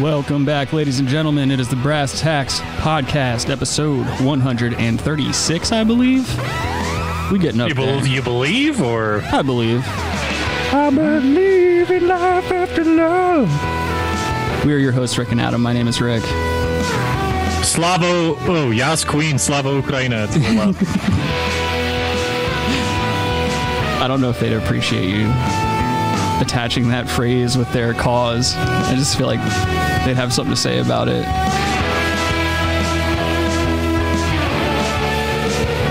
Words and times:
Welcome 0.00 0.44
back, 0.46 0.72
ladies 0.72 0.98
and 0.98 1.06
gentlemen. 1.08 1.50
It 1.50 1.60
is 1.60 1.68
the 1.68 1.76
Brass 1.76 2.18
Tacks 2.20 2.60
Podcast, 2.78 3.50
episode 3.50 4.06
136, 4.24 5.72
I 5.72 5.84
believe. 5.84 6.26
We 7.30 7.38
getting 7.38 7.60
up 7.60 7.68
You, 7.68 7.74
there. 7.74 7.86
believe, 7.86 8.06
you 8.06 8.22
believe, 8.22 8.80
or 8.80 9.20
I 9.30 9.42
believe. 9.42 9.82
I 9.86 10.88
believe 10.90 11.90
in 11.90 12.08
life 12.08 12.50
after 12.50 12.82
love. 12.84 14.64
We 14.64 14.72
are 14.72 14.78
your 14.78 14.92
hosts, 14.92 15.18
Rick 15.18 15.32
and 15.32 15.40
Adam. 15.40 15.60
My 15.60 15.74
name 15.74 15.86
is 15.88 16.00
Rick. 16.00 16.22
Slava? 17.62 18.06
Oh, 18.48 18.70
Yas 18.70 19.04
Queen, 19.04 19.38
Slava 19.38 19.68
Ukraini. 19.82 20.24
It's 20.24 20.36
a 20.36 20.38
little 20.38 20.56
loud. 20.56 20.76
I 24.02 24.08
don't 24.08 24.22
know 24.22 24.30
if 24.30 24.40
they'd 24.40 24.54
appreciate 24.54 25.10
you 25.10 25.26
attaching 26.40 26.88
that 26.88 27.08
phrase 27.08 27.56
with 27.56 27.70
their 27.72 27.94
cause. 27.94 28.54
I 28.56 28.94
just 28.94 29.16
feel 29.18 29.26
like 29.26 29.40
they'd 30.04 30.16
have 30.16 30.32
something 30.32 30.54
to 30.54 30.60
say 30.60 30.78
about 30.78 31.08
it. 31.08 31.24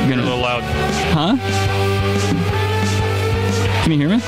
I'm 0.01 0.05
a 0.05 0.09
gonna- 0.09 0.23
little 0.23 0.39
loud. 0.39 0.63
Huh? 1.13 1.35
Can 3.83 3.91
you 3.91 3.97
hear 3.97 4.09
me? 4.09 4.19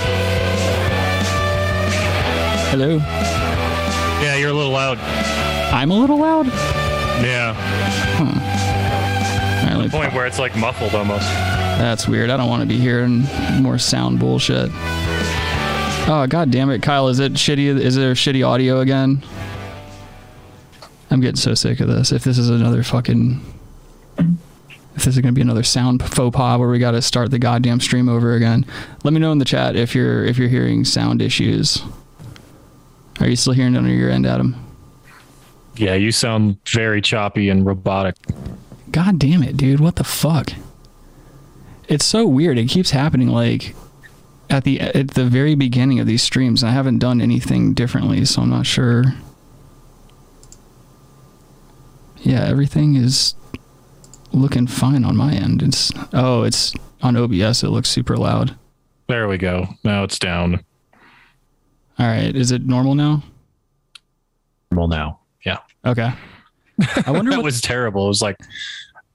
Hello? 2.72 2.98
Yeah, 4.24 4.36
you're 4.36 4.50
a 4.52 4.54
little 4.54 4.72
loud. 4.72 4.98
I'm 5.74 5.92
a 5.92 5.96
little 6.00 6.18
loud? 6.20 6.48
Yeah, 7.24 7.56
All 8.20 8.26
right, 9.78 9.84
me 9.84 9.90
point 9.90 10.14
where 10.14 10.26
it's 10.26 10.40
like 10.40 10.56
muffled 10.56 10.96
almost. 10.96 11.26
That's 11.28 12.08
weird. 12.08 12.30
I 12.30 12.38
don't 12.38 12.50
want 12.50 12.62
to 12.62 12.68
be 12.68 12.78
hearing 12.78 13.26
more 13.62 13.78
sound 13.78 14.20
bullshit. 14.20 14.72
Oh 16.08 16.26
god 16.28 16.52
damn 16.52 16.70
it, 16.70 16.82
Kyle! 16.82 17.08
Is 17.08 17.20
it 17.20 17.34
shitty? 17.34 17.80
Is 17.80 17.96
there 17.96 18.14
shitty 18.14 18.46
audio 18.46 18.80
again? 18.82 19.24
I'm 21.10 21.22
getting 21.22 21.36
so 21.36 21.54
sick 21.54 21.80
of 21.80 21.88
this. 21.88 22.12
If 22.12 22.24
this 22.24 22.38
is 22.38 22.50
another 22.50 22.84
fucking, 22.84 23.42
if 24.18 25.04
this 25.04 25.08
is 25.08 25.20
gonna 25.20 25.32
be 25.34 25.42
another 25.42 25.64
sound 25.64 26.02
faux 26.04 26.36
pas 26.36 26.60
where 26.60 26.70
we 26.70 26.80
got 26.80 26.92
to 26.92 27.02
start 27.02 27.32
the 27.32 27.40
goddamn 27.40 27.80
stream 27.80 28.10
over 28.10 28.34
again, 28.34 28.66
let 29.04 29.14
me 29.14 29.20
know 29.20 29.32
in 29.32 29.38
the 29.38 29.46
chat 29.46 29.76
if 29.76 29.94
you're 29.96 30.26
if 30.26 30.38
you're 30.38 30.50
hearing 30.50 30.86
sound 30.86 31.22
issues. 31.22 31.82
Are 33.20 33.28
you 33.28 33.36
still 33.36 33.54
hearing 33.54 33.76
it 33.76 33.78
on 33.78 33.88
your 33.88 34.10
end, 34.10 34.26
Adam? 34.26 34.56
Yeah, 35.76 35.94
you 35.94 36.12
sound 36.12 36.58
very 36.68 37.02
choppy 37.02 37.50
and 37.50 37.66
robotic. 37.66 38.16
God 38.90 39.20
damn 39.20 39.44
it, 39.44 39.56
dude. 39.56 39.80
What 39.80 39.96
the 39.96 40.04
fuck? 40.04 40.52
It's 41.88 42.06
so 42.06 42.26
weird. 42.26 42.58
It 42.58 42.66
keeps 42.70 42.92
happening 42.92 43.28
like 43.28 43.76
at 44.52 44.66
the 44.66 44.80
at 44.82 45.12
the 45.12 45.26
very 45.26 45.56
beginning 45.56 46.00
of 46.00 46.06
these 46.06 46.22
streams. 46.22 46.64
I 46.64 46.72
haven't 46.72 47.00
done 47.00 47.22
anything 47.22 47.74
differently, 47.74 48.26
so 48.26 48.42
I'm 48.42 48.50
not 48.50 48.66
sure. 48.66 49.06
Yeah, 52.18 52.44
everything 52.46 52.96
is 52.96 53.34
looking 54.34 54.68
fine 54.68 55.04
on 55.04 55.16
my 55.16 55.34
end. 55.34 55.64
It's 55.64 55.92
oh, 56.14 56.44
it's 56.44 56.74
on 57.02 57.16
OBS. 57.16 57.64
It 57.64 57.70
looks 57.70 57.90
super 57.90 58.18
loud. 58.18 58.56
There 59.08 59.28
we 59.28 59.38
go. 59.38 59.68
Now 59.84 60.04
it's 60.04 60.20
down. 60.20 60.64
All 61.98 62.08
right, 62.08 62.36
is 62.36 62.52
it 62.52 62.66
normal 62.66 62.96
now? 62.96 63.24
Well, 64.72 64.88
now. 64.88 65.20
Yeah. 65.46 65.60
Okay. 65.86 66.12
I 67.06 67.12
wonder 67.12 67.32
That 67.32 67.38
what 67.38 67.44
was 67.44 67.62
terrible. 67.62 68.06
It 68.06 68.10
was 68.10 68.22
like, 68.22 68.38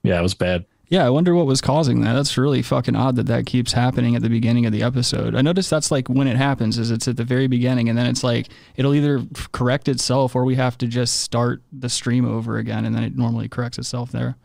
yeah, 0.02 0.18
it 0.18 0.22
was 0.22 0.34
bad. 0.34 0.64
Yeah, 0.88 1.04
I 1.04 1.10
wonder 1.10 1.34
what 1.34 1.46
was 1.46 1.60
causing 1.60 2.02
that. 2.02 2.12
That's 2.12 2.38
really 2.38 2.62
fucking 2.62 2.94
odd 2.94 3.16
that 3.16 3.26
that 3.26 3.44
keeps 3.46 3.72
happening 3.72 4.14
at 4.14 4.22
the 4.22 4.28
beginning 4.28 4.66
of 4.66 4.72
the 4.72 4.84
episode. 4.84 5.34
I 5.34 5.42
notice 5.42 5.68
that's 5.68 5.90
like 5.90 6.08
when 6.08 6.28
it 6.28 6.36
happens 6.36 6.78
is 6.78 6.92
it's 6.92 7.08
at 7.08 7.16
the 7.16 7.24
very 7.24 7.48
beginning 7.48 7.88
and 7.88 7.98
then 7.98 8.06
it's 8.06 8.22
like 8.22 8.48
it'll 8.76 8.94
either 8.94 9.24
correct 9.50 9.88
itself 9.88 10.36
or 10.36 10.44
we 10.44 10.54
have 10.54 10.78
to 10.78 10.86
just 10.86 11.20
start 11.20 11.62
the 11.72 11.88
stream 11.88 12.24
over 12.24 12.56
again 12.56 12.84
and 12.84 12.94
then 12.94 13.02
it 13.02 13.16
normally 13.16 13.48
corrects 13.48 13.78
itself 13.78 14.12
there. 14.12 14.36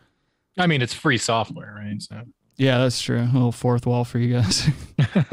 I 0.58 0.66
mean, 0.66 0.82
it's 0.82 0.92
free 0.92 1.16
software, 1.16 1.74
right? 1.76 2.02
So 2.02 2.22
Yeah, 2.56 2.78
that's 2.78 3.00
true. 3.00 3.20
A 3.20 3.32
little 3.32 3.52
fourth 3.52 3.86
wall 3.86 4.04
for 4.04 4.18
you 4.18 4.34
guys. 4.34 4.68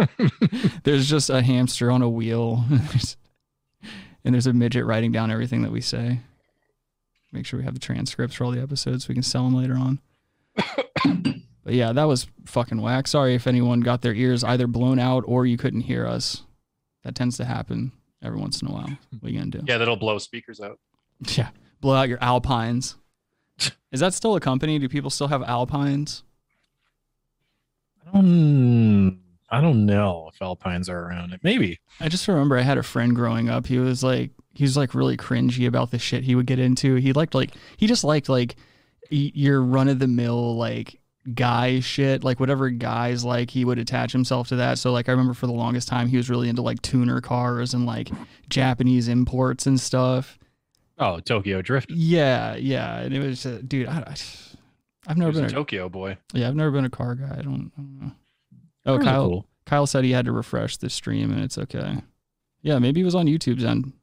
there's 0.83 1.09
just 1.09 1.31
a 1.31 1.41
hamster 1.41 1.89
on 1.89 2.03
a 2.03 2.09
wheel 2.09 2.65
and 4.23 4.35
there's 4.35 4.47
a 4.47 4.53
midget 4.53 4.85
writing 4.85 5.11
down 5.11 5.31
everything 5.31 5.63
that 5.63 5.71
we 5.71 5.81
say. 5.81 6.19
Make 7.31 7.47
sure 7.47 7.57
we 7.59 7.65
have 7.65 7.73
the 7.73 7.79
transcripts 7.79 8.35
for 8.35 8.43
all 8.43 8.51
the 8.51 8.61
episodes 8.61 9.05
so 9.05 9.09
we 9.09 9.15
can 9.15 9.23
sell 9.23 9.43
them 9.45 9.55
later 9.55 9.75
on. 9.75 9.99
But 11.63 11.73
yeah, 11.73 11.91
that 11.93 12.03
was 12.05 12.27
fucking 12.45 12.81
whack. 12.81 13.07
Sorry 13.07 13.35
if 13.35 13.47
anyone 13.47 13.81
got 13.81 14.01
their 14.01 14.13
ears 14.13 14.43
either 14.43 14.67
blown 14.67 14.99
out 14.99 15.23
or 15.27 15.45
you 15.45 15.57
couldn't 15.57 15.81
hear 15.81 16.05
us. 16.07 16.43
That 17.03 17.15
tends 17.15 17.37
to 17.37 17.45
happen 17.45 17.91
every 18.23 18.39
once 18.39 18.61
in 18.61 18.67
a 18.67 18.71
while. 18.71 18.89
What 19.19 19.29
are 19.29 19.31
you 19.31 19.39
gonna 19.39 19.51
do? 19.51 19.61
yeah, 19.65 19.77
that'll 19.77 19.95
blow 19.95 20.17
speakers 20.17 20.59
out. 20.59 20.79
Yeah. 21.35 21.49
Blow 21.81 21.95
out 21.95 22.07
your 22.09 22.17
Alpines. 22.21 22.95
Is 23.91 23.99
that 24.01 24.13
still 24.13 24.35
a 24.35 24.39
company? 24.39 24.79
Do 24.79 24.87
people 24.89 25.09
still 25.09 25.27
have 25.27 25.41
Alpines? 25.43 26.23
I 28.05 28.11
don't. 28.13 29.19
I 29.49 29.61
don't 29.61 29.85
know 29.85 30.29
if 30.33 30.41
Alpines 30.41 30.89
are 30.89 30.99
around. 31.07 31.33
It 31.33 31.39
maybe. 31.43 31.79
I 31.99 32.07
just 32.07 32.27
remember 32.27 32.57
I 32.57 32.61
had 32.61 32.77
a 32.77 32.83
friend 32.83 33.15
growing 33.15 33.49
up. 33.49 33.65
He 33.65 33.79
was 33.79 34.03
like, 34.03 34.31
he 34.53 34.63
was 34.63 34.77
like 34.77 34.93
really 34.93 35.17
cringy 35.17 35.67
about 35.67 35.91
the 35.91 35.99
shit 35.99 36.23
he 36.23 36.35
would 36.35 36.45
get 36.45 36.59
into. 36.59 36.95
He 36.95 37.13
liked 37.13 37.33
like, 37.33 37.51
he 37.77 37.87
just 37.87 38.03
liked 38.03 38.29
like 38.29 38.55
y- 38.57 38.63
your 39.09 39.61
run 39.61 39.87
of 39.87 39.99
the 39.99 40.07
mill 40.07 40.55
like 40.55 40.99
guy 41.33 41.79
shit, 41.79 42.23
like 42.23 42.39
whatever 42.39 42.69
guys 42.69 43.23
like. 43.23 43.49
He 43.49 43.65
would 43.65 43.79
attach 43.79 44.11
himself 44.11 44.47
to 44.49 44.55
that. 44.57 44.77
So 44.79 44.91
like, 44.91 45.09
I 45.09 45.11
remember 45.11 45.33
for 45.33 45.47
the 45.47 45.53
longest 45.53 45.87
time 45.87 46.07
he 46.07 46.17
was 46.17 46.29
really 46.29 46.49
into 46.49 46.61
like 46.61 46.81
tuner 46.81 47.21
cars 47.21 47.73
and 47.73 47.85
like 47.85 48.09
Japanese 48.49 49.07
imports 49.07 49.65
and 49.65 49.79
stuff. 49.79 50.37
Oh, 50.97 51.19
Tokyo 51.19 51.61
Drift. 51.61 51.91
Yeah, 51.91 52.55
yeah. 52.55 52.99
And 52.99 53.13
it 53.13 53.19
was, 53.19 53.45
uh, 53.45 53.61
dude, 53.65 53.87
I, 53.87 54.15
I've 55.07 55.17
never 55.17 55.31
a 55.31 55.33
been 55.33 55.45
a, 55.45 55.49
Tokyo 55.49 55.87
boy. 55.87 56.17
yeah, 56.33 56.47
I've 56.47 56.55
never 56.55 56.71
been 56.71 56.85
a 56.85 56.89
car 56.89 57.15
guy. 57.15 57.37
I 57.39 57.41
don't, 57.41 57.71
I 57.77 57.81
don't 57.81 57.99
know. 58.01 58.11
Oh, 58.85 58.99
Kyle. 58.99 59.27
cool. 59.29 59.45
Kyle 59.65 59.87
said 59.87 60.03
he 60.03 60.11
had 60.11 60.25
to 60.25 60.31
refresh 60.31 60.77
the 60.77 60.89
stream 60.89 61.31
and 61.31 61.41
it's 61.41 61.57
okay. 61.57 61.97
Yeah, 62.61 62.79
maybe 62.79 63.01
it 63.01 63.05
was 63.05 63.15
on 63.15 63.27
YouTube's 63.27 63.63
end. 63.63 63.93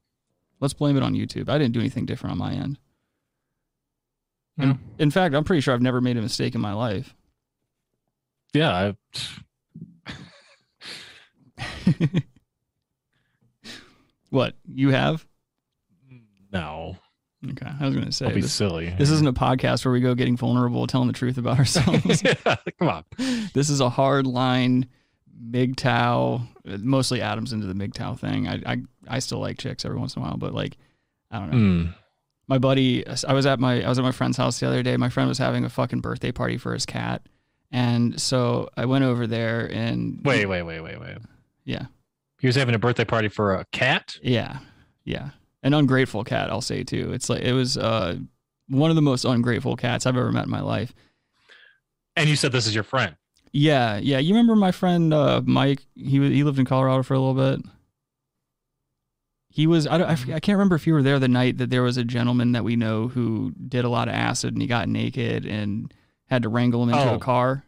Let's 0.60 0.72
blame 0.72 0.96
it 0.96 1.02
on 1.02 1.12
YouTube. 1.14 1.50
I 1.50 1.58
didn't 1.58 1.74
do 1.74 1.80
anything 1.80 2.06
different 2.06 2.32
on 2.32 2.38
my 2.38 2.52
end. 2.54 2.78
In, 4.58 4.78
in 4.98 5.10
fact, 5.10 5.34
I'm 5.34 5.44
pretty 5.44 5.60
sure 5.60 5.74
I've 5.74 5.82
never 5.82 6.00
made 6.00 6.16
a 6.16 6.22
mistake 6.22 6.54
in 6.54 6.60
my 6.60 6.72
life. 6.72 7.14
Yeah, 8.54 8.94
I, 10.06 10.14
What 14.30 14.54
you 14.72 14.90
have? 14.90 15.26
no. 16.52 16.96
Okay, 17.50 17.66
I 17.80 17.84
was 17.84 17.94
going 17.94 18.06
to 18.06 18.12
say 18.12 18.26
I'll 18.26 18.34
be 18.34 18.40
this, 18.40 18.52
silly. 18.52 18.92
this 18.98 19.10
isn't 19.10 19.28
a 19.28 19.32
podcast 19.32 19.84
where 19.84 19.92
we 19.92 20.00
go 20.00 20.14
getting 20.14 20.36
vulnerable, 20.36 20.86
telling 20.86 21.06
the 21.06 21.12
truth 21.12 21.38
about 21.38 21.58
ourselves. 21.58 22.22
yeah, 22.24 22.56
come 22.78 22.88
on. 22.88 23.04
this 23.54 23.68
is 23.68 23.80
a 23.80 23.88
hard 23.90 24.26
line 24.26 24.88
MGTOW. 25.52 26.80
Mostly 26.82 27.20
Adams 27.20 27.52
into 27.52 27.66
the 27.66 27.74
MGTOW 27.74 28.18
thing. 28.18 28.48
I, 28.48 28.62
I 28.66 28.82
I 29.06 29.18
still 29.20 29.38
like 29.38 29.58
chicks 29.58 29.84
every 29.84 29.98
once 29.98 30.16
in 30.16 30.22
a 30.22 30.24
while, 30.24 30.38
but 30.38 30.54
like 30.54 30.76
I 31.30 31.38
don't 31.38 31.50
know. 31.50 31.56
Mm. 31.56 31.94
My 32.48 32.58
buddy 32.58 33.04
i 33.26 33.32
was 33.32 33.46
at 33.46 33.58
my 33.60 33.82
i 33.82 33.88
was 33.88 33.98
at 33.98 34.02
my 34.04 34.12
friend's 34.12 34.36
house 34.36 34.60
the 34.60 34.66
other 34.66 34.82
day 34.82 34.96
my 34.96 35.08
friend 35.08 35.28
was 35.28 35.38
having 35.38 35.64
a 35.64 35.68
fucking 35.68 36.00
birthday 36.00 36.30
party 36.32 36.56
for 36.56 36.72
his 36.72 36.86
cat 36.86 37.22
and 37.72 38.20
so 38.20 38.68
i 38.76 38.84
went 38.84 39.04
over 39.04 39.26
there 39.26 39.66
and 39.72 40.20
Wait, 40.24 40.46
wait, 40.46 40.62
wait, 40.62 40.80
wait, 40.80 41.00
wait. 41.00 41.18
yeah 41.64 41.86
He 42.40 42.46
was 42.46 42.56
having 42.56 42.74
a 42.74 42.78
birthday 42.78 43.04
party 43.04 43.28
for 43.28 43.54
a 43.54 43.64
cat. 43.72 44.16
yeah 44.22 44.58
yeah 45.04 45.30
An 45.62 45.74
ungrateful 45.74 46.22
cat, 46.24 46.50
I'll 46.50 46.60
say 46.60 46.84
too. 46.84 47.12
It's 47.12 47.28
like 47.28 47.42
it 47.42 47.52
was 47.52 47.76
uh, 47.76 48.16
one 48.68 48.90
of 48.90 48.96
the 48.96 49.02
most 49.02 49.24
ungrateful 49.24 49.74
cats 49.76 50.06
I've 50.06 50.16
ever 50.16 50.30
met 50.30 50.44
in 50.44 50.50
my 50.50 50.60
life. 50.60 50.92
And 52.14 52.28
you 52.28 52.36
said 52.36 52.52
this 52.52 52.66
is 52.68 52.74
your 52.74 52.84
friend. 52.84 53.16
Yeah, 53.52 53.96
yeah. 53.98 54.18
You 54.18 54.34
remember 54.34 54.54
my 54.56 54.70
friend 54.72 55.12
uh, 55.12 55.42
Mike? 55.44 55.84
He 55.96 56.18
he 56.18 56.44
lived 56.44 56.58
in 56.58 56.66
Colorado 56.66 57.02
for 57.02 57.14
a 57.14 57.18
little 57.18 57.34
bit. 57.34 57.66
He 59.56 59.66
was 59.66 59.86
I, 59.86 59.96
don't, 59.96 60.06
I, 60.06 60.16
forget- 60.16 60.36
I 60.36 60.40
can't 60.40 60.56
remember 60.58 60.74
if 60.74 60.86
you 60.86 60.92
were 60.92 61.02
there 61.02 61.18
the 61.18 61.28
night 61.28 61.56
that 61.56 61.70
there 61.70 61.82
was 61.82 61.96
a 61.96 62.04
gentleman 62.04 62.52
that 62.52 62.62
we 62.62 62.76
know 62.76 63.08
who 63.08 63.54
did 63.68 63.86
a 63.86 63.88
lot 63.88 64.06
of 64.06 64.12
acid 64.14 64.52
and 64.52 64.60
he 64.60 64.68
got 64.68 64.86
naked 64.86 65.46
and 65.46 65.94
had 66.26 66.42
to 66.42 66.50
wrangle 66.50 66.82
him 66.82 66.90
into 66.90 67.10
Oh, 67.10 67.14
a 67.14 67.18
car. 67.18 67.64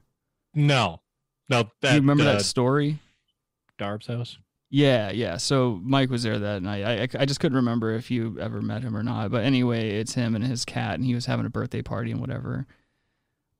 No, 0.52 1.00
no. 1.48 1.62
That, 1.80 1.88
Do 1.90 1.94
you 1.94 2.00
remember 2.02 2.24
uh, 2.24 2.32
that 2.34 2.42
story? 2.42 2.98
Darb's 3.78 4.06
house? 4.06 4.36
Yeah, 4.68 5.10
yeah. 5.12 5.38
So 5.38 5.80
Mike 5.82 6.10
was 6.10 6.24
there 6.24 6.38
that 6.38 6.62
night. 6.62 6.84
I, 6.84 7.02
I, 7.04 7.22
I 7.22 7.24
just 7.24 7.40
couldn't 7.40 7.56
remember 7.56 7.94
if 7.94 8.10
you 8.10 8.36
ever 8.38 8.60
met 8.60 8.82
him 8.82 8.94
or 8.94 9.02
not. 9.02 9.30
But 9.30 9.44
anyway, 9.44 9.92
it's 9.98 10.12
him 10.12 10.34
and 10.34 10.44
his 10.44 10.66
cat, 10.66 10.96
and 10.96 11.06
he 11.06 11.14
was 11.14 11.24
having 11.24 11.46
a 11.46 11.50
birthday 11.50 11.80
party 11.80 12.10
and 12.10 12.20
whatever. 12.20 12.66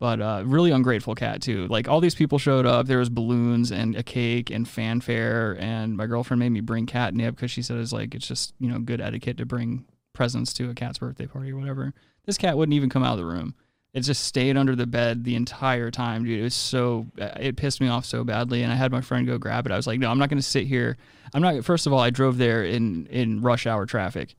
But 0.00 0.21
uh, 0.21 0.43
really 0.47 0.71
ungrateful 0.71 1.17
cat 1.17 1.43
too. 1.43 1.67
Like 1.67 1.89
all 1.89 2.00
these 2.00 2.15
people 2.15 2.39
showed 2.39 2.67
up. 2.67 2.87
There 2.87 2.99
was 2.99 3.09
balloons 3.09 3.73
and 3.73 3.97
a 3.97 4.03
cake 4.05 4.49
and 4.49 4.69
fanfare, 4.69 5.56
and 5.59 5.97
my 5.97 6.06
girlfriend 6.06 6.39
made 6.39 6.50
me 6.50 6.61
bring 6.61 6.87
catnip 6.87 7.35
because 7.35 7.50
she 7.50 7.62
said 7.62 7.79
it's 7.79 7.93
like 7.93 8.15
it's 8.15 8.29
just 8.29 8.55
you 8.61 8.69
know 8.71 8.79
good 8.79 9.00
etiquette 9.00 9.39
to 9.39 9.45
bring 9.47 9.87
presents 10.12 10.53
to 10.55 10.71
a 10.71 10.75
cat's 10.75 10.99
birthday 10.99 11.27
party 11.27 11.50
or 11.50 11.56
whatever. 11.56 11.95
This 12.27 12.39
cat 12.39 12.56
wouldn't 12.56 12.75
even 12.75 12.91
come 12.91 13.03
out 13.03 13.12
of 13.12 13.19
the 13.19 13.25
room. 13.25 13.55
It 13.95 14.03
just 14.03 14.23
stayed 14.25 14.56
under 14.56 14.77
the 14.77 14.87
bed 14.87 15.25
the 15.25 15.35
entire 15.35 15.91
time, 15.91 16.25
dude. 16.25 16.39
It 16.39 16.43
was 16.45 16.55
so 16.55 17.06
it 17.17 17.56
pissed 17.56 17.81
me 17.81 17.89
off 17.89 18.05
so 18.05 18.23
badly, 18.23 18.62
and 18.62 18.71
I 18.73 18.77
had 18.77 18.93
my 18.93 19.00
friend 19.00 19.27
go 19.27 19.37
grab 19.39 19.67
it. 19.67 19.73
I 19.73 19.77
was 19.77 19.89
like, 19.89 19.99
no, 19.99 20.11
I'm 20.11 20.19
not 20.19 20.29
going 20.29 20.39
to 20.39 20.47
sit 20.47 20.69
here. 20.69 20.97
I'm 21.35 21.43
not. 21.43 21.65
First 21.65 21.89
of 21.89 21.93
all, 21.93 21.99
I 21.99 22.11
drove 22.11 22.39
there 22.39 22.62
in 22.62 23.06
in 23.06 23.41
rush 23.41 23.67
hour 23.67 23.85
traffic, 23.85 24.37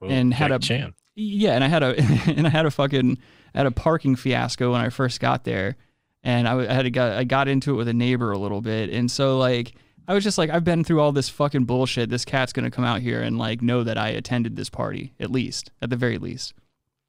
Whoa, 0.00 0.08
and 0.08 0.34
had 0.34 0.50
a 0.50 0.58
Chan. 0.58 0.94
yeah, 1.14 1.52
and 1.52 1.62
I 1.62 1.68
had 1.68 1.84
a 1.84 1.94
and 2.26 2.46
I 2.48 2.50
had 2.50 2.66
a 2.66 2.70
fucking 2.72 3.18
had 3.56 3.66
a 3.66 3.70
parking 3.70 4.16
fiasco 4.16 4.72
when 4.72 4.80
I 4.80 4.90
first 4.90 5.20
got 5.20 5.44
there, 5.44 5.76
and 6.22 6.46
I 6.46 6.72
had 6.72 6.82
to 6.82 6.90
got 6.90 7.12
I 7.12 7.24
got 7.24 7.48
into 7.48 7.72
it 7.72 7.76
with 7.76 7.88
a 7.88 7.94
neighbor 7.94 8.32
a 8.32 8.38
little 8.38 8.60
bit, 8.60 8.90
and 8.90 9.10
so 9.10 9.38
like 9.38 9.74
I 10.06 10.14
was 10.14 10.22
just 10.22 10.38
like 10.38 10.50
I've 10.50 10.64
been 10.64 10.84
through 10.84 11.00
all 11.00 11.12
this 11.12 11.28
fucking 11.28 11.64
bullshit. 11.64 12.10
This 12.10 12.24
cat's 12.24 12.52
gonna 12.52 12.70
come 12.70 12.84
out 12.84 13.00
here 13.00 13.22
and 13.22 13.38
like 13.38 13.62
know 13.62 13.82
that 13.82 13.98
I 13.98 14.08
attended 14.08 14.56
this 14.56 14.70
party 14.70 15.14
at 15.18 15.30
least, 15.30 15.70
at 15.80 15.90
the 15.90 15.96
very 15.96 16.18
least. 16.18 16.54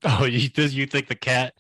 Oh, 0.03 0.25
you 0.25 0.51
you 0.55 0.85
think 0.85 1.07
the 1.07 1.15
cat 1.15 1.55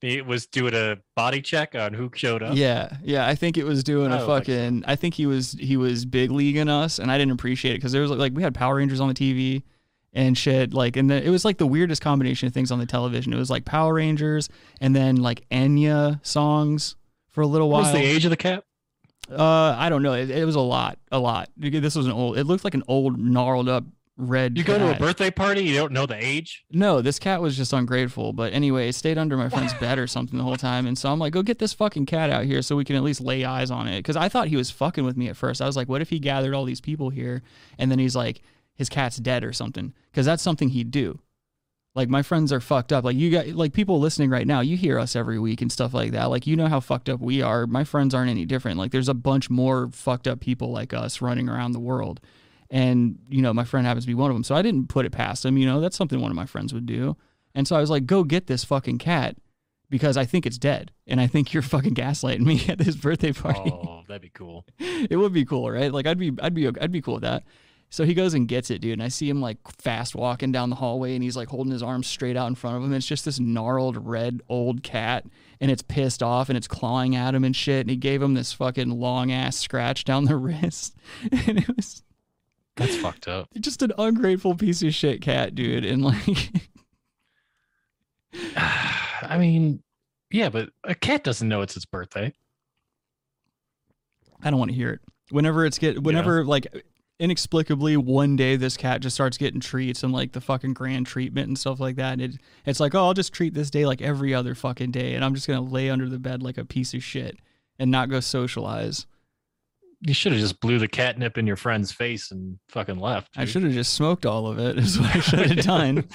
it 0.00 0.24
was 0.24 0.46
doing 0.46 0.74
a 0.74 0.96
body 1.16 1.42
check 1.42 1.74
on 1.74 1.92
who 1.92 2.10
showed 2.14 2.42
up? 2.42 2.56
Yeah, 2.56 2.96
yeah. 3.02 3.26
I 3.26 3.34
think 3.34 3.58
it 3.58 3.64
was 3.64 3.82
doing 3.84 4.12
I 4.12 4.16
a 4.16 4.18
oh, 4.18 4.20
so. 4.20 4.26
fucking. 4.26 4.84
I 4.86 4.96
think 4.96 5.14
he 5.14 5.26
was 5.26 5.52
he 5.52 5.76
was 5.76 6.06
big 6.06 6.30
leaguing 6.30 6.70
us, 6.70 6.98
and 6.98 7.10
I 7.10 7.18
didn't 7.18 7.32
appreciate 7.32 7.72
it 7.72 7.74
because 7.74 7.92
there 7.92 8.00
was 8.00 8.10
like 8.10 8.32
we 8.34 8.42
had 8.42 8.54
Power 8.54 8.76
Rangers 8.76 9.00
on 9.00 9.08
the 9.08 9.14
TV 9.14 9.64
and 10.12 10.36
shit. 10.36 10.72
Like, 10.74 10.96
and 10.96 11.10
then 11.10 11.22
it 11.22 11.30
was 11.30 11.44
like 11.44 11.58
the 11.58 11.66
weirdest 11.66 12.02
combination 12.02 12.46
of 12.46 12.54
things 12.54 12.70
on 12.70 12.78
the 12.78 12.86
television. 12.86 13.32
It 13.32 13.38
was 13.38 13.50
like 13.50 13.64
Power 13.64 13.94
Rangers 13.94 14.48
and 14.80 14.94
then 14.94 15.16
like 15.16 15.48
Enya 15.50 16.24
songs 16.26 16.96
for 17.28 17.42
a 17.42 17.46
little 17.46 17.68
What 17.68 17.82
while. 17.84 17.92
was 17.92 18.00
the 18.00 18.06
age 18.06 18.24
of 18.24 18.30
the 18.30 18.36
cat? 18.36 18.64
Uh, 19.30 19.74
I 19.78 19.88
don't 19.90 20.02
know. 20.02 20.14
It, 20.14 20.30
it 20.30 20.44
was 20.44 20.54
a 20.54 20.60
lot, 20.60 20.98
a 21.12 21.18
lot. 21.18 21.50
This 21.56 21.94
was 21.94 22.06
an 22.06 22.12
old. 22.12 22.38
It 22.38 22.44
looked 22.44 22.64
like 22.64 22.74
an 22.74 22.84
old 22.88 23.18
gnarled 23.18 23.68
up 23.68 23.84
red. 24.16 24.58
You 24.58 24.64
go 24.64 24.78
to 24.78 24.94
a 24.94 24.98
birthday 24.98 25.30
party, 25.30 25.62
you 25.62 25.76
don't 25.76 25.92
know 25.92 26.06
the 26.06 26.16
age. 26.16 26.64
No, 26.72 27.00
this 27.00 27.18
cat 27.18 27.40
was 27.40 27.56
just 27.56 27.72
ungrateful. 27.72 28.32
But 28.32 28.52
anyway, 28.52 28.88
it 28.88 28.94
stayed 28.94 29.16
under 29.18 29.36
my 29.36 29.48
friend's 29.48 29.74
bed 29.74 29.98
or 29.98 30.06
something 30.06 30.36
the 30.38 30.44
whole 30.44 30.56
time. 30.56 30.86
And 30.86 30.98
so 30.98 31.12
I'm 31.12 31.18
like, 31.18 31.32
go 31.32 31.42
get 31.42 31.58
this 31.58 31.72
fucking 31.72 32.06
cat 32.06 32.30
out 32.30 32.44
here 32.44 32.62
so 32.62 32.74
we 32.74 32.84
can 32.84 32.96
at 32.96 33.02
least 33.02 33.20
lay 33.20 33.44
eyes 33.44 33.70
on 33.70 33.86
it. 33.86 33.98
Because 33.98 34.16
I 34.16 34.28
thought 34.28 34.48
he 34.48 34.56
was 34.56 34.70
fucking 34.70 35.04
with 35.04 35.16
me 35.16 35.28
at 35.28 35.36
first. 35.36 35.62
I 35.62 35.66
was 35.66 35.76
like, 35.76 35.88
what 35.88 36.00
if 36.02 36.10
he 36.10 36.18
gathered 36.18 36.54
all 36.54 36.64
these 36.64 36.80
people 36.80 37.10
here 37.10 37.42
and 37.78 37.90
then 37.90 37.98
he's 37.98 38.16
like, 38.16 38.42
his 38.78 38.88
cat's 38.88 39.18
dead 39.18 39.44
or 39.44 39.52
something? 39.52 39.92
Because 40.10 40.24
that's 40.24 40.42
something 40.42 40.70
he'd 40.70 40.90
do. 40.90 41.20
Like 41.98 42.08
my 42.08 42.22
friends 42.22 42.52
are 42.52 42.60
fucked 42.60 42.92
up. 42.92 43.02
Like 43.04 43.16
you 43.16 43.28
got 43.28 43.48
like 43.48 43.72
people 43.72 43.98
listening 43.98 44.30
right 44.30 44.46
now, 44.46 44.60
you 44.60 44.76
hear 44.76 45.00
us 45.00 45.16
every 45.16 45.40
week 45.40 45.60
and 45.60 45.72
stuff 45.72 45.92
like 45.92 46.12
that. 46.12 46.26
Like 46.26 46.46
you 46.46 46.54
know 46.54 46.68
how 46.68 46.78
fucked 46.78 47.08
up 47.08 47.18
we 47.18 47.42
are. 47.42 47.66
My 47.66 47.82
friends 47.82 48.14
aren't 48.14 48.30
any 48.30 48.44
different. 48.44 48.78
Like 48.78 48.92
there's 48.92 49.08
a 49.08 49.14
bunch 49.14 49.50
more 49.50 49.88
fucked 49.92 50.28
up 50.28 50.38
people 50.38 50.70
like 50.70 50.94
us 50.94 51.20
running 51.20 51.48
around 51.48 51.72
the 51.72 51.80
world. 51.80 52.20
And 52.70 53.18
you 53.28 53.42
know, 53.42 53.52
my 53.52 53.64
friend 53.64 53.84
happens 53.84 54.04
to 54.04 54.06
be 54.08 54.14
one 54.14 54.30
of 54.30 54.36
them. 54.36 54.44
So 54.44 54.54
I 54.54 54.62
didn't 54.62 54.86
put 54.88 55.06
it 55.06 55.10
past 55.10 55.44
him, 55.44 55.58
you 55.58 55.66
know, 55.66 55.80
that's 55.80 55.96
something 55.96 56.20
one 56.20 56.30
of 56.30 56.36
my 56.36 56.46
friends 56.46 56.72
would 56.72 56.86
do. 56.86 57.16
And 57.52 57.66
so 57.66 57.74
I 57.74 57.80
was 57.80 57.90
like, 57.90 58.06
"Go 58.06 58.22
get 58.22 58.46
this 58.46 58.62
fucking 58.62 58.98
cat 58.98 59.36
because 59.90 60.16
I 60.16 60.24
think 60.24 60.46
it's 60.46 60.58
dead 60.58 60.92
and 61.04 61.20
I 61.20 61.26
think 61.26 61.52
you're 61.52 61.62
fucking 61.64 61.94
gaslighting 61.94 62.42
me 62.42 62.64
at 62.68 62.78
this 62.78 62.94
birthday 62.94 63.32
party." 63.32 63.72
Oh, 63.72 64.02
that'd 64.06 64.22
be 64.22 64.28
cool. 64.28 64.64
it 64.78 65.16
would 65.16 65.32
be 65.32 65.44
cool, 65.44 65.68
right? 65.68 65.92
Like 65.92 66.06
I'd 66.06 66.18
be 66.18 66.32
I'd 66.40 66.54
be 66.54 66.68
I'd 66.68 66.92
be 66.92 67.02
cool 67.02 67.14
with 67.14 67.24
that. 67.24 67.42
So 67.90 68.04
he 68.04 68.12
goes 68.12 68.34
and 68.34 68.46
gets 68.46 68.70
it, 68.70 68.80
dude, 68.80 68.92
and 68.92 69.02
I 69.02 69.08
see 69.08 69.30
him 69.30 69.40
like 69.40 69.56
fast 69.80 70.14
walking 70.14 70.52
down 70.52 70.68
the 70.68 70.76
hallway 70.76 71.14
and 71.14 71.22
he's 71.22 71.36
like 71.36 71.48
holding 71.48 71.72
his 71.72 71.82
arms 71.82 72.06
straight 72.06 72.36
out 72.36 72.48
in 72.48 72.54
front 72.54 72.76
of 72.76 72.82
him. 72.82 72.90
And 72.90 72.96
It's 72.96 73.06
just 73.06 73.24
this 73.24 73.40
gnarled 73.40 74.06
red 74.06 74.42
old 74.48 74.82
cat 74.82 75.24
and 75.60 75.70
it's 75.70 75.82
pissed 75.82 76.22
off 76.22 76.50
and 76.50 76.58
it's 76.58 76.68
clawing 76.68 77.16
at 77.16 77.34
him 77.34 77.44
and 77.44 77.56
shit. 77.56 77.80
And 77.80 77.90
he 77.90 77.96
gave 77.96 78.20
him 78.20 78.34
this 78.34 78.52
fucking 78.52 78.90
long 78.90 79.32
ass 79.32 79.56
scratch 79.56 80.04
down 80.04 80.26
the 80.26 80.36
wrist. 80.38 80.96
And 81.32 81.58
it 81.58 81.76
was 81.76 82.02
That's 82.76 82.96
fucked 82.96 83.26
up. 83.26 83.48
just 83.60 83.80
an 83.82 83.92
ungrateful 83.96 84.54
piece 84.54 84.82
of 84.82 84.92
shit 84.94 85.22
cat, 85.22 85.54
dude. 85.54 85.86
And 85.86 86.04
like 86.04 86.50
I 88.56 89.38
mean, 89.38 89.82
yeah, 90.30 90.50
but 90.50 90.70
a 90.84 90.94
cat 90.94 91.24
doesn't 91.24 91.48
know 91.48 91.62
it's 91.62 91.76
its 91.76 91.86
birthday. 91.86 92.34
I 94.42 94.50
don't 94.50 94.58
want 94.58 94.70
to 94.70 94.76
hear 94.76 94.90
it. 94.90 95.00
Whenever 95.30 95.66
it's 95.66 95.78
get 95.78 96.02
whenever 96.02 96.44
like 96.44 96.66
inexplicably 97.20 97.96
one 97.96 98.36
day 98.36 98.56
this 98.56 98.76
cat 98.76 99.00
just 99.00 99.14
starts 99.14 99.36
getting 99.36 99.60
treats 99.60 100.02
and 100.02 100.12
like 100.12 100.32
the 100.32 100.40
fucking 100.40 100.72
grand 100.74 101.06
treatment 101.06 101.48
and 101.48 101.58
stuff 101.58 101.80
like 101.80 101.96
that. 101.96 102.12
And 102.14 102.22
it 102.22 102.32
it's 102.64 102.80
like, 102.80 102.94
oh, 102.94 103.00
I'll 103.06 103.14
just 103.14 103.32
treat 103.32 103.54
this 103.54 103.70
day 103.70 103.86
like 103.86 104.00
every 104.00 104.34
other 104.34 104.54
fucking 104.54 104.90
day, 104.92 105.14
and 105.14 105.24
I'm 105.24 105.34
just 105.34 105.46
gonna 105.48 105.60
lay 105.60 105.90
under 105.90 106.08
the 106.08 106.18
bed 106.18 106.42
like 106.42 106.58
a 106.58 106.64
piece 106.64 106.94
of 106.94 107.02
shit 107.02 107.38
and 107.78 107.90
not 107.90 108.08
go 108.10 108.20
socialize. 108.20 109.06
You 110.06 110.14
should 110.14 110.30
have 110.32 110.40
just 110.40 110.60
blew 110.60 110.78
the 110.78 110.86
catnip 110.86 111.36
in 111.38 111.46
your 111.46 111.56
friend's 111.56 111.90
face 111.90 112.30
and 112.30 112.58
fucking 112.68 112.98
left. 113.00 113.32
I 113.36 113.44
should 113.46 113.64
have 113.64 113.72
just 113.72 113.94
smoked 113.94 114.24
all 114.24 114.46
of 114.46 114.58
it. 114.60 114.78
Is 114.78 114.98
what 114.98 115.16
I 115.16 115.20
should 115.20 115.50
have 115.50 115.64
done. 115.64 116.08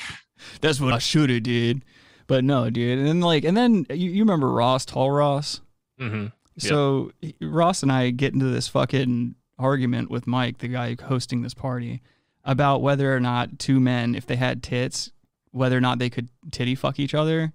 That's 0.61 0.79
what 0.79 0.94
I 0.94 1.00
should 1.00 1.29
have 1.29 1.43
did. 1.43 1.83
But 2.27 2.45
no, 2.45 2.69
dude. 2.69 3.00
And 3.00 3.05
then 3.07 3.19
like, 3.19 3.43
and 3.43 3.57
then 3.57 3.86
you, 3.89 4.10
you 4.10 4.24
remember 4.24 4.50
Ross, 4.50 4.86
Tall 4.86 5.12
Ross? 5.12 5.60
Mhm. 6.00 6.31
So 6.57 7.12
Ross 7.41 7.83
and 7.83 7.91
I 7.91 8.12
get 8.12 8.33
into 8.33 8.45
this 8.45 8.69
fucking 8.69 9.36
argument 9.63 10.12
with 10.12 10.27
Mike, 10.27 10.58
the 10.58 10.67
guy 10.67 10.96
hosting 11.01 11.41
this 11.41 11.53
party, 11.53 12.01
about 12.43 12.82
whether 12.82 13.15
or 13.15 13.20
not 13.20 13.58
two 13.58 13.79
men, 13.79 14.15
if 14.15 14.25
they 14.25 14.36
had 14.36 14.62
tits, 14.62 15.12
whether 15.51 15.77
or 15.77 15.82
not 15.82 16.00
they 16.00 16.10
could 16.10 16.29
titty 16.51 16.75
fuck 16.75 17.00
each 17.00 17.13
other. 17.13 17.53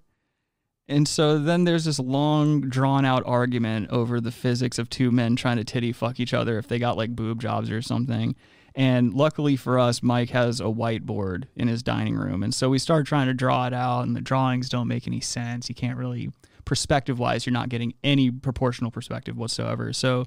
And 0.88 1.06
so 1.06 1.38
then 1.38 1.64
there's 1.64 1.84
this 1.84 1.98
long, 1.98 2.62
drawn 2.62 3.04
out 3.04 3.22
argument 3.26 3.90
over 3.90 4.20
the 4.20 4.32
physics 4.32 4.78
of 4.78 4.88
two 4.88 5.10
men 5.10 5.36
trying 5.36 5.58
to 5.58 5.64
titty 5.64 5.92
fuck 5.92 6.18
each 6.18 6.32
other 6.32 6.58
if 6.58 6.66
they 6.66 6.78
got 6.78 6.96
like 6.96 7.14
boob 7.14 7.42
jobs 7.42 7.70
or 7.70 7.82
something. 7.82 8.34
And 8.74 9.12
luckily 9.12 9.56
for 9.56 9.78
us, 9.78 10.02
Mike 10.02 10.30
has 10.30 10.60
a 10.60 10.64
whiteboard 10.64 11.44
in 11.56 11.68
his 11.68 11.82
dining 11.82 12.14
room. 12.14 12.42
And 12.42 12.54
so 12.54 12.70
we 12.70 12.78
start 12.78 13.06
trying 13.06 13.26
to 13.26 13.34
draw 13.34 13.66
it 13.66 13.74
out, 13.74 14.06
and 14.06 14.16
the 14.16 14.20
drawings 14.20 14.68
don't 14.68 14.88
make 14.88 15.06
any 15.06 15.20
sense. 15.20 15.68
You 15.68 15.74
can't 15.74 15.98
really, 15.98 16.30
perspective 16.64 17.18
wise, 17.18 17.44
you're 17.44 17.52
not 17.52 17.68
getting 17.68 17.92
any 18.02 18.30
proportional 18.30 18.90
perspective 18.90 19.36
whatsoever. 19.36 19.92
So 19.92 20.24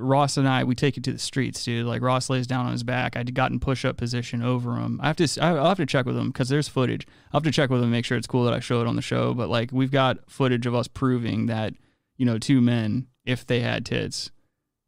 Ross 0.00 0.36
and 0.36 0.48
I, 0.48 0.64
we 0.64 0.74
take 0.74 0.96
it 0.96 1.04
to 1.04 1.12
the 1.12 1.18
streets, 1.18 1.64
dude. 1.64 1.86
Like 1.86 2.02
Ross 2.02 2.30
lays 2.30 2.46
down 2.46 2.66
on 2.66 2.72
his 2.72 2.82
back. 2.82 3.16
I'd 3.16 3.34
gotten 3.34 3.60
push 3.60 3.84
up 3.84 3.96
position 3.96 4.42
over 4.42 4.76
him. 4.76 5.00
I 5.02 5.06
have 5.08 5.16
to, 5.16 5.28
I'll 5.40 5.68
have 5.68 5.76
to 5.78 5.86
check 5.86 6.06
with 6.06 6.16
him 6.16 6.28
because 6.28 6.48
there's 6.48 6.68
footage. 6.68 7.06
I'll 7.32 7.40
have 7.40 7.44
to 7.44 7.52
check 7.52 7.70
with 7.70 7.80
him 7.80 7.84
and 7.84 7.92
make 7.92 8.04
sure 8.04 8.18
it's 8.18 8.26
cool 8.26 8.44
that 8.44 8.54
I 8.54 8.60
show 8.60 8.80
it 8.80 8.86
on 8.86 8.96
the 8.96 9.02
show. 9.02 9.34
But 9.34 9.48
like 9.48 9.70
we've 9.72 9.90
got 9.90 10.18
footage 10.30 10.66
of 10.66 10.74
us 10.74 10.88
proving 10.88 11.46
that, 11.46 11.74
you 12.16 12.26
know, 12.26 12.38
two 12.38 12.60
men, 12.60 13.06
if 13.24 13.46
they 13.46 13.60
had 13.60 13.86
tits, 13.86 14.30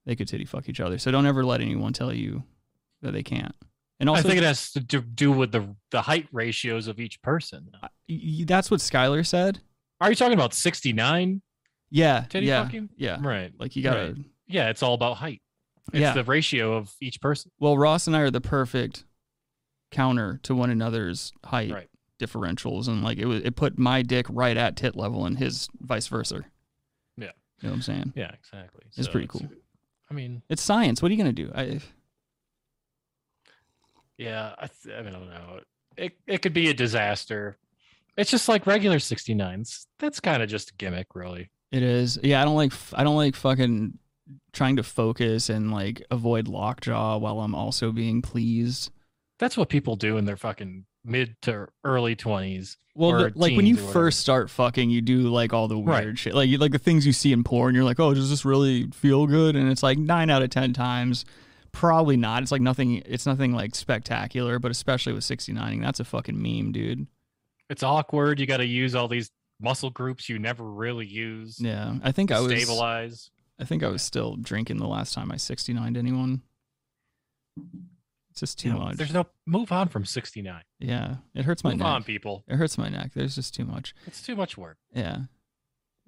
they 0.06 0.16
could 0.16 0.28
titty 0.28 0.44
fuck 0.44 0.68
each 0.68 0.80
other. 0.80 0.98
So 0.98 1.10
don't 1.10 1.26
ever 1.26 1.44
let 1.44 1.60
anyone 1.60 1.92
tell 1.92 2.12
you 2.12 2.42
that 3.02 3.12
they 3.12 3.22
can't. 3.22 3.54
And 4.00 4.08
also, 4.08 4.20
I 4.20 4.22
think 4.22 4.38
it 4.38 4.44
has 4.44 4.72
to 4.72 4.80
do, 4.80 5.30
with 5.30 5.52
the 5.52 5.76
the 5.92 6.02
height 6.02 6.26
ratios 6.32 6.88
of 6.88 6.98
each 6.98 7.22
person. 7.22 7.70
that's 8.46 8.68
what 8.68 8.80
Skylar 8.80 9.24
said. 9.24 9.60
Are 10.00 10.10
you 10.10 10.16
talking 10.16 10.34
about 10.34 10.54
69? 10.54 11.40
Yeah, 11.88 12.24
Titty 12.28 12.46
yeah, 12.46 12.64
fucking? 12.64 12.88
yeah. 12.96 13.18
Right. 13.20 13.52
Like 13.58 13.76
you 13.76 13.82
gotta. 13.84 14.14
Right. 14.16 14.16
Yeah, 14.52 14.68
it's 14.68 14.82
all 14.82 14.94
about 14.94 15.16
height. 15.16 15.40
It's 15.92 16.00
Yeah. 16.00 16.12
the 16.14 16.24
ratio 16.24 16.74
of 16.74 16.94
each 17.00 17.20
person. 17.20 17.50
Well, 17.58 17.76
Ross 17.76 18.06
and 18.06 18.14
I 18.14 18.20
are 18.20 18.30
the 18.30 18.40
perfect 18.40 19.04
counter 19.90 20.38
to 20.44 20.54
one 20.54 20.70
another's 20.70 21.32
height 21.44 21.70
Right. 21.72 21.88
differentials, 22.20 22.86
and 22.88 23.02
like 23.02 23.18
it 23.18 23.26
was, 23.26 23.42
it 23.42 23.56
put 23.56 23.78
my 23.78 24.02
dick 24.02 24.26
right 24.28 24.56
at 24.56 24.76
tit 24.76 24.94
level, 24.96 25.26
and 25.26 25.38
his 25.38 25.68
vice 25.80 26.06
versa. 26.06 26.44
Yeah. 27.16 27.26
You 27.60 27.64
know 27.64 27.70
what 27.70 27.74
I'm 27.76 27.82
saying? 27.82 28.12
Yeah, 28.16 28.30
exactly. 28.32 28.84
It's 28.96 29.08
pretty 29.08 29.26
cool. 29.26 29.48
I 30.10 30.14
mean, 30.14 30.42
It's 30.48 30.62
science. 30.62 31.00
What 31.02 31.10
are 31.10 31.14
you 31.14 31.18
gonna 31.18 31.32
do? 31.32 31.50
I, 31.54 31.80
yeah, 34.18 34.54
I, 34.58 34.66
th- 34.68 34.94
I 34.96 35.02
mean, 35.02 35.14
I 35.14 35.18
don't 35.18 35.28
know. 35.30 35.60
It 35.96 36.16
it 36.26 36.42
could 36.42 36.52
be 36.52 36.68
a 36.70 36.74
disaster. 36.74 37.58
It's 38.16 38.30
just 38.30 38.48
like 38.48 38.66
regular 38.66 38.98
69s. 38.98 39.86
That's 39.98 40.20
kind 40.20 40.42
of 40.42 40.48
just 40.48 40.70
a 40.70 40.74
gimmick, 40.74 41.14
really. 41.14 41.50
it 41.70 41.82
is. 41.82 42.18
Yeah, 42.22 42.40
I 42.42 42.44
don't 42.44 42.56
like. 42.56 42.72
I 42.92 43.04
don't 43.04 43.16
like 43.16 43.34
fucking 43.34 43.98
trying 44.52 44.76
to 44.76 44.82
focus 44.82 45.48
and 45.48 45.70
like 45.72 46.02
avoid 46.10 46.48
lockjaw 46.48 47.18
while 47.18 47.40
I'm 47.40 47.54
also 47.54 47.92
being 47.92 48.22
pleased. 48.22 48.90
That's 49.38 49.56
what 49.56 49.68
people 49.68 49.96
do 49.96 50.16
in 50.18 50.24
their 50.24 50.36
fucking 50.36 50.84
mid 51.04 51.36
to 51.42 51.66
early 51.84 52.14
twenties. 52.14 52.76
Well, 52.94 53.12
the- 53.12 53.32
like 53.34 53.56
when 53.56 53.66
you 53.66 53.74
teens 53.74 53.78
or 53.78 53.82
whatever. 53.86 53.92
first 53.92 54.20
start 54.20 54.50
fucking, 54.50 54.90
you 54.90 55.00
do 55.00 55.22
like 55.22 55.52
all 55.52 55.66
the 55.66 55.78
weird 55.78 56.06
Right. 56.06 56.18
shit, 56.18 56.34
like 56.34 56.48
you, 56.48 56.58
like 56.58 56.72
the 56.72 56.78
things 56.78 57.06
you 57.06 57.12
see 57.12 57.32
in 57.32 57.42
porn. 57.42 57.74
You're 57.74 57.84
like, 57.84 57.98
oh, 57.98 58.14
does 58.14 58.30
this 58.30 58.44
really 58.44 58.88
feel 58.92 59.26
good? 59.26 59.56
And 59.56 59.70
it's 59.70 59.82
like 59.82 59.98
nine 59.98 60.30
out 60.30 60.42
of 60.42 60.50
ten 60.50 60.72
times, 60.72 61.24
probably 61.72 62.16
not. 62.16 62.42
It's 62.42 62.52
like 62.52 62.60
nothing. 62.60 63.02
It's 63.06 63.26
nothing 63.26 63.52
like 63.52 63.74
spectacular, 63.74 64.58
but 64.58 64.70
especially 64.70 65.12
with 65.14 65.24
69ing, 65.24 65.80
that's 65.82 66.00
a 66.00 66.04
fucking 66.04 66.40
meme, 66.40 66.70
dude. 66.72 67.06
it's 67.70 67.82
awkward. 67.82 68.38
You 68.38 68.46
got 68.46 68.58
to 68.58 68.66
use 68.66 68.94
all 68.94 69.08
these 69.08 69.30
muscle 69.58 69.88
groups 69.90 70.28
you 70.28 70.38
never 70.38 70.62
really 70.64 71.06
use. 71.06 71.58
Yeah, 71.58 71.94
I 72.04 72.12
think 72.12 72.30
I 72.30 72.40
was. 72.40 72.52
stabilize. 72.52 73.30
I 73.62 73.64
think 73.64 73.82
I 73.84 73.88
was 73.88 74.02
still 74.02 74.34
drinking 74.36 74.78
the 74.78 74.88
last 74.88 75.14
time 75.14 75.30
I 75.30 75.36
69'd 75.36 75.96
anyone. 75.96 76.42
It's 78.30 78.40
just 78.40 78.58
too 78.58 78.72
much. 78.72 78.96
There's 78.96 79.12
no 79.12 79.26
move 79.46 79.70
on 79.70 79.88
from 79.88 80.04
69. 80.04 80.62
Yeah, 80.80 81.16
it 81.34 81.44
hurts 81.44 81.62
my 81.62 81.70
Move 81.70 81.78
neck. 81.80 81.86
on, 81.86 82.02
people. 82.02 82.42
It 82.48 82.56
hurts 82.56 82.76
my 82.78 82.88
neck. 82.88 83.12
There's 83.14 83.34
just 83.34 83.54
too 83.54 83.64
much. 83.64 83.94
It's 84.06 84.22
too 84.22 84.34
much 84.34 84.56
work. 84.58 84.78
Yeah. 84.94 85.18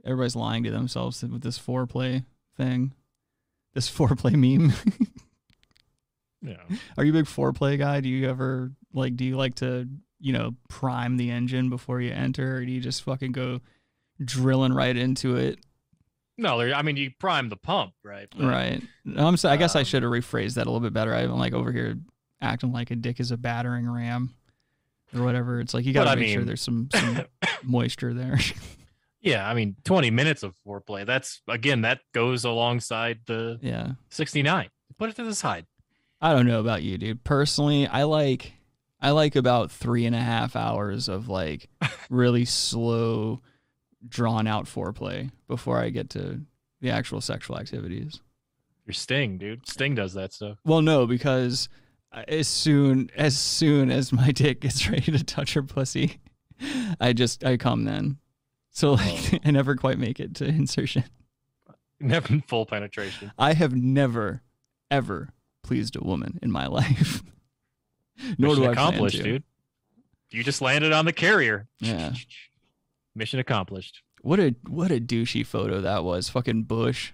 Everybody's 0.04 0.34
lying 0.34 0.64
to 0.64 0.70
themselves 0.70 1.22
with 1.22 1.42
this 1.42 1.58
foreplay 1.58 2.24
thing. 2.56 2.92
This 3.74 3.90
foreplay 3.90 4.34
meme. 4.34 4.72
Yeah. 6.46 6.56
Are 6.98 7.04
you 7.04 7.12
a 7.12 7.14
big 7.14 7.24
foreplay 7.24 7.78
guy? 7.78 8.00
Do 8.00 8.08
you 8.10 8.28
ever 8.28 8.70
like 8.92 9.16
do 9.16 9.24
you 9.24 9.34
like 9.34 9.54
to, 9.56 9.88
you 10.20 10.34
know, 10.34 10.54
prime 10.68 11.16
the 11.16 11.30
engine 11.30 11.70
before 11.70 12.02
you 12.02 12.12
enter 12.12 12.56
or 12.56 12.64
do 12.66 12.70
you 12.70 12.82
just 12.82 13.02
fucking 13.02 13.32
go 13.32 13.60
drilling 14.22 14.74
right 14.74 14.94
into 14.94 15.36
it? 15.36 15.58
No, 16.36 16.60
I 16.60 16.82
mean 16.82 16.96
you 16.96 17.10
prime 17.18 17.48
the 17.48 17.56
pump, 17.56 17.92
right? 18.02 18.28
But 18.36 18.46
Right. 18.46 18.82
I'm 19.16 19.36
so, 19.36 19.48
I 19.48 19.56
guess 19.56 19.76
I 19.76 19.80
um, 19.80 19.84
should 19.84 20.02
have 20.02 20.10
rephrased 20.10 20.54
that 20.54 20.66
a 20.66 20.70
little 20.70 20.80
bit 20.80 20.92
better. 20.92 21.14
I'm 21.14 21.30
like 21.38 21.52
over 21.52 21.70
here 21.70 21.96
acting 22.40 22.72
like 22.72 22.90
a 22.90 22.96
dick 22.96 23.20
is 23.20 23.30
a 23.30 23.36
battering 23.36 23.88
ram 23.88 24.34
or 25.14 25.22
whatever. 25.22 25.60
It's 25.60 25.74
like 25.74 25.84
you 25.84 25.92
got 25.92 26.12
to 26.12 26.16
make 26.16 26.32
sure 26.32 26.44
there's 26.44 26.62
some, 26.62 26.88
some 26.92 27.22
moisture 27.62 28.12
there. 28.12 28.38
Yeah, 29.20 29.48
I 29.48 29.54
mean 29.54 29.76
20 29.84 30.10
minutes 30.10 30.42
of 30.42 30.54
foreplay. 30.66 31.06
That's 31.06 31.40
again 31.48 31.82
that 31.82 32.00
goes 32.12 32.44
alongside 32.44 33.20
the 33.26 33.58
yeah. 33.62 33.92
69. 34.10 34.68
Put 34.98 35.10
it 35.10 35.16
to 35.16 35.24
the 35.24 35.34
side. 35.34 35.66
I 36.20 36.32
don't 36.32 36.46
know 36.46 36.60
about 36.60 36.82
you, 36.82 36.98
dude. 36.98 37.24
Personally, 37.24 37.86
I 37.86 38.04
like 38.04 38.52
I 39.00 39.10
like 39.10 39.36
about 39.36 39.70
three 39.70 40.06
and 40.06 40.14
a 40.16 40.20
half 40.20 40.56
hours 40.56 41.08
of 41.08 41.28
like 41.28 41.68
really 42.10 42.44
slow, 42.44 43.40
drawn 44.08 44.46
out 44.46 44.66
foreplay 44.66 45.30
before 45.48 45.78
I 45.78 45.90
get 45.90 46.10
to 46.10 46.40
the 46.80 46.90
actual 46.90 47.20
sexual 47.20 47.58
activities. 47.58 48.20
Your 48.86 48.94
Sting, 48.94 49.38
dude. 49.38 49.66
Sting 49.66 49.94
does 49.94 50.12
that 50.14 50.32
stuff. 50.32 50.58
Well, 50.64 50.82
no, 50.82 51.06
because 51.06 51.68
as 52.12 52.48
soon 52.48 53.10
as 53.16 53.36
soon 53.36 53.90
as 53.90 54.12
my 54.12 54.30
dick 54.30 54.60
gets 54.60 54.88
ready 54.90 55.10
to 55.12 55.24
touch 55.24 55.54
her 55.54 55.62
pussy, 55.62 56.18
I 57.00 57.12
just 57.12 57.44
I 57.44 57.56
come 57.56 57.84
then. 57.84 58.18
So 58.70 58.92
like 58.92 59.34
oh. 59.34 59.38
I 59.44 59.50
never 59.50 59.76
quite 59.76 59.98
make 59.98 60.20
it 60.20 60.34
to 60.36 60.44
insertion. 60.46 61.04
Never 62.00 62.40
full 62.46 62.66
penetration. 62.66 63.32
I 63.38 63.54
have 63.54 63.74
never, 63.74 64.42
ever 64.90 65.30
pleased 65.62 65.96
a 65.96 66.00
woman 66.00 66.38
in 66.42 66.50
my 66.50 66.66
life. 66.66 67.22
Nor 68.36 68.50
Mission 68.50 68.62
do 68.62 68.68
I 68.68 68.72
accomplished, 68.72 69.22
dude. 69.22 69.44
You 70.30 70.42
just 70.42 70.60
landed 70.60 70.92
on 70.92 71.04
the 71.04 71.12
carrier. 71.12 71.68
Yeah. 71.78 72.12
Mission 73.14 73.38
accomplished. 73.38 74.02
What 74.22 74.40
a 74.40 74.54
what 74.68 74.90
a 74.90 75.00
douchey 75.00 75.46
photo 75.46 75.80
that 75.82 76.04
was. 76.04 76.28
Fucking 76.28 76.64
Bush. 76.64 77.12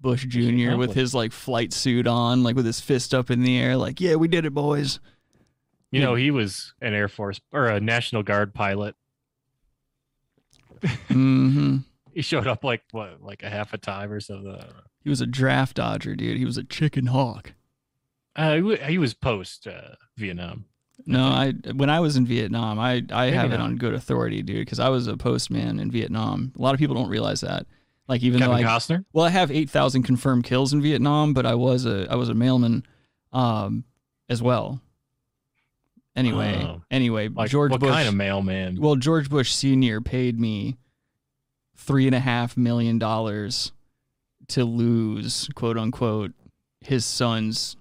Bush 0.00 0.26
Jr. 0.26 0.76
with 0.76 0.94
his 0.94 1.14
like 1.14 1.30
flight 1.32 1.72
suit 1.72 2.08
on, 2.08 2.42
like 2.42 2.56
with 2.56 2.66
his 2.66 2.80
fist 2.80 3.14
up 3.14 3.30
in 3.30 3.42
the 3.42 3.56
air, 3.56 3.76
like, 3.76 4.00
yeah, 4.00 4.16
we 4.16 4.26
did 4.26 4.44
it, 4.44 4.52
boys. 4.52 4.98
You 5.92 6.00
know, 6.00 6.16
he 6.16 6.30
was 6.32 6.74
an 6.80 6.92
Air 6.94 7.06
Force 7.08 7.40
or 7.52 7.66
a 7.66 7.78
National 7.78 8.22
Guard 8.24 8.52
pilot. 8.54 8.96
hmm 11.08 11.78
He 12.12 12.22
showed 12.22 12.46
up 12.48 12.64
like 12.64 12.82
what, 12.90 13.22
like 13.22 13.42
a 13.42 13.50
half 13.50 13.72
a 13.74 13.78
time 13.78 14.10
or 14.10 14.18
something. 14.18 14.48
I 14.48 14.58
don't 14.58 14.70
know. 14.70 14.82
He 15.04 15.10
was 15.10 15.20
a 15.20 15.26
draft 15.26 15.76
dodger, 15.76 16.16
dude. 16.16 16.38
He 16.38 16.44
was 16.44 16.56
a 16.56 16.64
chicken 16.64 17.06
hawk. 17.06 17.52
Uh, 18.34 18.56
he, 18.56 18.76
he 18.76 18.98
was 18.98 19.14
post 19.14 19.66
uh, 19.66 19.96
Vietnam. 20.16 20.64
No, 21.06 21.24
I 21.24 21.52
when 21.74 21.90
I 21.90 22.00
was 22.00 22.16
in 22.16 22.26
Vietnam, 22.26 22.78
I 22.78 23.02
I 23.12 23.26
Maybe 23.26 23.36
have 23.36 23.52
it 23.52 23.58
not. 23.58 23.64
on 23.64 23.76
good 23.76 23.94
authority, 23.94 24.42
dude, 24.42 24.58
because 24.64 24.78
I 24.78 24.88
was 24.88 25.06
a 25.08 25.16
postman 25.16 25.80
in 25.80 25.90
Vietnam. 25.90 26.52
A 26.56 26.62
lot 26.62 26.74
of 26.74 26.78
people 26.78 26.94
don't 26.94 27.08
realize 27.08 27.40
that. 27.40 27.66
Like 28.08 28.22
even 28.22 28.40
Kevin 28.40 28.56
though 28.56 28.62
I 28.62 28.62
Costner. 28.64 29.04
well, 29.12 29.24
I 29.24 29.30
have 29.30 29.50
eight 29.50 29.68
thousand 29.70 30.02
confirmed 30.04 30.44
kills 30.44 30.72
in 30.72 30.80
Vietnam, 30.82 31.32
but 31.34 31.44
I 31.46 31.54
was 31.54 31.86
a 31.86 32.06
I 32.10 32.14
was 32.16 32.28
a 32.28 32.34
mailman, 32.34 32.84
um, 33.32 33.84
as 34.28 34.42
well. 34.42 34.80
Anyway, 36.14 36.62
Oh. 36.62 36.82
anyway, 36.90 37.28
Like 37.28 37.50
George 37.50 37.70
what 37.70 37.80
Bush. 37.80 37.90
kind 37.90 38.06
of 38.08 38.14
mailman? 38.14 38.78
Well, 38.80 38.96
George 38.96 39.30
Bush 39.30 39.50
Senior 39.52 40.00
paid 40.02 40.38
me 40.38 40.76
three 41.74 42.06
and 42.06 42.14
a 42.14 42.20
half 42.20 42.56
million 42.56 42.98
dollars 42.98 43.72
to 44.48 44.64
lose, 44.64 45.48
quote 45.54 45.78
unquote, 45.78 46.32
his 46.80 47.04
son's 47.06 47.76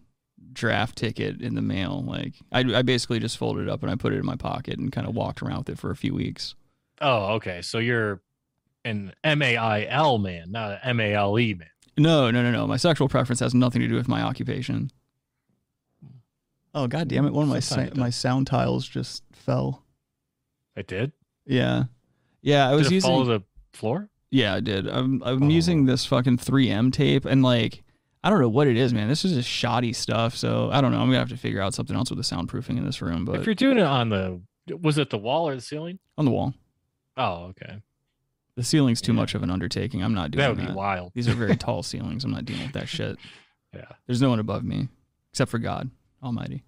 draft 0.53 0.97
ticket 0.97 1.41
in 1.41 1.55
the 1.55 1.61
mail. 1.61 2.03
Like 2.05 2.33
I, 2.51 2.59
I 2.59 2.81
basically 2.81 3.19
just 3.19 3.37
folded 3.37 3.63
it 3.63 3.69
up 3.69 3.81
and 3.83 3.91
I 3.91 3.95
put 3.95 4.13
it 4.13 4.17
in 4.17 4.25
my 4.25 4.35
pocket 4.35 4.77
and 4.79 4.91
kind 4.91 5.07
of 5.07 5.15
walked 5.15 5.41
around 5.41 5.59
with 5.59 5.69
it 5.69 5.79
for 5.79 5.91
a 5.91 5.95
few 5.95 6.13
weeks. 6.13 6.55
oh, 7.01 7.33
okay. 7.35 7.61
So 7.61 7.77
you're 7.79 8.21
an 8.85 9.13
M 9.23 9.41
A 9.41 9.57
I 9.57 9.83
L 9.85 10.17
man, 10.17 10.51
not 10.51 10.71
an 10.71 10.79
M 10.83 10.99
A 10.99 11.13
L 11.13 11.39
E 11.39 11.53
man. 11.53 11.67
No, 11.97 12.31
no, 12.31 12.41
no, 12.41 12.51
no. 12.51 12.65
My 12.67 12.77
sexual 12.77 13.07
preference 13.09 13.39
has 13.41 13.53
nothing 13.53 13.81
to 13.81 13.87
do 13.87 13.95
with 13.95 14.07
my 14.07 14.21
occupation. 14.23 14.91
Oh 16.73 16.87
god 16.87 17.07
damn 17.09 17.25
it! 17.25 17.33
One 17.33 17.43
of 17.43 17.49
my 17.49 17.59
sa- 17.59 17.89
my 17.95 18.09
sound 18.09 18.47
tiles 18.47 18.87
just 18.87 19.23
fell. 19.33 19.83
I 20.77 20.83
did. 20.83 21.11
Yeah, 21.45 21.83
yeah. 22.41 22.69
I 22.69 22.73
was 22.75 22.83
Did 22.83 22.91
it 22.93 22.95
using. 22.95 23.09
fall 23.09 23.25
the 23.25 23.41
floor? 23.73 24.09
Yeah, 24.29 24.53
I 24.55 24.61
did. 24.61 24.87
I'm 24.87 25.21
I'm 25.23 25.43
Oh. 25.43 25.47
using 25.49 25.85
this 25.85 26.05
fucking 26.05 26.37
3M 26.37 26.93
tape 26.93 27.25
and 27.25 27.43
like 27.43 27.83
I 28.23 28.29
don't 28.29 28.39
know 28.39 28.49
what 28.49 28.67
it 28.67 28.77
is, 28.77 28.93
man. 28.93 29.07
This 29.07 29.25
is 29.25 29.33
just 29.33 29.49
shoddy 29.49 29.93
stuff. 29.93 30.35
So 30.35 30.69
I 30.71 30.79
don't 30.81 30.91
know. 30.91 30.99
I'm 30.99 31.07
gonna 31.07 31.19
have 31.19 31.29
to 31.29 31.37
figure 31.37 31.61
out 31.61 31.73
something 31.73 31.95
else 31.95 32.09
with 32.11 32.17
the 32.17 32.23
soundproofing 32.35 32.77
in 32.77 32.85
this 32.85 33.01
room. 33.01 33.25
But 33.25 33.39
if 33.39 33.45
you're 33.45 33.55
doing 33.55 33.77
it 33.79 33.83
on 33.83 34.09
the, 34.09 34.41
was 34.79 34.97
it 34.97 35.09
the 35.09 35.17
wall 35.17 35.47
or 35.47 35.55
the 35.55 35.61
ceiling? 35.61 35.99
on 36.17 36.25
the 36.25 36.31
wall, 36.31 36.53
Oh, 37.17 37.45
okay. 37.45 37.81
the 38.55 38.63
ceiling's 38.63 39.01
too 39.01 39.11
Yeah. 39.13 39.17
much 39.17 39.33
of 39.33 39.41
an 39.43 39.49
undertaking. 39.49 40.03
I'm 40.03 40.13
not 40.13 40.29
doing 40.31 40.39
That 40.41 40.55
that. 40.55 40.61
would 40.65 40.71
be 40.73 40.75
wild. 40.77 41.11
These 41.15 41.27
are 41.27 41.33
very 41.33 41.55
tall 41.57 41.81
ceilings. 41.83 42.23
I'm 42.23 42.31
not 42.31 42.45
dealing 42.45 42.63
with 42.63 42.73
that 42.73 42.87
shit. 42.89 43.17
Yeah. 43.73 43.85
There's 44.05 44.21
no 44.21 44.29
one 44.29 44.39
above 44.39 44.65
me 44.65 44.89
except 45.31 45.49
for 45.49 45.57
God 45.57 45.89
Almighty, 46.21 46.65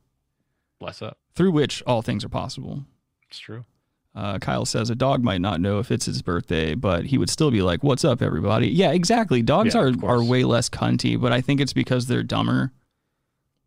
Bless 0.80 1.02
up. 1.02 1.18
through 1.36 1.52
which 1.52 1.84
all 1.86 2.02
things 2.02 2.24
are 2.24 2.30
possible. 2.30 2.86
It's 3.30 3.40
true. 3.40 3.66
Uh, 4.16 4.38
Kyle 4.38 4.66
says 4.66 4.92
a 4.92 4.96
dog 4.96 5.24
might 5.24 5.42
not 5.42 5.60
know 5.60 5.80
if 5.80 5.90
it's 5.92 6.06
his 6.06 6.22
birthday, 6.22 6.76
but 6.76 7.06
he 7.06 7.18
would 7.18 7.30
still 7.32 7.50
be 7.50 7.64
like, 7.64 7.84
"What's 7.84 8.06
up, 8.06 8.22
everybody?" 8.22 8.68
Yeah, 8.68 8.92
exactly. 8.92 9.42
Dogs 9.42 9.74
Yeah, 9.74 9.82
are 9.82 9.94
are 10.04 10.24
way 10.24 10.44
less 10.44 10.70
cunty, 10.70 11.20
but 11.20 11.32
I 11.32 11.42
think 11.42 11.60
it's 11.60 11.74
because 11.74 12.06
they're 12.06 12.22
dumber. 12.24 12.72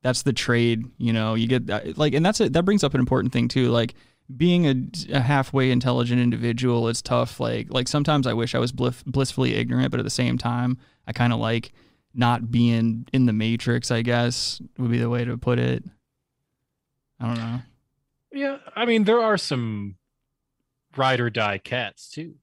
That's 0.03 0.23
the 0.23 0.33
trade, 0.33 0.85
you 0.99 1.13
know. 1.13 1.35
You 1.35 1.49
get 1.49 1.67
that, 1.67 1.99
like, 1.99 2.15
and 2.15 2.25
that's 2.25 2.41
it. 2.41 2.53
That 2.53 2.65
brings 2.65 2.85
up 2.85 2.95
an 2.95 3.01
important 3.01 3.33
thing 3.33 3.49
too. 3.49 3.71
Like 3.71 3.95
being 4.37 4.67
a, 4.67 5.17
a 5.17 5.21
halfway 5.21 5.73
intelligent 5.73 6.21
individual, 6.21 6.87
it's 6.89 7.03
tough. 7.03 7.41
Like, 7.41 7.67
like 7.73 7.89
sometimes 7.89 8.27
I 8.29 8.33
wish 8.33 8.55
I 8.55 8.61
was 8.61 8.71
blif- 8.71 9.05
blissfully 9.05 9.55
ignorant, 9.55 9.91
but 9.91 9.99
at 9.99 10.05
the 10.05 10.11
same 10.11 10.39
time, 10.39 10.79
I 11.09 11.13
kind 11.13 11.33
of 11.33 11.41
like 11.41 11.73
not 12.15 12.53
being 12.53 13.09
in 13.13 13.27
the 13.27 13.33
matrix. 13.33 13.91
I 13.91 14.03
guess 14.03 14.61
would 14.79 14.93
be 14.93 14.99
the 14.99 15.11
way 15.11 15.25
to 15.25 15.37
put 15.37 15.59
it. 15.59 15.83
I 17.19 17.27
don't 17.27 17.37
know. 17.39 17.61
Yeah. 18.33 18.59
I 18.77 18.85
mean, 18.85 19.05
there 19.05 19.21
are 19.21 19.39
some 19.39 19.97
ride 20.99 21.21
or 21.21 21.31
die 21.31 21.59
cats 21.59 22.09
too. 22.09 22.35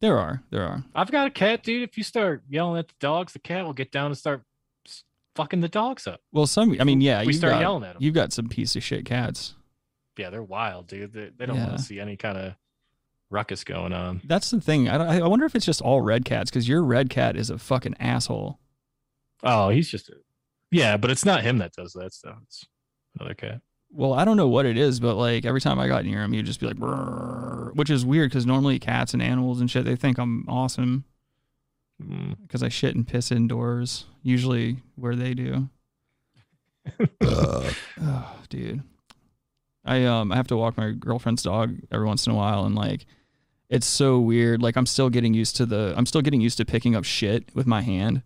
There 0.00 0.18
are, 0.18 0.42
there 0.50 0.62
are. 0.62 0.84
I've 0.94 1.10
got 1.10 1.26
a 1.26 1.30
cat, 1.30 1.64
dude. 1.64 1.82
If 1.82 1.98
you 1.98 2.04
start 2.04 2.42
yelling 2.48 2.78
at 2.78 2.88
the 2.88 2.94
dogs, 3.00 3.32
the 3.32 3.40
cat 3.40 3.64
will 3.64 3.72
get 3.72 3.90
down 3.90 4.06
and 4.06 4.16
start 4.18 4.42
fucking 5.34 5.60
the 5.60 5.68
dogs 5.68 6.06
up. 6.06 6.20
Well, 6.32 6.46
some. 6.46 6.76
I 6.80 6.84
mean, 6.84 7.00
yeah, 7.00 7.24
We 7.24 7.32
start 7.32 7.54
got, 7.54 7.60
yelling 7.60 7.82
them. 7.82 7.96
You've 7.98 8.14
got 8.14 8.32
some 8.32 8.48
piece 8.48 8.76
of 8.76 8.82
shit 8.82 9.04
cats. 9.04 9.54
Yeah, 10.16 10.30
they're 10.30 10.42
wild, 10.42 10.88
dude. 10.88 11.12
They, 11.12 11.30
they 11.36 11.46
don't 11.46 11.58
want 11.58 11.76
to 11.76 11.82
see 11.82 12.00
any 12.00 12.16
kind 12.16 12.38
of 12.38 12.54
ruckus 13.30 13.64
going 13.64 13.92
on. 13.92 14.20
That's 14.24 14.50
the 14.50 14.60
thing. 14.60 14.88
I, 14.88 15.18
I 15.18 15.26
wonder 15.26 15.46
if 15.46 15.54
it's 15.54 15.66
just 15.66 15.80
all 15.80 16.00
red 16.00 16.24
cats 16.24 16.50
because 16.50 16.68
your 16.68 16.82
red 16.82 17.10
cat 17.10 17.36
is 17.36 17.50
a 17.50 17.58
fucking 17.58 17.94
asshole. 18.00 18.58
Oh, 19.44 19.68
he's 19.68 19.88
just 19.88 20.08
a, 20.08 20.14
yeah, 20.70 20.96
but 20.96 21.10
it's 21.10 21.24
not 21.24 21.42
him 21.42 21.58
that 21.58 21.72
does 21.72 21.92
that 21.92 22.12
stuff. 22.12 22.36
It's 22.44 22.66
another 23.18 23.34
cat. 23.34 23.60
Well, 23.90 24.12
I 24.12 24.24
don't 24.24 24.36
know 24.36 24.48
what 24.48 24.66
it 24.66 24.76
is, 24.76 25.00
but 25.00 25.16
like 25.16 25.44
every 25.44 25.60
time 25.60 25.78
I 25.78 25.88
got 25.88 26.04
near 26.04 26.22
him, 26.22 26.32
he'd 26.32 26.46
just 26.46 26.60
be 26.60 26.66
like, 26.66 26.76
"Brrr," 26.76 27.74
which 27.74 27.90
is 27.90 28.04
weird 28.04 28.30
because 28.30 28.46
normally 28.46 28.78
cats 28.78 29.14
and 29.14 29.22
animals 29.22 29.60
and 29.60 29.70
shit, 29.70 29.84
they 29.84 29.96
think 29.96 30.18
I'm 30.18 30.44
awesome 30.48 31.04
Mm. 32.00 32.36
because 32.42 32.62
I 32.62 32.68
shit 32.68 32.94
and 32.94 33.06
piss 33.08 33.32
indoors, 33.32 34.04
usually 34.22 34.76
where 34.94 35.16
they 35.16 35.34
do. 35.34 35.68
oh, 37.22 37.74
dude. 38.48 38.82
I 39.84 40.04
um 40.04 40.30
I 40.30 40.36
have 40.36 40.46
to 40.48 40.56
walk 40.56 40.76
my 40.76 40.92
girlfriend's 40.92 41.42
dog 41.42 41.76
every 41.90 42.06
once 42.06 42.26
in 42.26 42.32
a 42.32 42.36
while 42.36 42.64
and 42.66 42.74
like 42.74 43.06
it's 43.68 43.86
so 43.86 44.18
weird. 44.20 44.62
Like 44.62 44.76
I'm 44.76 44.86
still 44.86 45.10
getting 45.10 45.34
used 45.34 45.56
to 45.56 45.66
the 45.66 45.92
I'm 45.96 46.06
still 46.06 46.22
getting 46.22 46.40
used 46.40 46.58
to 46.58 46.64
picking 46.64 46.94
up 46.94 47.04
shit 47.04 47.52
with 47.54 47.66
my 47.66 47.80
hand. 47.80 48.22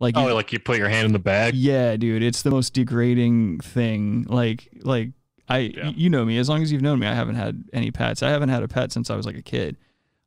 Like 0.00 0.16
Oh, 0.16 0.28
you- 0.28 0.34
like 0.34 0.52
you 0.52 0.58
put 0.58 0.78
your 0.78 0.88
hand 0.88 1.06
in 1.06 1.12
the 1.12 1.18
bag. 1.18 1.54
yeah, 1.54 1.96
dude, 1.96 2.22
it's 2.22 2.42
the 2.42 2.50
most 2.50 2.74
degrading 2.74 3.60
thing. 3.60 4.24
Like 4.28 4.68
like 4.82 5.10
I 5.48 5.58
Yeah. 5.58 5.92
you 5.94 6.10
know 6.10 6.24
me, 6.24 6.38
as 6.38 6.48
long 6.48 6.62
as 6.62 6.70
you've 6.72 6.82
known 6.82 6.98
me, 6.98 7.06
I 7.06 7.14
haven't 7.14 7.36
had 7.36 7.64
any 7.72 7.90
pets. 7.90 8.22
I 8.22 8.30
haven't 8.30 8.48
had 8.50 8.62
a 8.62 8.68
pet 8.68 8.92
since 8.92 9.10
I 9.10 9.16
was 9.16 9.24
like 9.26 9.36
a 9.36 9.42
kid. 9.42 9.76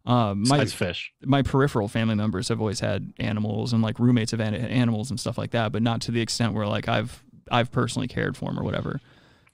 Um 0.05 0.39
my 0.47 0.57
Besides 0.57 0.73
fish. 0.73 1.11
my 1.23 1.41
peripheral 1.43 1.87
family 1.87 2.15
members 2.15 2.47
have 2.47 2.59
always 2.59 2.79
had 2.79 3.13
animals 3.19 3.73
and 3.73 3.83
like 3.83 3.99
roommates 3.99 4.31
have 4.31 4.39
had 4.39 4.55
animals 4.55 5.09
and 5.11 5.19
stuff 5.19 5.37
like 5.37 5.51
that, 5.51 5.71
but 5.71 5.81
not 5.83 6.01
to 6.01 6.11
the 6.11 6.21
extent 6.21 6.53
where 6.53 6.65
like 6.67 6.87
I've 6.87 7.23
I've 7.51 7.71
personally 7.71 8.07
cared 8.07 8.37
for 8.37 8.45
them 8.45 8.59
or 8.59 8.63
whatever. 8.63 8.99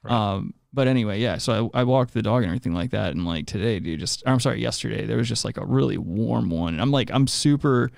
Um, 0.05 0.53
but 0.71 0.87
anyway, 0.87 1.19
yeah. 1.19 1.37
So 1.37 1.71
I, 1.73 1.79
I 1.81 1.83
walked 1.83 2.13
the 2.13 2.21
dog 2.21 2.43
and 2.43 2.47
everything 2.51 2.73
like 2.73 2.91
that, 2.91 3.11
and 3.15 3.25
like 3.25 3.47
today, 3.47 3.79
dude, 3.79 3.99
just 3.99 4.21
I'm 4.25 4.39
sorry, 4.39 4.61
yesterday 4.61 5.05
there 5.05 5.17
was 5.17 5.27
just 5.27 5.43
like 5.45 5.57
a 5.57 5.65
really 5.65 5.97
warm 5.97 6.49
one, 6.49 6.73
and 6.73 6.81
I'm 6.81 6.91
like 6.91 7.09
I'm 7.11 7.25
super, 7.27 7.89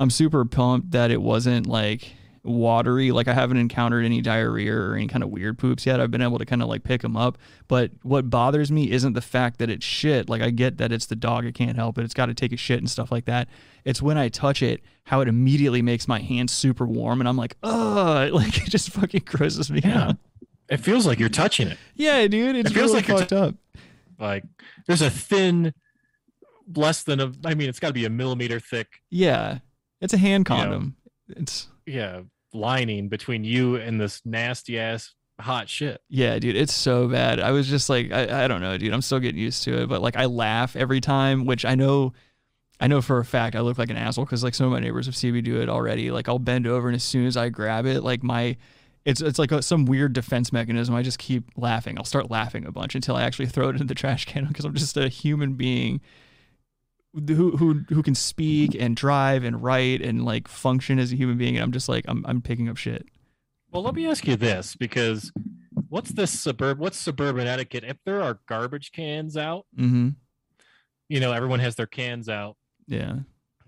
I'm 0.00 0.10
super 0.10 0.44
pumped 0.44 0.90
that 0.92 1.10
it 1.10 1.22
wasn't 1.22 1.66
like 1.66 2.12
watery. 2.42 3.10
Like 3.10 3.26
I 3.28 3.32
haven't 3.32 3.56
encountered 3.56 4.04
any 4.04 4.20
diarrhea 4.20 4.74
or 4.74 4.94
any 4.96 5.06
kind 5.06 5.22
of 5.24 5.30
weird 5.30 5.58
poops 5.58 5.86
yet. 5.86 5.98
I've 6.00 6.10
been 6.10 6.20
able 6.20 6.38
to 6.38 6.44
kind 6.44 6.62
of 6.62 6.68
like 6.68 6.84
pick 6.84 7.00
them 7.02 7.16
up, 7.16 7.38
but 7.68 7.90
what 8.02 8.28
bothers 8.28 8.70
me 8.70 8.90
isn't 8.90 9.14
the 9.14 9.22
fact 9.22 9.58
that 9.60 9.70
it's 9.70 9.84
shit. 9.84 10.28
Like 10.28 10.42
I 10.42 10.50
get 10.50 10.76
that 10.78 10.92
it's 10.92 11.06
the 11.06 11.16
dog, 11.16 11.46
it 11.46 11.54
can't 11.54 11.76
help 11.76 11.96
it. 11.96 12.02
It's 12.04 12.12
got 12.14 12.26
to 12.26 12.34
take 12.34 12.52
a 12.52 12.56
shit 12.56 12.78
and 12.80 12.90
stuff 12.90 13.10
like 13.10 13.24
that. 13.26 13.48
It's 13.84 14.02
when 14.02 14.18
I 14.18 14.28
touch 14.28 14.62
it, 14.62 14.82
how 15.04 15.20
it 15.20 15.28
immediately 15.28 15.80
makes 15.80 16.06
my 16.08 16.18
hands 16.18 16.52
super 16.52 16.86
warm, 16.86 17.20
and 17.20 17.28
I'm 17.28 17.36
like, 17.36 17.56
ugh, 17.62 18.30
like 18.32 18.58
it 18.58 18.68
just 18.70 18.90
fucking 18.90 19.22
grosses 19.24 19.70
me 19.70 19.80
Yeah. 19.84 20.08
out. 20.08 20.16
It 20.68 20.78
feels 20.78 21.06
like 21.06 21.18
you're 21.18 21.28
touching 21.28 21.68
it. 21.68 21.78
Yeah, 21.94 22.26
dude, 22.26 22.56
It 22.56 22.64
feels 22.70 22.90
really 22.92 22.92
like 22.94 23.06
fucked 23.06 23.28
t- 23.30 23.36
up. 23.36 23.54
Like 24.18 24.44
there's 24.86 25.02
a 25.02 25.10
thin, 25.10 25.74
less 26.74 27.02
than 27.02 27.20
a. 27.20 27.32
I 27.44 27.54
mean, 27.54 27.68
it's 27.68 27.78
got 27.80 27.88
to 27.88 27.92
be 27.94 28.04
a 28.06 28.10
millimeter 28.10 28.58
thick. 28.60 29.02
Yeah, 29.10 29.58
it's 30.00 30.12
a 30.12 30.18
hand 30.18 30.46
You 30.48 30.54
know. 30.56 30.60
condom. 30.62 30.96
It's 31.28 31.68
Yeah, 31.86 32.20
lining 32.52 33.08
between 33.08 33.44
you 33.44 33.76
and 33.76 34.00
this 34.00 34.20
nasty 34.24 34.78
ass 34.78 35.14
hot 35.40 35.68
shit. 35.68 36.00
yeah, 36.08 36.38
dude, 36.38 36.54
it's 36.56 36.72
so 36.74 37.08
bad. 37.08 37.40
I 37.40 37.50
was 37.50 37.66
just 37.66 37.88
like, 37.90 38.12
I, 38.12 38.44
I 38.44 38.48
don't 38.48 38.60
know, 38.60 38.76
dude. 38.78 38.92
I'm 38.92 39.02
still 39.02 39.18
getting 39.18 39.40
used 39.40 39.64
to 39.64 39.82
it, 39.82 39.88
but 39.88 40.00
like 40.02 40.16
I 40.16 40.26
laugh 40.26 40.76
every 40.76 41.00
time, 41.00 41.44
which 41.46 41.64
I 41.64 41.74
know. 41.74 42.12
I 42.80 42.88
know 42.88 43.00
for 43.00 43.18
a 43.18 43.24
fact 43.24 43.54
I 43.54 43.60
look 43.60 43.78
like 43.78 43.88
an 43.88 43.96
asshole 43.96 44.24
because 44.24 44.42
like 44.42 44.54
some 44.54 44.66
of 44.66 44.72
my 44.72 44.80
neighbors 44.80 45.06
have 45.06 45.14
seen 45.16 45.32
me 45.32 45.40
do 45.40 45.60
it 45.60 45.68
already. 45.68 46.10
Like 46.10 46.28
I'll 46.28 46.40
bend 46.40 46.66
over 46.66 46.88
and 46.88 46.96
as 46.96 47.04
soon 47.04 47.24
as 47.26 47.36
I 47.36 47.48
grab 47.48 47.86
it, 47.86 48.02
like 48.02 48.24
my, 48.24 48.56
it's 49.04 49.20
it's 49.20 49.38
like 49.38 49.52
a, 49.52 49.62
some 49.62 49.84
weird 49.86 50.12
defense 50.12 50.52
mechanism. 50.52 50.92
I 50.94 51.02
just 51.02 51.20
keep 51.20 51.44
laughing. 51.56 51.96
I'll 51.98 52.04
start 52.04 52.30
laughing 52.32 52.66
a 52.66 52.72
bunch 52.72 52.96
until 52.96 53.14
I 53.14 53.22
actually 53.22 53.46
throw 53.46 53.68
it 53.68 53.80
in 53.80 53.86
the 53.86 53.94
trash 53.94 54.24
can 54.24 54.44
because 54.48 54.64
I'm 54.64 54.74
just 54.74 54.96
a 54.96 55.08
human 55.08 55.54
being 55.54 56.00
who 57.14 57.56
who 57.56 57.84
who 57.88 58.02
can 58.02 58.14
speak 58.14 58.74
and 58.78 58.96
drive 58.96 59.44
and 59.44 59.62
write 59.62 60.00
and 60.02 60.24
like 60.24 60.48
function 60.48 60.98
as 60.98 61.12
a 61.12 61.16
human 61.16 61.38
being. 61.38 61.56
And 61.56 61.62
I'm 61.62 61.72
just 61.72 61.88
like 61.88 62.04
I'm 62.08 62.24
I'm 62.26 62.40
picking 62.42 62.68
up 62.68 62.76
shit. 62.76 63.06
Well, 63.70 63.82
let 63.82 63.94
me 63.94 64.06
ask 64.06 64.26
you 64.26 64.36
this 64.36 64.76
because 64.76 65.32
what's 65.88 66.10
this 66.10 66.30
suburb? 66.38 66.78
What's 66.78 66.98
suburban 66.98 67.46
etiquette? 67.46 67.84
If 67.84 67.96
there 68.04 68.22
are 68.22 68.38
garbage 68.48 68.92
cans 68.92 69.36
out, 69.36 69.66
Mm-hmm. 69.78 70.10
you 71.08 71.20
know, 71.20 71.32
everyone 71.32 71.60
has 71.60 71.74
their 71.74 71.86
cans 71.86 72.28
out. 72.28 72.56
Yeah. 72.86 73.16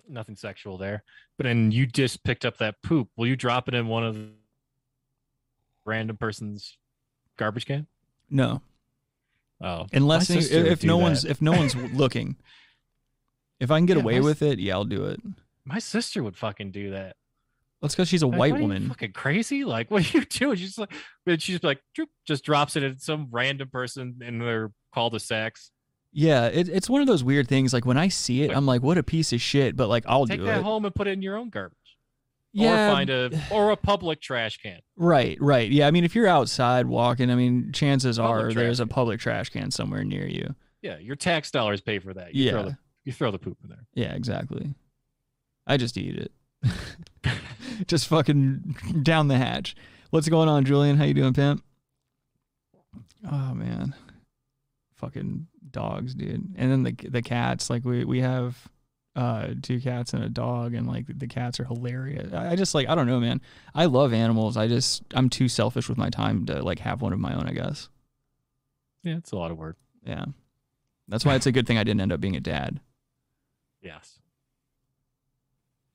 Nothing 0.08 0.36
sexual 0.36 0.78
there. 0.78 1.02
But 1.36 1.44
then 1.44 1.72
you 1.72 1.86
just 1.86 2.22
picked 2.24 2.44
up 2.44 2.58
that 2.58 2.80
poop. 2.82 3.08
Will 3.16 3.26
you 3.26 3.34
drop 3.36 3.66
it 3.68 3.74
in 3.74 3.88
one 3.88 4.04
of 4.04 4.14
the 4.14 4.28
random 5.84 6.16
person's 6.16 6.78
garbage 7.36 7.66
can? 7.66 7.86
No. 8.30 8.62
Oh, 9.60 9.86
Unless 9.92 10.30
my 10.30 10.36
if, 10.36 10.50
if 10.52 10.84
no 10.84 10.96
that. 10.98 11.02
one's 11.02 11.24
if 11.24 11.40
no 11.40 11.52
one's 11.52 11.74
looking. 11.94 12.36
If 13.60 13.70
I 13.70 13.78
can 13.78 13.86
get 13.86 13.96
Yeah, 13.96 14.02
away 14.02 14.20
my 14.20 14.24
with 14.26 14.42
it, 14.42 14.58
yeah, 14.58 14.74
I'll 14.74 14.84
do 14.84 15.04
it. 15.06 15.20
my 15.64 15.78
sister 15.78 16.22
would 16.22 16.36
fucking 16.36 16.70
do 16.72 16.90
that. 16.90 17.16
That's 17.82 17.94
because 17.94 18.08
she's 18.08 18.22
a 18.22 18.26
Like, 18.26 18.38
white 18.38 18.52
what 18.52 18.58
are 18.58 18.62
you, 18.62 18.68
woman. 18.68 18.88
fucking 18.88 19.12
crazy. 19.12 19.64
Like, 19.64 19.90
what 19.90 20.02
are 20.14 20.18
you 20.18 20.24
doing? 20.30 20.56
She's 20.56 20.78
like, 20.78 20.92
but 21.24 21.42
she's 21.42 21.62
like, 21.62 21.80
just 22.26 22.44
drops 22.44 22.76
it 22.76 22.82
at 22.82 23.00
some 23.00 23.28
random 23.30 23.68
person 23.68 24.18
in 24.22 24.38
their 24.38 24.72
call 24.94 25.10
to 25.10 25.20
sex. 25.20 25.70
Yeah, 26.12 26.46
it, 26.46 26.68
it's 26.70 26.88
one 26.88 27.02
of 27.02 27.06
those 27.06 27.22
weird 27.22 27.48
things. 27.48 27.72
Like 27.74 27.84
when 27.84 27.98
I 27.98 28.08
see 28.08 28.42
it, 28.42 28.48
Like- 28.48 28.56
I'm 28.56 28.64
like, 28.66 28.82
what 28.82 28.96
a 28.98 29.02
piece 29.02 29.32
of 29.34 29.40
shit. 29.40 29.76
But 29.76 29.88
like, 29.88 30.04
I'll 30.06 30.26
Take 30.26 30.40
do 30.40 30.46
that 30.46 30.58
it. 30.58 30.64
home 30.64 30.84
and 30.86 30.94
put 30.94 31.06
it 31.06 31.10
in 31.12 31.22
your 31.22 31.36
own 31.36 31.50
garbage. 31.50 31.76
Yeah, 32.54 32.88
Or 32.88 32.94
find 32.94 33.10
a 33.10 33.42
or 33.50 33.70
a 33.70 33.76
public 33.76 34.22
trash 34.22 34.56
can. 34.56 34.80
Right, 34.96 35.36
right. 35.42 35.70
Yeah, 35.70 35.86
I 35.86 35.90
mean, 35.90 36.04
if 36.04 36.14
you're 36.14 36.26
outside 36.26 36.86
walking, 36.86 37.30
I 37.30 37.34
mean, 37.34 37.70
chances 37.72 38.16
Public 38.16 38.46
are 38.46 38.52
there's 38.54 38.80
a 38.80 38.86
public 38.86 39.20
trash 39.20 39.50
can 39.50 39.70
somewhere 39.70 40.04
near 40.04 40.26
you. 40.26 40.54
Yeah, 40.80 40.96
your 40.98 41.16
tax 41.16 41.50
dollars 41.50 41.82
pay 41.82 41.98
for 41.98 42.14
that. 42.14 42.34
You 42.34 42.50
throw 42.50 42.60
Yeah. 42.60 42.66
the 42.70 42.78
you 43.06 43.12
throw 43.12 43.30
the 43.30 43.38
poop 43.38 43.56
in 43.62 43.70
there. 43.70 43.86
Yeah, 43.94 44.12
exactly. 44.12 44.74
I 45.66 45.76
just 45.76 45.96
eat 45.96 46.16
it. 46.16 46.32
just 47.86 48.08
fucking 48.08 48.76
down 49.02 49.28
the 49.28 49.38
hatch. 49.38 49.76
What's 50.10 50.28
going 50.28 50.48
on, 50.48 50.64
Julian? 50.64 50.96
How 50.96 51.04
you 51.04 51.14
doing, 51.14 51.32
pimp? 51.32 51.62
Oh 53.30 53.54
man, 53.54 53.94
fucking 54.96 55.46
dogs, 55.70 56.14
dude. 56.14 56.52
And 56.56 56.70
then 56.70 56.82
the 56.82 56.92
the 57.08 57.22
cats. 57.22 57.70
Like 57.70 57.84
we 57.84 58.04
we 58.04 58.20
have 58.20 58.56
uh 59.14 59.48
two 59.62 59.80
cats 59.80 60.12
and 60.12 60.24
a 60.24 60.28
dog, 60.28 60.74
and 60.74 60.88
like 60.88 61.04
the 61.08 61.28
cats 61.28 61.60
are 61.60 61.64
hilarious. 61.64 62.32
I 62.32 62.50
I 62.50 62.56
just 62.56 62.74
like 62.74 62.88
I 62.88 62.96
don't 62.96 63.06
know, 63.06 63.20
man. 63.20 63.40
I 63.72 63.84
love 63.86 64.12
animals. 64.12 64.56
I 64.56 64.66
just 64.66 65.02
I'm 65.14 65.30
too 65.30 65.48
selfish 65.48 65.88
with 65.88 65.98
my 65.98 66.10
time 66.10 66.44
to 66.46 66.60
like 66.60 66.80
have 66.80 67.02
one 67.02 67.12
of 67.12 67.20
my 67.20 67.34
own. 67.34 67.48
I 67.48 67.52
guess. 67.52 67.88
Yeah, 69.04 69.16
it's 69.16 69.30
a 69.30 69.36
lot 69.36 69.52
of 69.52 69.58
work. 69.58 69.76
Yeah. 70.04 70.24
That's 71.08 71.24
why 71.24 71.36
it's 71.36 71.46
a 71.46 71.52
good 71.52 71.68
thing 71.68 71.78
I 71.78 71.84
didn't 71.84 72.00
end 72.00 72.12
up 72.12 72.20
being 72.20 72.34
a 72.34 72.40
dad. 72.40 72.80
Yes. 73.86 74.18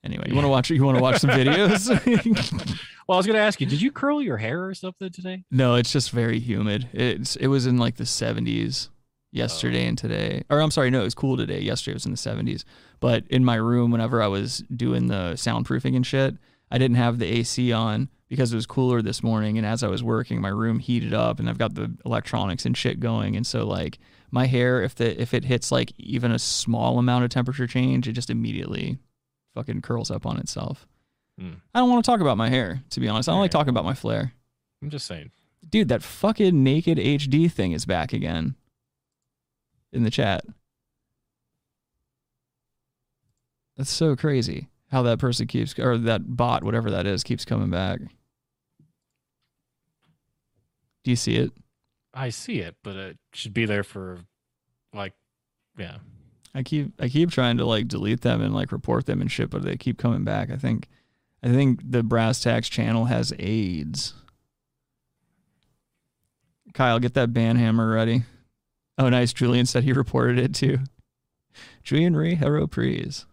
Anyway, 0.03 0.23
you 0.27 0.33
want 0.33 0.45
to 0.45 0.49
watch 0.49 0.69
you 0.69 0.83
want 0.83 0.97
to 0.97 1.01
watch 1.01 1.19
some 1.19 1.29
videos? 1.29 2.79
Well, 3.07 3.17
I 3.17 3.19
was 3.19 3.27
gonna 3.27 3.39
ask 3.39 3.59
you, 3.59 3.67
did 3.67 3.81
you 3.81 3.91
curl 3.91 4.21
your 4.21 4.37
hair 4.37 4.65
or 4.65 4.73
something 4.73 5.09
today? 5.09 5.43
no, 5.51 5.75
it's 5.75 5.91
just 5.91 6.11
very 6.11 6.39
humid. 6.39 6.87
It's 6.93 7.35
it 7.35 7.47
was 7.47 7.65
in 7.65 7.77
like 7.77 7.97
the 7.97 8.05
70s 8.05 8.87
yesterday 9.33 9.85
oh. 9.85 9.89
and 9.89 9.97
today. 9.97 10.43
Or 10.49 10.61
I'm 10.61 10.71
sorry, 10.71 10.91
no, 10.91 11.01
it 11.01 11.05
was 11.05 11.15
cool 11.15 11.35
today. 11.35 11.59
Yesterday 11.59 11.95
was 11.95 12.05
in 12.05 12.11
the 12.11 12.17
70s. 12.17 12.63
But 13.01 13.25
in 13.29 13.43
my 13.43 13.55
room 13.55 13.91
whenever 13.91 14.21
I 14.21 14.27
was 14.27 14.59
doing 14.73 15.07
the 15.07 15.33
soundproofing 15.33 15.93
and 15.93 16.07
shit, 16.07 16.35
I 16.69 16.77
didn't 16.77 16.95
have 16.95 17.19
the 17.19 17.25
AC 17.25 17.73
on 17.73 18.07
because 18.29 18.53
it 18.53 18.55
was 18.55 18.65
cooler 18.65 19.01
this 19.01 19.21
morning 19.21 19.57
and 19.57 19.67
as 19.67 19.83
I 19.83 19.87
was 19.87 20.01
working, 20.01 20.39
my 20.39 20.47
room 20.47 20.79
heated 20.79 21.13
up 21.13 21.39
and 21.39 21.49
I've 21.49 21.57
got 21.57 21.73
the 21.73 21.91
electronics 22.05 22.65
and 22.65 22.77
shit 22.77 23.01
going 23.01 23.35
and 23.35 23.45
so 23.45 23.67
like 23.67 23.99
my 24.31 24.47
hair 24.47 24.81
if 24.81 24.95
the 24.95 25.21
if 25.21 25.33
it 25.33 25.45
hits 25.45 25.71
like 25.71 25.91
even 25.97 26.31
a 26.31 26.39
small 26.39 26.97
amount 26.97 27.25
of 27.25 27.29
temperature 27.29 27.67
change, 27.67 28.07
it 28.07 28.13
just 28.13 28.29
immediately 28.29 28.97
fucking 29.53 29.81
curls 29.81 30.09
up 30.09 30.25
on 30.25 30.37
itself. 30.37 30.87
Hmm. 31.39 31.53
I 31.73 31.79
don't 31.79 31.89
want 31.89 32.03
to 32.03 32.09
talk 32.09 32.21
about 32.21 32.37
my 32.37 32.49
hair, 32.49 32.81
to 32.91 32.99
be 32.99 33.07
honest. 33.07 33.27
I 33.27 33.33
don't 33.33 33.41
like 33.41 33.51
talking 33.51 33.69
about 33.69 33.85
my 33.85 33.93
flare. 33.93 34.33
I'm 34.81 34.89
just 34.89 35.05
saying. 35.05 35.31
Dude, 35.69 35.89
that 35.89 36.01
fucking 36.01 36.63
naked 36.63 36.97
HD 36.97 37.51
thing 37.51 37.71
is 37.73 37.85
back 37.85 38.13
again 38.13 38.55
in 39.91 40.03
the 40.03 40.09
chat. 40.09 40.43
That's 43.77 43.91
so 43.91 44.15
crazy 44.15 44.67
how 44.91 45.01
that 45.03 45.19
person 45.19 45.47
keeps, 45.47 45.77
or 45.79 45.97
that 45.97 46.35
bot, 46.35 46.63
whatever 46.63 46.91
that 46.91 47.05
is, 47.05 47.23
keeps 47.23 47.45
coming 47.45 47.69
back. 47.69 47.99
Do 51.03 51.11
you 51.11 51.15
see 51.15 51.35
it? 51.35 51.51
I 52.13 52.29
see 52.29 52.59
it, 52.59 52.75
but 52.83 52.95
it 52.95 53.17
should 53.33 53.53
be 53.53 53.65
there 53.65 53.83
for 53.83 54.19
like 54.93 55.13
yeah. 55.77 55.97
I 56.53 56.63
keep 56.63 56.93
I 56.99 57.07
keep 57.07 57.31
trying 57.31 57.57
to 57.57 57.65
like 57.65 57.87
delete 57.87 58.21
them 58.21 58.41
and 58.41 58.53
like 58.53 58.71
report 58.71 59.05
them 59.05 59.21
and 59.21 59.31
shit, 59.31 59.49
but 59.49 59.63
they 59.63 59.77
keep 59.77 59.97
coming 59.97 60.23
back. 60.23 60.51
I 60.51 60.57
think 60.57 60.89
I 61.43 61.49
think 61.49 61.79
the 61.89 62.03
Brass 62.03 62.41
Tacks 62.41 62.69
channel 62.69 63.05
has 63.05 63.33
AIDS. 63.39 64.13
Kyle, 66.73 66.99
get 66.99 67.13
that 67.15 67.33
ban 67.33 67.57
hammer 67.57 67.91
ready. 67.91 68.23
Oh, 68.97 69.09
nice. 69.09 69.33
Julian 69.33 69.65
said 69.65 69.83
he 69.83 69.93
reported 69.93 70.39
it 70.39 70.53
too. 70.53 70.79
Julian 71.83 72.15
Ree 72.15 72.35
Hero 72.35 72.67
Prees. 72.67 73.25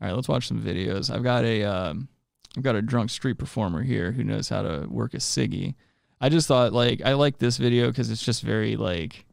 All 0.00 0.08
right, 0.08 0.14
let's 0.14 0.28
watch 0.28 0.48
some 0.48 0.62
videos. 0.62 1.14
I've 1.14 1.22
got 1.22 1.44
a 1.44 1.64
um, 1.64 2.08
I've 2.56 2.62
got 2.62 2.76
a 2.76 2.82
drunk 2.82 3.10
street 3.10 3.38
performer 3.38 3.82
here 3.82 4.12
who 4.12 4.24
knows 4.24 4.48
how 4.48 4.62
to 4.62 4.86
work 4.88 5.14
a 5.14 5.18
ciggy. 5.18 5.74
I 6.22 6.28
just 6.28 6.46
thought 6.46 6.72
like 6.72 7.02
I 7.04 7.14
like 7.14 7.38
this 7.38 7.56
video 7.56 7.88
because 7.88 8.08
it's 8.08 8.22
just 8.22 8.42
very 8.42 8.76
like 8.76 9.26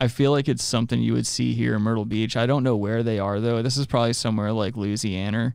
I 0.00 0.08
feel 0.08 0.30
like 0.30 0.48
it's 0.48 0.64
something 0.64 1.02
you 1.02 1.12
would 1.12 1.26
see 1.26 1.52
here 1.52 1.74
in 1.76 1.82
Myrtle 1.82 2.06
Beach. 2.06 2.34
I 2.34 2.46
don't 2.46 2.62
know 2.62 2.76
where 2.76 3.02
they 3.02 3.18
are 3.18 3.40
though. 3.40 3.60
This 3.60 3.76
is 3.76 3.86
probably 3.86 4.14
somewhere 4.14 4.52
like 4.52 4.74
Louisiana, 4.74 5.54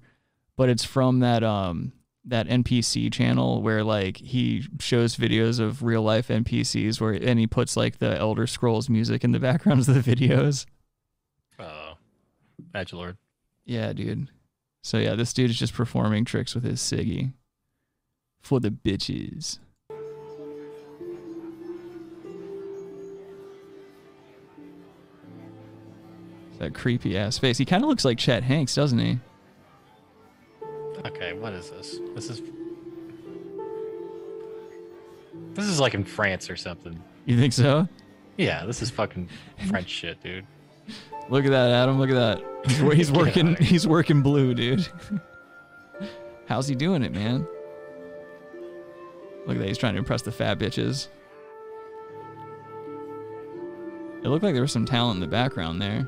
but 0.56 0.70
it's 0.70 0.86
from 0.86 1.22
that 1.22 1.44
um 1.44 1.94
that 2.26 2.48
NPC 2.48 3.12
channel 3.12 3.64
where 3.64 3.84
like 3.84 4.18
he 4.18 4.68
shows 4.80 5.16
videos 5.16 5.60
of 5.60 5.82
real 5.82 6.04
life 6.04 6.28
NPCs 6.28 7.02
where 7.02 7.14
and 7.14 7.40
he 7.40 7.48
puts 7.48 7.76
like 7.76 7.98
the 7.98 8.16
Elder 8.16 8.46
Scrolls 8.46 8.90
music 8.90 9.24
in 9.24 9.32
the 9.32 9.40
backgrounds 9.50 9.90
of 9.90 10.04
the 10.04 10.16
videos. 10.16 10.68
Oh, 11.58 11.94
Edgelord. 12.76 13.18
Yeah, 13.66 13.92
dude. 13.94 14.30
So 14.84 15.00
yeah, 15.00 15.16
this 15.16 15.34
dude 15.34 15.50
is 15.50 15.58
just 15.58 15.74
performing 15.74 16.26
tricks 16.26 16.54
with 16.54 16.64
his 16.64 16.80
ciggy 16.80 17.34
for 18.40 18.60
the 18.60 18.70
bitches. 18.70 19.58
That 26.62 26.76
creepy 26.76 27.18
ass 27.18 27.40
face. 27.40 27.58
He 27.58 27.66
kind 27.66 27.84
of 27.84 27.90
looks 27.90 28.06
like 28.06 28.20
Chet 28.20 28.44
Hanks, 28.44 28.76
doesn't 28.76 29.00
he? 29.00 29.18
Okay, 31.04 31.34
what 31.34 31.54
is 31.54 31.72
this? 31.72 31.98
This 32.14 32.30
is 32.30 32.40
this 35.56 35.66
is 35.66 35.80
like 35.80 35.96
in 35.96 36.04
France 36.04 36.52
or 36.52 36.56
something. 36.56 37.02
You 37.26 37.36
think 37.40 37.54
so? 37.54 37.90
Yeah, 38.38 38.68
this 38.68 38.84
is 38.84 38.92
fucking 38.92 39.28
French 39.70 39.90
shit, 39.90 40.22
dude. 40.22 40.46
Look 41.30 41.46
at 41.46 41.50
that, 41.50 41.72
Adam. 41.72 41.98
Look 41.98 42.12
at 42.12 42.14
that. 42.14 42.44
He's, 42.68 42.94
he's 42.94 43.12
working. 43.20 43.56
He's 43.56 43.88
working 43.88 44.22
blue, 44.22 44.54
dude. 44.54 44.88
How's 46.46 46.68
he 46.68 46.76
doing 46.76 47.02
it, 47.02 47.12
man? 47.12 47.48
Look 49.48 49.56
at 49.56 49.62
that. 49.62 49.68
He's 49.68 49.80
trying 49.80 49.94
to 49.94 50.00
impress 50.00 50.22
the 50.22 50.32
fat 50.32 50.60
bitches. 50.60 51.08
It 54.24 54.28
looked 54.28 54.44
like 54.44 54.54
there 54.54 54.62
was 54.62 54.72
some 54.72 54.86
talent 54.86 55.16
in 55.16 55.22
the 55.22 55.26
background 55.28 55.82
there. 55.82 56.08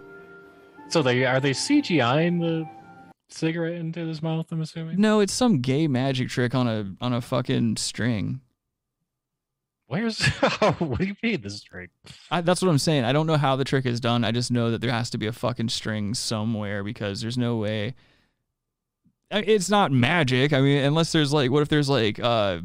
So 0.93 1.01
they 1.01 1.25
are 1.25 1.39
they 1.39 1.53
CGIing 1.53 2.39
the 2.39 2.69
cigarette 3.27 3.79
into 3.79 4.05
his 4.05 4.21
mouth? 4.21 4.45
I'm 4.51 4.61
assuming. 4.61 5.01
No, 5.01 5.21
it's 5.21 5.33
some 5.33 5.59
gay 5.59 5.87
magic 5.87 6.29
trick 6.29 6.53
on 6.53 6.67
a 6.67 6.93
on 7.03 7.13
a 7.13 7.19
fucking 7.19 7.77
string. 7.77 8.41
Where's 9.87 10.23
what 10.77 10.99
do 10.99 11.05
you 11.05 11.15
mean 11.23 11.41
this 11.41 11.61
drink? 11.61 11.89
I, 12.29 12.41
that's 12.41 12.61
what 12.61 12.69
I'm 12.69 12.77
saying. 12.77 13.05
I 13.05 13.11
don't 13.11 13.25
know 13.25 13.37
how 13.37 13.55
the 13.55 13.63
trick 13.63 13.87
is 13.87 13.99
done. 13.99 14.23
I 14.23 14.29
just 14.29 14.51
know 14.51 14.69
that 14.69 14.81
there 14.81 14.91
has 14.91 15.09
to 15.09 15.17
be 15.17 15.25
a 15.25 15.31
fucking 15.31 15.69
string 15.69 16.13
somewhere 16.13 16.83
because 16.83 17.21
there's 17.21 17.39
no 17.39 17.55
way. 17.55 17.95
It's 19.31 19.71
not 19.71 19.91
magic. 19.91 20.53
I 20.53 20.61
mean, 20.61 20.83
unless 20.83 21.11
there's 21.11 21.33
like, 21.33 21.49
what 21.49 21.63
if 21.63 21.69
there's 21.69 21.89
like 21.89 22.19
uh, 22.19 22.59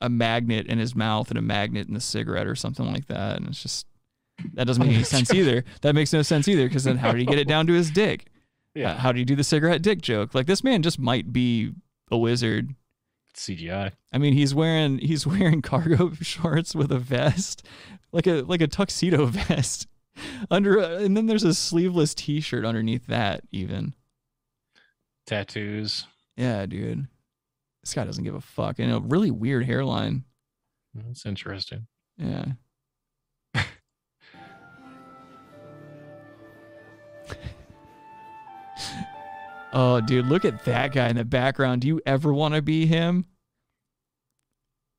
a 0.00 0.08
magnet 0.08 0.68
in 0.68 0.78
his 0.78 0.94
mouth 0.94 1.28
and 1.28 1.38
a 1.40 1.42
magnet 1.42 1.88
in 1.88 1.94
the 1.94 2.00
cigarette 2.00 2.46
or 2.46 2.54
something 2.54 2.86
like 2.86 3.06
that, 3.06 3.38
and 3.38 3.48
it's 3.48 3.60
just 3.60 3.88
that 4.54 4.66
doesn't 4.66 4.84
make 4.84 4.94
any 4.94 5.04
sense 5.04 5.32
either. 5.32 5.64
That 5.82 5.94
makes 5.94 6.12
no 6.12 6.22
sense 6.22 6.48
either 6.48 6.66
because 6.68 6.84
then 6.84 6.96
how 6.96 7.12
did 7.12 7.20
he 7.20 7.26
get 7.26 7.38
it 7.38 7.48
down 7.48 7.66
to 7.68 7.72
his 7.72 7.90
dick? 7.90 8.26
Yeah. 8.74 8.92
Uh, 8.92 8.96
how 8.96 9.12
do 9.12 9.18
you 9.18 9.24
do 9.24 9.36
the 9.36 9.44
cigarette 9.44 9.82
dick 9.82 10.00
joke? 10.02 10.34
Like 10.34 10.46
this 10.46 10.64
man 10.64 10.82
just 10.82 10.98
might 10.98 11.32
be 11.32 11.72
a 12.10 12.18
wizard. 12.18 12.74
CGI. 13.36 13.92
I 14.12 14.18
mean, 14.18 14.32
he's 14.32 14.54
wearing 14.54 14.98
he's 14.98 15.26
wearing 15.26 15.62
cargo 15.62 16.12
shorts 16.20 16.74
with 16.74 16.92
a 16.92 16.98
vest, 16.98 17.64
like 18.12 18.26
a 18.26 18.42
like 18.42 18.60
a 18.60 18.66
tuxedo 18.68 19.26
vest 19.26 19.86
under, 20.50 20.78
and 20.78 21.16
then 21.16 21.26
there's 21.26 21.42
a 21.42 21.54
sleeveless 21.54 22.14
T-shirt 22.14 22.64
underneath 22.64 23.06
that. 23.08 23.42
Even, 23.50 23.94
Tattoos. 25.26 26.06
yeah, 26.36 26.66
dude, 26.66 27.06
this 27.82 27.94
guy 27.94 28.04
doesn't 28.04 28.24
give 28.24 28.34
a 28.36 28.40
fuck, 28.40 28.78
and 28.78 28.92
a 28.92 29.00
really 29.00 29.30
weird 29.32 29.64
hairline. 29.66 30.24
That's 30.94 31.26
interesting. 31.26 31.86
Yeah. 32.18 32.44
oh, 39.72 40.00
dude, 40.00 40.26
look 40.26 40.44
at 40.44 40.64
that 40.64 40.92
guy 40.92 41.08
in 41.08 41.16
the 41.16 41.24
background. 41.24 41.82
Do 41.82 41.88
you 41.88 42.00
ever 42.06 42.32
want 42.32 42.54
to 42.54 42.62
be 42.62 42.86
him? 42.86 43.26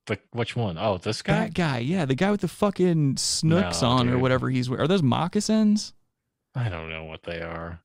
The 0.08 0.20
which 0.32 0.56
one? 0.56 0.78
Oh, 0.78 0.98
this 0.98 1.22
guy. 1.22 1.46
That 1.46 1.54
guy, 1.54 1.80
yeah, 1.80 2.06
the 2.06 2.16
guy 2.16 2.32
with 2.32 2.42
the 2.42 2.48
fucking 2.48 3.18
snooks 3.18 3.82
No, 3.82 3.90
on 3.90 4.10
or 4.10 4.20
whatever 4.20 4.50
he's 4.50 4.70
wearing. 4.70 4.84
Are 4.84 4.88
those 4.88 5.02
moccasins? 5.02 5.94
I 6.54 6.70
don't 6.70 6.90
know 6.90 7.06
what 7.06 7.24
they 7.24 7.42
are. 7.42 7.82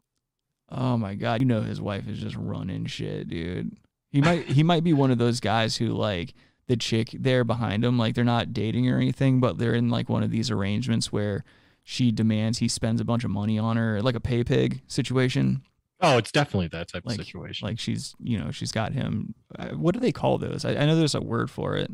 Oh 0.70 0.96
my 0.96 1.14
god, 1.14 1.40
you 1.40 1.46
know 1.46 1.62
his 1.62 1.80
wife 1.80 2.06
is 2.06 2.20
just 2.20 2.36
running 2.36 2.86
shit, 2.86 3.28
dude. 3.28 3.76
He 4.10 4.20
might 4.20 4.44
he 4.46 4.62
might 4.62 4.84
be 4.84 4.92
one 4.92 5.10
of 5.10 5.18
those 5.18 5.40
guys 5.40 5.76
who 5.76 5.88
like 5.88 6.34
the 6.68 6.76
chick 6.76 7.10
there 7.12 7.42
behind 7.42 7.84
him, 7.84 7.98
like 7.98 8.14
they're 8.14 8.24
not 8.24 8.52
dating 8.52 8.88
or 8.88 8.96
anything, 8.96 9.40
but 9.40 9.58
they're 9.58 9.74
in 9.74 9.88
like 9.88 10.08
one 10.08 10.22
of 10.22 10.30
these 10.30 10.50
arrangements 10.50 11.10
where 11.10 11.42
she 11.82 12.12
demands 12.12 12.58
he 12.58 12.68
spends 12.68 13.00
a 13.00 13.04
bunch 13.04 13.24
of 13.24 13.30
money 13.30 13.58
on 13.58 13.76
her, 13.76 14.00
like 14.00 14.14
a 14.14 14.20
pay 14.20 14.44
pig 14.44 14.82
situation. 14.86 15.62
Oh, 16.02 16.16
it's 16.16 16.32
definitely 16.32 16.68
that 16.68 16.88
type 16.88 17.02
Like 17.04 17.18
of 17.18 17.26
situation. 17.26 17.68
like 17.68 17.78
she's 17.78 18.14
you 18.20 18.38
know 18.38 18.50
she's 18.50 18.72
got 18.72 18.92
him. 18.92 19.34
uh, 19.58 19.68
What 19.70 19.92
do 19.94 20.00
they 20.00 20.12
call 20.12 20.38
those? 20.38 20.64
I, 20.64 20.70
I 20.70 20.86
know 20.86 20.96
there's 20.96 21.14
a 21.14 21.20
word 21.20 21.50
for 21.50 21.76
it. 21.76 21.90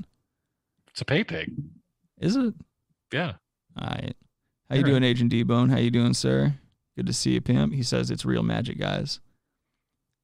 it's 0.90 1.00
a 1.00 1.04
pay 1.04 1.24
pig. 1.24 1.52
Is 2.20 2.36
it? 2.36 2.54
Yeah. 3.12 3.32
All 3.76 3.88
right. 3.88 4.14
How 4.70 4.76
you 4.76 4.82
right. 4.82 4.90
doing, 4.90 5.02
Agent 5.04 5.30
D 5.30 5.42
Bone? 5.42 5.68
How 5.70 5.78
you 5.78 5.90
doing, 5.90 6.14
sir? 6.14 6.54
Good 6.96 7.06
to 7.06 7.12
see 7.12 7.32
you, 7.32 7.40
pimp. 7.40 7.74
He 7.74 7.82
says 7.82 8.10
it's 8.10 8.24
real 8.24 8.42
magic, 8.42 8.78
guys. 8.78 9.20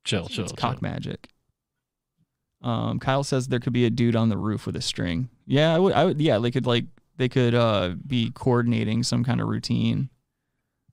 Chill, 0.04 0.26
chill, 0.26 0.44
it's 0.44 0.52
chill. 0.52 0.56
cock 0.56 0.80
magic. 0.82 1.28
Um, 2.62 2.98
Kyle 3.00 3.24
says 3.24 3.48
there 3.48 3.58
could 3.60 3.72
be 3.72 3.84
a 3.84 3.90
dude 3.90 4.16
on 4.16 4.28
the 4.28 4.38
roof 4.38 4.66
with 4.66 4.76
a 4.76 4.80
string. 4.80 5.28
Yeah, 5.46 5.74
I 5.74 5.78
would. 5.78 5.92
I 5.92 6.04
would. 6.04 6.20
Yeah, 6.20 6.38
they 6.38 6.50
could 6.50 6.66
like 6.66 6.84
they 7.16 7.28
could 7.28 7.54
uh 7.54 7.94
be 8.06 8.30
coordinating 8.34 9.02
some 9.02 9.24
kind 9.24 9.40
of 9.40 9.48
routine. 9.48 10.08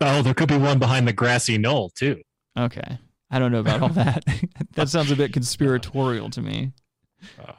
Oh, 0.02 0.22
there 0.22 0.34
could 0.34 0.50
be 0.50 0.58
one 0.58 0.80
behind 0.80 1.08
the 1.08 1.14
grassy 1.14 1.58
knoll 1.58 1.90
too. 1.92 2.22
Okay, 2.60 3.00
I 3.32 3.40
don't 3.40 3.52
know 3.52 3.60
about 3.60 3.82
all 3.82 3.90
that. 3.90 4.24
that 4.74 4.90
sounds 4.90 5.12
a 5.12 5.16
bit 5.16 5.34
conspiratorial 5.34 6.30
to 6.32 6.42
me. 6.42 6.74
Oh. 7.42 7.56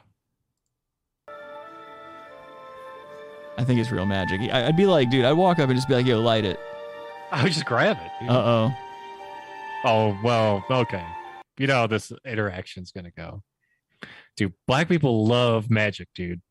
I 3.57 3.63
think 3.63 3.79
it's 3.79 3.91
real 3.91 4.05
magic. 4.05 4.41
I- 4.51 4.67
I'd 4.67 4.77
be 4.77 4.85
like, 4.85 5.09
dude, 5.09 5.25
I'd 5.25 5.33
walk 5.33 5.59
up 5.59 5.69
and 5.69 5.77
just 5.77 5.87
be 5.87 5.95
like, 5.95 6.05
yo, 6.05 6.19
light 6.19 6.45
it. 6.45 6.59
I 7.31 7.43
would 7.43 7.51
just 7.53 7.65
grab 7.65 7.97
it. 8.01 8.29
Uh 8.29 8.33
oh. 8.37 8.71
Oh 9.83 10.17
well, 10.23 10.63
okay. 10.69 11.05
You 11.57 11.67
know 11.67 11.75
how 11.75 11.87
this 11.87 12.11
interaction's 12.25 12.91
gonna 12.91 13.11
go. 13.11 13.41
Dude, 14.37 14.53
black 14.67 14.87
people 14.87 15.25
love 15.25 15.69
magic, 15.69 16.09
dude. 16.15 16.41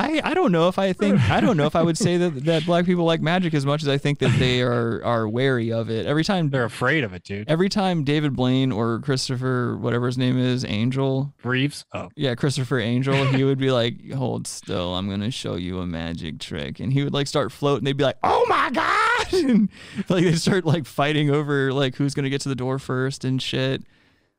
I, 0.00 0.20
I 0.24 0.34
don't 0.34 0.50
know 0.50 0.68
if 0.68 0.78
I 0.78 0.92
think 0.92 1.20
I 1.28 1.40
don't 1.40 1.56
know 1.56 1.66
if 1.66 1.76
I 1.76 1.82
would 1.82 1.98
say 1.98 2.16
that 2.16 2.30
that 2.46 2.64
black 2.64 2.86
people 2.86 3.04
like 3.04 3.20
magic 3.20 3.52
as 3.52 3.66
much 3.66 3.82
as 3.82 3.88
I 3.88 3.98
think 3.98 4.18
that 4.20 4.36
they 4.38 4.62
are 4.62 5.04
are 5.04 5.28
wary 5.28 5.70
of 5.72 5.90
it. 5.90 6.06
Every 6.06 6.24
time 6.24 6.48
They're 6.50 6.64
afraid 6.64 7.04
of 7.04 7.12
it, 7.12 7.22
dude. 7.24 7.48
every 7.50 7.68
time 7.68 8.04
David 8.04 8.34
Blaine 8.34 8.72
or 8.72 9.00
Christopher 9.00 9.76
whatever 9.76 10.06
his 10.06 10.16
name 10.16 10.38
is, 10.38 10.64
Angel, 10.64 11.34
Reeves. 11.44 11.84
Oh, 11.92 12.08
yeah, 12.16 12.34
Christopher 12.34 12.78
Angel, 12.78 13.26
he 13.26 13.44
would 13.44 13.58
be 13.58 13.70
like, 13.70 14.10
"Hold 14.12 14.46
still, 14.46 14.94
I'm 14.94 15.08
gonna 15.08 15.30
show 15.30 15.56
you 15.56 15.80
a 15.80 15.86
magic 15.86 16.38
trick," 16.38 16.80
and 16.80 16.92
he 16.92 17.04
would 17.04 17.12
like 17.12 17.26
start 17.26 17.52
floating. 17.52 17.84
They'd 17.84 17.96
be 17.96 18.04
like, 18.04 18.18
"Oh 18.22 18.46
my 18.48 18.70
god!" 18.70 19.32
and 19.32 19.68
like 20.08 20.24
they 20.24 20.34
start 20.36 20.64
like 20.64 20.86
fighting 20.86 21.30
over 21.30 21.72
like 21.72 21.96
who's 21.96 22.14
gonna 22.14 22.30
get 22.30 22.40
to 22.42 22.48
the 22.48 22.54
door 22.54 22.78
first 22.78 23.24
and 23.24 23.40
shit. 23.40 23.82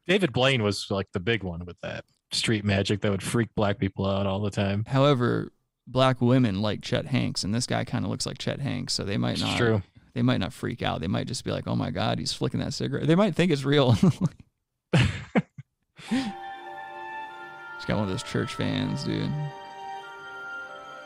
David 0.08 0.34
Blaine 0.34 0.63
was 0.63 0.88
like 0.89 1.12
the 1.13 1.19
big 1.19 1.43
one 1.43 1.63
with 1.65 1.80
that 1.82 2.04
street 2.32 2.63
magic 2.63 3.02
that 3.02 3.12
would 3.12 3.24
freak 3.24 3.50
black 3.56 3.78
people 3.78 4.06
out 4.06 4.26
all 4.26 4.39
the 4.39 4.52
time. 4.52 4.86
However, 4.88 5.52
black 5.88 6.22
women 6.22 6.62
like 6.62 6.82
Chet 6.82 7.06
Hanks, 7.08 7.44
and 7.44 7.54
this 7.54 7.65
guy 7.67 7.84
kind 7.84 8.06
of 8.06 8.12
looks 8.12 8.26
like 8.26 8.38
Chet 8.38 8.60
Hanks, 8.60 8.94
so 8.94 9.04
they 9.04 9.17
might 9.17 9.34
It's 9.34 9.41
not. 9.41 9.58
true. 9.58 9.82
They 10.13 10.22
might 10.22 10.39
not 10.39 10.52
freak 10.54 10.82
out. 10.82 11.00
They 11.02 11.08
might 11.08 11.28
just 11.28 11.44
be 11.46 11.52
like, 11.52 11.67
"Oh 11.67 11.76
my 11.76 11.89
god, 11.89 12.20
he's 12.20 12.34
flicking 12.34 12.60
that 12.60 12.74
cigarette." 12.74 13.08
They 13.08 13.15
might 13.15 13.34
think 13.36 13.52
it's 13.52 13.63
real. 13.63 13.94
He's 16.10 17.86
got 17.88 17.96
one 17.96 18.04
of 18.04 18.10
those 18.10 18.22
church 18.24 18.54
fans, 18.54 19.04
dude. 19.06 19.32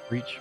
Reach. 0.09 0.39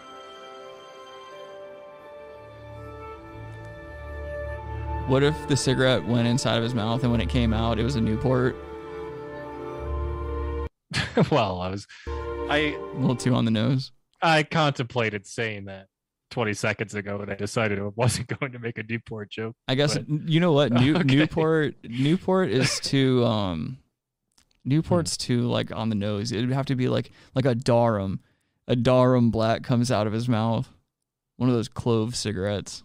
What 5.07 5.23
if 5.23 5.47
the 5.49 5.57
cigarette 5.57 6.05
went 6.07 6.27
inside 6.27 6.57
of 6.57 6.62
his 6.62 6.75
mouth 6.75 7.03
and 7.03 7.12
when 7.12 7.20
it 7.20 7.29
came 7.29 7.53
out, 7.53 7.79
it 7.79 7.85
was 7.85 7.97
a 7.97 8.01
Newport? 8.01 8.57
well, 11.30 11.61
I 11.61 11.70
was, 11.70 11.87
I 12.07 12.76
A 12.78 12.98
little 12.98 13.16
too 13.16 13.35
on 13.35 13.44
the 13.44 13.50
nose. 13.50 13.92
I 14.22 14.42
contemplated 14.42 15.26
saying 15.26 15.66
that 15.66 15.88
20 16.30 16.54
seconds 16.54 16.94
ago, 16.94 17.20
and 17.20 17.30
I 17.30 17.35
decided 17.35 17.78
I 17.78 17.83
wasn't 17.94 18.26
going 18.40 18.52
to 18.52 18.59
make 18.59 18.78
a 18.78 18.83
Newport 18.83 19.30
joke. 19.30 19.54
I 19.68 19.74
guess 19.74 19.96
But- 19.98 20.09
you 20.28 20.40
know 20.40 20.52
what 20.52 20.72
New, 20.72 20.96
Okay. 20.96 21.04
Newport 21.16 21.74
Newport 21.85 22.50
is 22.50 22.80
too 22.80 23.24
um 23.24 23.78
Newport's 24.64 25.16
too 25.16 25.42
like 25.42 25.70
on 25.72 25.90
the 25.90 25.94
nose. 25.94 26.33
It 26.33 26.40
would 26.40 26.52
have 26.52 26.66
to 26.66 26.74
be 26.74 26.88
like 26.88 27.11
like 27.35 27.44
a 27.44 27.54
Djarum. 27.54 28.20
A 28.66 28.74
Djarum 28.74 29.30
black 29.30 29.62
comes 29.62 29.90
out 29.92 30.07
of 30.07 30.12
his 30.14 30.26
mouth. 30.28 30.68
One 31.37 31.48
of 31.50 31.54
those 31.54 31.68
clove 31.68 32.16
cigarettes. 32.16 32.83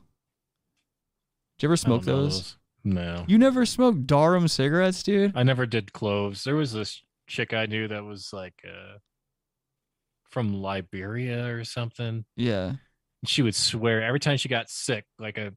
Did 1.58 1.64
you 1.64 1.70
ever 1.70 1.78
smoke 1.78 2.04
don't 2.04 2.16
those? 2.24 2.58
No, 2.84 3.26
You 3.28 3.38
never 3.38 3.66
smoked 3.66 4.08
Djarum 4.08 4.50
cigarettes, 4.50 5.04
dude? 5.04 5.34
I 5.36 5.44
never 5.44 5.66
did 5.66 5.92
cloves. 5.94 6.44
There 6.46 6.56
was 6.56 6.72
this 6.74 7.04
chick 7.30 7.54
I 7.54 7.68
knew 7.68 7.88
that 7.88 8.04
was 8.04 8.32
like 8.34 8.56
uh, 8.66 8.98
from 10.30 10.62
Liberia 10.62 11.48
or 11.48 11.64
something. 11.64 12.26
Yeah. 12.36 12.74
She 13.26 13.42
would 13.42 13.56
swear 13.56 14.02
every 14.04 14.20
time 14.20 14.38
she 14.38 14.50
got 14.50 14.70
sick, 14.70 15.06
like 15.18 15.38
a 15.38 15.54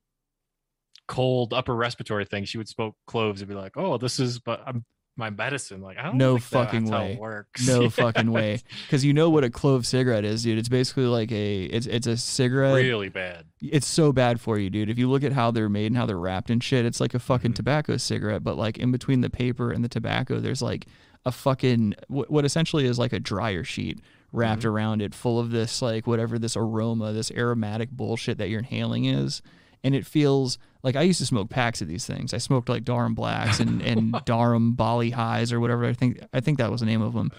cold 1.08 1.52
upper 1.52 1.74
respiratory 1.74 2.24
thing, 2.24 2.44
she 2.44 2.58
would 2.58 2.68
smoke 2.68 2.94
cloves 3.06 3.40
and 3.40 3.48
be 3.48 3.54
like, 3.54 3.76
"Oh, 3.76 3.98
this 3.98 4.18
is 4.20 4.38
but 4.38 4.62
I'm 4.66 4.84
my 5.22 5.30
medicine." 5.30 5.80
Like, 5.80 5.98
I 5.98 6.02
don't 6.04 6.16
No 6.16 6.32
think 6.34 6.42
fucking 6.44 6.84
that's 6.84 6.90
how 6.92 7.00
way. 7.04 7.12
it 7.12 7.18
works. 7.20 7.66
No 7.66 7.82
Yeah. 7.82 7.88
fucking 8.04 8.30
way. 8.30 8.60
Because 8.86 9.04
you 9.04 9.12
know 9.12 9.30
what 9.30 9.44
a 9.44 9.50
clove 9.50 9.86
cigarette 9.86 10.24
is, 10.24 10.42
dude. 10.42 10.58
It's 10.58 10.68
basically 10.68 11.04
like 11.06 11.30
a 11.32 11.64
it's 11.64 11.86
it's 11.86 12.06
a 12.06 12.16
cigarette. 12.16 12.74
Really 12.74 13.08
bad. 13.08 13.44
It's 13.60 13.86
so 13.86 14.12
bad 14.12 14.40
for 14.40 14.58
you, 14.58 14.68
dude. 14.70 14.90
If 14.90 14.98
you 14.98 15.08
look 15.08 15.22
at 15.24 15.32
how 15.32 15.50
they're 15.50 15.68
made 15.68 15.86
and 15.86 15.96
how 15.96 16.06
they're 16.06 16.18
wrapped 16.18 16.50
and 16.50 16.62
shit, 16.62 16.84
it's 16.84 17.00
like 17.00 17.14
a 17.14 17.18
fucking 17.18 17.52
Mhm. 17.52 17.56
tobacco 17.56 17.96
cigarette, 17.96 18.42
but 18.44 18.56
like 18.58 18.78
in 18.78 18.90
between 18.92 19.20
the 19.20 19.30
paper 19.30 19.70
and 19.70 19.84
the 19.84 19.88
tobacco, 19.88 20.40
there's 20.40 20.60
like 20.62 20.86
a 21.24 21.30
fucking 21.30 21.94
wh- 22.08 22.28
what 22.30 22.44
essentially 22.44 22.84
is 22.84 22.98
like 22.98 23.12
a 23.12 23.20
dryer 23.20 23.62
sheet 23.64 24.00
wrapped 24.32 24.62
Mm-hmm. 24.62 24.68
around 24.70 25.02
it, 25.02 25.14
full 25.14 25.38
of 25.38 25.50
this 25.50 25.80
like 25.82 26.06
whatever 26.06 26.38
this 26.38 26.56
aroma, 26.56 27.12
this 27.12 27.30
aromatic 27.30 27.90
bullshit 27.90 28.38
that 28.38 28.48
you're 28.48 28.58
inhaling 28.60 29.04
is. 29.04 29.40
And 29.84 29.94
it 29.94 30.06
feels 30.06 30.58
like 30.82 30.96
I 30.96 31.02
used 31.02 31.18
to 31.18 31.26
smoke 31.26 31.50
packs 31.50 31.82
of 31.82 31.88
these 31.88 32.06
things. 32.06 32.32
I 32.32 32.38
smoked 32.38 32.68
like 32.68 32.84
Djarum 32.84 33.14
Blacks 33.14 33.60
and 33.60 33.82
and 33.86 34.12
Djarum 34.12 34.76
Bali 34.76 35.10
Highs 35.10 35.52
or 35.52 35.60
whatever. 35.60 35.84
I 35.84 35.92
think 35.92 36.20
I 36.32 36.40
think 36.40 36.58
that 36.58 36.70
was 36.70 36.80
the 36.80 36.86
name 36.86 37.02
of 37.02 37.14
them. 37.14 37.30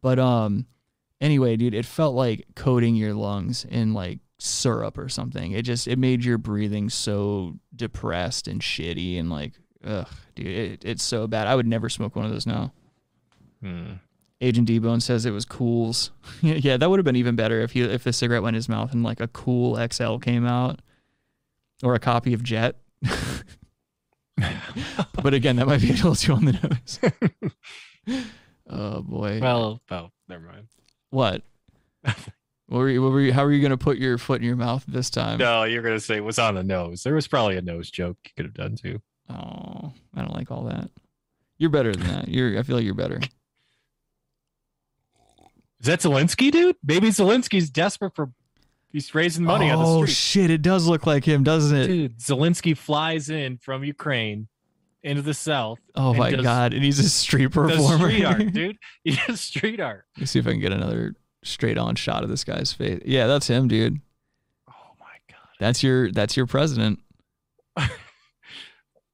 But 0.00 0.18
um, 0.18 0.66
anyway, 1.20 1.56
dude, 1.56 1.74
it 1.74 1.84
felt 1.84 2.14
like 2.14 2.46
coating 2.54 2.96
your 2.96 3.14
lungs 3.14 3.64
in 3.64 3.92
like 3.92 4.20
syrup 4.38 4.98
or 4.98 5.08
something. 5.08 5.52
It 5.52 5.62
just 5.62 5.86
it 5.86 5.98
made 5.98 6.24
your 6.24 6.38
breathing 6.38 6.88
so 6.88 7.58
depressed 7.74 8.48
and 8.48 8.60
shitty 8.60 9.18
and 9.18 9.30
like 9.30 9.52
ugh, 9.84 10.08
dude, 10.34 10.46
it, 10.46 10.84
it's 10.84 11.02
so 11.02 11.26
bad. 11.26 11.46
I 11.46 11.54
would 11.54 11.66
never 11.66 11.88
smoke 11.88 12.16
one 12.16 12.24
of 12.24 12.32
those 12.32 12.46
now. 12.46 12.72
Hmm. 13.62 13.92
Agent 14.42 14.66
D-Bone 14.66 15.00
says 15.00 15.26
it 15.26 15.32
was 15.32 15.44
Kools. 15.44 16.10
yeah, 16.40 16.78
that 16.78 16.88
would 16.88 16.98
have 16.98 17.04
been 17.04 17.16
even 17.16 17.36
better 17.36 17.60
if 17.60 17.72
he 17.72 17.82
if 17.82 18.04
the 18.04 18.12
cigarette 18.12 18.42
went 18.42 18.54
in 18.54 18.58
his 18.58 18.68
mouth 18.68 18.92
and 18.92 19.02
like 19.02 19.20
a 19.20 19.28
Kool 19.28 19.76
XL 19.92 20.16
came 20.16 20.46
out, 20.46 20.80
or 21.82 21.94
a 21.94 21.98
copy 21.98 22.34
of 22.34 22.42
Jet. 22.42 22.76
but 25.22 25.34
again, 25.34 25.56
that 25.56 25.66
might 25.66 25.80
be 25.80 25.90
a 25.90 25.94
little 25.94 26.14
too 26.14 26.32
on 26.34 26.44
the 26.44 26.52
nose. 28.06 28.24
oh 28.70 29.02
boy. 29.02 29.40
Well, 29.40 29.80
oh, 29.90 30.10
never 30.28 30.44
mind. 30.46 30.68
what? 31.10 31.42
What 32.70 32.78
were 32.78 32.88
you, 32.88 33.02
what 33.02 33.10
were 33.10 33.20
you, 33.20 33.32
how 33.32 33.42
were 33.42 33.52
you 33.52 33.60
gonna 33.60 33.76
put 33.76 33.98
your 33.98 34.16
foot 34.16 34.40
in 34.40 34.46
your 34.46 34.54
mouth 34.54 34.84
this 34.86 35.10
time? 35.10 35.38
No, 35.38 35.64
you're 35.64 35.82
gonna 35.82 35.98
say 35.98 36.16
it 36.16 36.24
was 36.24 36.38
on 36.38 36.54
the 36.54 36.62
nose. 36.62 37.02
There 37.02 37.14
was 37.14 37.26
probably 37.26 37.56
a 37.56 37.62
nose 37.62 37.90
joke 37.90 38.16
you 38.24 38.30
could 38.36 38.46
have 38.46 38.54
done 38.54 38.76
too. 38.76 39.02
Oh, 39.28 39.92
I 40.14 40.20
don't 40.20 40.34
like 40.34 40.52
all 40.52 40.62
that. 40.66 40.88
You're 41.58 41.70
better 41.70 41.92
than 41.92 42.06
that. 42.06 42.28
You're. 42.28 42.58
I 42.58 42.62
feel 42.62 42.76
like 42.76 42.84
you're 42.84 42.94
better. 42.94 43.20
Is 45.80 45.86
that 45.86 46.00
Zelensky, 46.00 46.52
dude? 46.52 46.76
Maybe 46.84 47.08
Zelensky's 47.08 47.70
desperate 47.70 48.14
for. 48.14 48.30
He's 48.92 49.14
raising 49.14 49.44
money 49.44 49.70
on 49.70 49.78
the 49.78 49.84
oh, 49.84 49.94
street. 49.98 50.02
oh 50.02 50.06
shit! 50.06 50.50
It 50.50 50.62
does 50.62 50.86
look 50.86 51.06
like 51.06 51.24
him, 51.24 51.44
doesn't 51.44 51.76
it? 51.76 51.86
Dude, 51.86 52.18
Zelensky 52.18 52.76
flies 52.76 53.30
in 53.30 53.56
from 53.58 53.84
Ukraine 53.84 54.48
into 55.02 55.22
the 55.22 55.34
south. 55.34 55.78
oh 55.94 56.12
my 56.14 56.30
does- 56.30 56.42
god! 56.42 56.74
And 56.74 56.82
he's 56.82 56.98
a 56.98 57.08
street 57.08 57.52
performer. 57.52 58.10
street 58.10 58.24
art, 58.24 58.52
dude. 58.52 58.76
He 59.04 59.16
does 59.26 59.40
street 59.40 59.80
art. 59.80 60.06
Let 60.16 60.20
me 60.20 60.26
see 60.26 60.38
if 60.40 60.46
I 60.46 60.50
can 60.50 60.60
get 60.60 60.72
another 60.72 61.14
straight 61.44 61.78
on 61.78 61.94
shot 61.94 62.24
of 62.24 62.30
this 62.30 62.44
guy's 62.44 62.72
face. 62.72 63.00
Yeah, 63.04 63.26
that's 63.26 63.46
him, 63.46 63.68
dude. 63.68 64.00
Oh 64.68 64.92
my 64.98 65.06
god. 65.30 65.48
That's 65.60 65.82
your 65.82 66.10
that's 66.10 66.36
your 66.36 66.46
president. 66.46 66.98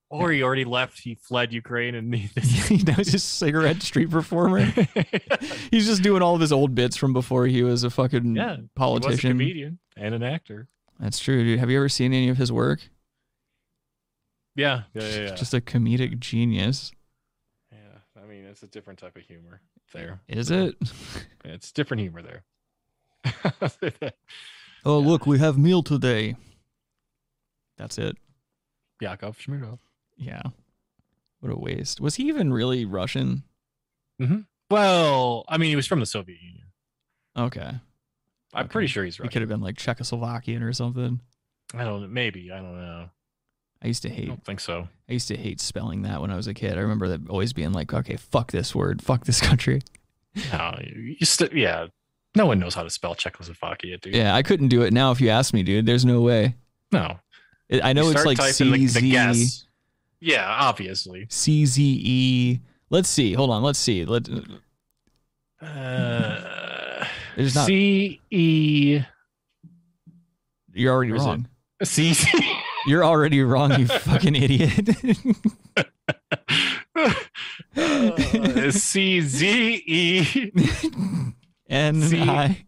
Or 0.09 0.31
he 0.31 0.43
already 0.43 0.65
left. 0.65 1.01
He 1.01 1.17
fled 1.17 1.53
Ukraine 1.53 1.95
and 1.97 2.15
he, 2.15 2.77
now 2.85 2.95
he's 2.95 3.11
just 3.11 3.27
a 3.27 3.37
cigarette 3.37 3.83
street 3.83 4.11
performer. 4.11 4.61
he's 5.71 5.87
just 5.87 6.03
doing 6.03 6.23
all 6.23 6.35
of 6.35 6.41
his 6.41 6.53
old 6.53 6.75
bits 6.75 6.97
from 6.97 7.13
before 7.13 7.47
he 7.47 7.63
was 7.63 7.83
a 7.83 7.91
fucking 7.91 8.37
yeah, 8.37 8.57
He 8.57 8.61
was 8.63 8.65
a 8.65 8.69
politician. 8.77 9.31
comedian 9.33 9.79
and 9.97 10.15
an 10.15 10.23
actor. 10.23 10.69
That's 11.01 11.19
true, 11.19 11.43
dude. 11.43 11.59
Have 11.59 11.71
you 11.71 11.79
ever 11.79 11.89
seen 11.89 12.13
any 12.13 12.29
of 12.29 12.37
his 12.37 12.53
work? 12.53 12.89
Yeah, 14.55 14.83
yeah, 14.95 15.03
yeah. 15.03 15.21
yeah. 15.23 15.35
Just 15.35 15.53
a 15.53 15.61
comedic 15.61 16.19
genius. 16.21 16.93
yeah. 17.71 17.79
I 18.23 18.27
mean, 18.27 18.45
it's 18.45 18.63
a 18.63 18.67
different 18.69 18.99
type 18.99 19.17
of 19.17 19.23
humor 19.23 19.61
there. 19.93 20.21
Is 20.29 20.51
it? 20.51 20.77
It's 21.45 21.73
different 21.73 22.01
humor 22.01 22.23
there. 22.23 22.45
Oh, 24.85 24.99
look, 25.01 25.27
we 25.27 25.39
have 25.41 25.59
meal 25.59 25.83
today. 25.83 26.37
That's 27.77 27.99
it. 27.99 28.17
Yakov 29.01 29.37
Smirnoff. 29.39 29.81
Yeah. 30.17 30.43
What 31.41 31.53
a 31.53 31.57
waste. 31.57 32.01
Was 32.01 32.15
he 32.17 32.25
even 32.29 32.53
really 32.53 32.85
Russian? 32.85 33.43
Mm-hmm. 34.21 34.41
Well, 34.71 35.45
I 35.49 35.59
mean, 35.59 35.71
he 35.71 35.77
was 35.77 35.87
from 35.87 36.01
the 36.01 36.07
Soviet 36.07 36.41
Union. 36.41 36.67
Okay. 37.37 37.61
I'm 38.55 38.65
Okay. 38.65 38.69
pretty 38.73 38.89
sure 38.89 39.05
he's 39.05 39.21
right. 39.21 39.27
He 39.29 39.33
could 39.33 39.43
have 39.43 39.49
been 39.49 39.61
like 39.61 39.77
Czechoslovakian 39.77 40.63
or 40.63 40.73
something. 40.73 41.21
I 41.75 41.85
don't 41.85 42.01
know. 42.03 42.09
Maybe. 42.09 42.51
I 42.51 42.57
don't 42.57 42.77
know. 42.81 43.11
I 43.83 43.89
used 43.89 44.03
to 44.03 44.09
I 44.11 44.13
hate 44.13 44.29
don't 44.29 44.45
think 44.45 44.61
so. 44.61 44.89
I 45.09 45.13
used 45.13 45.29
to 45.29 45.37
hate 45.37 45.61
spelling 45.61 46.03
that 46.03 46.21
when 46.23 46.31
I 46.31 46.37
was 46.37 46.47
a 46.47 46.55
kid. 46.55 46.79
I 46.79 46.81
remember 46.81 47.09
that 47.09 47.29
always 47.29 47.53
being 47.53 47.73
like, 47.73 47.93
okay, 47.93 48.17
fuck 48.17 48.51
this 48.51 48.75
word, 48.75 49.03
fuck 49.03 49.27
this 49.27 49.41
country. 49.49 49.83
No, 50.53 50.79
you 50.83 51.17
st- 51.27 51.53
yeah. 51.53 51.89
No 52.35 52.47
one 52.47 52.59
knows 52.59 52.75
how 52.75 52.83
to 52.83 52.91
spell 52.91 53.15
Czechoslovakia, 53.15 53.99
dude. 53.99 54.15
Yeah, 54.15 54.35
I 54.35 54.43
couldn't 54.43 54.69
do 54.69 54.83
it 54.83 54.93
now 54.93 55.11
if 55.11 55.21
you 55.21 55.29
asked 55.29 55.53
me, 55.55 55.63
dude. 55.63 55.87
There's 55.87 56.05
no 56.05 56.21
way. 56.23 56.55
No. 56.93 57.19
I 57.83 57.93
know 57.93 58.09
it's 58.11 58.25
like 58.25 58.39
typing 58.39 58.73
the- 58.73 59.47
the 60.21 60.27
C 60.27 60.31
Z 60.31 60.37
guess. 60.37 60.37
Yeah, 60.37 60.57
obviously. 60.61 61.27
C 61.31 61.67
Z 61.67 61.83
E. 62.05 62.61
Let's 62.91 63.09
see. 63.09 63.33
Hold 63.35 63.51
on. 63.51 63.63
Let's 63.63 63.79
see. 63.79 64.05
Let 64.05 64.29
Uh, 65.61 67.05
There's 67.37 67.55
not- 67.55 67.67
C 67.67 68.21
E 68.31 69.01
you're 70.73 70.93
already 70.93 71.13
Where 71.13 71.17
is 71.21 71.25
it? 71.25 71.29
wrong. 71.29 71.49
C 71.85 72.15
You're 72.87 73.05
already 73.05 73.43
wrong, 73.43 73.79
you 73.81 73.87
fucking 73.89 74.35
idiot. 74.37 74.89
Uh, 77.77 78.71
C 78.71 79.21
Z 79.21 79.83
E 79.87 80.51
N 81.69 82.03
I. 82.31 82.67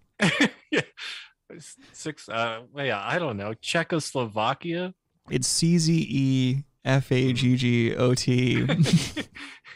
six. 1.93 2.29
Uh, 2.29 2.61
yeah, 2.77 3.01
I 3.03 3.19
don't 3.19 3.37
know. 3.39 3.55
Czechoslovakia. 3.55 4.93
It's 5.31 5.49
C 5.49 5.79
Z 5.79 5.93
E 6.09 6.65
F 6.85 7.13
A 7.13 7.33
G 7.33 7.57
G 7.57 7.95
O 7.95 8.15
T. 8.15 8.65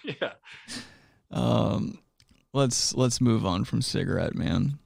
yeah. 0.04 0.32
Um, 1.30 1.98
let's 2.52 2.94
let's 2.94 3.20
move 3.20 3.44
on 3.44 3.64
from 3.64 3.82
cigarette, 3.82 4.34
man. 4.34 4.78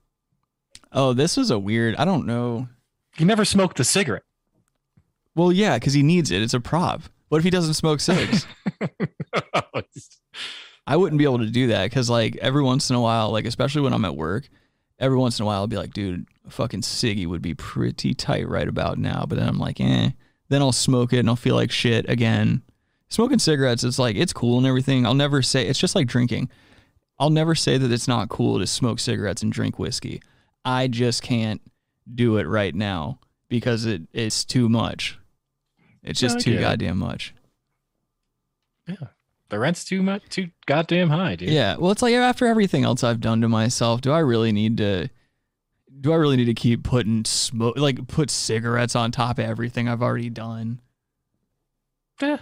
Oh, 0.92 1.12
this 1.12 1.37
was 1.37 1.50
a 1.50 1.59
weird. 1.59 1.96
I 1.96 2.05
don't 2.05 2.26
know. 2.26 2.68
He 3.16 3.24
never 3.24 3.44
smoked 3.44 3.81
a 3.81 3.85
cigarette. 3.85 4.22
Well, 5.35 5.52
yeah, 5.52 5.79
because 5.79 5.92
he 5.92 6.02
needs 6.02 6.31
it. 6.31 6.42
It's 6.42 6.55
a 6.55 6.61
prop. 6.61 7.02
What 7.29 7.38
if 7.38 7.44
he 7.44 7.50
doesn't 7.50 7.74
smoke 7.74 8.00
cigs? 8.00 8.46
I 10.87 10.96
wouldn't 10.96 11.18
be 11.18 11.24
able 11.24 11.40
to 11.40 11.50
do 11.50 11.68
that 11.68 11.90
because, 11.90 12.09
like, 12.09 12.37
every 12.37 12.62
once 12.62 12.90
in 12.90 12.96
a 12.96 13.00
while, 13.00 13.31
like, 13.31 13.44
especially 13.44 13.83
when 13.83 13.92
I'm 13.92 14.05
at 14.05 14.16
work, 14.16 14.48
every 14.98 15.18
once 15.18 15.38
in 15.38 15.42
a 15.42 15.46
while, 15.46 15.61
I'll 15.61 15.66
be 15.66 15.76
like, 15.76 15.92
dude, 15.92 16.26
a 16.46 16.50
fucking 16.50 16.83
ciggy 16.83 17.26
would 17.26 17.42
be 17.42 17.55
pretty 17.55 18.14
tight 18.14 18.48
right 18.48 18.68
about 18.68 18.98
now. 18.98 19.26
But 19.29 19.38
then 19.38 19.48
I'm 19.48 19.59
like, 19.59 19.81
eh. 19.81 20.11
Then 20.48 20.62
I'll 20.62 20.72
smoke 20.72 21.12
it 21.12 21.18
and 21.18 21.28
I'll 21.28 21.37
feel 21.37 21.54
like 21.54 21.70
shit 21.70 22.09
again. 22.09 22.62
Smoking 23.09 23.38
cigarettes, 23.38 23.85
it's 23.85 23.98
like, 23.98 24.16
it's 24.16 24.32
cool 24.32 24.59
and 24.59 24.66
everything. 24.66 25.06
I'll 25.06 25.14
never 25.14 25.42
say, 25.42 25.66
it's 25.66 25.78
just 25.78 25.94
like 25.94 26.06
drinking. 26.06 26.50
I'll 27.18 27.30
never 27.30 27.54
say 27.54 27.78
that 27.78 27.92
it's 27.92 28.09
not 28.09 28.28
cool 28.28 28.59
to 28.59 28.66
smoke 28.66 29.00
cigarettes 29.00 29.42
and 29.42 29.52
drink 29.52 29.78
whiskey. 29.78 30.20
I 30.64 30.88
just 30.88 31.22
can't 31.22 31.61
do 32.12 32.37
it 32.38 32.46
right 32.46 32.74
now 32.74 33.20
because 33.48 33.87
it, 33.87 34.02
it's 34.12 34.44
too 34.44 34.68
much. 34.68 35.18
It's 36.02 36.20
just 36.20 36.40
too 36.40 36.59
goddamn 36.61 36.98
much. 36.98 37.35
Yeah. 38.87 39.09
The 39.48 39.59
rent's 39.59 39.85
too 39.85 40.02
much, 40.02 40.22
too 40.28 40.50
goddamn 40.66 41.11
high, 41.11 41.37
dude. 41.37 41.50
Yeah. 41.50 41.76
Well, 41.76 41.92
it's 41.92 42.02
like 42.02 42.14
after 42.14 42.46
everything 42.46 42.85
else 42.85 43.04
I've 43.04 43.20
done 43.20 43.40
to 43.40 43.48
myself, 43.48 44.00
do 44.00 44.11
I 44.11 44.18
really 44.18 44.52
need 44.52 44.76
to? 44.78 45.09
Do 46.00 46.12
I 46.12 46.16
really 46.16 46.37
need 46.37 46.44
to 46.46 46.54
keep 46.54 46.82
putting 46.85 47.24
smoke, 47.24 47.78
like 47.78 48.06
put 48.09 48.30
cigarettes 48.30 48.94
on 48.94 49.11
top 49.12 49.38
of 49.38 49.44
everything 49.44 49.88
I've 49.88 50.02
already 50.02 50.30
done? 50.30 50.80
Yeah. 52.20 52.38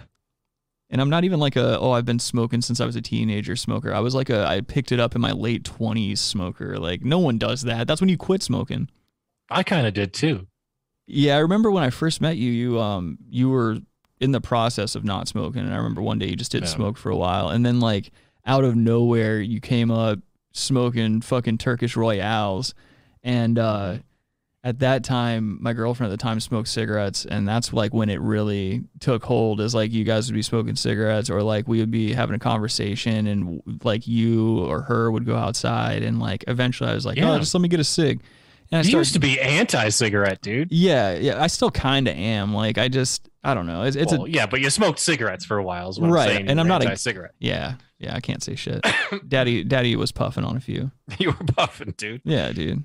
And 0.89 1.01
I'm 1.01 1.09
not 1.09 1.23
even 1.23 1.39
like 1.39 1.55
a 1.55 1.79
oh 1.79 1.91
I've 1.91 2.05
been 2.05 2.19
smoking 2.19 2.61
since 2.61 2.79
I 2.79 2.85
was 2.85 2.95
a 2.95 3.01
teenager 3.01 3.55
smoker. 3.55 3.93
I 3.93 3.99
was 3.99 4.13
like 4.13 4.29
a 4.29 4.45
I 4.45 4.61
picked 4.61 4.91
it 4.91 4.99
up 4.99 5.15
in 5.15 5.21
my 5.21 5.31
late 5.31 5.63
20s 5.63 6.17
smoker. 6.19 6.77
Like 6.77 7.01
no 7.03 7.19
one 7.19 7.37
does 7.37 7.63
that. 7.63 7.87
That's 7.87 8.01
when 8.01 8.09
you 8.09 8.17
quit 8.17 8.43
smoking. 8.43 8.89
I 9.49 9.63
kind 9.63 9.87
of 9.87 9.93
did 9.93 10.13
too. 10.13 10.47
Yeah, 11.07 11.35
I 11.35 11.39
remember 11.39 11.71
when 11.71 11.83
I 11.83 11.89
first 11.89 12.21
met 12.21 12.37
you, 12.37 12.51
you 12.51 12.79
um 12.79 13.17
you 13.29 13.49
were 13.49 13.77
in 14.19 14.31
the 14.31 14.41
process 14.41 14.95
of 14.95 15.03
not 15.03 15.27
smoking 15.27 15.61
and 15.61 15.73
I 15.73 15.77
remember 15.77 16.01
one 16.01 16.19
day 16.19 16.27
you 16.27 16.35
just 16.35 16.51
didn't 16.51 16.65
Yeah. 16.69 16.75
smoke 16.75 16.97
for 16.97 17.09
a 17.09 17.17
while 17.17 17.49
and 17.49 17.65
then 17.65 17.79
like 17.79 18.11
out 18.45 18.63
of 18.63 18.75
nowhere 18.75 19.41
you 19.41 19.59
came 19.59 19.89
up 19.91 20.19
smoking 20.53 21.19
fucking 21.21 21.57
Turkish 21.57 21.97
Royales 21.97 22.73
and 23.25 23.59
uh 23.59 23.97
at 24.63 24.79
that 24.79 25.03
time 25.03 25.57
my 25.61 25.73
girlfriend 25.73 26.11
at 26.11 26.17
the 26.17 26.23
time 26.23 26.39
smoked 26.39 26.67
cigarettes 26.69 27.25
and 27.25 27.47
that's 27.47 27.73
like 27.73 27.93
when 27.93 28.09
it 28.09 28.19
really 28.21 28.83
took 28.99 29.23
hold 29.23 29.59
is 29.61 29.75
like 29.75 29.91
you 29.91 30.03
guys 30.03 30.27
would 30.27 30.33
be 30.35 30.41
smoking 30.41 30.75
cigarettes 30.75 31.29
or 31.29 31.43
like 31.43 31.67
we 31.67 31.79
would 31.79 31.91
be 31.91 32.13
having 32.13 32.35
a 32.35 32.39
conversation 32.39 33.27
and 33.27 33.61
like 33.83 34.07
you 34.07 34.59
or 34.65 34.81
her 34.83 35.11
would 35.11 35.25
go 35.25 35.35
outside 35.35 36.01
and 36.01 36.19
like 36.19 36.43
eventually 36.47 36.89
I 36.89 36.93
was 36.95 37.05
like 37.05 37.17
Yeah. 37.17 37.33
oh 37.33 37.37
just 37.39 37.53
let 37.53 37.59
me 37.61 37.67
get 37.67 37.79
a 37.79 37.83
cig 37.83 38.21
and 38.71 38.79
I 38.79 38.81
You 38.81 38.83
started 38.89 38.97
used 39.01 39.13
to 39.13 39.19
be 39.19 39.39
anti-cigarette, 39.39 40.41
dude. 40.41 40.71
yeah, 40.71 41.13
yeah, 41.15 41.39
I 41.39 41.45
still 41.45 41.69
kind 41.69 42.07
of 42.07 42.15
am. 42.17 42.51
Like, 42.51 42.79
I 42.79 42.87
just, 42.87 43.29
I 43.43 43.53
don't 43.53 43.67
know. 43.67 43.83
It's, 43.83 43.95
it's 43.95 44.11
well, 44.11 44.25
a 44.25 44.27
yeah, 44.27 44.47
but 44.47 44.59
you 44.59 44.71
smoked 44.71 44.97
cigarettes 44.97 45.45
for 45.45 45.57
a 45.59 45.63
while, 45.63 45.87
is 45.89 45.99
what 45.99 46.09
Right, 46.09 46.29
I'm 46.29 46.35
saying. 46.37 46.47
and 46.49 46.59
I'm 46.59 46.67
not 46.67 46.81
a- 46.81 46.85
anti-cigarette. 46.85 47.33
yeah, 47.37 47.75
yeah. 47.99 48.15
I 48.15 48.21
can't 48.21 48.41
say 48.41 48.55
shit. 48.55 48.83
Daddy, 49.27 49.63
Daddy 49.63 49.95
was 49.95 50.11
puffing 50.11 50.43
on 50.43 50.57
a 50.57 50.59
few. 50.59 50.89
you 51.19 51.27
were 51.27 51.45
puffing, 51.55 51.93
dude. 51.95 52.21
Yeah, 52.25 52.51
dude. 52.53 52.83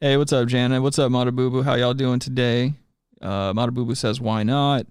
Hey, 0.00 0.16
what's 0.16 0.32
up, 0.32 0.46
Jana? 0.48 0.80
What's 0.82 0.98
up, 0.98 1.10
Matabubu? 1.10 1.64
How 1.64 1.74
y'all 1.74 1.94
doing 1.94 2.18
today? 2.18 2.74
Uh, 3.22 3.52
Matabubu 3.54 3.96
says, 3.96 4.20
why 4.20 4.42
not? 4.42 4.86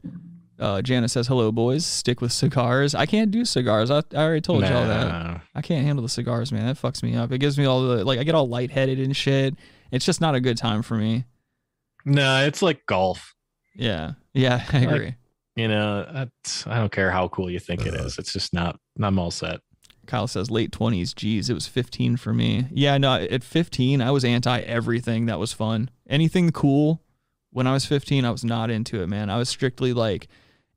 Uh, 0.60 0.82
Jana 0.82 1.08
says, 1.08 1.28
hello, 1.28 1.52
boys. 1.52 1.86
Stick 1.86 2.22
with 2.22 2.32
cigars. 2.32 2.96
I 2.96 3.06
can't 3.06 3.30
do 3.30 3.46
cigars. 3.46 3.92
I, 3.92 4.00
I 4.14 4.24
already 4.24 4.42
told 4.42 4.62
y'all 4.64 4.88
that. 4.88 5.42
I 5.54 5.62
can't 5.62 5.86
handle 5.86 6.02
the 6.02 6.10
cigars, 6.10 6.52
man. 6.52 6.66
That 6.66 6.78
fucks 6.82 7.04
me 7.04 7.16
up. 7.16 7.32
It 7.32 7.38
gives 7.38 7.58
me 7.58 7.66
all 7.66 7.84
the 7.84 8.04
like. 8.04 8.18
I 8.20 8.24
get 8.24 8.34
all 8.36 8.48
lightheaded 8.48 9.00
and 9.00 9.16
shit. 9.16 9.54
It's 9.92 10.06
just 10.06 10.22
not 10.22 10.34
a 10.34 10.40
good 10.40 10.58
time 10.58 10.82
for 10.82 10.96
me. 10.96 11.26
Nah, 12.06 12.42
it's 12.42 12.62
like 12.62 12.86
golf. 12.88 13.36
Yeah. 13.76 14.14
Yeah, 14.34 14.64
I 14.74 14.80
Like- 14.80 14.90
agree. 14.96 15.16
You 15.58 15.70
know, 15.70 16.28
I 16.68 16.78
don't 16.80 16.92
care 16.92 17.12
how 17.12 17.30
cool 17.30 17.50
you 17.50 17.60
think 17.60 17.86
it 17.86 17.94
is. 17.94 18.18
It's 18.18 18.34
just 18.34 18.54
not. 18.54 18.78
I'm 19.02 19.18
all 19.18 19.32
set. 19.32 19.62
Kyle 20.08 20.28
says 20.28 20.52
late 20.52 20.72
20s. 20.72 21.16
Geez, 21.16 21.50
it 21.50 21.54
was 21.54 21.68
15 21.68 22.18
for 22.18 22.34
me. 22.34 22.68
Yeah, 22.72 22.98
no, 22.98 23.16
at 23.16 23.44
15, 23.44 24.02
I 24.02 24.12
was 24.12 24.24
anti 24.26 24.60
everything 24.62 25.26
that 25.26 25.40
was 25.40 25.54
fun. 25.54 25.90
Anything 26.10 26.52
cool 26.52 27.02
when 27.52 27.68
I 27.68 27.74
was 27.74 27.86
15, 27.86 28.26
I 28.26 28.32
was 28.32 28.44
not 28.44 28.70
into 28.70 29.02
it, 29.02 29.08
man. 29.08 29.30
I 29.30 29.38
was 29.38 29.50
strictly 29.50 29.94
like 29.94 30.28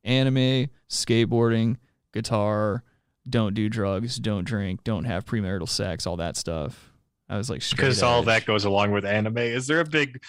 anime, 0.04 0.68
skateboarding, 0.88 1.76
guitar, 2.12 2.84
don't 3.28 3.54
do 3.54 3.68
drugs, 3.68 4.16
don't 4.18 4.44
drink, 4.44 4.84
don't 4.84 5.04
have 5.04 5.24
premarital 5.24 5.68
sex, 5.68 6.06
all 6.06 6.16
that 6.16 6.36
stuff. 6.36 6.92
I 7.28 7.36
was 7.36 7.50
like, 7.50 7.68
Because 7.68 8.02
all 8.02 8.22
that 8.22 8.46
goes 8.46 8.64
along 8.64 8.92
with 8.92 9.04
anime. 9.04 9.38
Is 9.38 9.66
there 9.66 9.80
a 9.80 9.84
big 9.84 10.22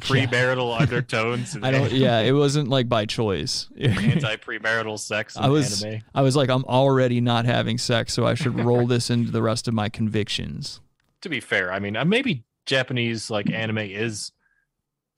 premarital 0.00 0.80
undertones? 0.80 1.56
I 1.62 1.70
don't, 1.70 1.92
yeah, 1.92 2.20
it 2.20 2.32
wasn't 2.32 2.68
like 2.68 2.88
by 2.88 3.06
choice. 3.06 3.68
anti-premarital 3.78 4.98
sex 4.98 5.36
in 5.36 5.42
I 5.42 5.48
was, 5.48 5.82
anime. 5.82 6.02
I 6.14 6.22
was 6.22 6.36
like, 6.36 6.48
I'm 6.48 6.64
already 6.64 7.20
not 7.20 7.44
having 7.44 7.78
sex, 7.78 8.12
so 8.12 8.26
I 8.26 8.34
should 8.34 8.58
roll 8.58 8.86
this 8.86 9.10
into 9.10 9.30
the 9.30 9.42
rest 9.42 9.68
of 9.68 9.74
my 9.74 9.88
convictions. 9.88 10.80
To 11.22 11.28
be 11.28 11.40
fair, 11.40 11.72
I 11.72 11.78
mean, 11.78 11.96
uh, 11.96 12.04
maybe 12.04 12.44
Japanese 12.66 13.30
like 13.30 13.50
anime 13.50 13.78
is 13.78 14.32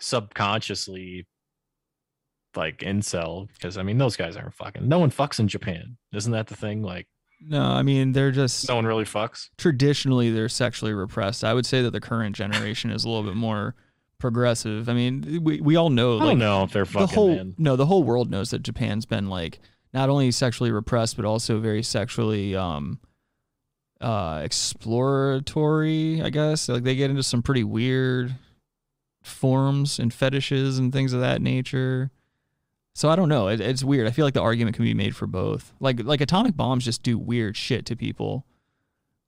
subconsciously 0.00 1.26
like 2.56 2.78
incel 2.78 3.48
because 3.54 3.76
I 3.78 3.82
mean 3.82 3.98
those 3.98 4.16
guys 4.16 4.36
aren't 4.36 4.54
fucking. 4.54 4.86
No 4.88 4.98
one 4.98 5.10
fucks 5.10 5.40
in 5.40 5.48
Japan, 5.48 5.96
isn't 6.12 6.32
that 6.32 6.46
the 6.46 6.56
thing? 6.56 6.82
Like 6.82 7.06
No, 7.40 7.62
I 7.62 7.82
mean 7.82 8.12
they're 8.12 8.30
just 8.30 8.68
no 8.68 8.76
one 8.76 8.86
really 8.86 9.04
fucks. 9.04 9.48
traditionally 9.58 10.30
they're 10.30 10.48
sexually 10.48 10.92
repressed. 10.92 11.42
I 11.44 11.54
would 11.54 11.66
say 11.66 11.82
that 11.82 11.90
the 11.90 12.00
current 12.00 12.36
generation 12.36 12.90
is 12.90 13.04
a 13.04 13.08
little 13.08 13.24
bit 13.24 13.36
more 13.36 13.74
progressive. 14.18 14.88
I 14.88 14.94
mean, 14.94 15.40
we 15.42 15.60
we 15.60 15.76
all 15.76 15.90
know 15.90 16.14
I 16.14 16.20
like 16.20 16.28
don't 16.30 16.38
know 16.38 16.62
if 16.64 16.72
they're 16.72 16.84
the 16.84 16.90
fucking. 16.90 17.14
whole 17.14 17.34
man. 17.34 17.54
no, 17.58 17.76
the 17.76 17.86
whole 17.86 18.02
world 18.02 18.30
knows 18.30 18.50
that 18.50 18.62
Japan's 18.62 19.06
been 19.06 19.28
like 19.28 19.60
not 19.92 20.08
only 20.08 20.30
sexually 20.30 20.72
repressed 20.72 21.16
but 21.16 21.24
also 21.24 21.58
very 21.60 21.82
sexually 21.82 22.56
um 22.56 22.98
uh 24.00 24.40
exploratory, 24.44 26.22
I 26.22 26.30
guess. 26.30 26.68
Like 26.68 26.84
they 26.84 26.94
get 26.94 27.10
into 27.10 27.22
some 27.22 27.42
pretty 27.42 27.64
weird 27.64 28.34
forms 29.22 29.98
and 29.98 30.12
fetishes 30.12 30.78
and 30.78 30.92
things 30.92 31.12
of 31.12 31.20
that 31.20 31.40
nature. 31.42 32.10
So 32.94 33.08
I 33.08 33.16
don't 33.16 33.28
know. 33.28 33.48
It, 33.48 33.60
it's 33.60 33.82
weird. 33.82 34.06
I 34.06 34.12
feel 34.12 34.24
like 34.24 34.34
the 34.34 34.42
argument 34.42 34.76
can 34.76 34.84
be 34.84 34.94
made 34.94 35.16
for 35.16 35.26
both. 35.26 35.72
Like 35.80 36.02
like 36.04 36.20
atomic 36.20 36.56
bombs 36.56 36.84
just 36.84 37.02
do 37.02 37.18
weird 37.18 37.56
shit 37.56 37.86
to 37.86 37.96
people. 37.96 38.46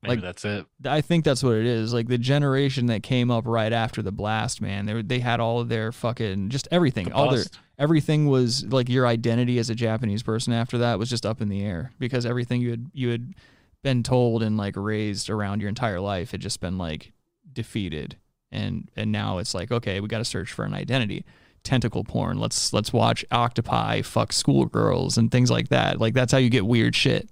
Maybe 0.08 0.16
like- 0.16 0.22
that's 0.22 0.44
it. 0.44 0.66
I 0.84 1.00
think 1.00 1.24
that's 1.24 1.42
what 1.42 1.54
it 1.56 1.66
is. 1.66 1.92
Like 1.92 2.08
the 2.08 2.18
generation 2.18 2.86
that 2.86 3.02
came 3.02 3.30
up 3.30 3.44
right 3.46 3.72
after 3.72 4.02
the 4.02 4.12
blast, 4.12 4.60
man, 4.60 4.86
they 4.86 4.94
were- 4.94 5.02
they 5.02 5.18
had 5.20 5.40
all 5.40 5.60
of 5.60 5.68
their 5.68 5.92
fucking 5.92 6.48
just 6.50 6.68
everything. 6.70 7.06
The 7.06 7.14
all 7.14 7.30
their 7.30 7.44
everything 7.78 8.26
was 8.28 8.64
like 8.64 8.88
your 8.88 9.06
identity 9.06 9.58
as 9.58 9.68
a 9.70 9.74
Japanese 9.74 10.22
person 10.22 10.52
after 10.52 10.78
that 10.78 10.98
was 10.98 11.10
just 11.10 11.26
up 11.26 11.40
in 11.40 11.48
the 11.48 11.62
air 11.62 11.92
because 11.98 12.24
everything 12.24 12.60
you 12.60 12.70
had 12.70 12.90
you 12.94 13.10
had 13.10 13.34
been 13.82 14.02
told 14.02 14.42
and 14.42 14.56
like 14.56 14.74
raised 14.76 15.28
around 15.30 15.60
your 15.60 15.68
entire 15.68 16.00
life 16.00 16.30
had 16.32 16.40
just 16.40 16.60
been 16.60 16.78
like 16.78 17.12
defeated. 17.52 18.16
And 18.52 18.88
and 18.96 19.12
now 19.12 19.38
it's 19.38 19.54
like, 19.54 19.70
okay, 19.72 20.00
we 20.00 20.08
got 20.08 20.18
to 20.18 20.24
search 20.24 20.52
for 20.52 20.64
an 20.64 20.72
identity. 20.74 21.24
Tentacle 21.64 22.04
porn. 22.04 22.38
Let's 22.38 22.72
let's 22.72 22.92
watch 22.92 23.24
octopi 23.32 24.00
fuck 24.02 24.32
schoolgirls 24.32 25.18
and 25.18 25.30
things 25.32 25.50
like 25.50 25.68
that. 25.70 26.00
Like 26.00 26.14
that's 26.14 26.30
how 26.30 26.38
you 26.38 26.48
get 26.48 26.64
weird 26.64 26.94
shit. 26.94 27.28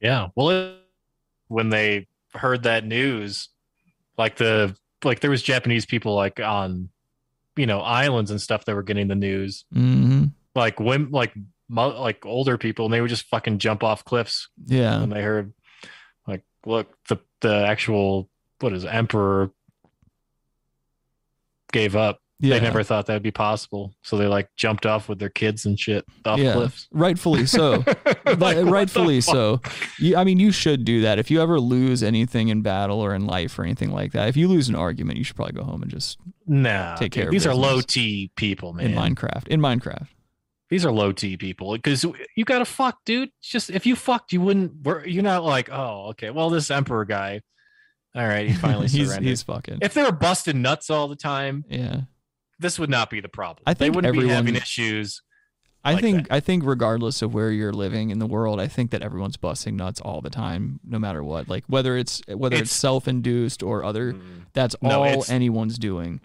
Yeah. 0.00 0.28
Well, 0.36 0.50
it, 0.50 0.77
when 1.48 1.70
they 1.70 2.06
heard 2.34 2.62
that 2.64 2.84
news, 2.84 3.48
like 4.16 4.36
the 4.36 4.76
like 5.04 5.20
there 5.20 5.30
was 5.30 5.42
Japanese 5.42 5.86
people 5.86 6.14
like 6.14 6.40
on, 6.40 6.88
you 7.56 7.66
know, 7.66 7.80
islands 7.80 8.30
and 8.30 8.40
stuff 8.40 8.64
that 8.64 8.74
were 8.74 8.82
getting 8.82 9.08
the 9.08 9.14
news. 9.14 9.64
hmm 9.72 10.24
Like 10.54 10.78
when 10.80 11.10
like 11.10 11.32
mo- 11.68 12.00
like 12.00 12.24
older 12.26 12.56
people, 12.58 12.84
and 12.86 12.94
they 12.94 13.00
would 13.00 13.10
just 13.10 13.26
fucking 13.26 13.58
jump 13.58 13.82
off 13.82 14.04
cliffs 14.04 14.48
Yeah. 14.66 15.00
when 15.00 15.10
they 15.10 15.22
heard, 15.22 15.52
like, 16.26 16.42
look, 16.66 16.94
the 17.08 17.18
the 17.40 17.54
actual 17.66 18.28
what 18.60 18.72
is 18.72 18.84
it, 18.84 18.88
emperor 18.88 19.50
gave 21.72 21.94
up. 21.96 22.20
Yeah. 22.40 22.54
They 22.54 22.60
never 22.60 22.84
thought 22.84 23.06
that 23.06 23.14
would 23.14 23.22
be 23.22 23.32
possible, 23.32 23.92
so 24.02 24.16
they 24.16 24.26
like 24.26 24.48
jumped 24.56 24.86
off 24.86 25.08
with 25.08 25.18
their 25.18 25.28
kids 25.28 25.66
and 25.66 25.78
shit 25.78 26.04
off 26.24 26.38
yeah. 26.38 26.52
cliffs. 26.52 26.86
Rightfully 26.92 27.46
so. 27.46 27.84
Like, 28.28 28.38
But 28.38 28.38
what 28.40 28.56
the 28.56 28.64
rightfully 28.66 29.20
so. 29.22 29.60
You, 29.98 30.16
I 30.16 30.24
mean, 30.24 30.38
you 30.38 30.52
should 30.52 30.84
do 30.84 31.00
that. 31.00 31.18
If 31.18 31.30
you 31.30 31.40
ever 31.40 31.58
lose 31.58 32.02
anything 32.02 32.48
in 32.48 32.60
battle 32.60 33.00
or 33.00 33.14
in 33.14 33.26
life 33.26 33.58
or 33.58 33.64
anything 33.64 33.90
like 33.90 34.12
that, 34.12 34.28
if 34.28 34.36
you 34.36 34.48
lose 34.48 34.68
an 34.68 34.74
argument, 34.74 35.16
you 35.16 35.24
should 35.24 35.34
probably 35.34 35.54
go 35.54 35.64
home 35.64 35.80
and 35.82 35.90
just 35.90 36.18
Nah, 36.46 36.96
Take 36.96 37.12
care 37.12 37.24
dude, 37.24 37.28
of 37.28 37.32
these 37.32 37.46
are 37.46 37.54
low 37.54 37.80
T 37.80 38.30
people, 38.36 38.72
man. 38.72 38.86
in 38.86 38.94
Minecraft. 38.94 39.48
In 39.48 39.60
Minecraft. 39.60 40.08
These 40.70 40.84
are 40.84 40.92
low 40.92 41.12
T 41.12 41.36
people 41.36 41.72
because 41.72 42.04
you 42.36 42.44
gotta 42.44 42.64
fuck, 42.64 42.98
dude. 43.04 43.30
It's 43.40 43.48
just 43.48 43.70
if 43.70 43.86
you 43.86 43.96
fucked, 43.96 44.32
you 44.32 44.40
wouldn't. 44.40 44.72
You're 45.06 45.22
not 45.22 45.44
like, 45.44 45.70
oh, 45.70 46.08
okay. 46.10 46.30
Well, 46.30 46.50
this 46.50 46.70
emperor 46.70 47.04
guy, 47.04 47.40
all 48.14 48.26
right, 48.26 48.48
he 48.48 48.54
finally 48.54 48.88
he's 48.88 49.08
surrendered. 49.08 49.28
he's 49.28 49.42
fucking. 49.42 49.78
if 49.82 49.94
they 49.94 50.02
were 50.02 50.12
busting 50.12 50.60
nuts 50.60 50.90
all 50.90 51.08
the 51.08 51.16
time, 51.16 51.64
yeah. 51.68 52.02
This 52.58 52.78
would 52.78 52.90
not 52.90 53.10
be 53.10 53.20
the 53.20 53.28
problem. 53.28 53.62
I 53.66 53.74
they 53.74 53.86
think 53.86 53.96
wouldn't 53.96 54.16
be 54.18 54.28
having 54.28 54.54
issues. 54.56 55.22
I 55.84 55.92
like 55.94 56.02
think 56.02 56.26
I 56.30 56.40
think 56.40 56.64
regardless 56.66 57.22
of 57.22 57.32
where 57.32 57.50
you're 57.52 57.72
living 57.72 58.10
in 58.10 58.18
the 58.18 58.26
world, 58.26 58.60
I 58.60 58.66
think 58.66 58.90
that 58.90 59.00
everyone's 59.00 59.36
busting 59.36 59.76
nuts 59.76 60.00
all 60.00 60.20
the 60.20 60.28
time, 60.30 60.80
no 60.84 60.98
matter 60.98 61.22
what. 61.22 61.48
Like 61.48 61.64
whether 61.68 61.96
it's 61.96 62.20
whether 62.28 62.56
it's, 62.56 62.62
It's- 62.62 62.72
self-induced 62.72 63.62
or 63.62 63.84
other, 63.84 64.12
Mm. 64.14 64.46
that's 64.52 64.74
all 64.82 65.04
it's- 65.04 65.30
anyone's 65.30 65.78
doing. 65.78 66.20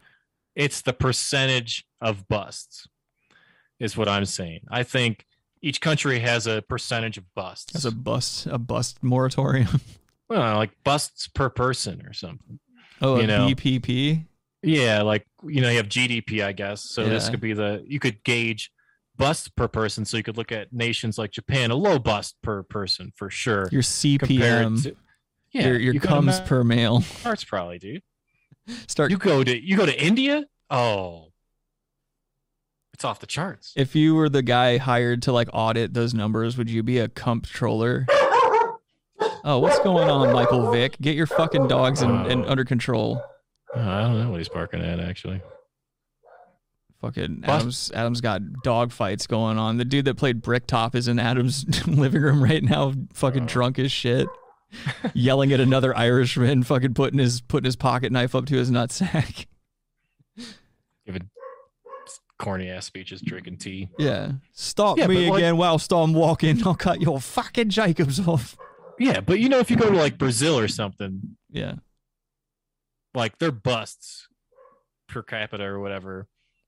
It's 0.56 0.82
the 0.82 0.94
percentage 0.94 1.86
of 2.02 2.28
busts, 2.28 2.88
is 3.80 3.96
what 3.96 4.10
I'm 4.10 4.26
saying. 4.26 4.62
I 4.70 4.84
think 4.84 5.26
each 5.62 5.80
country 5.82 6.20
has 6.20 6.46
a 6.48 6.62
percentage 6.64 7.18
of 7.18 7.24
busts. 7.36 7.76
As 7.76 7.86
a 7.86 7.92
bust 7.92 8.48
a 8.48 8.58
bust 8.58 9.04
moratorium. 9.04 9.80
well, 10.30 10.58
like 10.58 10.72
busts 10.84 11.28
per 11.28 11.50
person 11.50 12.06
or 12.06 12.14
something. 12.14 12.60
oh, 13.02 13.16
a 13.18 13.22
You 13.22 13.28
know. 13.28 13.48
BPP. 13.48 14.26
Yeah, 14.64 15.02
like 15.02 15.28
you 15.46 15.62
know, 15.62 15.70
you 15.70 15.78
have 15.78 15.90
GDP, 15.90 16.44
I 16.44 16.52
guess. 16.54 16.82
So 16.90 17.04
this 17.04 17.30
could 17.30 17.42
be 17.42 17.54
the 17.54 17.84
you 17.88 18.00
could 18.00 18.24
gauge 18.24 18.72
bust 19.18 19.56
per 19.56 19.68
person. 19.68 20.06
So 20.06 20.18
you 20.18 20.24
could 20.24 20.38
look 20.38 20.52
at 20.52 20.72
nations 20.74 21.18
like 21.18 21.32
Japan, 21.32 21.70
a 21.72 21.76
low 21.76 22.00
bust 22.00 22.36
per 22.42 22.64
person 22.64 23.12
for 23.16 23.30
sure. 23.30 23.68
Your 23.72 23.82
compared 23.84 24.68
CPM. 24.68 24.84
to- 24.84 24.96
yeah, 25.52 25.68
your 25.68 25.80
your 25.80 25.94
you 25.96 26.00
comes 26.00 26.40
per 26.40 26.64
mail. 26.64 27.04
Mars 27.26 27.44
probably, 27.44 27.78
dude. 27.78 28.02
Start 28.88 29.12
You 29.12 29.18
go 29.18 29.44
to 29.44 29.62
you 29.62 29.76
go 29.78 29.86
to 29.86 30.02
India. 30.04 30.46
Oh, 30.70 31.28
it's 32.94 33.04
off 33.04 33.20
the 33.20 33.28
charts. 33.28 33.74
if 33.76 33.96
you 33.96 34.16
were 34.16 34.30
the 34.30 34.42
guy 34.42 34.78
hired 34.78 35.22
to 35.24 35.32
like 35.32 35.50
audit 35.52 35.94
those 35.94 36.14
numbers, 36.14 36.58
would 36.58 36.70
you 36.70 36.82
be 36.84 37.00
a 37.00 37.08
comptroller? 37.10 38.06
Oh, 39.46 39.60
what's 39.60 39.80
going 39.80 40.10
on, 40.10 40.32
Michael 40.34 40.72
Vick? 40.72 40.98
Get 41.02 41.18
your 41.18 41.28
fucking 41.28 41.68
dogs 41.68 42.02
and 42.02 42.28
in 42.28 42.46
Oh. 42.46 42.50
under 42.50 42.64
control. 42.64 43.22
Uh, 43.76 43.80
I 43.80 44.02
don't 44.02 44.20
know 44.20 44.30
what 44.32 44.38
he's 44.40 44.50
barking 44.50 44.82
at 44.82 45.00
actually. 45.00 45.42
Fucking 47.02 47.42
Bust- 47.42 47.50
Adam's 47.52 47.92
Adam's 47.94 48.22
got 48.22 48.42
dog 48.64 48.92
fights 48.92 49.28
going 49.28 49.58
on. 49.58 49.78
The 49.78 49.86
dude 49.86 50.06
that 50.06 50.16
played 50.16 50.42
Bricktop 50.42 50.96
is 50.96 51.08
in 51.08 51.20
Adam's 51.20 51.66
living 51.88 52.22
room 52.22 52.42
right 52.44 52.64
now, 52.64 52.94
fucking 53.14 53.44
Oh. 53.44 53.48
drunk 53.48 53.78
as 53.80 53.92
shit, 53.92 54.28
yelling 55.14 55.52
at 55.52 55.60
another 55.60 55.96
Irishman, 55.98 56.64
fucking 56.64 56.94
putting 56.94 57.20
his 57.20 57.42
putting 57.42 57.66
his 57.66 57.76
pocket 57.76 58.12
knife 58.12 58.34
up 58.36 58.46
to 58.46 58.56
his 58.56 58.72
nutsack. 58.72 59.48
Giving 61.06 61.30
corny 62.40 62.70
ass 62.70 62.86
speeches, 62.86 63.22
drinking 63.22 63.58
tea. 63.58 63.90
Yeah, 64.00 64.34
stop 64.54 64.98
Yeah, 64.98 65.08
me 65.08 65.26
but, 65.26 65.32
like- 65.34 65.40
again 65.40 65.58
whilst 65.58 65.92
I'm 65.92 66.14
walking. 66.14 66.66
I'll 66.66 66.76
cut 66.76 67.02
your 67.02 67.20
fucking 67.20 67.70
Jacobs 67.70 68.26
off. 68.26 68.56
Yeah, 69.00 69.20
but 69.20 69.40
you 69.40 69.50
know, 69.50 69.60
if 69.60 69.70
you 69.70 69.76
go 69.76 69.90
to 69.90 69.98
like 69.98 70.18
Brazil 70.18 70.58
or 70.58 70.68
something, 70.70 71.36
Yeah, 71.52 71.74
like 73.14 73.38
their 73.40 73.52
busts 73.52 74.28
per 75.08 75.22
capita 75.22 75.64
or 75.64 75.80
whatever 75.80 76.28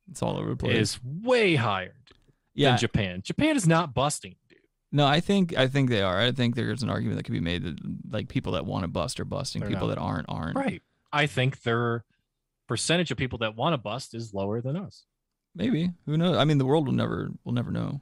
it's 0.10 0.22
all 0.22 0.38
over 0.38 0.50
the 0.50 0.56
place. 0.56 0.78
is 0.78 1.00
way 1.04 1.56
higher 1.56 1.96
yeah, 2.54 2.72
than 2.72 2.78
Japan. 2.80 3.22
Japan 3.24 3.56
is 3.56 3.68
not 3.68 3.94
busting, 3.94 4.36
dude. 4.50 4.60
no, 4.92 5.06
I 5.06 5.20
think 5.20 5.58
I 5.58 5.68
think 5.68 5.90
they 5.90 6.02
are. 6.02 6.20
I 6.20 6.32
think 6.32 6.56
there's 6.56 6.84
an 6.84 6.90
argument 6.90 7.18
that 7.18 7.24
could 7.24 7.34
be 7.34 7.40
made 7.40 7.64
that 7.64 7.78
like 8.10 8.28
people 8.30 8.54
that 8.54 8.66
want 8.66 8.84
to 8.84 8.88
bust 8.88 9.20
are 9.20 9.26
busting, 9.26 9.62
They're 9.62 9.70
people 9.72 9.88
not. 9.88 9.96
that 9.96 10.02
aren't 10.02 10.26
aren't. 10.30 10.56
Right. 10.58 10.82
I 11.12 11.26
think 11.28 11.64
their 11.64 12.04
percentage 12.68 13.10
of 13.12 13.18
people 13.18 13.40
that 13.40 13.56
want 13.56 13.74
to 13.74 13.78
bust 13.78 14.14
is 14.14 14.34
lower 14.34 14.62
than 14.62 14.76
us. 14.76 15.06
Maybe. 15.56 15.92
Who 16.06 16.18
knows? 16.18 16.38
I 16.38 16.44
mean, 16.46 16.58
the 16.58 16.66
world 16.66 16.86
will 16.88 16.94
never 16.94 17.32
will 17.44 17.54
never 17.54 17.72
know. 17.72 18.02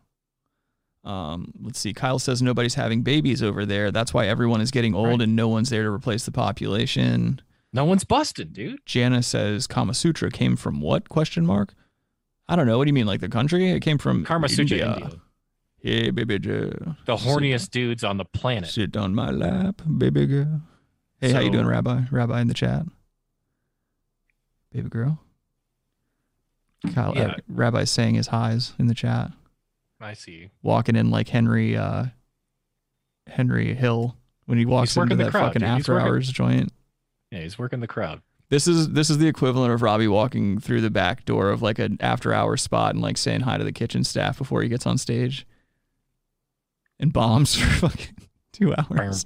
Um, 1.03 1.51
let's 1.61 1.79
see. 1.79 1.93
Kyle 1.93 2.17
says 2.19 2.41
nobody's 2.41 2.75
having 2.75 3.01
babies 3.01 3.43
over 3.43 3.65
there. 3.65 3.91
That's 3.91 4.13
why 4.13 4.27
everyone 4.27 4.61
is 4.61 4.71
getting 4.71 4.95
old 4.95 5.07
Right. 5.07 5.21
and 5.21 5.35
no 5.35 5.47
one's 5.49 5.69
there 5.69 5.83
to 5.83 5.89
replace 5.89 6.25
the 6.25 6.31
population. 6.31 7.41
No 7.73 7.85
one's 7.85 8.03
busting, 8.03 8.49
dude. 8.49 8.85
Jana 8.85 9.23
says 9.23 9.65
Kama 9.67 9.93
Sutra 9.95 10.29
came 10.29 10.55
from 10.55 10.79
what? 10.79 11.09
Question 11.09 11.45
mark. 11.45 11.73
I 12.47 12.55
don't 12.55 12.67
know. 12.67 12.77
What 12.77 12.83
do 12.85 12.89
you 12.89 12.93
mean, 12.93 13.07
like 13.07 13.19
the 13.21 13.29
country? 13.29 13.71
It 13.71 13.79
came 13.79 13.97
from 13.97 14.23
Karma 14.25 14.47
Sutra, 14.47 14.77
India. 14.77 14.93
India. 14.95 15.19
Hey, 15.79 16.11
baby 16.11 16.39
girl. 16.39 16.95
The 17.05 17.15
horniest 17.17 17.71
dudes 17.71 18.03
on 18.03 18.17
the 18.17 18.25
planet. 18.25 18.69
Sit 18.69 18.95
on 18.95 19.15
my 19.15 19.31
lap, 19.31 19.81
baby 19.97 20.25
girl. 20.27 20.61
Hey, 21.19 21.31
how 21.31 21.39
you 21.39 21.49
doing, 21.49 21.65
Rabbi? 21.65 22.03
Rabbi 22.11 22.39
in 22.41 22.47
the 22.47 22.53
chat. 22.53 22.85
Baby 24.71 24.89
girl. 24.89 25.19
Kyle, 26.93 27.13
Yeah. 27.15 27.23
uh, 27.27 27.35
Rabbi's 27.47 27.89
saying 27.91 28.15
his 28.15 28.27
highs 28.27 28.73
in 28.77 28.87
the 28.87 28.93
chat. 28.93 29.31
I 30.01 30.13
see. 30.13 30.49
Walking 30.61 30.95
in 30.95 31.09
like 31.11 31.29
Henry 31.29 31.77
uh 31.77 32.07
Henry 33.27 33.73
Hill 33.73 34.17
when 34.45 34.57
he 34.57 34.65
walks 34.65 34.97
into 34.97 35.15
the 35.15 35.23
that 35.25 35.31
crowd, 35.31 35.47
fucking 35.47 35.61
dude. 35.61 35.69
After 35.69 35.93
working- 35.93 36.07
hours 36.07 36.29
joint. 36.29 36.73
Yeah, 37.33 37.41
he's 37.41 37.57
working 37.57 37.79
the 37.79 37.87
crowd. 37.87 38.21
This 38.49 38.67
is 38.67 38.89
this 38.89 39.09
is 39.09 39.17
the 39.17 39.27
equivalent 39.27 39.73
of 39.73 39.81
Robbie 39.81 40.07
walking 40.07 40.59
through 40.59 40.81
the 40.81 40.91
back 40.91 41.25
door 41.25 41.49
of 41.49 41.63
like 41.63 41.79
an 41.79 41.97
after 41.99 42.31
hour 42.31 42.55
spot 42.57 42.93
and 42.93 43.01
like 43.01 43.17
saying 43.17 43.41
hi 43.41 43.57
to 43.57 43.63
the 43.63 43.71
kitchen 43.71 44.03
staff 44.03 44.37
before 44.37 44.61
he 44.61 44.69
gets 44.69 44.85
on 44.85 44.99
stage. 44.99 45.47
And 46.99 47.11
bombs 47.11 47.55
for 47.55 47.65
fucking 47.89 48.15
two 48.51 48.75
hours. 48.75 49.25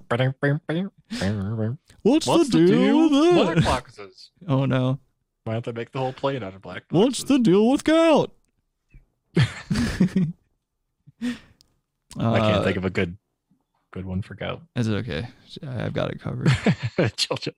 What's, 2.02 2.26
What's 2.28 2.50
the 2.50 2.66
deal, 2.66 3.10
with 3.10 3.12
Black 3.12 3.56
that? 3.56 3.66
boxes. 3.66 4.32
Oh 4.48 4.64
no. 4.64 5.00
Why 5.44 5.54
don't 5.54 5.66
they 5.66 5.74
make 5.74 5.92
the 5.92 6.00
whole 6.00 6.14
plane 6.14 6.44
out 6.44 6.54
of 6.56 6.62
black 6.62 6.84
What's 6.90 7.24
the 7.24 7.40
deal 7.40 7.70
with 7.70 7.84
gout? 7.84 8.32
I 9.38 9.44
can't 11.20 11.36
uh, 12.18 12.64
think 12.64 12.78
of 12.78 12.86
a 12.86 12.90
good 12.90 13.18
good 13.92 14.06
one 14.06 14.22
for 14.22 14.36
gout. 14.36 14.62
It's 14.78 14.88
okay. 14.88 15.28
I've 15.68 15.94
got 15.94 16.12
it 16.12 16.22
covered. 16.22 16.50
chill, 17.18 17.36
chill. 17.36 17.54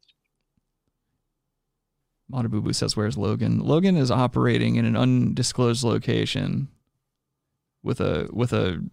Matabubu 2.32 2.74
says, 2.76 2.96
"Where's 2.96 3.18
Logan?" 3.18 3.60
Logan 3.60 3.98
is 3.98 4.12
operating 4.12 4.76
in 4.76 4.86
an 4.86 4.96
undisclosed 4.96 5.84
location 5.84 6.68
with 7.84 8.00
a 8.00 8.30
with 8.32 8.54
a 8.54 8.84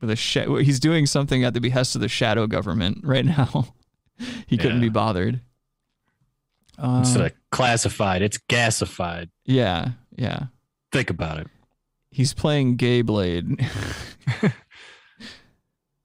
with 0.00 0.10
a 0.10 0.16
sh- 0.16 0.38
He's 0.62 0.80
doing 0.80 1.06
something 1.06 1.44
at 1.44 1.54
the 1.54 1.60
behest 1.60 1.94
of 1.94 2.00
the 2.00 2.08
shadow 2.08 2.46
government 2.46 3.00
right 3.04 3.24
now. 3.24 3.74
he 4.46 4.58
couldn't 4.58 4.80
be 4.80 4.88
bothered. 4.90 5.40
Uh, 6.78 6.96
Instead 6.98 7.26
of 7.26 7.32
classified, 7.50 8.20
it's 8.20 8.38
gasified. 8.48 9.30
yeah, 9.44 9.90
yeah. 10.16 10.46
Think 10.92 11.08
about 11.10 11.38
it. 11.38 11.46
He's 12.10 12.34
playing 12.34 12.76
Gay 12.76 13.02
Blade. 13.02 13.60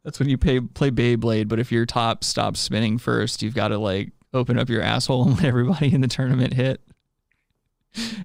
That's 0.04 0.18
when 0.18 0.30
you 0.30 0.38
pay, 0.38 0.60
play 0.60 0.90
Beyblade, 0.92 1.48
but 1.48 1.60
if 1.60 1.72
your 1.72 1.86
top 1.86 2.24
stops 2.24 2.60
spinning 2.60 2.98
first, 2.98 3.44
you've 3.44 3.54
got 3.54 3.68
to 3.68 3.78
like 3.78 4.12
open 4.34 4.58
up 4.60 4.70
your 4.70 4.82
asshole 4.82 5.24
and 5.28 5.36
let 5.38 5.46
everybody 5.46 5.94
in 5.94 6.02
the 6.02 6.08
tournament 6.08 6.54
hit. 6.54 6.82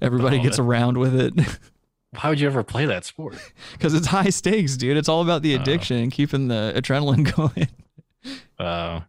Everybody 0.02 0.38
Oh, 0.38 0.42
gets 0.42 0.58
around 0.58 0.98
with 0.98 1.14
it 1.18 1.32
Why 2.20 2.28
would 2.28 2.38
you 2.38 2.46
ever 2.46 2.62
play 2.62 2.86
that 2.86 3.04
sport? 3.04 3.36
because 3.72 3.92
it's 3.94 4.06
high 4.06 4.30
stakes, 4.30 4.76
dude. 4.76 4.96
It's 4.96 5.08
all 5.08 5.20
about 5.22 5.42
the 5.42 5.56
Oh. 5.56 5.60
addiction 5.60 5.96
and 5.96 6.12
keeping 6.12 6.46
the 6.48 6.72
adrenaline 6.76 7.34
going. 7.34 7.68
Uh, 8.58 9.00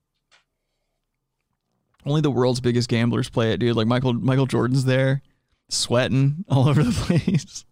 Only 2.06 2.22
the 2.22 2.32
world's 2.32 2.62
biggest 2.62 2.90
gamblers 2.90 3.30
play 3.30 3.52
it, 3.54 3.58
dude. 3.60 3.76
Like 3.76 3.86
Michael 3.88 4.14
Michael 4.14 4.46
Jordan's 4.48 4.86
there, 4.86 5.22
sweating 5.70 6.46
all 6.50 6.68
over 6.68 6.84
the 6.84 6.92
place. 6.92 7.66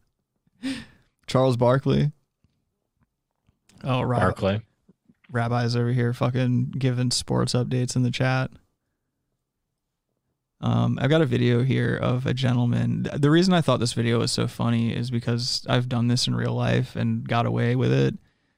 Charles 1.25 1.57
Barkley. 1.57 2.11
Oh, 3.83 4.01
right. 4.01 4.19
Barclay. 4.19 4.61
rabbis 5.31 5.75
over 5.75 5.91
here 5.91 6.13
fucking 6.13 6.71
giving 6.77 7.09
sports 7.11 7.53
updates 7.53 7.95
in 7.95 8.03
the 8.03 8.11
chat. 8.11 8.51
Um, 10.63 10.97
I've 11.01 11.09
got 11.09 11.21
a 11.21 11.25
video 11.25 11.61
here 11.61 11.97
of 11.97 12.25
a 12.25 12.33
gentleman. 12.33 13.09
The 13.13 13.29
reason 13.29 13.53
I 13.53 13.59
thought 13.59 13.81
this 13.81 13.91
video 13.91 14.19
was 14.19 14.31
so 14.31 14.47
funny 14.47 14.95
is 14.95 15.11
because 15.11 15.65
I've 15.67 15.89
done 15.89 16.07
this 16.07 16.25
in 16.25 16.35
real 16.35 16.53
life 16.53 16.95
and 16.95 17.27
got 17.27 17.45
away 17.45 17.75
with 17.75 17.91
it. 17.91 18.15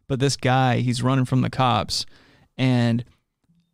But 0.08 0.20
this 0.20 0.38
guy, 0.38 0.82
he's 0.82 1.02
running 1.02 1.26
from 1.26 1.42
the 1.42 1.50
cops, 1.50 2.06
and 2.60 3.04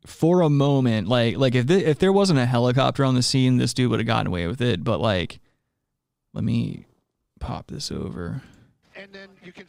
for 0.05 0.39
a 0.39 0.49
moment, 0.49 1.09
like 1.09 1.35
like 1.35 1.55
if 1.55 1.67
th- 1.67 1.83
if 1.83 1.99
there 1.99 2.13
wasn't 2.13 2.39
a 2.39 2.45
helicopter 2.45 3.03
on 3.03 3.15
the 3.15 3.21
scene, 3.21 3.57
this 3.57 3.73
dude 3.73 3.91
would 3.91 3.99
have 3.99 4.07
gotten 4.07 4.27
away 4.27 4.47
with 4.47 4.61
it. 4.61 4.81
But 4.81 5.01
like, 5.01 5.41
let 6.33 6.45
me 6.45 6.85
pop 7.41 7.67
this 7.67 7.91
over. 7.91 8.41
And 8.95 9.11
then 9.11 9.27
you 9.43 9.51
can 9.51 9.65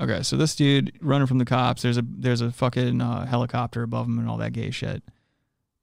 Okay, 0.00 0.22
so 0.22 0.38
this 0.38 0.56
dude 0.56 0.92
running 1.02 1.26
from 1.26 1.38
the 1.38 1.44
cops. 1.44 1.82
There's 1.82 1.98
a 1.98 2.04
there's 2.06 2.40
a 2.40 2.52
fucking 2.52 3.02
uh, 3.02 3.26
helicopter 3.26 3.82
above 3.82 4.06
him 4.06 4.18
and 4.18 4.30
all 4.30 4.38
that 4.38 4.54
gay 4.54 4.70
shit. 4.70 5.02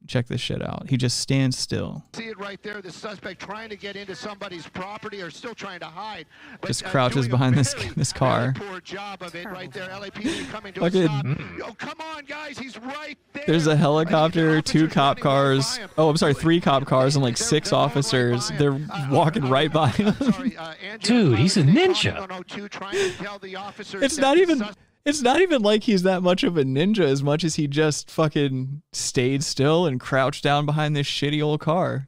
Check 0.08 0.28
this 0.28 0.42
shit 0.42 0.62
out. 0.62 0.88
He 0.90 0.98
just 0.98 1.20
stands 1.20 1.58
still. 1.58 2.04
see 2.14 2.26
it 2.26 2.38
right 2.38 2.62
there. 2.62 2.82
The 2.82 2.92
suspect 2.92 3.42
trying 3.42 3.70
to 3.70 3.76
get 3.76 3.96
into 3.96 4.16
somebody's 4.16 4.68
property 4.68 5.22
or 5.22 5.30
still 5.32 5.56
trying 5.56 5.80
to 5.80 5.86
hide. 5.88 6.26
But, 6.62 6.68
Just 6.68 6.86
uh, 6.86 6.90
crouches 6.90 7.26
doing 7.26 7.28
a 7.28 7.32
behind 7.32 7.56
this 7.56 7.74
this 7.96 8.14
car. 8.14 8.54
Poor 8.56 8.80
job 8.82 9.22
of 9.24 9.34
it 9.36 9.46
right 9.46 9.72
there. 9.72 9.90
LAPD 9.90 10.50
coming 10.52 10.74
to 10.74 10.82
Fucking- 10.82 11.04
a 11.04 11.06
stop. 11.06 11.26
Oh, 11.70 11.74
come 11.78 12.00
on, 12.02 12.26
guys. 12.26 12.58
He's 12.60 12.78
right 12.80 13.18
there. 13.34 13.44
There's 13.48 13.68
a 13.68 13.76
helicopter, 13.76 14.62
two 14.62 14.88
cop 14.88 15.20
cars. 15.20 15.80
Oh, 15.98 16.10
I'm 16.10 16.18
sorry, 16.18 16.34
three 16.34 16.62
cop 16.62 16.86
cars 16.86 17.16
and 17.16 17.24
like 17.24 17.38
They're- 17.38 17.48
six 17.48 17.70
they're 17.70 17.78
going 17.78 17.84
right 17.84 17.92
officers. 17.92 18.52
They're. 18.58 18.74
Uh, 18.74 19.08
walking 19.12 19.44
uh, 19.46 19.50
right 19.50 19.72
by 19.72 19.90
uh, 19.90 19.92
him. 19.92 20.14
sorry, 20.32 20.58
uh, 20.58 20.74
Dude, 21.02 21.38
he's 21.40 21.58
a 21.58 21.64
ninja. 21.64 22.28
to 22.46 23.12
tell 23.24 23.40
the 23.40 23.56
officers 23.56 24.04
It's 24.04 24.18
not 24.18 24.38
even 24.38 24.60
sus- 24.60 24.76
it's 25.06 25.22
not 25.22 25.42
even 25.42 25.62
like 25.62 25.84
he's 25.84 26.04
that 26.04 26.24
much 26.24 26.44
of 26.44 26.58
a 26.58 26.64
ninja 26.64 27.02
as 27.02 27.22
much 27.24 27.44
as 27.44 27.56
he 27.56 27.68
just 27.68 28.10
fucking 28.10 28.82
stayed 28.92 29.44
still 29.44 29.86
and 29.86 30.00
crouched 30.00 30.44
down 30.44 30.66
behind 30.66 30.96
this 30.96 31.08
shitty 31.08 31.42
old 31.44 31.60
car. 31.62 32.08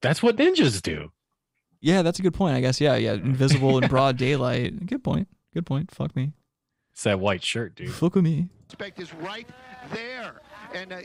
That's 0.00 0.22
what 0.22 0.36
ninjas 0.36 0.82
do. 0.82 1.12
Yeah, 1.80 2.02
that's 2.02 2.18
a 2.18 2.22
good 2.22 2.34
point. 2.34 2.56
I 2.56 2.60
guess. 2.60 2.80
Yeah, 2.80 2.96
yeah. 2.96 3.14
Invisible 3.14 3.78
in 3.78 3.88
broad 3.88 4.16
daylight. 4.18 4.86
Good 4.86 5.04
point. 5.04 5.28
Good 5.54 5.66
point. 5.66 5.90
Fuck 5.90 6.14
me. 6.16 6.32
It's 6.92 7.04
that 7.04 7.20
white 7.20 7.42
shirt, 7.42 7.74
dude. 7.74 7.92
Fuck 7.92 8.16
with 8.16 8.24
me. 8.24 8.48
suspect 8.68 9.00
is 9.00 9.14
right 9.14 9.48
there. 9.92 10.40
And 10.74 10.92
uh, 10.92 10.96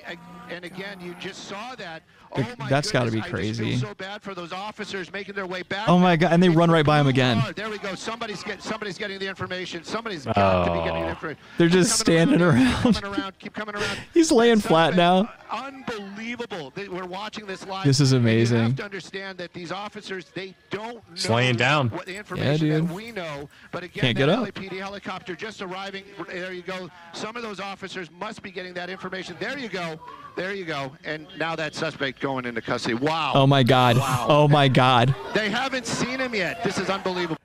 and 0.49 0.63
again, 0.63 0.99
you 1.01 1.13
just 1.19 1.45
saw 1.47 1.75
that. 1.75 2.03
Oh 2.33 2.45
my 2.59 2.69
That's 2.69 2.91
gotta 2.91 3.09
goodness, 3.09 3.27
be 3.31 3.33
I 3.37 3.41
just 3.41 3.59
feel 3.59 3.65
crazy. 3.67 3.77
so 3.77 3.93
bad 3.93 4.21
for 4.21 4.33
those 4.35 4.51
officers 4.51 5.11
making 5.13 5.35
their 5.35 5.45
way 5.45 5.63
back. 5.63 5.87
Oh 5.89 5.97
my 5.97 6.15
god! 6.17 6.33
And 6.33 6.43
they 6.43 6.49
run 6.49 6.69
right 6.69 6.85
by 6.85 6.99
him 6.99 7.07
again. 7.07 7.41
Oh, 7.45 7.51
there 7.53 7.69
we 7.69 7.77
go. 7.77 7.95
Somebody's 7.95 8.43
get 8.43 8.61
somebody's 8.61 8.97
getting 8.97 9.17
the 9.19 9.27
information. 9.27 9.83
Somebody's 9.83 10.25
got 10.25 10.65
to 10.65 10.71
be 10.71 10.77
getting 10.79 11.01
the 11.01 11.07
Oh. 11.07 11.09
information. 11.09 11.41
They're 11.57 11.69
just 11.69 12.05
coming 12.05 12.17
standing 12.27 12.39
Keep 12.39 12.47
around. 12.47 12.95
coming 12.95 13.19
around. 13.19 13.39
Keep 13.39 13.53
coming 13.53 13.75
around. 13.75 13.99
He's 14.13 14.31
laying 14.31 14.57
That 14.59 14.67
flat 14.67 14.95
now. 14.95 15.29
Unbelievable. 15.49 16.71
They- 16.75 16.89
We're 16.89 17.05
watching 17.05 17.45
this 17.45 17.65
live. 17.65 17.85
This 17.85 17.99
is 18.01 18.11
and 18.11 18.23
You 18.23 18.29
amazing. 18.29 18.59
have 18.61 18.75
to 18.77 18.83
understand 18.83 19.37
that 19.37 19.53
these 19.53 19.71
officers 19.71 20.25
they 20.33 20.53
don't 20.69 20.95
know 20.95 21.01
Just 21.15 21.29
laying 21.29 21.55
down. 21.55 21.89
what 21.89 22.05
the 22.05 22.15
information 22.17 22.67
dude. 22.67 22.87
that 22.89 22.93
we 22.93 23.11
know. 23.11 23.47
But 23.71 23.83
again, 23.83 24.01
Can't 24.01 24.17
that 24.17 24.25
get 24.25 24.29
up. 24.29 24.45
LAPD 24.45 24.77
helicopter 24.79 25.35
just 25.35 25.61
arriving. 25.61 26.03
There 26.27 26.51
you 26.51 26.61
go. 26.63 26.89
Some 27.13 27.35
of 27.37 27.43
those 27.43 27.59
officers 27.59 28.09
must 28.19 28.41
be 28.41 28.51
getting 28.51 28.73
that 28.73 28.89
information. 28.89 29.35
There 29.39 29.56
you 29.57 29.69
go. 29.69 29.99
There 30.35 30.53
you 30.53 30.65
go. 30.65 30.91
And 31.03 31.27
now 31.37 31.55
that 31.55 31.73
suspect 31.73 32.19
going 32.19 32.45
into 32.45 32.61
custody. 32.61 32.93
Wow. 32.93 33.31
Oh 33.33 33.47
my 33.47 33.63
god! 33.63 33.97
Oh 34.29 34.47
my 34.47 34.67
god! 34.67 35.15
They 35.33 35.49
haven't 35.49 35.87
seen 35.87 36.19
him 36.19 36.35
yet. 36.35 36.63
This 36.63 36.77
is 36.77 36.89
unbelievable. 36.89 37.37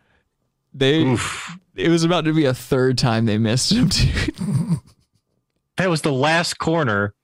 They. 0.74 1.02
Oof. 1.04 1.56
It 1.74 1.88
was 1.88 2.04
about 2.04 2.26
to 2.26 2.34
be 2.34 2.44
a 2.44 2.52
third 2.52 2.98
time 2.98 3.24
they 3.24 3.38
missed 3.38 3.72
him, 3.72 3.88
dude. 3.88 4.34
That 5.78 5.88
was 5.88 6.02
the 6.02 6.12
last 6.12 6.58
corner 6.58 7.14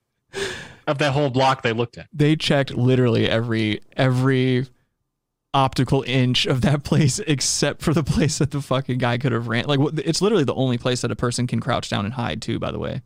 of 0.86 0.96
that 0.98 1.12
whole 1.12 1.28
block 1.28 1.60
they 1.62 1.74
looked 1.74 1.98
at. 1.98 2.08
they 2.14 2.34
checked 2.34 2.70
literally 2.74 3.28
every 3.28 3.80
every 3.94 4.66
optical 5.52 6.02
inch 6.06 6.46
of 6.46 6.62
that 6.62 6.82
place 6.82 7.18
except 7.20 7.82
for 7.82 7.92
the 7.92 8.02
place 8.02 8.38
that 8.38 8.50
the 8.52 8.62
fucking 8.62 8.96
guy 8.98 9.18
could 9.18 9.32
have 9.32 9.48
ran. 9.48 9.66
Like 9.66 9.80
it's 9.98 10.22
literally 10.22 10.44
the 10.44 10.54
only 10.54 10.78
place 10.78 11.02
that 11.02 11.10
a 11.10 11.16
person 11.16 11.46
can 11.46 11.60
crouch 11.60 11.90
down 11.90 12.06
and 12.06 12.14
hide 12.14 12.40
too. 12.40 12.58
By 12.58 12.70
the 12.72 12.78
way, 12.78 13.02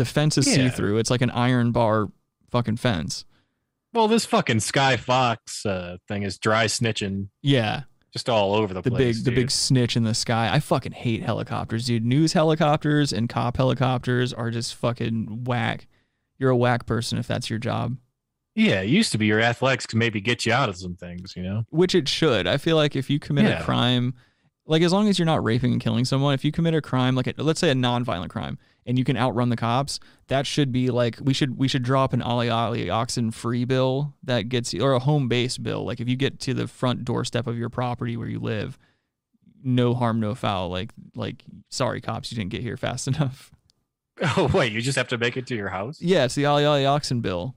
the 0.00 0.04
fence 0.06 0.36
is 0.38 0.46
Yeah. 0.48 0.54
see 0.54 0.68
through. 0.70 0.96
It's 0.96 1.10
like 1.10 1.20
an 1.20 1.30
iron 1.30 1.70
bar 1.72 2.08
fucking 2.50 2.78
fence. 2.78 3.24
Well, 3.92 4.08
this 4.08 4.24
fucking 4.24 4.60
Sky 4.60 4.96
Fox 4.96 5.66
uh, 5.66 5.98
thing 6.08 6.22
is 6.22 6.38
dry 6.38 6.64
snitching 6.66 7.28
Yeah, 7.42 7.82
just 8.12 8.28
all 8.28 8.54
over 8.54 8.72
the, 8.72 8.80
the 8.82 8.90
place. 8.90 9.18
big 9.18 9.24
the 9.24 9.30
big 9.32 9.50
snitch 9.50 9.96
in 9.96 10.04
the 10.04 10.14
sky. 10.14 10.48
I 10.52 10.60
fucking 10.60 10.92
hate 10.92 11.22
helicopters, 11.22 11.86
dude. 11.86 12.04
News 12.04 12.32
helicopters 12.32 13.12
and 13.12 13.28
cop 13.28 13.56
helicopters 13.56 14.32
are 14.32 14.50
just 14.50 14.74
fucking 14.76 15.44
whack. 15.44 15.86
You're 16.38 16.50
a 16.50 16.56
whack 16.56 16.86
person 16.86 17.18
if 17.18 17.26
that's 17.26 17.50
your 17.50 17.58
job. 17.58 17.96
Yeah, 18.54 18.80
it 18.80 18.88
used 18.88 19.12
to 19.12 19.18
be 19.18 19.26
your 19.26 19.40
athletics 19.40 19.86
could 19.86 19.98
maybe 19.98 20.20
get 20.20 20.46
you 20.46 20.52
out 20.52 20.68
of 20.68 20.76
some 20.76 20.96
things, 20.96 21.34
you 21.36 21.42
know? 21.42 21.64
which 21.70 21.94
it 21.94 22.08
should. 22.08 22.46
I 22.46 22.56
feel 22.56 22.76
like 22.76 22.96
if 22.96 23.10
you 23.10 23.18
commit 23.18 23.44
Yeah. 23.44 23.60
a 23.60 23.62
crime, 23.64 24.14
like 24.66 24.82
as 24.82 24.92
long 24.92 25.08
as 25.08 25.18
you're 25.18 25.26
not 25.26 25.42
raping 25.44 25.72
and 25.72 25.80
killing 25.80 26.04
someone, 26.04 26.34
if 26.34 26.44
you 26.44 26.52
commit 26.52 26.74
a 26.74 26.80
crime, 26.80 27.14
like 27.14 27.26
a, 27.26 27.34
let's 27.42 27.60
say 27.60 27.70
a 27.70 27.74
non-violent 27.74 28.30
crime, 28.30 28.58
and 28.90 28.98
you 28.98 29.04
can 29.04 29.16
outrun 29.16 29.50
the 29.50 29.56
cops, 29.56 30.00
that 30.26 30.48
should 30.48 30.72
be 30.72 30.90
like 30.90 31.16
we 31.22 31.32
should 31.32 31.56
we 31.56 31.68
should 31.68 31.84
drop 31.84 32.12
an 32.12 32.20
ollie 32.20 32.50
ollie 32.50 32.90
oxen 32.90 33.30
free 33.30 33.64
bill 33.64 34.14
that 34.24 34.48
gets 34.48 34.74
you 34.74 34.82
or 34.82 34.94
a 34.94 34.98
home 34.98 35.28
base 35.28 35.58
bill. 35.58 35.84
Like 35.84 36.00
if 36.00 36.08
you 36.08 36.16
get 36.16 36.40
to 36.40 36.54
the 36.54 36.66
front 36.66 37.04
doorstep 37.04 37.46
of 37.46 37.56
your 37.56 37.68
property 37.68 38.16
where 38.16 38.26
you 38.26 38.40
live, 38.40 38.76
no 39.62 39.94
harm, 39.94 40.18
no 40.18 40.34
foul. 40.34 40.70
Like 40.70 40.90
like 41.14 41.44
sorry 41.68 42.00
cops, 42.00 42.32
you 42.32 42.36
didn't 42.36 42.50
get 42.50 42.62
here 42.62 42.76
fast 42.76 43.06
enough. 43.06 43.52
Oh, 44.36 44.50
wait, 44.52 44.72
you 44.72 44.80
just 44.80 44.98
have 44.98 45.08
to 45.08 45.18
make 45.18 45.36
it 45.36 45.46
to 45.46 45.54
your 45.54 45.68
house? 45.68 46.00
Yeah, 46.00 46.24
it's 46.24 46.34
the 46.34 46.46
ollie 46.46 46.64
ollie 46.64 46.84
oxen 46.84 47.20
bill. 47.20 47.54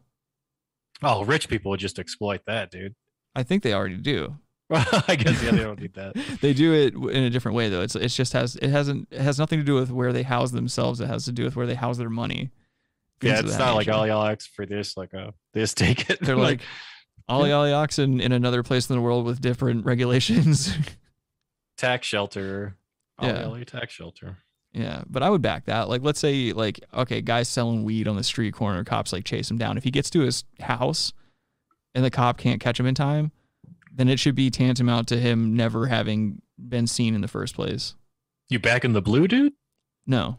Oh, 1.01 1.25
rich 1.25 1.49
people 1.49 1.71
would 1.71 1.79
just 1.79 1.97
exploit 1.97 2.41
that, 2.45 2.69
dude. 2.69 2.93
I 3.35 3.41
think 3.41 3.63
they 3.63 3.73
already 3.73 3.97
do. 3.97 4.37
I 4.69 5.15
guess 5.15 5.43
yeah, 5.43 5.51
they 5.51 5.57
don't 5.57 5.79
need 5.79 5.93
that. 5.93 6.15
they 6.41 6.53
do 6.53 6.73
it 6.73 6.93
in 6.93 7.23
a 7.23 7.29
different 7.29 7.55
way 7.55 7.69
though. 7.69 7.81
It's 7.81 7.95
it's 7.95 8.15
just 8.15 8.33
has 8.33 8.55
it 8.55 8.69
hasn't 8.69 9.07
it 9.11 9.21
has 9.21 9.37
nothing 9.37 9.59
to 9.59 9.65
do 9.65 9.75
with 9.75 9.91
where 9.91 10.13
they 10.13 10.23
house 10.23 10.51
themselves. 10.51 10.99
It 10.99 11.07
has 11.07 11.25
to 11.25 11.31
do 11.31 11.43
with 11.43 11.55
where 11.55 11.67
they 11.67 11.75
house 11.75 11.97
their 11.97 12.09
money. 12.09 12.51
Yeah, 13.21 13.39
it's 13.39 13.57
not 13.57 13.75
like 13.75 13.87
nature. 13.87 13.97
all 13.97 14.07
y'all 14.07 14.25
X 14.25 14.47
for 14.47 14.65
this, 14.65 14.97
like 14.97 15.13
uh 15.13 15.31
this 15.53 15.73
take 15.73 16.09
it. 16.09 16.19
They're 16.21 16.35
like, 16.37 16.61
Ollie 17.27 17.51
Ollie 17.51 17.73
Oxen 17.73 18.19
in 18.19 18.31
another 18.31 18.63
place 18.63 18.89
in 18.89 18.95
the 18.95 19.01
world 19.01 19.25
with 19.25 19.41
different 19.41 19.85
regulations. 19.85 20.73
Tax 21.77 22.07
shelter. 22.07 22.75
Yeah. 23.21 23.55
Yeah. 23.55 23.63
tax 23.63 23.93
shelter. 23.93 24.37
Yeah, 24.73 25.03
but 25.07 25.21
I 25.21 25.29
would 25.29 25.43
back 25.43 25.65
that. 25.65 25.87
Like, 25.87 26.01
let's 26.01 26.19
say, 26.19 26.51
like, 26.51 26.79
okay, 26.93 27.21
guys 27.21 27.47
selling 27.47 27.83
weed 27.83 28.07
on 28.07 28.15
the 28.15 28.23
street 28.23 28.55
corner, 28.55 28.83
cops 28.83 29.13
like 29.13 29.23
chase 29.23 29.49
him 29.49 29.57
down. 29.57 29.77
If 29.77 29.83
he 29.83 29.91
gets 29.91 30.09
to 30.11 30.21
his 30.21 30.43
house 30.59 31.13
and 31.93 32.03
the 32.03 32.09
cop 32.09 32.37
can't 32.37 32.59
catch 32.59 32.79
him 32.79 32.87
in 32.87 32.95
time, 32.95 33.31
then 33.95 34.09
it 34.09 34.19
should 34.19 34.35
be 34.35 34.49
tantamount 34.49 35.07
to 35.09 35.17
him 35.17 35.55
never 35.55 35.87
having 35.87 36.41
been 36.57 36.87
seen 36.87 37.15
in 37.15 37.21
the 37.21 37.27
first 37.27 37.55
place. 37.55 37.95
You 38.49 38.59
back 38.59 38.83
in 38.83 38.93
the 38.93 39.01
blue, 39.01 39.27
dude? 39.27 39.53
No, 40.05 40.37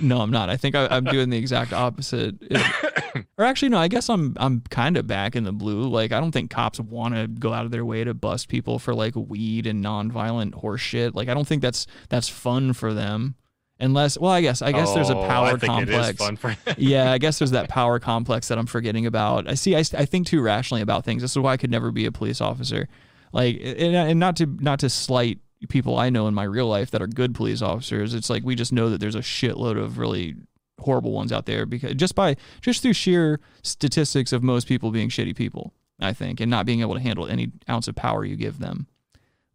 no, 0.00 0.20
I'm 0.20 0.30
not. 0.30 0.48
I 0.48 0.56
think 0.56 0.74
I, 0.76 0.86
I'm 0.88 1.04
doing 1.04 1.30
the 1.30 1.36
exact 1.36 1.72
opposite. 1.72 2.36
It- 2.42 3.24
or 3.36 3.44
actually, 3.44 3.70
no. 3.70 3.78
I 3.78 3.88
guess 3.88 4.08
I'm 4.08 4.34
I'm 4.38 4.60
kind 4.70 4.96
of 4.96 5.06
back 5.06 5.34
in 5.34 5.42
the 5.44 5.52
blue. 5.52 5.88
Like, 5.88 6.12
I 6.12 6.20
don't 6.20 6.30
think 6.30 6.50
cops 6.50 6.78
want 6.78 7.14
to 7.14 7.26
go 7.26 7.52
out 7.52 7.64
of 7.64 7.70
their 7.72 7.84
way 7.84 8.04
to 8.04 8.14
bust 8.14 8.48
people 8.48 8.78
for 8.78 8.94
like 8.94 9.14
weed 9.16 9.66
and 9.66 9.84
nonviolent 9.84 10.54
horse 10.54 10.80
shit. 10.80 11.14
Like, 11.14 11.28
I 11.28 11.34
don't 11.34 11.46
think 11.46 11.62
that's 11.62 11.86
that's 12.08 12.28
fun 12.28 12.72
for 12.72 12.94
them. 12.94 13.34
Unless, 13.80 14.18
well, 14.18 14.32
I 14.32 14.40
guess 14.40 14.60
I 14.60 14.72
guess 14.72 14.92
there's 14.92 15.10
a 15.10 15.16
Oh, 15.16 15.26
power 15.28 15.56
complex. 15.56 16.08
It 16.08 16.14
is 16.14 16.18
fun 16.18 16.36
for 16.36 16.56
yeah, 16.78 17.12
I 17.12 17.18
guess 17.18 17.38
there's 17.38 17.52
that 17.52 17.68
power 17.68 18.00
complex 18.00 18.48
that 18.48 18.58
I'm 18.58 18.66
forgetting 18.66 19.06
about. 19.06 19.48
I 19.48 19.54
see. 19.54 19.76
I, 19.76 19.80
I 19.96 20.04
think 20.04 20.26
too 20.26 20.40
rationally 20.42 20.82
about 20.82 21.04
things. 21.04 21.22
This 21.22 21.30
is 21.30 21.38
why 21.38 21.52
I 21.52 21.56
could 21.56 21.70
never 21.70 21.92
be 21.92 22.04
a 22.04 22.10
police 22.12 22.40
officer. 22.40 22.88
Like, 23.32 23.56
and, 23.62 23.94
and 23.94 24.18
not 24.18 24.36
to 24.36 24.46
not 24.46 24.80
to 24.80 24.90
slight 24.90 25.38
people 25.68 25.96
I 25.98 26.10
know 26.10 26.26
in 26.26 26.34
my 26.34 26.44
real 26.44 26.66
life 26.66 26.90
that 26.90 27.02
are 27.02 27.06
good 27.06 27.34
police 27.34 27.62
officers. 27.62 28.14
It's 28.14 28.28
like 28.30 28.42
we 28.44 28.54
just 28.56 28.72
know 28.72 28.90
that 28.90 28.98
there's 29.00 29.14
a 29.14 29.20
shitload 29.20 29.78
of 29.80 29.98
really 29.98 30.34
horrible 30.80 31.12
ones 31.12 31.32
out 31.32 31.46
there 31.46 31.66
because 31.66 31.94
just 31.94 32.14
by 32.14 32.36
just 32.60 32.82
through 32.82 32.92
sheer 32.94 33.40
statistics 33.62 34.32
of 34.32 34.42
most 34.42 34.66
people 34.66 34.90
being 34.90 35.08
shitty 35.08 35.36
people, 35.36 35.72
I 36.00 36.12
think, 36.12 36.40
and 36.40 36.50
not 36.50 36.66
being 36.66 36.80
able 36.80 36.94
to 36.94 37.00
handle 37.00 37.26
any 37.28 37.52
ounce 37.68 37.86
of 37.86 37.94
power 37.94 38.24
you 38.24 38.34
give 38.34 38.58
them. 38.58 38.88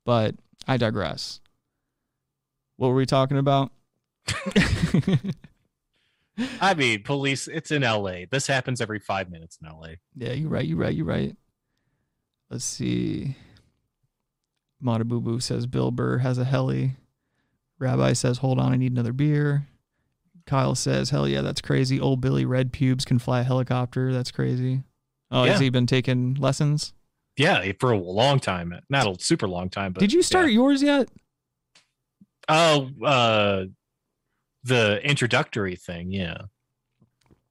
But 0.05 0.36
I 0.67 0.78
digress. 0.78 1.41
What 2.78 2.89
were 2.89 2.95
we 2.95 3.05
talking 3.05 3.38
about? 3.38 3.71
I 6.59 6.74
mean, 6.74 7.03
police. 7.03 7.47
It's 7.47 7.71
in 7.71 7.84
L.A. 7.84 8.26
This 8.26 8.47
happens 8.47 8.82
every 8.82 8.99
five 8.99 9.30
minutes 9.30 9.57
in 9.61 9.67
L.A. 9.67 9.97
Yeah, 10.15 10.34
you're 10.34 10.49
right. 10.49 10.65
You're 10.65 10.78
right. 10.78 10.93
You're 10.93 11.05
right. 11.05 11.36
Let's 12.49 12.65
see. 12.65 13.36
Mata 14.80 15.05
Boo 15.05 15.21
Boo 15.21 15.39
says 15.39 15.65
Bill 15.65 15.91
Burr 15.91 16.19
has 16.19 16.38
a 16.38 16.43
heli. 16.43 16.97
Rabbi 17.80 18.13
says, 18.13 18.39
hold 18.39 18.59
on, 18.59 18.71
I 18.74 18.76
need 18.78 18.91
another 18.91 19.13
beer. 19.13 19.67
Kyle 20.45 20.76
says, 20.76 21.09
hell 21.09 21.28
yeah, 21.28 21.41
that's 21.41 21.61
crazy. 21.61 21.99
Old 21.99 22.21
Billy 22.21 22.45
Red 22.45 22.74
Pubes 22.74 23.05
can 23.05 23.17
fly 23.17 23.41
a 23.41 23.43
helicopter. 23.43 24.13
That's 24.13 24.32
crazy. 24.32 24.84
Oh, 25.32 25.45
has 25.45 25.59
he 25.59 25.69
been 25.69 25.88
taking 25.88 26.36
lessons? 26.36 26.93
Yeah, 27.38 27.71
for 27.80 27.91
a 27.91 27.97
long 27.97 28.39
time. 28.39 28.74
Not 28.89 29.07
a 29.07 29.24
super 29.24 29.47
long 29.47 29.69
time, 29.69 29.93
but 29.93 30.01
Did 30.01 30.13
you 30.13 30.21
start 30.21 30.51
yours 30.51 30.84
yet? 30.84 31.09
Oh, 32.47 32.89
uh, 33.03 33.65
the 34.64 35.01
introductory 35.03 35.76
thing. 35.76 36.11
Yeah. 36.11 36.38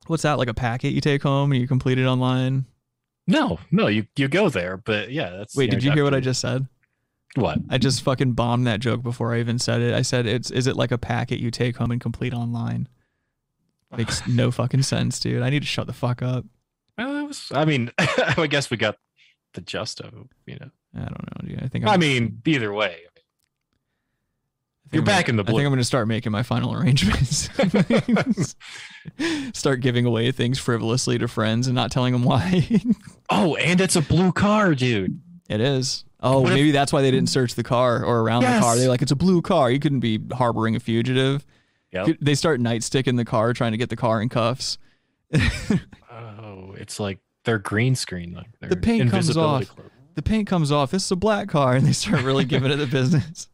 What's 0.06 0.22
that? 0.24 0.38
Like 0.38 0.48
a 0.48 0.54
packet 0.54 0.92
you 0.92 1.00
take 1.00 1.22
home 1.22 1.52
and 1.52 1.60
you 1.60 1.68
complete 1.68 1.98
it 1.98 2.06
online? 2.06 2.66
No, 3.26 3.60
no, 3.70 3.86
you 3.86 4.06
you 4.16 4.28
go 4.28 4.48
there, 4.48 4.76
but 4.76 5.12
yeah, 5.12 5.30
that's. 5.30 5.54
Wait, 5.54 5.70
did 5.70 5.84
you 5.84 5.92
hear 5.92 6.04
what 6.04 6.14
I 6.14 6.20
just 6.20 6.40
said? 6.40 6.66
What? 7.34 7.58
I 7.70 7.78
just 7.78 8.02
fucking 8.02 8.32
bombed 8.32 8.66
that 8.66 8.80
joke 8.80 9.02
before 9.02 9.32
I 9.32 9.40
even 9.40 9.58
said 9.58 9.80
it. 9.80 9.94
I 9.94 10.02
said 10.02 10.26
it's 10.26 10.50
is 10.50 10.66
it 10.66 10.76
like 10.76 10.90
a 10.90 10.98
packet 10.98 11.38
you 11.38 11.50
take 11.50 11.76
home 11.76 11.90
and 11.90 12.00
complete 12.00 12.34
online? 12.34 12.88
Makes 13.96 14.26
no 14.28 14.50
fucking 14.50 14.82
sense, 14.82 15.20
dude. 15.20 15.42
I 15.42 15.50
need 15.50 15.62
to 15.62 15.68
shut 15.68 15.86
the 15.86 15.92
fuck 15.92 16.20
up. 16.20 16.44
Well, 16.98 17.16
it 17.16 17.28
was. 17.28 17.50
I 17.54 17.64
mean, 17.64 17.90
I 17.98 18.46
guess 18.48 18.70
we 18.70 18.76
got 18.76 18.96
the 19.54 19.60
gist 19.60 20.00
of 20.00 20.12
it, 20.14 20.26
you 20.46 20.58
know. 20.60 20.70
I 20.94 21.04
don't 21.04 21.42
know, 21.42 21.48
dude. 21.48 21.62
I 21.62 21.68
think 21.68 21.86
I 21.86 21.94
I'm, 21.94 22.00
mean, 22.00 22.42
either 22.44 22.72
way, 22.72 22.96
I 23.11 23.11
you're 24.92 25.02
back 25.02 25.28
in 25.28 25.36
the 25.36 25.44
blue. 25.44 25.54
I 25.54 25.58
think. 25.58 25.66
I'm 25.66 25.70
going 25.72 25.78
to 25.80 25.84
start 25.84 26.06
making 26.08 26.32
my 26.32 26.42
final 26.42 26.72
arrangements. 26.78 27.48
start 29.52 29.80
giving 29.80 30.04
away 30.06 30.30
things 30.32 30.58
frivolously 30.58 31.18
to 31.18 31.28
friends 31.28 31.66
and 31.66 31.74
not 31.74 31.90
telling 31.90 32.12
them 32.12 32.22
why. 32.24 32.80
oh, 33.30 33.56
and 33.56 33.80
it's 33.80 33.96
a 33.96 34.02
blue 34.02 34.32
car, 34.32 34.74
dude. 34.74 35.20
it 35.48 35.60
is. 35.60 36.04
Oh, 36.20 36.40
What 36.42 36.52
if- 36.52 36.56
maybe 36.56 36.70
that's 36.70 36.92
why 36.92 37.02
they 37.02 37.10
didn't 37.10 37.30
search 37.30 37.54
the 37.54 37.64
car 37.64 38.04
or 38.04 38.20
around 38.20 38.42
the 38.42 38.58
car. 38.60 38.76
They're 38.76 38.88
like, 38.88 39.02
it's 39.02 39.12
a 39.12 39.16
blue 39.16 39.42
car. 39.42 39.70
You 39.70 39.80
couldn't 39.80 40.00
be 40.00 40.20
harboring 40.32 40.76
a 40.76 40.80
fugitive. 40.80 41.44
Yep. 41.92 42.18
They 42.20 42.34
start 42.34 42.60
nightstick 42.60 43.06
in 43.06 43.16
the 43.16 43.24
car 43.24 43.52
trying 43.52 43.72
to 43.72 43.78
get 43.78 43.90
the 43.90 43.96
car 43.96 44.22
in 44.22 44.28
cuffs. 44.28 44.78
Oh, 46.10 46.74
it's 46.78 47.00
like 47.00 47.18
they're 47.44 47.58
green 47.58 47.94
screen. 47.94 48.32
Like 48.34 48.46
the 48.70 48.76
paint 48.76 49.10
comes 49.10 49.36
off. 49.36 49.74
The 50.14 50.22
paint 50.22 50.46
comes 50.46 50.70
off. 50.70 50.90
This 50.90 51.04
is 51.04 51.10
a 51.10 51.16
black 51.16 51.48
car, 51.48 51.74
and 51.74 51.86
they 51.86 51.92
start 51.92 52.22
really 52.22 52.44
giving 52.44 52.70
it 52.70 52.76
the 52.76 52.86
business. 52.86 53.48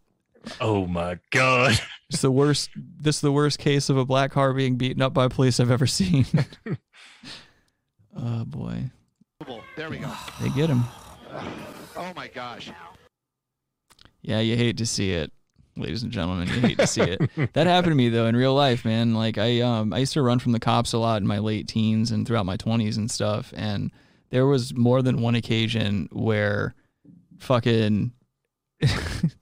Oh 0.60 0.86
my 0.86 1.18
god. 1.30 1.78
It's 2.10 2.22
the 2.22 2.30
worst. 2.30 2.70
This 2.76 3.16
is 3.16 3.20
the 3.20 3.32
worst 3.32 3.58
case 3.58 3.90
of 3.90 3.96
a 3.98 4.04
black 4.04 4.30
car 4.32 4.52
being 4.54 4.76
beaten 4.76 5.02
up 5.02 5.12
by 5.12 5.28
police 5.28 5.60
I've 5.60 5.70
ever 5.70 5.86
seen. 5.86 6.24
oh 8.16 8.44
boy, 8.44 8.90
There 9.76 9.90
we 9.90 9.98
go. 9.98 10.10
they 10.40 10.48
get 10.50 10.70
him. 10.70 10.84
Oh 11.96 12.12
my 12.16 12.28
gosh. 12.28 12.70
Yeah, 14.22 14.40
you 14.40 14.56
hate 14.56 14.78
to 14.78 14.86
see 14.86 15.12
it, 15.12 15.32
ladies 15.76 16.02
and 16.02 16.10
gentlemen. 16.10 16.48
You 16.48 16.60
hate 16.60 16.78
to 16.78 16.86
see 16.86 17.02
it. 17.02 17.20
that 17.52 17.66
happened 17.66 17.92
to 17.92 17.96
me 17.96 18.08
though 18.08 18.26
in 18.26 18.34
real 18.36 18.54
life, 18.54 18.84
man. 18.84 19.14
Like 19.14 19.36
I 19.38 19.60
um 19.60 19.92
I 19.92 19.98
used 19.98 20.14
to 20.14 20.22
run 20.22 20.38
from 20.38 20.52
the 20.52 20.60
cops 20.60 20.92
a 20.92 20.98
lot 20.98 21.20
in 21.20 21.26
my 21.28 21.38
late 21.38 21.68
teens 21.68 22.10
and 22.10 22.26
throughout 22.26 22.46
my 22.46 22.56
twenties 22.56 22.96
and 22.96 23.10
stuff. 23.10 23.52
And 23.56 23.90
there 24.30 24.46
was 24.46 24.74
more 24.74 25.02
than 25.02 25.20
one 25.20 25.34
occasion 25.34 26.08
where 26.12 26.74
fucking 27.38 28.12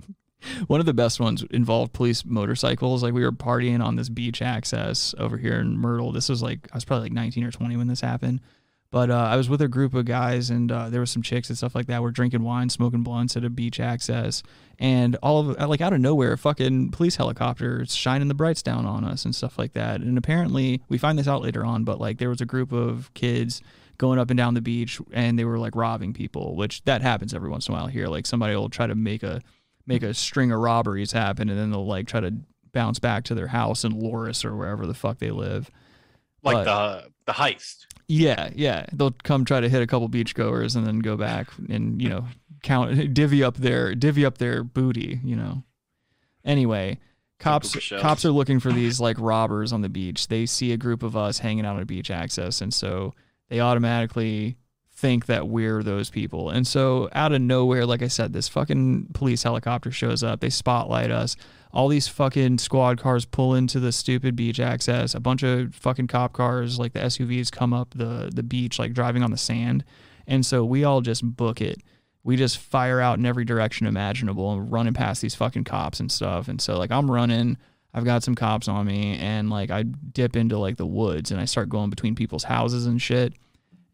one 0.66 0.80
of 0.80 0.86
the 0.86 0.94
best 0.94 1.20
ones 1.20 1.44
involved 1.50 1.92
police 1.92 2.24
motorcycles. 2.24 3.02
Like 3.02 3.14
we 3.14 3.24
were 3.24 3.32
partying 3.32 3.84
on 3.84 3.96
this 3.96 4.08
beach 4.08 4.42
access 4.42 5.14
over 5.18 5.36
here 5.36 5.60
in 5.60 5.78
Myrtle. 5.78 6.12
This 6.12 6.28
was 6.28 6.42
like 6.42 6.68
I 6.72 6.76
was 6.76 6.84
probably 6.84 7.06
like 7.06 7.12
19 7.12 7.44
or 7.44 7.50
20 7.50 7.76
when 7.76 7.88
this 7.88 8.00
happened. 8.00 8.40
But 8.90 9.10
uh, 9.10 9.28
I 9.30 9.36
was 9.36 9.48
with 9.48 9.60
a 9.60 9.68
group 9.68 9.94
of 9.94 10.04
guys, 10.04 10.48
and 10.48 10.70
uh, 10.70 10.88
there 10.88 11.00
was 11.00 11.10
some 11.10 11.22
chicks 11.22 11.48
and 11.48 11.58
stuff 11.58 11.74
like 11.74 11.86
that. 11.86 12.02
We're 12.02 12.12
drinking 12.12 12.42
wine, 12.42 12.70
smoking 12.70 13.02
blunts 13.02 13.36
at 13.36 13.44
a 13.44 13.50
beach 13.50 13.80
access, 13.80 14.42
and 14.78 15.16
all 15.22 15.50
of 15.50 15.68
like 15.68 15.80
out 15.80 15.92
of 15.92 16.00
nowhere, 16.00 16.32
a 16.32 16.38
fucking 16.38 16.92
police 16.92 17.16
helicopter 17.16 17.84
shining 17.86 18.28
the 18.28 18.34
brights 18.34 18.62
down 18.62 18.86
on 18.86 19.04
us 19.04 19.24
and 19.24 19.34
stuff 19.34 19.58
like 19.58 19.72
that. 19.72 20.00
And 20.00 20.16
apparently, 20.16 20.82
we 20.88 20.98
find 20.98 21.18
this 21.18 21.28
out 21.28 21.42
later 21.42 21.64
on, 21.64 21.84
but 21.84 22.00
like 22.00 22.18
there 22.18 22.28
was 22.28 22.40
a 22.40 22.46
group 22.46 22.72
of 22.72 23.12
kids 23.14 23.60
going 23.98 24.18
up 24.18 24.30
and 24.30 24.38
down 24.38 24.54
the 24.54 24.60
beach, 24.60 25.00
and 25.12 25.38
they 25.38 25.44
were 25.44 25.58
like 25.58 25.74
robbing 25.74 26.12
people, 26.12 26.54
which 26.54 26.82
that 26.84 27.02
happens 27.02 27.34
every 27.34 27.50
once 27.50 27.68
in 27.68 27.74
a 27.74 27.76
while 27.76 27.88
here. 27.88 28.06
Like 28.06 28.24
somebody 28.24 28.54
will 28.54 28.70
try 28.70 28.86
to 28.86 28.94
make 28.94 29.22
a 29.22 29.42
make 29.86 30.02
a 30.02 30.14
string 30.14 30.50
of 30.52 30.58
robberies 30.60 31.12
happen, 31.12 31.48
and 31.48 31.58
then 31.58 31.70
they'll 31.70 31.86
like 31.86 32.06
try 32.06 32.20
to 32.20 32.34
bounce 32.72 32.98
back 32.98 33.24
to 33.24 33.34
their 33.34 33.46
house 33.48 33.84
in 33.84 33.98
Loris 33.98 34.44
or 34.44 34.54
wherever 34.56 34.86
the 34.86 34.94
fuck 34.94 35.18
they 35.18 35.30
live. 35.30 35.70
Like 36.42 36.64
But- 36.64 37.04
the 37.04 37.10
the 37.26 37.32
heist. 37.32 37.86
Yeah, 38.08 38.50
yeah. 38.54 38.86
They'll 38.92 39.10
come 39.24 39.44
try 39.44 39.58
to 39.60 39.68
hit 39.68 39.82
a 39.82 39.86
couple 39.86 40.08
beachgoers 40.08 40.76
and 40.76 40.86
then 40.86 41.00
go 41.00 41.16
back 41.16 41.48
and 41.68 42.00
you 42.00 42.08
know 42.08 42.26
count 42.62 43.14
divvy 43.14 43.42
up 43.42 43.56
their 43.56 43.94
divvy 43.96 44.24
up 44.24 44.38
their 44.38 44.62
booty. 44.62 45.20
You 45.24 45.34
know. 45.36 45.64
Anyway, 46.44 47.00
cops 47.40 47.76
cops 48.00 48.24
are 48.24 48.30
looking 48.30 48.60
for 48.60 48.72
these 48.72 49.00
like 49.00 49.16
robbers 49.18 49.72
on 49.72 49.80
the 49.80 49.88
beach. 49.88 50.28
They 50.28 50.46
see 50.46 50.72
a 50.72 50.76
group 50.76 51.02
of 51.02 51.16
us 51.16 51.40
hanging 51.40 51.66
out 51.66 51.76
on 51.76 51.82
a 51.82 51.86
beach 51.86 52.10
access, 52.10 52.60
and 52.60 52.72
so 52.72 53.12
they 53.48 53.58
automatically 53.58 54.56
think 54.96 55.26
that 55.26 55.46
we're 55.46 55.82
those 55.82 56.08
people. 56.08 56.48
And 56.48 56.66
so 56.66 57.10
out 57.12 57.32
of 57.32 57.42
nowhere, 57.42 57.84
like 57.84 58.02
I 58.02 58.08
said, 58.08 58.32
this 58.32 58.48
fucking 58.48 59.08
police 59.12 59.42
helicopter 59.42 59.90
shows 59.90 60.22
up. 60.22 60.40
They 60.40 60.48
spotlight 60.48 61.10
us. 61.10 61.36
All 61.70 61.88
these 61.88 62.08
fucking 62.08 62.58
squad 62.58 62.98
cars 62.98 63.26
pull 63.26 63.54
into 63.54 63.78
the 63.78 63.92
stupid 63.92 64.34
beach 64.34 64.58
access. 64.58 65.14
A 65.14 65.20
bunch 65.20 65.42
of 65.42 65.74
fucking 65.74 66.06
cop 66.06 66.32
cars, 66.32 66.78
like 66.78 66.94
the 66.94 67.00
SUVs, 67.00 67.52
come 67.52 67.74
up 67.74 67.92
the 67.94 68.30
the 68.34 68.42
beach, 68.42 68.78
like 68.78 68.94
driving 68.94 69.22
on 69.22 69.30
the 69.30 69.36
sand. 69.36 69.84
And 70.26 70.46
so 70.46 70.64
we 70.64 70.84
all 70.84 71.02
just 71.02 71.22
book 71.22 71.60
it. 71.60 71.82
We 72.24 72.36
just 72.36 72.56
fire 72.56 72.98
out 72.98 73.18
in 73.18 73.26
every 73.26 73.44
direction 73.44 73.86
imaginable 73.86 74.50
and 74.52 74.72
running 74.72 74.94
past 74.94 75.20
these 75.20 75.34
fucking 75.34 75.64
cops 75.64 76.00
and 76.00 76.10
stuff. 76.10 76.48
And 76.48 76.58
so 76.60 76.78
like 76.78 76.90
I'm 76.90 77.10
running, 77.10 77.58
I've 77.92 78.06
got 78.06 78.22
some 78.22 78.34
cops 78.34 78.66
on 78.66 78.86
me, 78.86 79.18
and 79.18 79.50
like 79.50 79.70
I 79.70 79.82
dip 79.82 80.36
into 80.36 80.56
like 80.56 80.78
the 80.78 80.86
woods 80.86 81.30
and 81.30 81.38
I 81.38 81.44
start 81.44 81.68
going 81.68 81.90
between 81.90 82.14
people's 82.14 82.44
houses 82.44 82.86
and 82.86 83.00
shit. 83.00 83.34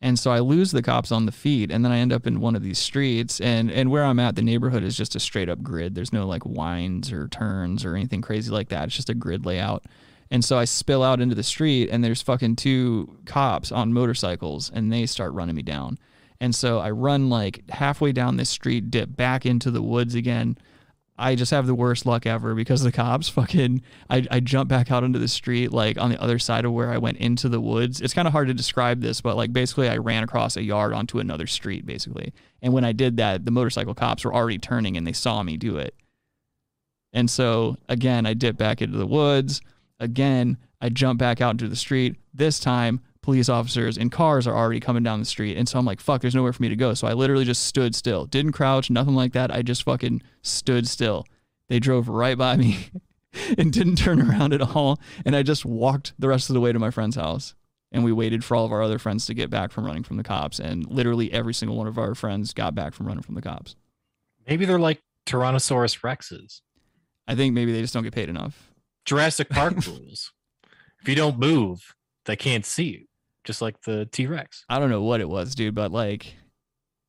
And 0.03 0.19
so 0.19 0.33
I 0.33 0.41
lose 0.41 0.73
the 0.73 0.83
cops 0.83 1.13
on 1.13 1.27
the 1.27 1.33
feet, 1.33 1.71
and 1.71 1.85
then 1.85 1.93
I 1.93 1.99
end 1.99 2.13
up 2.13 2.27
in 2.27 2.41
one 2.41 2.57
of 2.57 2.63
these 2.63 2.81
streets. 2.81 3.41
And 3.41 3.71
and 3.71 3.89
where 3.91 4.05
I'm 4.05 4.19
at, 4.19 4.35
the 4.35 4.43
neighborhood 4.43 4.83
is 4.83 4.97
just 4.97 5.15
a 5.15 5.21
straight 5.21 5.49
up 5.49 5.63
grid. 5.63 5.95
There's 5.95 6.13
no 6.13 6.27
like 6.27 6.45
winds 6.45 7.13
or 7.13 7.29
turns 7.29 7.85
or 7.85 7.95
anything 7.95 8.21
crazy 8.21 8.51
like 8.51 8.69
that. 8.71 8.87
It's 8.87 8.97
just 8.97 9.11
a 9.11 9.15
grid 9.15 9.47
layout. 9.47 9.85
And 10.33 10.45
so 10.45 10.59
I 10.59 10.65
spill 10.65 11.03
out 11.03 11.21
into 11.21 11.35
the 11.35 11.43
street, 11.43 11.89
and 11.91 12.03
there's 12.03 12.23
fucking 12.23 12.57
two 12.57 13.17
cops 13.27 13.71
on 13.71 13.93
motorcycles, 13.93 14.71
and 14.75 14.93
they 14.93 15.07
start 15.07 15.35
running 15.35 15.55
me 15.55 15.63
down. 15.63 15.99
And 16.41 16.55
so 16.55 16.81
I 16.81 16.91
run 16.91 17.29
like 17.29 17.69
halfway 17.71 18.11
down 18.11 18.37
this 18.37 18.49
street, 18.51 18.91
dip 18.91 19.15
back 19.15 19.47
into 19.47 19.71
the 19.71 19.83
woods 19.83 20.17
again, 20.17 20.59
I 21.23 21.37
just 21.37 21.53
have 21.53 21.68
the 21.68 21.75
worst 21.75 22.05
luck 22.05 22.27
ever 22.27 22.53
because 22.55 22.83
the 22.83 22.91
cops 22.91 23.29
fucking 23.29 23.83
I, 24.11 24.27
I 24.29 24.41
jump 24.41 24.68
back 24.68 24.91
out 24.91 25.05
into 25.05 25.20
the 25.20 25.29
street 25.29 25.73
like 25.73 25.97
on 25.97 26.11
the 26.11 26.20
other 26.20 26.41
side 26.41 26.64
of 26.64 26.73
where 26.73 26.91
I 26.91 26.99
went 26.99 27.18
into 27.18 27.49
the 27.49 27.61
woods. 27.61 28.01
It's 28.01 28.12
kind 28.12 28.27
of 28.27 28.33
hard 28.33 28.49
to 28.49 28.55
describe 28.55 29.01
this, 29.01 29.20
but 29.20 29.37
like 29.37 29.53
basically 29.53 29.89
I 29.89 29.99
ran 29.99 30.25
across 30.25 30.57
a 30.57 30.62
yard 30.62 30.93
onto 30.93 31.20
another 31.20 31.47
street 31.47 31.87
basically. 31.87 32.35
And 32.61 32.73
when 32.73 32.85
I 32.85 32.91
did 32.91 33.18
that, 33.18 33.45
the 33.45 33.53
motorcycle 33.53 33.95
cops 33.95 34.25
were 34.25 34.35
already 34.35 34.59
turning 34.59 34.97
and 34.97 35.07
they 35.07 35.12
saw 35.12 35.45
me 35.45 35.57
do 35.57 35.77
it. 35.77 35.95
And 37.12 37.31
so 37.31 37.77
again, 37.89 38.27
I 38.27 38.35
dip 38.35 38.57
back 38.57 38.83
into 38.83 38.99
the 38.99 39.07
woods. 39.07 39.61
Again, 40.01 40.59
I 40.81 40.89
jump 40.89 41.20
back 41.20 41.41
out 41.41 41.53
into 41.53 41.68
the 41.68 41.77
street. 41.77 42.16
This 42.35 42.59
time, 42.59 43.01
police 43.23 43.49
officers 43.49 43.97
and 43.97 44.11
cars 44.11 44.47
are 44.47 44.57
already 44.57 44.81
coming 44.81 45.03
down 45.03 45.20
the 45.20 45.25
street. 45.25 45.57
And 45.57 45.68
so 45.68 45.79
I'm 45.79 45.85
like, 45.85 46.01
fuck, 46.01 46.20
there's 46.20 46.35
nowhere 46.35 46.53
for 46.53 46.62
me 46.62 46.68
to 46.68 46.77
go. 46.77 46.93
So 46.95 47.07
I 47.07 47.12
literally 47.12 47.45
just 47.45 47.64
stood 47.64 47.95
still. 47.95 48.27
Didn't 48.27 48.53
crouch, 48.53 48.91
nothing 48.91 49.14
like 49.14 49.33
that. 49.33 49.51
I 49.51 49.62
just 49.62 49.85
fucking 49.85 50.23
stood 50.43 50.89
still. 50.89 51.25
They 51.68 51.79
drove 51.79 52.09
right 52.09 52.37
by 52.37 52.57
me 52.57 52.89
and 53.59 53.73
didn't 53.73 53.97
turn 53.97 54.20
around 54.20 54.53
at 54.53 54.61
all. 54.61 55.01
And 55.25 55.37
I 55.37 55.43
just 55.43 55.64
walked 55.64 56.12
the 56.18 56.29
rest 56.29 56.51
of 56.51 56.55
the 56.55 56.61
way 56.61 56.73
to 56.73 56.79
my 56.79 56.91
friend's 56.91 57.16
house. 57.16 57.55
And 57.93 58.05
we 58.05 58.12
waited 58.12 58.43
for 58.43 58.57
all 58.57 58.64
of 58.64 58.73
our 58.73 58.83
other 58.83 58.99
friends 58.99 59.27
to 59.27 59.35
get 59.35 59.51
back 59.51 59.70
from 59.70 59.85
running 59.85 60.03
from 60.03 60.16
the 60.16 60.23
cops. 60.23 60.59
And 60.59 60.87
literally 60.87 61.33
every 61.33 61.55
single 61.55 61.77
one 61.77 61.87
of 61.87 61.99
our 61.99 62.14
friends 62.14 62.53
got 62.53 62.75
back 62.75 62.95
from 62.95 63.07
running 63.07 63.23
from 63.23 63.35
the 63.35 63.43
cops. 63.43 63.77
Maybe 64.49 64.64
they're 64.64 64.79
like 64.79 65.01
Tyrannosaurus 65.27 66.01
Rexes. 66.01 66.62
I 67.29 67.35
think 67.35 67.55
maybe 67.55 67.73
they 67.73 67.83
just 67.83 67.95
don't 67.95 68.03
get 68.03 68.14
paid 68.14 68.29
enough. 68.29 68.73
Jurassic 69.05 69.49
Park 69.49 69.75
rules. 69.87 70.33
If 71.01 71.09
you 71.09 71.14
don't 71.14 71.39
move, 71.39 71.95
they 72.25 72.37
can't 72.37 72.64
see 72.64 72.85
you, 72.85 73.07
just 73.45 73.62
like 73.62 73.80
the 73.82 74.07
T 74.07 74.26
Rex. 74.26 74.64
I 74.68 74.78
don't 74.78 74.90
know 74.90 75.03
what 75.03 75.20
it 75.20 75.28
was, 75.28 75.55
dude, 75.55 75.74
but 75.74 75.93
like, 75.93 76.34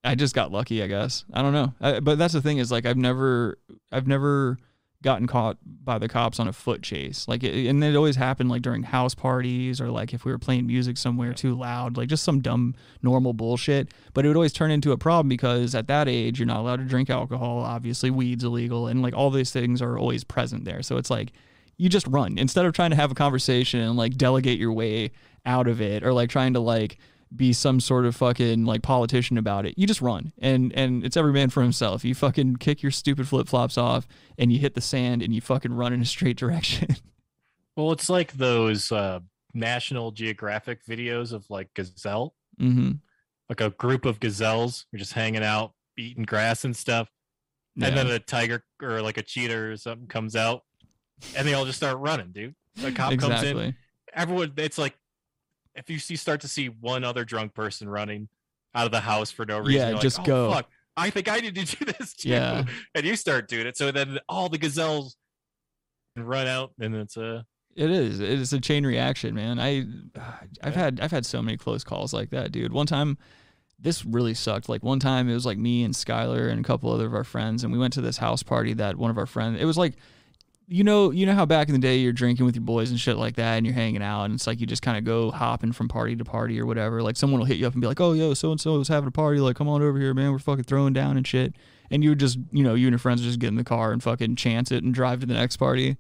I 0.04 0.16
just 0.16 0.36
got 0.36 0.52
lucky, 0.52 0.84
I 0.84 0.88
guess. 0.88 1.26
I 1.34 1.42
don't 1.42 1.54
know, 1.54 1.74
I, 1.82 2.00
but 2.00 2.18
that's 2.18 2.34
the 2.34 2.42
thing 2.42 2.58
is 2.58 2.72
like 2.72 2.86
I've 2.86 2.98
never, 2.98 3.58
I've 3.92 4.08
never 4.08 4.58
gotten 5.04 5.28
caught 5.28 5.58
by 5.66 6.00
the 6.00 6.08
cops 6.08 6.40
on 6.40 6.48
a 6.48 6.54
foot 6.54 6.82
chase. 6.82 7.28
Like, 7.28 7.44
it, 7.44 7.68
and 7.68 7.84
it 7.84 7.96
always 7.96 8.16
happened 8.16 8.50
like 8.50 8.62
during 8.62 8.84
house 8.84 9.14
parties 9.14 9.80
or 9.80 9.92
like 9.92 10.14
if 10.14 10.26
we 10.26 10.32
were 10.32 10.40
playing 10.40 10.66
music 10.66 10.98
somewhere 10.98 11.34
too 11.34 11.54
loud, 11.54 11.98
like 11.98 12.08
just 12.08 12.24
some 12.24 12.40
dumb 12.40 12.74
normal 13.04 13.34
bullshit. 13.34 13.90
But 14.14 14.26
it 14.26 14.30
would 14.30 14.38
always 14.38 14.54
turn 14.54 14.72
into 14.72 14.94
a 14.94 14.98
problem 14.98 15.28
because 15.28 15.76
at 15.76 15.88
that 15.88 16.08
age 16.08 16.40
you're 16.40 16.48
not 16.48 16.62
allowed 16.62 16.78
to 16.78 16.86
drink 16.86 17.10
alcohol. 17.10 17.60
Obviously, 17.60 18.10
weed's 18.10 18.44
illegal, 18.44 18.88
and 18.88 19.02
like 19.02 19.14
all 19.14 19.30
these 19.30 19.52
things 19.52 19.82
are 19.82 19.98
always 19.98 20.24
present 20.24 20.66
there. 20.66 20.82
So 20.82 20.98
it's 20.98 21.10
like 21.10 21.34
you 21.78 21.90
just 21.90 22.08
run 22.08 22.38
instead 22.38 22.66
of 22.66 22.74
trying 22.74 22.92
to 22.92 22.96
have 22.96 23.12
a 23.12 23.16
conversation 23.16 23.82
and 23.82 23.98
like 23.98 24.16
delegate 24.16 24.60
your 24.60 24.72
way 24.72 25.12
out 25.46 25.68
of 25.68 25.82
it 25.82 26.04
or 26.04 26.14
like 26.14 26.30
trying 26.30 26.54
to 26.54 26.60
like 26.60 26.98
be 27.36 27.52
some 27.52 27.80
sort 27.80 28.06
of 28.06 28.16
fucking 28.16 28.66
like 28.66 28.82
politician 28.82 29.38
about 29.38 29.66
it. 29.66 29.78
You 29.78 29.88
just 29.88 30.02
run 30.02 30.34
and 30.40 30.72
and 30.74 31.04
it's 31.04 31.18
every 31.18 31.34
man 31.34 31.50
for 31.50 31.62
himself. 31.62 32.06
You 32.06 32.16
fucking 32.16 32.58
kick 32.58 32.84
your 32.84 32.92
stupid 32.92 33.28
flip 33.28 33.48
flops 33.48 33.78
off 33.78 34.08
and 34.38 34.52
you 34.52 34.60
hit 34.60 34.76
the 34.76 34.82
sand 34.82 35.22
and 35.22 35.34
you 35.34 35.42
fucking 35.42 35.74
run 35.74 35.94
in 35.94 36.02
a 36.02 36.06
straight 36.06 36.38
direction. 36.38 36.96
Well, 37.76 37.92
it's 37.92 38.10
like 38.10 38.34
those 38.34 38.92
uh, 38.92 39.22
National 39.54 40.12
Geographic 40.12 40.86
videos 40.86 41.34
of 41.34 41.50
like 41.50 41.74
gazelle, 41.74 42.36
mm-hmm. 42.60 42.92
like 43.50 43.62
a 43.62 43.72
group 43.72 44.06
of 44.06 44.20
gazelles 44.20 44.86
are 44.94 44.98
just 44.98 45.14
hanging 45.14 45.44
out, 45.44 45.74
eating 45.98 46.24
grass 46.24 46.66
and 46.66 46.76
stuff. 46.76 47.10
And 47.82 47.98
then 47.98 48.06
a 48.06 48.20
tiger 48.20 48.64
or 48.84 49.02
like 49.02 49.18
a 49.18 49.24
cheetah 49.24 49.58
or 49.58 49.78
something 49.78 50.06
comes 50.06 50.36
out 50.36 50.62
and 51.36 51.48
they 51.48 51.54
all 51.54 51.66
just 51.66 51.78
start 51.78 51.98
running, 51.98 52.32
dude. 52.32 52.56
The 52.76 52.92
cop 52.92 53.18
comes 53.18 53.44
in. 53.44 53.76
Everyone, 54.14 54.54
it's 54.58 54.78
like 54.78 54.96
if 55.76 55.90
you 55.90 56.00
see 56.00 56.16
start 56.16 56.42
to 56.42 56.48
see 56.48 56.68
one 56.68 57.04
other 57.04 57.26
drunk 57.26 57.54
person 57.54 57.88
running 57.90 58.28
out 58.76 58.86
of 58.86 58.92
the 58.92 59.00
house 59.00 59.32
for 59.32 59.46
no 59.46 59.60
reason, 59.60 59.74
Yeah, 59.74 59.86
you're 59.88 59.94
like, 59.96 60.02
just 60.02 60.20
"Oh, 60.22 60.24
go." 60.24 60.52
Fuck, 60.52 60.70
I 60.96 61.10
think 61.10 61.28
I 61.28 61.40
need 61.40 61.56
to 61.56 61.66
do 61.66 61.86
this 62.00 62.14
too. 62.14 62.30
Yeah. 62.30 62.66
And 62.96 63.06
you 63.06 63.16
start 63.16 63.48
doing 63.48 63.68
it. 63.68 63.78
So 63.78 63.92
then 63.92 64.20
all 64.30 64.50
the 64.50 64.58
gazelles 64.58 65.16
run 66.16 66.48
out, 66.48 66.72
and 66.80 66.96
it's 66.96 67.18
a 67.18 67.46
It 67.76 67.90
is. 67.90 68.20
It 68.20 68.30
is 68.30 68.54
a 68.54 68.60
chain 68.60 68.86
reaction, 68.86 69.34
man. 69.36 69.60
I, 69.60 69.86
I've 70.64 70.76
had 70.76 71.00
I've 71.00 71.12
had 71.12 71.26
so 71.26 71.42
many 71.42 71.58
close 71.58 71.84
calls 71.84 72.14
like 72.14 72.30
that, 72.32 72.52
dude. 72.52 72.72
One 72.74 72.86
time, 72.88 73.18
this 73.80 74.06
really 74.06 74.34
sucked. 74.34 74.70
Like 74.70 74.84
one 74.84 75.00
time, 75.00 75.30
it 75.30 75.34
was 75.34 75.46
like 75.46 75.58
me 75.58 75.84
and 75.84 75.94
Skylar 75.94 76.50
and 76.50 76.60
a 76.60 76.64
couple 76.64 76.92
other 76.92 77.08
of 77.08 77.14
our 77.14 77.24
friends, 77.24 77.64
and 77.64 77.74
we 77.74 77.80
went 77.80 77.94
to 77.94 78.02
this 78.02 78.18
house 78.18 78.44
party 78.44 78.74
that 78.74 78.98
one 78.98 79.10
of 79.12 79.18
our 79.18 79.26
friends. 79.26 79.60
It 79.60 79.66
was 79.66 79.78
like, 79.78 79.96
you 80.68 80.84
know, 80.84 81.12
you 81.12 81.26
know 81.26 81.34
how 81.34 81.46
back 81.46 81.68
in 81.68 81.74
the 81.74 81.80
day 81.80 81.98
you're 81.98 82.14
drinking 82.14 82.46
with 82.46 82.56
your 82.56 82.64
boys 82.64 82.90
and 82.90 83.00
shit 83.00 83.18
like 83.18 83.36
that, 83.36 83.56
and 83.56 83.66
you're 83.66 83.76
hanging 83.76 84.02
out, 84.02 84.26
and 84.26 84.34
it's 84.34 84.48
like 84.48 84.60
you 84.60 84.68
just 84.68 84.82
kind 84.82 84.98
of 84.98 85.04
go 85.04 85.32
hopping 85.32 85.72
from 85.72 85.88
party 85.88 86.16
to 86.16 86.24
party 86.24 86.60
or 86.60 86.66
whatever. 86.66 87.02
Like 87.02 87.18
someone 87.18 87.40
will 87.40 87.48
hit 87.48 87.58
you 87.58 87.68
up 87.68 87.74
and 87.74 87.82
be 87.82 87.88
like, 87.88 88.02
"Oh, 88.02 88.14
yo, 88.14 88.34
so 88.34 88.52
and 88.52 88.60
so 88.60 88.78
was 88.78 88.88
having 88.88 89.08
a 89.08 89.12
party. 89.12 89.40
Like, 89.40 89.56
come 89.56 89.68
on 89.68 89.82
over 89.82 90.00
here, 90.00 90.14
man. 90.14 90.32
We're 90.32 90.40
fucking 90.40 90.64
throwing 90.66 90.94
down 90.94 91.18
and 91.18 91.28
shit." 91.28 91.56
And 91.92 92.04
you 92.04 92.12
would 92.12 92.20
just, 92.20 92.40
you 92.52 92.64
know, 92.64 92.74
you 92.74 92.88
and 92.88 92.94
your 92.94 93.00
friends 93.00 93.22
would 93.22 93.28
just 93.28 93.40
get 93.40 93.50
in 93.50 93.56
the 93.56 93.64
car 93.64 93.92
and 93.92 94.02
fucking 94.02 94.36
chance 94.36 94.72
it 94.72 94.84
and 94.84 94.94
drive 94.94 95.20
to 95.20 95.26
the 95.26 95.34
next 95.34 95.58
party 95.58 95.98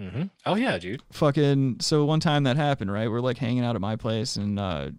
mm-hmm. 0.00 0.24
oh 0.46 0.54
yeah, 0.54 0.78
dude. 0.78 1.02
fucking 1.12 1.78
so 1.80 2.04
one 2.04 2.20
time 2.20 2.44
that 2.44 2.56
happened 2.56 2.92
right 2.92 3.10
we're 3.10 3.20
like 3.20 3.38
hanging 3.38 3.64
out 3.64 3.74
at 3.74 3.80
my 3.80 3.96
place 3.96 4.36
and 4.36 4.58
uh 4.58 4.90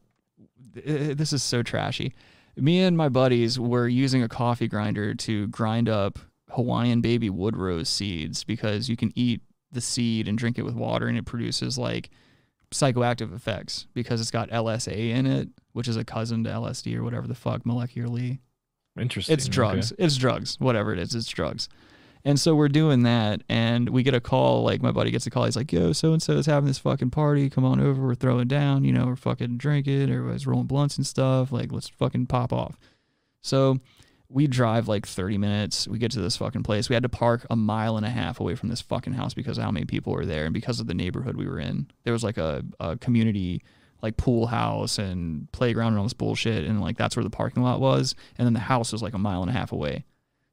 th- 0.74 1.18
this 1.18 1.34
is 1.34 1.43
so 1.43 1.64
trashy 1.64 2.14
me 2.55 2.82
and 2.82 2.97
my 2.97 3.09
buddies 3.09 3.59
were 3.59 3.88
using 3.88 4.22
a 4.24 4.30
coffee 4.30 4.68
grinder 4.68 5.14
to 5.16 5.47
grind 5.47 5.89
up 5.89 6.20
hawaiian 6.54 7.02
baby 7.02 7.30
wood 7.30 7.56
rose 7.56 7.89
seeds 7.89 8.43
because 8.43 8.89
you 8.89 8.97
can 8.97 9.12
eat 9.16 9.41
the 9.72 9.82
seed 9.82 10.28
and 10.28 10.38
drink 10.38 10.58
it 10.58 10.64
with 10.64 10.76
water 10.76 11.08
and 11.08 11.18
it 11.18 11.26
produces 11.26 11.78
like 11.78 12.10
psychoactive 12.72 13.34
effects 13.36 13.88
because 13.93 14.22
it's 14.22 14.32
got 14.32 14.49
lsa 14.49 15.12
in 15.12 15.26
it 15.26 15.49
which 15.74 15.88
is 15.88 15.97
a 15.97 16.04
cousin 16.04 16.43
to 16.43 16.49
lsd 16.49 16.95
or 16.95 17.04
whatever 17.04 17.28
the 17.28 17.36
fuck 17.36 17.64
molecularly 17.64 18.39
Interesting. 18.99 19.34
it's 19.34 19.47
drugs. 19.47 19.93
It's 19.97 20.18
drugs. 20.18 20.58
Whatever 20.60 20.93
it 20.93 20.99
is, 20.99 21.16
it's 21.16 21.30
drugs. 21.30 21.70
And 22.24 22.39
so 22.39 22.54
we're 22.54 22.68
doing 22.68 23.04
that, 23.04 23.41
and 23.49 23.89
we 23.89 24.04
get 24.04 24.14
a 24.14 24.20
call. 24.20 24.64
Like 24.64 24.82
my 24.82 24.91
buddy 24.91 25.10
gets 25.10 25.26
a 25.26 25.32
call. 25.32 25.45
He's 25.45 25.56
like, 25.56 25.72
"Yo, 25.72 25.91
so 25.93 26.14
and 26.14 26.22
so 26.22 26.34
is 26.34 26.45
having 26.45 26.68
this 26.68 26.78
fucking 26.78 27.10
party. 27.10 27.49
Come 27.49 27.66
on 27.66 27.80
over. 27.80 28.02
We're 28.02 28.16
throwing 28.16 28.47
down. 28.47 28.84
You 28.84 28.91
know, 28.91 29.08
we're 29.08 29.16
fucking 29.16 29.58
drinking. 29.58 30.12
Everybody's 30.12 30.45
rolling 30.45 30.68
blunts 30.68 30.97
and 30.97 31.08
stuff. 31.08 31.52
Like, 31.52 31.72
let's 31.72 31.88
fucking 31.89 32.28
pop 32.28 32.54
off." 32.54 32.78
So 33.41 33.80
we 34.32 34.47
drive 34.47 34.88
like 34.88 35.05
30 35.05 35.38
minutes. 35.38 35.88
We 35.88 35.97
get 35.99 36.11
to 36.11 36.21
this 36.21 36.38
fucking 36.38 36.63
place. 36.63 36.88
We 36.89 36.93
had 36.95 37.03
to 37.03 37.09
park 37.09 37.45
a 37.49 37.55
mile 37.55 37.97
and 37.97 38.05
a 38.05 38.09
half 38.09 38.39
away 38.39 38.55
from 38.55 38.69
this 38.69 38.79
fucking 38.82 39.13
house 39.13 39.34
because 39.34 39.57
of 39.57 39.63
how 39.65 39.71
many 39.71 39.86
people 39.86 40.13
were 40.13 40.25
there 40.25 40.45
and 40.45 40.53
because 40.53 40.79
of 40.79 40.88
the 40.88 40.93
neighborhood 40.93 41.36
we 41.36 41.47
were 41.47 41.59
in. 41.59 41.88
There 42.03 42.13
was 42.13 42.23
like 42.23 42.38
a, 42.38 42.63
a 42.79 42.97
community 42.97 43.61
like 44.01 44.17
pool 44.17 44.47
house 44.47 44.97
and 44.97 45.51
playground 45.51 45.89
and 45.89 45.97
all 45.97 46.05
this 46.05 46.13
bullshit 46.13 46.65
and 46.65 46.82
like 46.82 46.97
that's 46.97 47.15
where 47.15 47.23
the 47.23 47.29
parking 47.29 47.61
lot 47.61 47.79
was 47.79 48.15
and 48.38 48.45
then 48.47 48.53
the 48.53 48.59
house 48.59 48.91
was 48.91 49.03
like 49.03 49.13
a 49.13 49.19
mile 49.19 49.41
and 49.41 49.49
a 49.51 49.53
half 49.53 49.71
away 49.71 50.05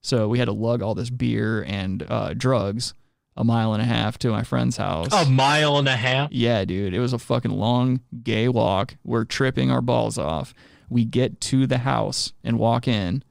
so 0.03 0.29
we 0.29 0.39
had 0.39 0.45
to 0.45 0.53
lug 0.53 0.83
all 0.83 0.95
this 0.95 1.09
beer 1.09 1.65
and 1.67 2.05
uh, 2.11 2.35
drugs 2.35 2.93
a 3.39 3.45
mile 3.45 3.73
and 3.73 3.81
a 3.81 3.87
half 3.87 4.19
to 4.19 4.29
my 4.29 4.43
friend's 4.43 4.77
house 4.77 5.09
A 5.13 5.25
mile 5.31 5.79
and 5.79 5.89
a 5.89 5.97
half. 5.97 6.31
yeah 6.31 6.67
dude 6.67 6.93
it 6.93 7.01
was 7.01 7.15
a 7.15 7.19
fucking 7.19 7.51
long 7.53 8.01
gay 8.23 8.49
walk 8.49 8.97
we're 9.03 9.25
tripping 9.25 9.71
our 9.71 9.81
balls 9.81 10.19
off 10.19 10.53
we 10.91 11.07
get 11.07 11.41
to 11.41 11.67
the 11.67 11.79
house 11.79 12.35
and 12.45 12.59
walk 12.59 12.87
in 12.87 13.23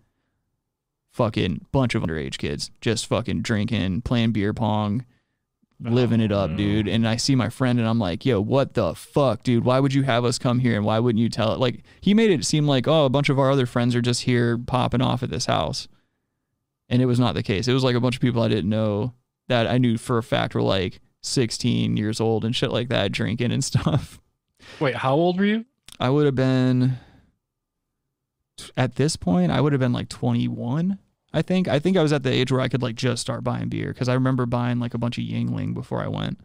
fucking 1.17 1.65
bunch 1.71 1.95
of 1.95 2.03
underage 2.03 2.37
kids 2.37 2.69
just 2.79 3.07
fucking 3.07 3.41
drinking 3.41 4.01
playing 4.03 4.31
beer 4.31 4.53
pong 4.53 5.03
living 5.79 6.21
it 6.21 6.31
up, 6.31 6.55
dude. 6.55 6.87
Oh. 6.87 6.91
And 6.91 7.07
I 7.07 7.17
see 7.17 7.35
my 7.35 7.49
friend 7.49 7.79
and 7.79 7.87
I'm 7.87 7.99
like, 7.99 8.25
yo, 8.25 8.41
what 8.41 8.73
the 8.73 8.95
fuck, 8.95 9.43
dude? 9.43 9.63
Why 9.63 9.79
would 9.79 9.93
you 9.93 10.03
have 10.03 10.25
us 10.25 10.39
come 10.39 10.59
here 10.59 10.75
and 10.75 10.85
why 10.85 10.99
wouldn't 10.99 11.21
you 11.21 11.29
tell 11.29 11.53
it? 11.53 11.59
Like, 11.59 11.83
he 12.01 12.13
made 12.13 12.31
it 12.31 12.45
seem 12.45 12.67
like, 12.67 12.87
oh, 12.87 13.05
a 13.05 13.09
bunch 13.09 13.29
of 13.29 13.39
our 13.39 13.51
other 13.51 13.65
friends 13.65 13.95
are 13.95 14.01
just 14.01 14.23
here 14.23 14.57
popping 14.57 15.01
off 15.01 15.23
at 15.23 15.29
this 15.29 15.45
house. 15.45 15.87
And 16.89 17.01
it 17.01 17.05
was 17.05 17.19
not 17.19 17.35
the 17.35 17.43
case. 17.43 17.67
It 17.67 17.73
was 17.73 17.83
like 17.83 17.95
a 17.95 17.99
bunch 17.99 18.15
of 18.15 18.21
people 18.21 18.41
I 18.41 18.47
didn't 18.47 18.69
know 18.69 19.13
that 19.49 19.67
I 19.67 19.77
knew 19.77 19.97
for 19.97 20.17
a 20.17 20.23
fact 20.23 20.55
were 20.55 20.61
like 20.61 20.99
16 21.21 21.97
years 21.97 22.19
old 22.19 22.45
and 22.45 22.55
shit 22.55 22.71
like 22.71 22.89
that, 22.89 23.11
drinking 23.11 23.51
and 23.51 23.63
stuff. 23.63 24.19
Wait, 24.79 24.95
how 24.95 25.15
old 25.15 25.37
were 25.37 25.45
you? 25.45 25.65
I 25.99 26.09
would 26.09 26.25
have 26.25 26.35
been, 26.35 26.97
at 28.75 28.95
this 28.95 29.15
point, 29.15 29.51
I 29.51 29.61
would 29.61 29.73
have 29.73 29.79
been 29.79 29.93
like 29.93 30.09
21. 30.09 30.99
I 31.33 31.41
think. 31.41 31.67
I 31.67 31.79
think 31.79 31.97
I 31.97 32.01
was 32.03 32.13
at 32.13 32.23
the 32.23 32.31
age 32.31 32.51
where 32.51 32.61
I 32.61 32.67
could 32.67 32.81
like 32.81 32.95
just 32.95 33.21
start 33.21 33.43
buying 33.43 33.69
beer 33.69 33.87
because 33.89 34.09
I 34.09 34.13
remember 34.13 34.45
buying 34.45 34.79
like 34.79 34.93
a 34.93 34.97
bunch 34.97 35.17
of 35.17 35.23
Yuengling 35.23 35.73
before 35.73 36.01
I 36.01 36.07
went. 36.07 36.39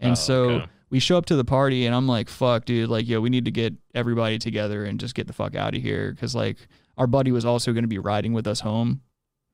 And 0.00 0.12
Oh, 0.12 0.14
so 0.14 0.44
okay. 0.50 0.66
we 0.90 0.98
show 0.98 1.16
up 1.18 1.26
to 1.26 1.36
the 1.36 1.44
party 1.44 1.86
and 1.86 1.94
I'm 1.94 2.08
like, 2.08 2.28
fuck, 2.28 2.64
dude, 2.64 2.88
like, 2.90 3.06
yo, 3.08 3.20
we 3.20 3.30
need 3.30 3.44
to 3.44 3.50
get 3.50 3.74
everybody 3.94 4.38
together 4.38 4.84
and 4.84 4.98
just 4.98 5.14
get 5.14 5.26
the 5.26 5.32
fuck 5.32 5.54
out 5.54 5.74
of 5.76 5.82
here. 5.82 6.16
Cause 6.18 6.34
like 6.34 6.56
our 6.96 7.06
buddy 7.06 7.32
was 7.32 7.44
also 7.44 7.72
going 7.72 7.84
to 7.84 7.88
be 7.88 7.98
riding 7.98 8.32
with 8.32 8.46
us 8.46 8.60
home 8.60 9.02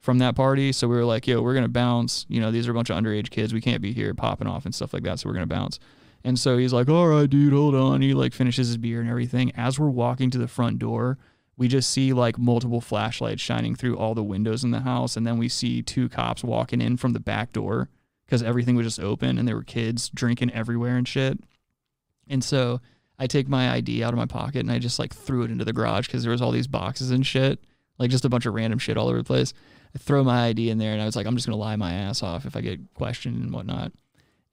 from 0.00 0.18
that 0.18 0.34
party. 0.34 0.72
So 0.72 0.88
we 0.88 0.96
were 0.96 1.04
like, 1.04 1.26
yo, 1.26 1.42
we're 1.42 1.52
going 1.54 1.64
to 1.64 1.68
bounce. 1.68 2.24
You 2.28 2.40
know, 2.40 2.50
these 2.50 2.66
are 2.66 2.70
a 2.70 2.74
bunch 2.74 2.90
of 2.90 2.96
underage 2.96 3.30
kids. 3.30 3.52
We 3.52 3.60
can't 3.60 3.82
be 3.82 3.92
here 3.92 4.14
popping 4.14 4.46
off 4.48 4.64
and 4.64 4.74
stuff 4.74 4.94
like 4.94 5.02
that. 5.02 5.18
So 5.20 5.28
we're 5.28 5.34
going 5.34 5.48
to 5.48 5.54
bounce. 5.54 5.78
And 6.24 6.38
so 6.38 6.58
he's 6.58 6.72
like, 6.72 6.88
all 6.88 7.08
right, 7.08 7.28
dude, 7.28 7.52
hold 7.52 7.74
on. 7.74 8.02
He 8.02 8.14
like 8.14 8.32
finishes 8.34 8.68
his 8.68 8.76
beer 8.76 9.00
and 9.00 9.08
everything. 9.10 9.52
As 9.56 9.78
we're 9.78 9.88
walking 9.90 10.30
to 10.30 10.38
the 10.38 10.48
front 10.48 10.78
door, 10.78 11.18
we 11.60 11.68
just 11.68 11.90
see 11.90 12.14
like 12.14 12.38
multiple 12.38 12.80
flashlights 12.80 13.42
shining 13.42 13.74
through 13.74 13.94
all 13.98 14.14
the 14.14 14.22
windows 14.22 14.64
in 14.64 14.70
the 14.70 14.80
house. 14.80 15.14
And 15.14 15.26
then 15.26 15.36
we 15.36 15.50
see 15.50 15.82
two 15.82 16.08
cops 16.08 16.42
walking 16.42 16.80
in 16.80 16.96
from 16.96 17.12
the 17.12 17.20
back 17.20 17.52
door 17.52 17.90
because 18.24 18.42
everything 18.42 18.76
was 18.76 18.86
just 18.86 18.98
open 18.98 19.36
and 19.36 19.46
there 19.46 19.56
were 19.56 19.62
kids 19.62 20.08
drinking 20.08 20.52
everywhere 20.52 20.96
and 20.96 21.06
shit. 21.06 21.38
And 22.26 22.42
so 22.42 22.80
I 23.18 23.26
take 23.26 23.46
my 23.46 23.72
ID 23.72 24.02
out 24.02 24.14
of 24.14 24.18
my 24.18 24.24
pocket 24.24 24.60
and 24.60 24.72
I 24.72 24.78
just 24.78 24.98
like 24.98 25.12
threw 25.12 25.42
it 25.42 25.50
into 25.50 25.66
the 25.66 25.74
garage 25.74 26.06
because 26.06 26.22
there 26.22 26.32
was 26.32 26.40
all 26.40 26.50
these 26.50 26.66
boxes 26.66 27.10
and 27.10 27.26
shit, 27.26 27.62
like 27.98 28.10
just 28.10 28.24
a 28.24 28.30
bunch 28.30 28.46
of 28.46 28.54
random 28.54 28.78
shit 28.78 28.96
all 28.96 29.08
over 29.08 29.18
the 29.18 29.24
place. 29.24 29.52
I 29.94 29.98
throw 29.98 30.24
my 30.24 30.46
ID 30.46 30.70
in 30.70 30.78
there, 30.78 30.94
and 30.94 31.02
I 31.02 31.04
was 31.04 31.16
like, 31.16 31.26
I'm 31.26 31.34
just 31.34 31.46
gonna 31.46 31.58
lie 31.58 31.76
my 31.76 31.92
ass 31.92 32.22
off 32.22 32.46
if 32.46 32.56
I 32.56 32.62
get 32.62 32.94
questioned 32.94 33.42
and 33.42 33.52
whatnot. 33.52 33.92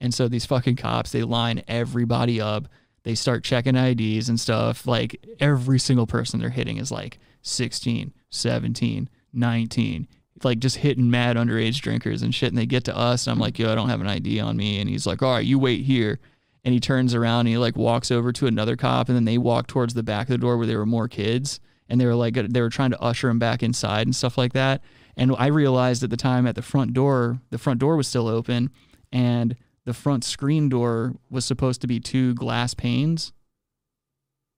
And 0.01 0.13
so 0.13 0.27
these 0.27 0.45
fucking 0.45 0.75
cops, 0.75 1.11
they 1.11 1.23
line 1.23 1.63
everybody 1.67 2.41
up. 2.41 2.67
They 3.07 3.15
start 3.15 3.45
checking 3.45 3.77
IDs 3.77 4.27
and 4.27 4.37
stuff. 4.37 4.85
Like 4.85 5.25
every 5.39 5.79
single 5.79 6.05
person 6.05 6.41
they're 6.41 6.49
hitting 6.49 6.75
is 6.75 6.91
like 6.91 7.19
16, 7.41 8.11
17, 8.31 9.09
19, 9.31 10.07
like 10.43 10.59
just 10.59 10.75
hitting 10.75 11.09
mad 11.09 11.37
underage 11.37 11.79
drinkers 11.79 12.21
and 12.21 12.35
shit. 12.35 12.49
And 12.49 12.57
they 12.57 12.65
get 12.65 12.83
to 12.83 12.97
us, 12.97 13.25
and 13.25 13.31
I'm 13.31 13.39
like, 13.39 13.57
yo, 13.57 13.71
I 13.71 13.75
don't 13.75 13.87
have 13.87 14.01
an 14.01 14.07
ID 14.07 14.41
on 14.41 14.57
me. 14.57 14.81
And 14.81 14.89
he's 14.89 15.07
like, 15.07 15.23
all 15.23 15.35
right, 15.35 15.45
you 15.45 15.57
wait 15.57 15.85
here. 15.85 16.19
And 16.65 16.73
he 16.73 16.81
turns 16.81 17.15
around 17.15 17.41
and 17.41 17.47
he 17.47 17.57
like 17.57 17.77
walks 17.77 18.11
over 18.11 18.33
to 18.33 18.45
another 18.45 18.75
cop, 18.75 19.07
and 19.07 19.15
then 19.15 19.23
they 19.23 19.37
walk 19.37 19.67
towards 19.67 19.93
the 19.93 20.03
back 20.03 20.27
of 20.27 20.31
the 20.31 20.37
door 20.37 20.57
where 20.57 20.67
there 20.67 20.79
were 20.79 20.85
more 20.85 21.07
kids, 21.07 21.61
and 21.87 22.01
they 22.01 22.05
were 22.05 22.13
like, 22.13 22.33
they 22.33 22.59
were 22.59 22.69
trying 22.69 22.91
to 22.91 22.99
usher 22.99 23.29
him 23.29 23.39
back 23.39 23.63
inside 23.63 24.05
and 24.05 24.17
stuff 24.17 24.37
like 24.37 24.51
that. 24.51 24.81
And 25.15 25.33
I 25.37 25.47
realized 25.47 26.03
at 26.03 26.09
the 26.09 26.17
time 26.17 26.45
at 26.45 26.55
the 26.55 26.61
front 26.61 26.91
door, 26.91 27.39
the 27.51 27.57
front 27.57 27.79
door 27.79 27.95
was 27.95 28.09
still 28.09 28.27
open, 28.27 28.69
and 29.13 29.55
the 29.87 29.93
front 29.93 30.25
screen 30.25 30.67
door 30.67 31.15
was 31.29 31.45
supposed 31.45 31.79
to 31.79 31.87
be 31.87 31.97
two 31.97 32.33
glass 32.33 32.73
panes 32.73 33.31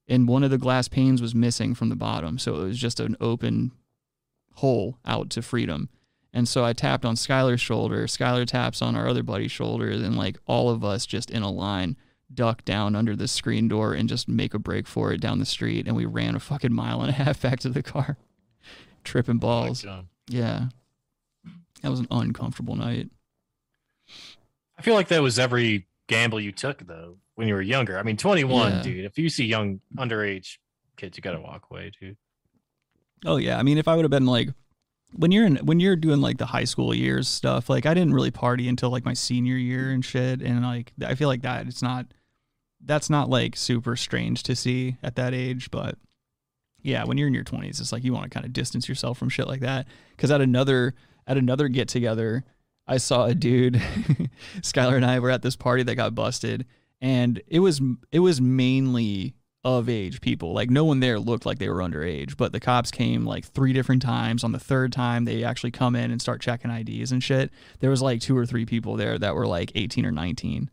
and 0.08 0.26
one 0.26 0.42
of 0.42 0.50
the 0.50 0.58
glass 0.58 0.88
panes 0.88 1.22
was 1.22 1.36
missing 1.36 1.72
from 1.72 1.88
the 1.88 1.94
bottom. 1.94 2.36
So 2.36 2.56
it 2.56 2.64
was 2.64 2.78
just 2.78 2.98
an 2.98 3.16
open 3.20 3.70
hole 4.54 4.98
out 5.06 5.30
to 5.30 5.40
freedom. 5.40 5.88
And 6.32 6.48
so 6.48 6.64
i 6.64 6.72
tapped 6.72 7.04
on 7.04 7.14
skylar's 7.14 7.60
shoulder. 7.60 8.08
Skylar 8.08 8.44
taps 8.44 8.82
on 8.82 8.96
our 8.96 9.06
other 9.06 9.22
buddy's 9.22 9.52
shoulder 9.52 9.88
and 9.90 10.16
like 10.16 10.36
all 10.46 10.68
of 10.68 10.82
us 10.84 11.06
just 11.06 11.30
in 11.30 11.44
a 11.44 11.50
line 11.50 11.96
duck 12.34 12.64
down 12.64 12.96
under 12.96 13.14
the 13.14 13.28
screen 13.28 13.68
door 13.68 13.94
and 13.94 14.08
just 14.08 14.26
make 14.26 14.52
a 14.52 14.58
break 14.58 14.88
for 14.88 15.12
it 15.12 15.20
down 15.20 15.38
the 15.38 15.46
street 15.46 15.86
and 15.86 15.94
we 15.94 16.06
ran 16.06 16.34
a 16.34 16.40
fucking 16.40 16.72
mile 16.72 17.02
and 17.02 17.10
a 17.10 17.12
half 17.12 17.40
back 17.40 17.60
to 17.60 17.68
the 17.68 17.84
car. 17.84 18.16
Tripping 19.04 19.38
balls. 19.38 19.84
yeah. 20.26 20.64
That 21.82 21.90
was 21.90 22.00
an 22.00 22.08
uncomfortable 22.10 22.74
night 22.74 23.10
I 24.80 24.82
feel 24.82 24.94
like 24.94 25.08
that 25.08 25.20
was 25.20 25.38
every 25.38 25.86
gamble 26.08 26.40
you 26.40 26.52
took 26.52 26.86
though 26.86 27.18
when 27.34 27.46
you 27.46 27.52
were 27.52 27.60
younger. 27.60 27.98
I 27.98 28.02
mean, 28.02 28.16
21, 28.16 28.72
Yeah. 28.72 28.82
dude. 28.82 29.04
If 29.04 29.18
you 29.18 29.28
see 29.28 29.44
young 29.44 29.80
underage 29.98 30.56
kids, 30.96 31.18
you 31.18 31.22
got 31.22 31.32
to 31.32 31.40
walk 31.40 31.66
away, 31.70 31.92
dude. 32.00 32.16
Oh 33.26 33.36
yeah, 33.36 33.58
I 33.58 33.62
mean, 33.62 33.76
if 33.76 33.86
I 33.88 33.94
would 33.94 34.04
have 34.06 34.10
been 34.10 34.24
like, 34.24 34.48
when 35.12 35.32
you're 35.32 35.44
in, 35.44 35.56
when 35.56 35.80
you're 35.80 35.96
doing 35.96 36.22
like 36.22 36.38
the 36.38 36.46
high 36.46 36.64
school 36.64 36.94
years 36.94 37.28
stuff, 37.28 37.68
like 37.68 37.84
I 37.84 37.92
didn't 37.92 38.14
really 38.14 38.30
party 38.30 38.68
until 38.68 38.88
like 38.88 39.04
my 39.04 39.12
senior 39.12 39.56
year 39.56 39.90
and 39.90 40.02
shit, 40.02 40.40
and 40.40 40.62
like 40.62 40.94
I 41.04 41.14
feel 41.14 41.28
like 41.28 41.42
that 41.42 41.66
it's 41.66 41.82
not, 41.82 42.06
that's 42.82 43.10
not 43.10 43.28
like 43.28 43.54
super 43.54 43.96
strange 43.96 44.42
to 44.44 44.56
see 44.56 44.96
at 45.02 45.16
that 45.16 45.34
age, 45.34 45.70
but 45.70 45.98
yeah, 46.82 47.04
when 47.04 47.18
you're 47.18 47.28
in 47.28 47.34
your 47.34 47.44
20s, 47.44 47.80
it's 47.82 47.92
like 47.92 48.02
you 48.02 48.14
want 48.14 48.24
to 48.24 48.30
kind 48.30 48.46
of 48.46 48.54
distance 48.54 48.88
yourself 48.88 49.18
from 49.18 49.28
shit 49.28 49.46
like 49.46 49.60
that. 49.60 49.86
Because 50.16 50.30
at 50.30 50.40
another 50.40 50.94
at 51.26 51.36
another 51.36 51.68
get 51.68 51.86
together, 51.88 52.44
I 52.90 52.96
saw 52.96 53.26
a 53.26 53.34
dude. 53.34 53.74
Skylar 54.62 54.96
and 54.96 55.06
I 55.06 55.20
were 55.20 55.30
at 55.30 55.42
this 55.42 55.54
party 55.54 55.84
that 55.84 55.94
got 55.94 56.14
busted, 56.14 56.66
and 57.00 57.40
it 57.46 57.60
was 57.60 57.80
it 58.10 58.18
was 58.18 58.40
mainly 58.40 59.34
of 59.62 59.88
age 59.88 60.20
people. 60.20 60.52
Like 60.52 60.70
no 60.70 60.84
one 60.84 60.98
there 60.98 61.20
looked 61.20 61.46
like 61.46 61.60
they 61.60 61.68
were 61.68 61.76
underage, 61.76 62.36
but 62.36 62.50
the 62.50 62.58
cops 62.58 62.90
came 62.90 63.24
like 63.24 63.44
three 63.44 63.72
different 63.72 64.02
times. 64.02 64.42
On 64.42 64.50
the 64.50 64.58
third 64.58 64.92
time, 64.92 65.24
they 65.24 65.44
actually 65.44 65.70
come 65.70 65.94
in 65.94 66.10
and 66.10 66.20
start 66.20 66.40
checking 66.40 66.72
IDs 66.72 67.12
and 67.12 67.22
shit. 67.22 67.52
There 67.78 67.90
was 67.90 68.02
like 68.02 68.20
two 68.20 68.36
or 68.36 68.44
three 68.44 68.66
people 68.66 68.96
there 68.96 69.18
that 69.20 69.36
were 69.36 69.46
like 69.46 69.70
18 69.76 70.04
or 70.04 70.10
19, 70.10 70.68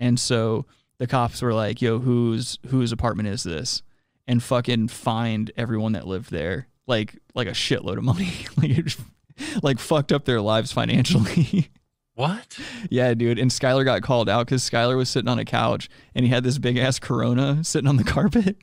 and 0.00 0.18
so 0.18 0.64
the 0.96 1.06
cops 1.06 1.42
were 1.42 1.52
like, 1.52 1.82
"Yo, 1.82 1.98
whose 1.98 2.58
whose 2.68 2.92
apartment 2.92 3.28
is 3.28 3.42
this?" 3.42 3.82
And 4.26 4.42
fucking 4.42 4.88
fined 4.88 5.50
everyone 5.54 5.92
that 5.92 6.06
lived 6.06 6.30
there 6.30 6.68
like 6.86 7.18
like 7.34 7.48
a 7.48 7.52
shitload 7.52 7.98
of 7.98 8.04
money. 8.04 8.32
like 8.56 8.70
it 8.70 8.96
like 9.62 9.78
fucked 9.78 10.12
up 10.12 10.24
their 10.24 10.40
lives 10.40 10.72
financially. 10.72 11.70
What? 12.14 12.58
Yeah, 12.90 13.14
dude. 13.14 13.38
And 13.38 13.50
Skylar 13.50 13.86
got 13.86 14.02
called 14.02 14.28
out 14.28 14.44
because 14.44 14.68
Skylar 14.68 14.98
was 14.98 15.08
sitting 15.08 15.30
on 15.30 15.38
a 15.38 15.46
couch 15.46 15.88
and 16.14 16.26
he 16.26 16.30
had 16.30 16.44
this 16.44 16.58
big 16.58 16.76
ass 16.76 16.98
Corona 16.98 17.64
sitting 17.64 17.88
on 17.88 17.96
the 17.96 18.04
carpet. 18.04 18.58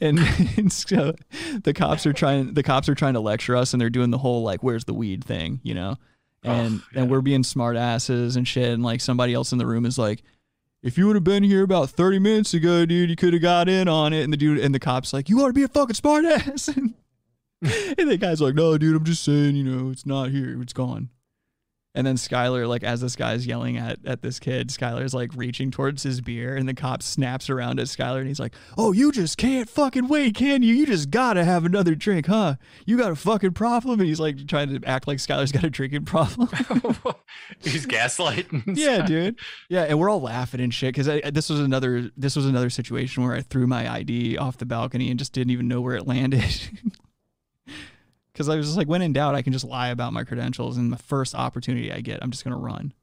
And, 0.00 0.18
and 0.56 0.72
so 0.72 1.14
the 1.62 1.74
cops 1.74 2.06
are 2.06 2.14
trying 2.14 2.54
the 2.54 2.62
cops 2.62 2.88
are 2.88 2.94
trying 2.94 3.12
to 3.14 3.20
lecture 3.20 3.54
us 3.54 3.74
and 3.74 3.80
they're 3.80 3.90
doing 3.90 4.10
the 4.10 4.18
whole 4.18 4.42
like 4.42 4.62
where's 4.62 4.86
the 4.86 4.94
weed 4.94 5.22
thing, 5.22 5.60
you 5.62 5.74
know? 5.74 5.96
Oh, 6.42 6.50
and 6.50 6.82
and 6.94 7.10
we're 7.10 7.20
being 7.20 7.44
smart 7.44 7.76
asses 7.76 8.36
and 8.36 8.48
shit 8.48 8.72
and 8.72 8.82
like 8.82 9.02
somebody 9.02 9.34
else 9.34 9.52
in 9.52 9.58
the 9.58 9.66
room 9.66 9.84
is 9.84 9.98
like 9.98 10.22
if 10.82 10.96
you 10.96 11.06
would 11.06 11.16
have 11.16 11.24
been 11.24 11.42
here 11.42 11.62
about 11.62 11.90
30 11.90 12.18
minutes 12.18 12.54
ago, 12.54 12.86
dude, 12.86 13.10
you 13.10 13.16
could 13.16 13.34
have 13.34 13.42
got 13.42 13.68
in 13.68 13.86
on 13.86 14.12
it. 14.14 14.22
And 14.22 14.32
the 14.32 14.36
dude 14.36 14.58
and 14.58 14.74
the 14.74 14.80
cop's 14.80 15.12
like, 15.12 15.28
You 15.28 15.40
ought 15.42 15.48
to 15.48 15.52
be 15.52 15.62
a 15.62 15.68
fucking 15.68 15.94
smart 15.94 16.24
ass? 16.24 16.68
And, 16.76 16.94
and 17.98 18.10
the 18.10 18.16
guy's 18.16 18.40
like, 18.40 18.54
No, 18.54 18.76
dude, 18.78 18.96
I'm 18.96 19.04
just 19.04 19.22
saying, 19.22 19.56
you 19.56 19.64
know, 19.64 19.90
it's 19.90 20.06
not 20.06 20.30
here. 20.30 20.60
It's 20.60 20.72
gone. 20.72 21.10
And 21.92 22.06
then 22.06 22.14
Skylar, 22.14 22.68
like 22.68 22.84
as 22.84 23.00
this 23.00 23.16
guy's 23.16 23.46
yelling 23.46 23.76
at 23.76 23.98
at 24.06 24.22
this 24.22 24.38
kid, 24.38 24.68
Skylar's 24.68 25.12
like 25.12 25.32
reaching 25.34 25.72
towards 25.72 26.04
his 26.04 26.20
beer, 26.20 26.54
and 26.54 26.68
the 26.68 26.74
cop 26.74 27.02
snaps 27.02 27.50
around 27.50 27.80
at 27.80 27.86
Skylar, 27.86 28.18
and 28.18 28.28
he's 28.28 28.38
like, 28.38 28.54
"Oh, 28.78 28.92
you 28.92 29.10
just 29.10 29.36
can't 29.36 29.68
fucking 29.68 30.06
wait, 30.06 30.36
can 30.36 30.62
you? 30.62 30.72
You 30.72 30.86
just 30.86 31.10
gotta 31.10 31.44
have 31.44 31.64
another 31.64 31.96
drink, 31.96 32.26
huh? 32.26 32.54
You 32.86 32.96
got 32.96 33.10
a 33.10 33.16
fucking 33.16 33.54
problem?" 33.54 33.98
And 33.98 34.08
he's 34.08 34.20
like 34.20 34.46
trying 34.46 34.68
to 34.68 34.88
act 34.88 35.08
like 35.08 35.18
Skylar's 35.18 35.50
got 35.50 35.64
a 35.64 35.70
drinking 35.70 36.04
problem. 36.04 36.48
He's 37.60 37.86
gaslighting. 37.86 38.62
yeah, 38.76 39.04
dude. 39.04 39.38
Yeah, 39.68 39.82
and 39.82 39.98
we're 39.98 40.10
all 40.10 40.20
laughing 40.20 40.60
and 40.60 40.72
shit 40.72 40.94
because 40.94 41.06
this 41.32 41.50
was 41.50 41.58
another 41.58 42.10
this 42.16 42.36
was 42.36 42.46
another 42.46 42.70
situation 42.70 43.24
where 43.24 43.34
I 43.34 43.40
threw 43.40 43.66
my 43.66 43.92
ID 43.92 44.38
off 44.38 44.58
the 44.58 44.66
balcony 44.66 45.10
and 45.10 45.18
just 45.18 45.32
didn't 45.32 45.50
even 45.50 45.66
know 45.66 45.80
where 45.80 45.96
it 45.96 46.06
landed. 46.06 46.70
Because 48.40 48.48
I 48.48 48.56
was 48.56 48.68
just 48.68 48.78
like, 48.78 48.88
when 48.88 49.02
in 49.02 49.12
doubt, 49.12 49.34
I 49.34 49.42
can 49.42 49.52
just 49.52 49.66
lie 49.66 49.88
about 49.88 50.14
my 50.14 50.24
credentials, 50.24 50.78
and 50.78 50.90
the 50.90 50.96
first 50.96 51.34
opportunity 51.34 51.92
I 51.92 52.00
get, 52.00 52.20
I'm 52.22 52.30
just 52.30 52.42
gonna 52.42 52.56
run. 52.56 52.94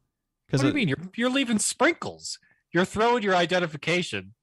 What 0.49 0.61
do 0.61 0.67
you 0.67 0.73
mean? 0.73 0.87
You're 0.87 0.97
you're 1.15 1.29
leaving 1.29 1.59
sprinkles. 1.59 2.39
You're 2.73 2.85
throwing 2.85 3.21
your 3.21 3.35
identification 3.35 4.33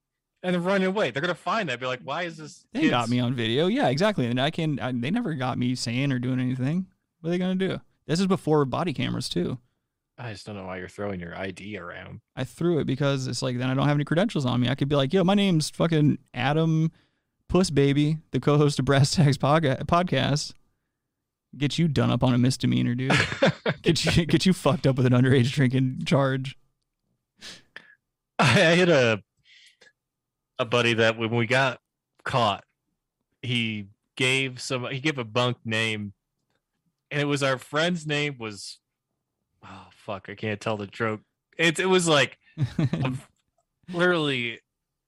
and 0.45 0.55
then 0.55 0.62
running 0.62 0.86
away. 0.86 1.11
They're 1.11 1.20
gonna 1.20 1.34
find 1.34 1.68
that. 1.68 1.80
Be 1.80 1.86
like, 1.86 2.03
why 2.05 2.22
is 2.22 2.36
this? 2.36 2.64
they 2.70 2.90
got 2.90 3.09
me 3.09 3.18
on 3.18 3.34
video. 3.34 3.66
Yeah, 3.66 3.88
exactly. 3.88 4.26
And 4.26 4.40
I 4.40 4.53
can. 4.53 4.78
I, 4.78 4.92
they 4.92 5.11
never 5.11 5.34
got 5.34 5.59
me 5.59 5.74
saying 5.74 6.12
or 6.12 6.20
doing 6.20 6.38
anything. 6.38 6.86
What 7.20 7.26
are 7.26 7.30
they 7.32 7.38
gonna 7.38 7.57
do? 7.57 7.80
This 8.07 8.20
is 8.20 8.28
before 8.28 8.64
body 8.64 8.92
cameras 8.92 9.28
too. 9.28 9.59
I 10.16 10.30
just 10.30 10.47
don't 10.47 10.55
know 10.55 10.66
why 10.66 10.76
you're 10.76 10.88
throwing 10.88 11.18
your 11.18 11.36
ID 11.36 11.76
around. 11.76 12.20
I 12.36 12.45
threw 12.45 12.78
it 12.78 12.84
because 12.84 13.26
it's 13.26 13.42
like 13.42 13.59
then 13.59 13.68
I 13.68 13.74
don't 13.74 13.88
have 13.88 13.97
any 13.97 14.05
credentials 14.05 14.47
on 14.47 14.61
me. 14.61 14.68
I 14.68 14.76
could 14.76 14.88
be 14.88 14.95
like, 14.95 15.12
yo, 15.12 15.24
my 15.24 15.34
name's 15.34 15.70
fucking 15.70 16.18
Adam 16.32 16.92
Puss 17.49 17.70
Baby, 17.70 18.18
the 18.30 18.38
co-host 18.38 18.78
of 18.78 18.84
Brass 18.84 19.11
Tacks 19.16 19.36
podcast. 19.36 20.55
Get 21.57 21.78
you 21.78 21.88
done 21.88 22.11
up 22.11 22.22
on 22.22 22.34
a 22.34 22.38
misdemeanor, 22.38 22.94
dude. 22.94 23.12
get 23.82 24.05
you 24.05 24.26
get 24.26 24.46
you 24.46 24.52
fucked 24.52 24.86
up 24.86 24.96
with 24.96 25.07
an 25.07 25.12
underage 25.12 25.52
drinking 25.52 26.02
charge. 26.05 26.57
I 28.38 28.44
had 28.44 28.88
a 28.88 29.22
a 30.59 30.64
buddy 30.64 30.94
that 30.94 31.18
when 31.18 31.30
we 31.34 31.46
got 31.46 31.80
caught, 32.24 32.64
he 33.42 33.88
gave 34.16 34.61
some 34.61 34.86
he 34.86 35.00
gave 35.00 35.18
a 35.18 35.24
bunk 35.24 35.59
name, 35.64 36.12
and 37.11 37.20
it 37.20 37.26
was 37.26 37.42
our 37.42 37.59
friend's 37.59 38.07
name 38.07 38.36
was 38.38 38.78
oh 39.64 39.86
fuck 39.92 40.28
I 40.28 40.34
can't 40.34 40.61
tell 40.61 40.76
the 40.76 40.86
joke. 40.86 41.20
It 41.59 41.78
it 41.78 41.86
was 41.86 42.09
like 42.09 42.38
literally 43.92 44.61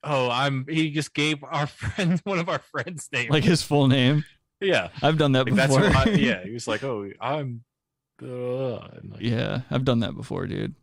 oh 0.04 0.30
I'm 0.30 0.66
he 0.68 0.90
just 0.90 1.14
gave 1.14 1.42
our 1.42 1.66
friend 1.66 2.20
one 2.24 2.38
of 2.38 2.48
our 2.48 2.60
friends' 2.60 3.08
names 3.12 3.30
Like 3.30 3.44
his 3.44 3.62
full 3.62 3.88
name. 3.88 4.24
Yeah 4.60 4.88
I've 5.02 5.18
done 5.18 5.32
that 5.32 5.50
like 5.50 5.68
before. 5.68 5.84
I, 5.84 6.04
yeah 6.10 6.42
he 6.44 6.50
was 6.50 6.66
like 6.66 6.82
oh 6.82 7.10
I'm 7.20 7.64
uh, 8.22 8.76
like, 8.76 9.20
yeah, 9.20 9.62
I've 9.70 9.84
done 9.84 10.00
that 10.00 10.14
before, 10.14 10.46
dude. 10.46 10.74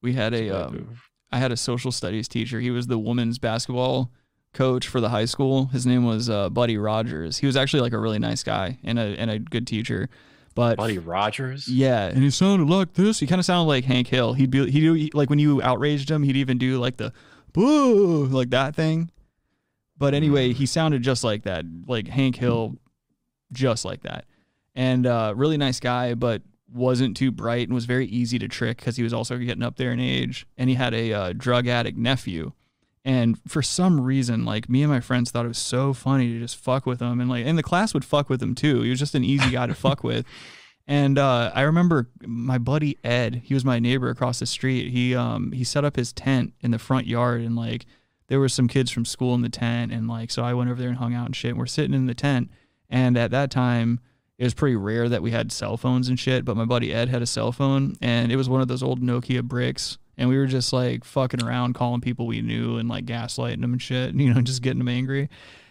We 0.00 0.12
had 0.12 0.34
a 0.34 0.50
um. 0.50 0.98
I 1.30 1.38
had 1.38 1.50
a 1.50 1.56
social 1.56 1.90
studies 1.90 2.28
teacher. 2.28 2.60
He 2.60 2.70
was 2.70 2.86
the 2.86 2.98
women's 2.98 3.38
basketball 3.38 4.10
coach 4.52 4.86
for 4.86 5.00
the 5.00 5.08
high 5.08 5.24
school. 5.24 5.66
His 5.66 5.86
name 5.86 6.04
was 6.04 6.28
uh, 6.28 6.50
Buddy 6.50 6.76
Rogers. 6.76 7.38
He 7.38 7.46
was 7.46 7.56
actually 7.56 7.80
like 7.80 7.94
a 7.94 7.98
really 7.98 8.18
nice 8.18 8.42
guy 8.42 8.78
and 8.84 8.98
a 8.98 9.18
and 9.18 9.30
a 9.30 9.38
good 9.38 9.66
teacher. 9.66 10.08
But 10.54 10.76
Buddy 10.76 10.98
Rogers 10.98 11.66
yeah, 11.66 12.06
and 12.06 12.22
he 12.22 12.30
sounded 12.30 12.68
like 12.68 12.92
this. 12.94 13.20
He 13.20 13.26
kind 13.26 13.38
of 13.38 13.44
sounded 13.44 13.68
like 13.68 13.84
Hank 13.84 14.08
Hill. 14.08 14.34
He'd 14.34 14.50
be 14.50 14.70
he 14.70 14.80
do 14.80 15.08
like 15.14 15.30
when 15.30 15.38
you 15.38 15.62
outraged 15.62 16.10
him, 16.10 16.22
he'd 16.22 16.36
even 16.36 16.58
do 16.58 16.78
like 16.78 16.98
the 16.98 17.12
boo 17.52 18.26
like 18.26 18.50
that 18.50 18.76
thing. 18.76 19.10
But 20.02 20.14
anyway, 20.14 20.52
he 20.52 20.66
sounded 20.66 21.02
just 21.02 21.22
like 21.22 21.44
that, 21.44 21.64
like 21.86 22.08
Hank 22.08 22.34
Hill, 22.34 22.74
just 23.52 23.84
like 23.84 24.02
that. 24.02 24.24
And 24.74 25.06
uh, 25.06 25.32
really 25.36 25.56
nice 25.56 25.78
guy, 25.78 26.14
but 26.14 26.42
wasn't 26.74 27.16
too 27.16 27.30
bright 27.30 27.68
and 27.68 27.72
was 27.72 27.84
very 27.84 28.06
easy 28.06 28.36
to 28.40 28.48
trick 28.48 28.78
because 28.78 28.96
he 28.96 29.04
was 29.04 29.12
also 29.12 29.38
getting 29.38 29.62
up 29.62 29.76
there 29.76 29.92
in 29.92 30.00
age. 30.00 30.44
And 30.56 30.68
he 30.68 30.74
had 30.74 30.92
a 30.92 31.12
uh, 31.12 31.32
drug 31.34 31.68
addict 31.68 31.96
nephew. 31.96 32.50
And 33.04 33.38
for 33.46 33.62
some 33.62 34.00
reason, 34.00 34.44
like 34.44 34.68
me 34.68 34.82
and 34.82 34.90
my 34.90 34.98
friends 34.98 35.30
thought 35.30 35.44
it 35.44 35.48
was 35.48 35.56
so 35.56 35.92
funny 35.92 36.32
to 36.32 36.40
just 36.40 36.56
fuck 36.56 36.84
with 36.84 37.00
him, 37.00 37.20
and 37.20 37.30
like, 37.30 37.46
and 37.46 37.56
the 37.56 37.62
class 37.62 37.94
would 37.94 38.04
fuck 38.04 38.28
with 38.28 38.42
him 38.42 38.56
too. 38.56 38.82
He 38.82 38.90
was 38.90 38.98
just 38.98 39.14
an 39.14 39.22
easy 39.22 39.50
guy 39.50 39.68
to 39.68 39.74
fuck 39.76 40.02
with. 40.02 40.26
And 40.88 41.16
uh, 41.16 41.52
I 41.54 41.60
remember 41.60 42.08
my 42.26 42.58
buddy 42.58 42.98
Ed, 43.04 43.42
he 43.44 43.54
was 43.54 43.64
my 43.64 43.78
neighbor 43.78 44.10
across 44.10 44.40
the 44.40 44.46
street. 44.46 44.90
He 44.90 45.14
um 45.14 45.52
he 45.52 45.62
set 45.62 45.84
up 45.84 45.94
his 45.94 46.12
tent 46.12 46.54
in 46.60 46.72
the 46.72 46.80
front 46.80 47.06
yard, 47.06 47.42
and 47.42 47.54
like 47.54 47.86
there 48.28 48.40
were 48.40 48.48
some 48.48 48.68
kids 48.68 48.90
from 48.90 49.04
school 49.04 49.34
in 49.34 49.42
the 49.42 49.48
tent, 49.48 49.92
and 49.92 50.08
like 50.08 50.30
so 50.30 50.42
I 50.42 50.54
went 50.54 50.70
over 50.70 50.80
there 50.80 50.88
and 50.88 50.98
hung 50.98 51.14
out 51.14 51.26
and 51.26 51.36
shit. 51.36 51.50
And 51.50 51.58
we're 51.58 51.66
sitting 51.66 51.94
in 51.94 52.06
the 52.06 52.14
tent, 52.14 52.50
and 52.88 53.16
at 53.16 53.30
that 53.30 53.50
time 53.50 54.00
it 54.38 54.44
was 54.44 54.54
pretty 54.54 54.76
rare 54.76 55.08
that 55.08 55.22
we 55.22 55.30
had 55.30 55.52
cell 55.52 55.76
phones 55.76 56.08
and 56.08 56.18
shit. 56.18 56.44
But 56.44 56.56
my 56.56 56.64
buddy 56.64 56.92
Ed 56.92 57.08
had 57.08 57.22
a 57.22 57.26
cell 57.26 57.52
phone, 57.52 57.94
and 58.00 58.32
it 58.32 58.36
was 58.36 58.48
one 58.48 58.60
of 58.60 58.68
those 58.68 58.82
old 58.82 59.00
Nokia 59.00 59.42
bricks. 59.42 59.98
And 60.18 60.28
we 60.28 60.36
were 60.36 60.46
just 60.46 60.72
like 60.72 61.04
fucking 61.04 61.42
around, 61.42 61.74
calling 61.74 62.00
people 62.00 62.26
we 62.26 62.42
knew 62.42 62.76
and 62.76 62.88
like 62.88 63.06
gaslighting 63.06 63.60
them 63.60 63.72
and 63.72 63.80
shit, 63.80 64.14
you 64.16 64.32
know, 64.32 64.40
just 64.40 64.62
getting 64.62 64.78
them 64.78 64.88
angry. 64.88 65.28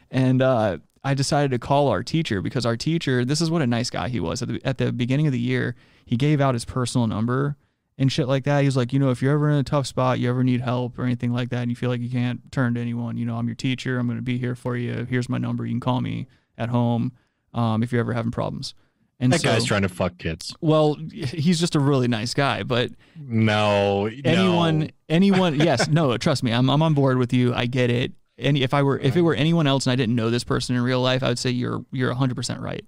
And 0.10 0.42
uh, 0.42 0.78
I 1.04 1.14
decided 1.14 1.52
to 1.52 1.60
call 1.60 1.90
our 1.90 2.04
teacher 2.04 2.42
because 2.42 2.66
our 2.66 2.78
teacher, 2.78 3.26
this 3.26 3.42
is 3.42 3.52
what 3.52 3.62
a 3.62 3.68
nice 3.68 3.90
guy 3.90 4.10
he 4.10 4.20
was. 4.20 4.42
At 4.42 4.48
the, 4.48 4.62
at 4.64 4.78
the 4.78 4.92
beginning 4.92 5.28
of 5.28 5.34
the 5.34 5.40
year, 5.40 5.76
he 6.06 6.18
gave 6.18 6.42
out 6.42 6.54
his 6.54 6.66
personal 6.66 7.08
number 7.08 7.58
and 8.02 8.12
shit 8.12 8.28
like 8.28 8.44
that. 8.46 8.64
He's 8.64 8.76
like, 8.76 8.92
you 8.92 9.00
know, 9.00 9.12
if 9.12 9.22
you're 9.22 9.34
ever 9.34 9.50
in 9.50 9.58
a 9.58 9.64
tough 9.64 9.86
spot, 9.86 10.20
you 10.20 10.28
ever 10.30 10.44
need 10.44 10.60
help 10.62 10.98
or 10.98 11.04
anything 11.04 11.32
like 11.32 11.50
that, 11.50 11.62
and 11.62 11.70
you 11.70 11.76
feel 11.76 11.90
like 11.90 12.02
you 12.02 12.10
can't 12.10 12.52
turn 12.52 12.74
to 12.74 12.82
anyone, 12.82 13.16
you 13.16 13.26
know, 13.26 13.36
I'm 13.38 13.48
your 13.48 13.56
teacher. 13.56 14.00
I'm 14.00 14.08
going 14.08 14.18
to 14.18 14.24
be 14.24 14.38
here 14.40 14.56
for 14.56 14.76
you. 14.76 15.06
Here's 15.10 15.30
my 15.30 15.38
number. 15.38 15.66
You 15.66 15.74
can 15.74 15.80
call 15.80 16.02
me 16.02 16.28
at 16.58 16.70
home 16.70 17.12
um, 17.54 17.84
if 17.84 17.92
you're 17.92 18.02
ever 18.02 18.14
having 18.14 18.32
problems. 18.32 18.74
And 19.20 19.32
that 19.32 19.42
so, 19.42 19.50
guy's 19.52 19.66
trying 19.66 19.84
to 19.84 19.90
fuck 19.90 20.18
kids. 20.18 20.56
well, 20.62 20.96
he's 21.14 21.60
just 21.60 21.76
a 21.76 21.80
really 21.80 22.08
nice 22.08 22.34
guy, 22.34 22.64
but 22.64 22.90
No, 23.20 24.08
anyone 24.26 24.80
no. 24.80 24.88
anyone 25.10 25.56
yes 25.60 25.88
no 25.88 26.18
trust 26.18 26.42
me 26.44 26.52
I'm, 26.52 26.70
I'm 26.72 26.82
on 26.82 26.94
board 26.96 27.18
with 27.20 27.32
you 27.34 27.54
i 27.54 27.66
get 27.68 27.90
it 27.92 28.14
and 28.38 28.58
if 28.58 28.74
i 28.74 28.82
were 28.82 28.98
if 28.98 29.16
it 29.16 29.22
were 29.22 29.36
anyone 29.36 29.68
else 29.68 29.86
and 29.86 29.92
i 29.92 29.96
didn't 29.96 30.16
know 30.16 30.30
this 30.30 30.44
person 30.44 30.76
in 30.76 30.82
real 30.82 31.02
life 31.02 31.22
i 31.22 31.28
would 31.28 31.38
say 31.38 31.50
you're 31.52 31.86
you're 31.92 32.14
100% 32.16 32.62
right 32.62 32.84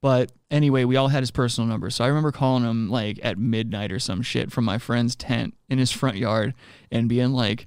but 0.00 0.32
anyway 0.50 0.84
we 0.84 0.96
all 0.96 1.08
had 1.08 1.22
his 1.22 1.30
personal 1.30 1.68
number 1.68 1.90
so 1.90 2.04
i 2.04 2.08
remember 2.08 2.32
calling 2.32 2.64
him 2.64 2.88
like 2.90 3.18
at 3.22 3.38
midnight 3.38 3.92
or 3.92 3.98
some 3.98 4.22
shit 4.22 4.52
from 4.52 4.64
my 4.64 4.78
friend's 4.78 5.16
tent 5.16 5.54
in 5.68 5.78
his 5.78 5.92
front 5.92 6.16
yard 6.16 6.54
and 6.90 7.08
being 7.08 7.32
like 7.32 7.66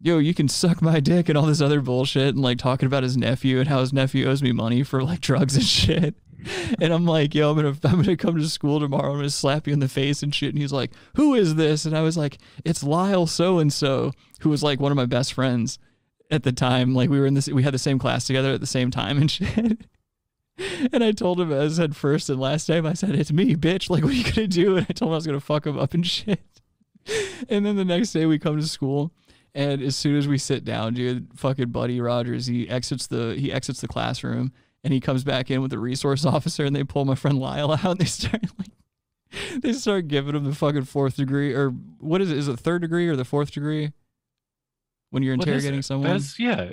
yo 0.00 0.18
you 0.18 0.34
can 0.34 0.48
suck 0.48 0.80
my 0.80 1.00
dick 1.00 1.28
and 1.28 1.36
all 1.36 1.46
this 1.46 1.60
other 1.60 1.80
bullshit 1.80 2.34
and 2.34 2.42
like 2.42 2.58
talking 2.58 2.86
about 2.86 3.02
his 3.02 3.16
nephew 3.16 3.58
and 3.58 3.68
how 3.68 3.80
his 3.80 3.92
nephew 3.92 4.28
owes 4.28 4.42
me 4.42 4.52
money 4.52 4.82
for 4.82 5.02
like 5.02 5.20
drugs 5.20 5.56
and 5.56 5.64
shit 5.64 6.14
and 6.80 6.92
I'm 6.92 7.04
like, 7.04 7.34
yo, 7.34 7.50
I'm 7.50 7.56
gonna 7.56 7.76
I'm 7.84 8.02
gonna 8.02 8.16
come 8.16 8.36
to 8.36 8.48
school 8.48 8.80
tomorrow. 8.80 9.10
I'm 9.10 9.18
gonna 9.18 9.30
slap 9.30 9.66
you 9.66 9.72
in 9.72 9.80
the 9.80 9.88
face 9.88 10.22
and 10.22 10.34
shit. 10.34 10.50
And 10.50 10.58
he's 10.58 10.72
like, 10.72 10.92
who 11.16 11.34
is 11.34 11.56
this? 11.56 11.84
And 11.84 11.96
I 11.96 12.02
was 12.02 12.16
like, 12.16 12.38
it's 12.64 12.82
Lyle 12.82 13.26
so 13.26 13.58
and 13.58 13.72
so, 13.72 14.12
who 14.40 14.50
was 14.50 14.62
like 14.62 14.80
one 14.80 14.92
of 14.92 14.96
my 14.96 15.06
best 15.06 15.32
friends 15.32 15.78
at 16.30 16.42
the 16.42 16.52
time. 16.52 16.94
Like 16.94 17.10
we 17.10 17.18
were 17.18 17.26
in 17.26 17.34
this, 17.34 17.48
we 17.48 17.62
had 17.62 17.74
the 17.74 17.78
same 17.78 17.98
class 17.98 18.24
together 18.26 18.52
at 18.52 18.60
the 18.60 18.66
same 18.66 18.90
time 18.90 19.18
and 19.18 19.30
shit. 19.30 19.86
And 20.92 21.04
I 21.04 21.12
told 21.12 21.40
him, 21.40 21.52
I 21.52 21.68
said 21.68 21.96
first 21.96 22.28
and 22.28 22.40
last 22.40 22.66
time, 22.66 22.86
I 22.86 22.94
said, 22.94 23.14
it's 23.14 23.32
me, 23.32 23.54
bitch. 23.54 23.90
Like, 23.90 24.02
what 24.02 24.12
are 24.12 24.16
you 24.16 24.24
gonna 24.24 24.46
do? 24.46 24.76
And 24.76 24.86
I 24.88 24.92
told 24.92 25.10
him 25.10 25.14
I 25.14 25.16
was 25.16 25.26
gonna 25.26 25.40
fuck 25.40 25.66
him 25.66 25.78
up 25.78 25.94
and 25.94 26.06
shit. 26.06 26.40
And 27.48 27.64
then 27.64 27.76
the 27.76 27.84
next 27.84 28.12
day 28.12 28.26
we 28.26 28.38
come 28.38 28.56
to 28.56 28.66
school. 28.66 29.12
And 29.54 29.82
as 29.82 29.96
soon 29.96 30.16
as 30.16 30.28
we 30.28 30.38
sit 30.38 30.64
down, 30.64 30.94
dude, 30.94 31.28
fucking 31.34 31.70
Buddy 31.70 32.00
Rogers, 32.00 32.46
he 32.46 32.68
exits 32.68 33.06
the 33.06 33.34
he 33.36 33.52
exits 33.52 33.80
the 33.80 33.88
classroom 33.88 34.52
and 34.84 34.92
he 34.92 35.00
comes 35.00 35.24
back 35.24 35.50
in 35.50 35.62
with 35.62 35.70
the 35.70 35.78
resource 35.78 36.24
officer 36.26 36.64
and 36.64 36.76
they 36.76 36.84
pull 36.84 37.04
my 37.04 37.14
friend 37.14 37.38
Lyle 37.38 37.72
out 37.72 37.84
and 37.84 37.98
they 38.00 38.04
start 38.04 38.44
like 38.58 38.68
they 39.60 39.72
start 39.72 40.08
giving 40.08 40.34
him 40.34 40.44
the 40.44 40.54
fucking 40.54 40.84
fourth 40.84 41.16
degree 41.16 41.52
or 41.52 41.70
what 41.98 42.20
is 42.20 42.30
it? 42.30 42.38
Is 42.38 42.48
it 42.48 42.58
third 42.58 42.82
degree 42.82 43.08
or 43.08 43.16
the 43.16 43.24
fourth 43.24 43.50
degree? 43.52 43.92
When 45.10 45.22
you're 45.22 45.34
interrogating 45.34 45.80
someone? 45.82 46.08
That's- 46.10 46.38
yeah. 46.38 46.70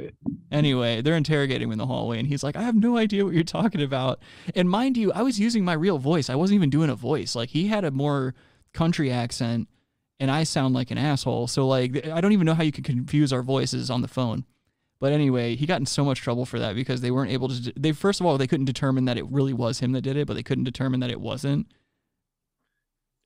Anyway, 0.51 1.01
they're 1.01 1.15
interrogating 1.15 1.67
him 1.67 1.71
in 1.71 1.77
the 1.77 1.85
hallway, 1.85 2.19
and 2.19 2.27
he's 2.27 2.43
like, 2.43 2.55
I 2.55 2.63
have 2.63 2.75
no 2.75 2.97
idea 2.97 3.23
what 3.25 3.33
you're 3.33 3.43
talking 3.43 3.81
about. 3.81 4.19
And 4.55 4.69
mind 4.69 4.97
you, 4.97 5.11
I 5.13 5.21
was 5.21 5.39
using 5.39 5.63
my 5.63 5.73
real 5.73 5.97
voice. 5.97 6.29
I 6.29 6.35
wasn't 6.35 6.55
even 6.55 6.69
doing 6.69 6.89
a 6.89 6.95
voice. 6.95 7.35
Like, 7.35 7.49
he 7.49 7.67
had 7.67 7.85
a 7.85 7.91
more 7.91 8.33
country 8.73 9.09
accent, 9.11 9.69
and 10.19 10.29
I 10.29 10.43
sound 10.43 10.73
like 10.73 10.91
an 10.91 10.97
asshole. 10.97 11.47
So, 11.47 11.67
like, 11.67 12.05
I 12.07 12.19
don't 12.21 12.33
even 12.33 12.45
know 12.45 12.53
how 12.55 12.63
you 12.63 12.71
could 12.73 12.83
confuse 12.83 13.31
our 13.31 13.41
voices 13.41 13.89
on 13.89 14.01
the 14.01 14.07
phone. 14.07 14.45
But 14.99 15.11
anyway, 15.13 15.55
he 15.55 15.65
got 15.65 15.79
in 15.79 15.85
so 15.85 16.05
much 16.05 16.19
trouble 16.21 16.45
for 16.45 16.57
that 16.59 16.73
because 16.75 17.01
they 17.01 17.11
weren't 17.11 17.31
able 17.31 17.49
to. 17.49 17.73
They 17.77 17.91
first 17.91 18.21
of 18.21 18.25
all, 18.25 18.37
they 18.37 18.47
couldn't 18.47 18.65
determine 18.65 19.05
that 19.05 19.17
it 19.17 19.25
really 19.29 19.53
was 19.53 19.79
him 19.79 19.91
that 19.91 20.01
did 20.01 20.15
it, 20.15 20.25
but 20.25 20.35
they 20.35 20.43
couldn't 20.43 20.63
determine 20.63 21.01
that 21.01 21.09
it 21.11 21.19
wasn't. 21.19 21.67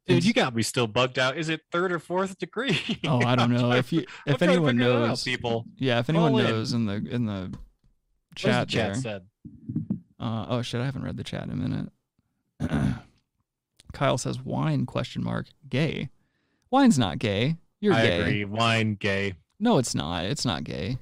Dude, 0.10 0.26
you 0.26 0.34
got 0.34 0.55
me 0.55 0.64
still 0.64 0.88
bugged 0.88 1.18
out. 1.20 1.38
Is 1.38 1.49
it 1.49 1.62
third 1.72 1.91
or 1.91 1.99
fourth 1.99 2.38
degree? 2.39 2.80
Oh, 3.07 3.22
I 3.24 3.36
don't 3.36 3.51
know 3.53 3.72
if 3.74 3.93
you 3.93 4.05
if 4.26 4.41
anyone 4.41 4.76
knows 4.78 5.24
people. 5.24 5.66
Yeah, 5.78 5.99
if 5.99 6.10
anyone 6.10 6.32
Call 6.32 6.39
in. 6.39 6.45
knows 6.47 6.74
in 6.74 6.86
the 6.86 6.95
in 6.95 7.26
the 7.26 7.53
chat, 8.36 8.68
the 8.68 8.72
chat 8.74 8.93
there. 8.93 9.01
said? 9.01 9.22
Uh, 10.20 10.45
oh 10.49 10.62
shit, 10.62 10.82
I 10.82 10.86
haven't 10.86 11.03
read 11.03 11.16
the 11.18 11.24
chat 11.24 11.43
in 11.43 11.51
a 11.51 11.55
minute. 11.55 11.89
Kyle 13.93 14.18
says 14.18 14.39
wine 14.43 14.86
question 14.86 15.24
mark 15.24 15.47
gay. 15.68 16.10
Wine's 16.72 16.99
not 16.99 17.20
gay. 17.20 17.57
You're 17.80 17.93
I 17.93 18.01
gay. 18.05 18.20
agree. 18.22 18.45
Wine, 18.45 18.95
gay. 18.95 19.34
No, 19.60 19.78
it's 19.78 19.95
not. 19.95 20.26
It's 20.26 20.45
not 20.45 20.64
gay. 20.64 20.97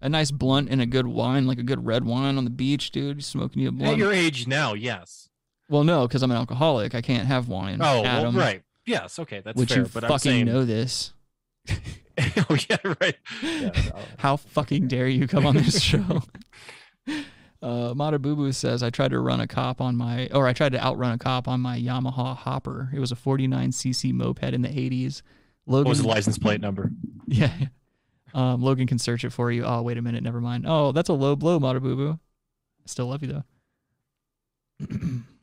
A 0.00 0.08
nice 0.08 0.30
blunt 0.30 0.68
and 0.70 0.80
a 0.80 0.86
good 0.86 1.06
wine, 1.06 1.46
like 1.46 1.58
a 1.58 1.62
good 1.62 1.84
red 1.86 2.04
wine 2.04 2.36
on 2.36 2.44
the 2.44 2.50
beach, 2.50 2.90
dude. 2.90 3.24
Smoking 3.24 3.62
you 3.62 3.76
a 3.80 3.84
At 3.90 3.96
your 3.96 4.12
age 4.12 4.46
now, 4.46 4.74
yes. 4.74 5.28
Well, 5.68 5.84
no, 5.84 6.06
because 6.06 6.22
I'm 6.22 6.30
an 6.30 6.36
alcoholic. 6.36 6.94
I 6.94 7.02
can't 7.02 7.26
have 7.26 7.48
wine. 7.48 7.78
Oh, 7.80 8.02
well, 8.02 8.06
Adam, 8.06 8.36
right. 8.36 8.62
Yes, 8.84 9.18
okay, 9.18 9.40
that's 9.40 9.58
Which 9.58 9.70
fair. 9.70 9.78
you 9.82 9.88
but 9.92 10.02
fucking 10.04 10.18
saying, 10.18 10.46
know 10.46 10.64
this. 10.64 11.12
oh 11.70 12.56
yeah, 12.70 12.76
right. 13.00 13.16
Yeah, 13.42 13.70
How 14.18 14.36
fucking 14.36 14.86
dare 14.86 15.08
you 15.08 15.26
come 15.26 15.44
on 15.44 15.56
this 15.56 15.82
show? 15.82 16.22
Uh, 17.60 17.94
Mata 17.94 18.18
Boo 18.20 18.36
Boo 18.36 18.52
says 18.52 18.82
I 18.82 18.90
tried 18.90 19.10
to 19.10 19.18
run 19.18 19.40
a 19.40 19.48
cop 19.48 19.80
on 19.80 19.96
my, 19.96 20.28
or 20.32 20.46
I 20.46 20.52
tried 20.52 20.72
to 20.72 20.84
outrun 20.84 21.12
a 21.12 21.18
cop 21.18 21.48
on 21.48 21.60
my 21.60 21.78
Yamaha 21.78 22.36
Hopper. 22.36 22.90
It 22.94 23.00
was 23.00 23.10
a 23.10 23.16
49cc 23.16 24.12
moped 24.12 24.54
in 24.54 24.62
the 24.62 24.68
80s. 24.68 25.22
Logan, 25.66 25.84
what 25.86 25.88
was 25.90 26.02
the 26.02 26.08
license 26.08 26.38
plate 26.38 26.60
number? 26.60 26.90
Yeah. 27.26 27.50
Um, 28.34 28.62
Logan 28.62 28.86
can 28.86 28.98
search 29.00 29.24
it 29.24 29.30
for 29.30 29.50
you. 29.50 29.64
Oh, 29.64 29.82
wait 29.82 29.98
a 29.98 30.02
minute. 30.02 30.22
Never 30.22 30.40
mind. 30.40 30.64
Oh, 30.68 30.92
that's 30.92 31.08
a 31.08 31.12
low 31.14 31.34
blow, 31.34 31.58
Mata 31.58 31.80
Boo 31.80 31.96
Boo. 31.96 32.10
I 32.12 32.86
still 32.86 33.06
love 33.06 33.22
you 33.22 33.42
though. 34.80 34.96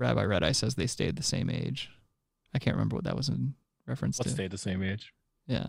Rabbi 0.00 0.24
Red 0.24 0.42
Eye 0.42 0.52
says 0.52 0.74
they 0.74 0.86
stayed 0.86 1.16
the 1.16 1.22
same 1.22 1.50
age. 1.50 1.90
I 2.54 2.58
can't 2.58 2.74
remember 2.74 2.96
what 2.96 3.04
that 3.04 3.16
was 3.16 3.28
in 3.28 3.54
reference 3.86 4.18
Let's 4.18 4.30
to. 4.30 4.34
stay 4.34 4.48
the 4.48 4.58
same 4.58 4.82
age. 4.82 5.12
Yeah. 5.46 5.66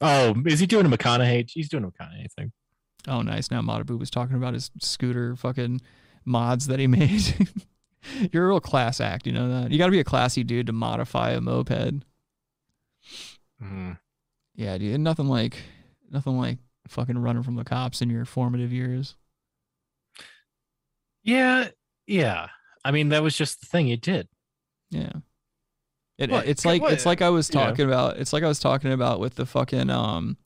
Oh, 0.00 0.34
is 0.46 0.58
he 0.60 0.66
doing 0.66 0.86
a 0.86 0.88
McConaughey? 0.88 1.48
He's 1.50 1.68
doing 1.68 1.84
a 1.84 1.88
McConaughey 1.90 2.32
thing. 2.32 2.52
Oh, 3.06 3.22
nice. 3.22 3.50
Now 3.50 3.60
Matabu 3.62 3.98
was 3.98 4.10
talking 4.10 4.36
about 4.36 4.54
his 4.54 4.70
scooter 4.80 5.36
fucking 5.36 5.80
mods 6.24 6.66
that 6.66 6.80
he 6.80 6.86
made. 6.88 7.48
You're 8.32 8.44
a 8.44 8.48
real 8.48 8.60
class 8.60 9.00
act, 9.00 9.26
you 9.26 9.32
know 9.32 9.48
that? 9.48 9.70
You 9.70 9.78
got 9.78 9.86
to 9.86 9.92
be 9.92 10.00
a 10.00 10.04
classy 10.04 10.42
dude 10.44 10.66
to 10.68 10.72
modify 10.72 11.30
a 11.32 11.40
moped. 11.40 12.02
Mm-hmm. 13.62 13.92
Yeah, 14.54 14.78
dude. 14.78 15.00
Nothing 15.00 15.26
like, 15.26 15.56
nothing 16.10 16.38
like 16.38 16.58
fucking 16.88 17.18
running 17.18 17.42
from 17.42 17.56
the 17.56 17.64
cops 17.64 18.00
in 18.00 18.08
your 18.10 18.24
formative 18.24 18.72
years. 18.72 19.16
Yeah, 21.22 21.68
yeah. 22.06 22.48
I 22.86 22.92
mean, 22.92 23.08
that 23.08 23.22
was 23.22 23.36
just 23.36 23.60
the 23.60 23.66
thing 23.66 23.88
it 23.88 24.00
did. 24.00 24.28
Yeah. 24.90 25.12
It, 26.18 26.30
What? 26.30 26.46
it's 26.46 26.64
like 26.64 26.80
what? 26.80 26.92
it's 26.92 27.04
like 27.04 27.20
I 27.20 27.30
was 27.30 27.48
talking 27.48 27.84
about. 27.84 28.16
It's 28.18 28.32
like 28.32 28.44
I 28.44 28.48
was 28.48 28.60
talking 28.60 28.92
about 28.92 29.18
with 29.18 29.34
the 29.34 29.44
fucking 29.44 29.90
um, 29.90 30.36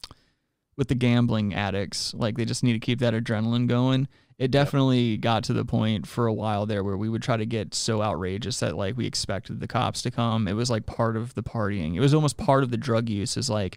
with 0.76 0.88
the 0.88 0.94
gambling 0.94 1.54
addicts. 1.54 2.14
Like 2.14 2.38
they 2.38 2.46
just 2.46 2.64
need 2.64 2.72
to 2.72 2.78
keep 2.78 2.98
that 3.00 3.12
adrenaline 3.14 3.68
going. 3.68 4.08
It 4.38 4.50
definitely 4.50 5.18
got 5.18 5.44
to 5.44 5.52
the 5.52 5.66
point 5.66 6.06
for 6.06 6.26
a 6.26 6.32
while 6.32 6.64
there 6.64 6.82
where 6.82 6.96
we 6.96 7.10
would 7.10 7.22
try 7.22 7.36
to 7.36 7.44
get 7.44 7.74
so 7.74 8.00
outrageous 8.02 8.58
that 8.60 8.74
like 8.74 8.96
we 8.96 9.06
expected 9.06 9.60
the 9.60 9.68
cops 9.68 10.00
to 10.02 10.10
come. 10.10 10.48
It 10.48 10.54
was 10.54 10.70
like 10.70 10.86
part 10.86 11.14
of 11.14 11.34
the 11.34 11.42
partying. 11.42 11.94
It 11.94 12.00
was 12.00 12.14
almost 12.14 12.38
part 12.38 12.62
of 12.62 12.70
the 12.70 12.78
drug 12.78 13.10
use. 13.10 13.36
Is 13.36 13.50
like, 13.50 13.76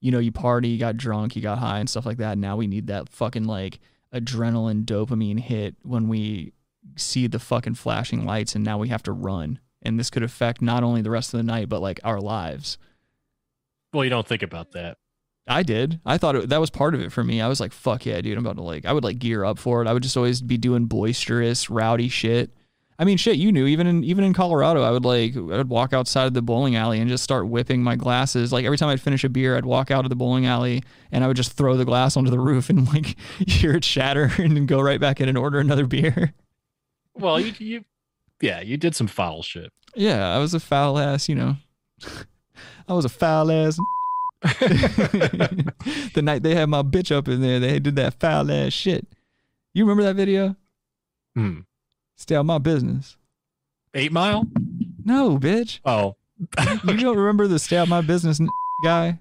you 0.00 0.10
know, 0.10 0.18
you 0.18 0.32
party, 0.32 0.68
you 0.68 0.78
got 0.80 0.96
drunk, 0.96 1.36
you 1.36 1.42
got 1.42 1.58
high 1.58 1.78
and 1.78 1.88
stuff 1.88 2.06
like 2.06 2.18
that. 2.18 2.38
Now 2.38 2.56
we 2.56 2.66
need 2.66 2.88
that 2.88 3.08
fucking 3.08 3.44
like 3.44 3.78
adrenaline 4.12 4.84
dopamine 4.84 5.38
hit 5.38 5.76
when 5.82 6.08
we 6.08 6.52
see 6.96 7.26
the 7.26 7.38
fucking 7.38 7.74
flashing 7.74 8.24
lights 8.24 8.54
and 8.54 8.64
now 8.64 8.78
we 8.78 8.88
have 8.88 9.02
to 9.04 9.12
run. 9.12 9.58
And 9.82 9.98
this 9.98 10.10
could 10.10 10.22
affect 10.22 10.60
not 10.60 10.82
only 10.82 11.02
the 11.02 11.10
rest 11.10 11.32
of 11.32 11.38
the 11.38 11.44
night, 11.44 11.68
but 11.68 11.80
like 11.80 12.00
our 12.04 12.20
lives. 12.20 12.76
Well, 13.92 14.04
you 14.04 14.10
don't 14.10 14.26
think 14.26 14.42
about 14.42 14.72
that. 14.72 14.98
I 15.48 15.62
did. 15.62 16.00
I 16.06 16.18
thought 16.18 16.36
it, 16.36 16.48
that 16.50 16.60
was 16.60 16.70
part 16.70 16.94
of 16.94 17.00
it 17.00 17.12
for 17.12 17.24
me. 17.24 17.40
I 17.40 17.48
was 17.48 17.60
like, 17.60 17.72
fuck 17.72 18.06
yeah, 18.06 18.20
dude. 18.20 18.36
I'm 18.36 18.44
about 18.44 18.56
to 18.56 18.62
like, 18.62 18.84
I 18.84 18.92
would 18.92 19.04
like 19.04 19.18
gear 19.18 19.44
up 19.44 19.58
for 19.58 19.82
it. 19.82 19.88
I 19.88 19.92
would 19.92 20.02
just 20.02 20.16
always 20.16 20.40
be 20.40 20.58
doing 20.58 20.84
boisterous, 20.84 21.68
rowdy 21.68 22.08
shit. 22.08 22.50
I 23.00 23.04
mean, 23.04 23.16
shit, 23.16 23.36
you 23.36 23.50
knew 23.50 23.66
even 23.66 23.86
in 23.86 24.04
even 24.04 24.24
in 24.24 24.34
Colorado, 24.34 24.82
I 24.82 24.90
would 24.90 25.06
like 25.06 25.34
I 25.34 25.40
would 25.40 25.70
walk 25.70 25.94
outside 25.94 26.26
of 26.26 26.34
the 26.34 26.42
bowling 26.42 26.76
alley 26.76 27.00
and 27.00 27.08
just 27.08 27.24
start 27.24 27.48
whipping 27.48 27.82
my 27.82 27.96
glasses. 27.96 28.52
Like 28.52 28.66
every 28.66 28.76
time 28.76 28.90
I'd 28.90 29.00
finish 29.00 29.24
a 29.24 29.30
beer, 29.30 29.56
I'd 29.56 29.64
walk 29.64 29.90
out 29.90 30.04
of 30.04 30.10
the 30.10 30.16
bowling 30.16 30.44
alley 30.44 30.82
and 31.10 31.24
I 31.24 31.26
would 31.26 31.36
just 31.36 31.54
throw 31.54 31.78
the 31.78 31.86
glass 31.86 32.18
onto 32.18 32.30
the 32.30 32.38
roof 32.38 32.68
and 32.68 32.86
like 32.92 33.16
hear 33.38 33.72
it 33.72 33.84
shatter 33.84 34.30
and 34.38 34.54
then 34.54 34.66
go 34.66 34.82
right 34.82 35.00
back 35.00 35.18
in 35.18 35.30
and 35.30 35.38
order 35.38 35.58
another 35.58 35.86
beer. 35.86 36.34
Well, 37.20 37.40
you, 37.40 37.52
you, 37.58 37.84
yeah, 38.40 38.60
you 38.60 38.76
did 38.76 38.94
some 38.96 39.06
foul 39.06 39.42
shit. 39.42 39.72
Yeah, 39.94 40.34
I 40.34 40.38
was 40.38 40.54
a 40.54 40.60
foul 40.60 40.98
ass, 40.98 41.28
you 41.28 41.34
know. 41.34 41.56
I 42.88 42.92
was 42.92 43.04
a 43.04 43.08
foul 43.08 43.50
ass. 43.50 43.78
the 44.42 46.20
night 46.22 46.42
they 46.42 46.54
had 46.54 46.68
my 46.68 46.82
bitch 46.82 47.14
up 47.14 47.28
in 47.28 47.40
there, 47.42 47.60
they 47.60 47.78
did 47.78 47.96
that 47.96 48.18
foul 48.18 48.50
ass 48.50 48.72
shit. 48.72 49.06
You 49.74 49.84
remember 49.84 50.02
that 50.04 50.16
video? 50.16 50.56
Hmm. 51.36 51.60
Stay 52.16 52.34
out 52.36 52.46
my 52.46 52.58
business. 52.58 53.16
Eight 53.94 54.12
Mile? 54.12 54.46
No, 55.04 55.38
bitch. 55.38 55.80
Oh, 55.84 56.16
You 56.84 56.96
don't 56.96 57.16
remember 57.18 57.46
the 57.48 57.58
stay 57.58 57.76
out 57.76 57.88
my 57.88 58.00
business 58.00 58.40
guy? 58.84 59.18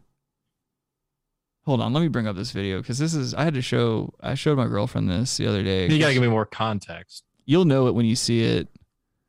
Hold 1.66 1.82
on, 1.82 1.94
let 1.94 2.02
me 2.02 2.08
bring 2.08 2.28
up 2.28 2.36
this 2.36 2.52
video 2.52 2.80
because 2.80 2.98
this 2.98 3.14
is 3.14 3.34
I 3.34 3.44
had 3.44 3.54
to 3.54 3.62
show 3.62 4.14
I 4.22 4.34
showed 4.36 4.58
my 4.58 4.68
girlfriend 4.68 5.10
this 5.10 5.38
the 5.38 5.46
other 5.48 5.64
day. 5.64 5.88
you 5.88 6.00
gotta 6.00 6.14
give 6.14 6.22
me 6.22 6.28
more 6.30 6.46
context. 6.46 7.24
You'll 7.50 7.66
know 7.66 7.88
it 7.88 7.96
when 7.96 8.06
you 8.06 8.16
see 8.16 8.44
it. 8.44 8.68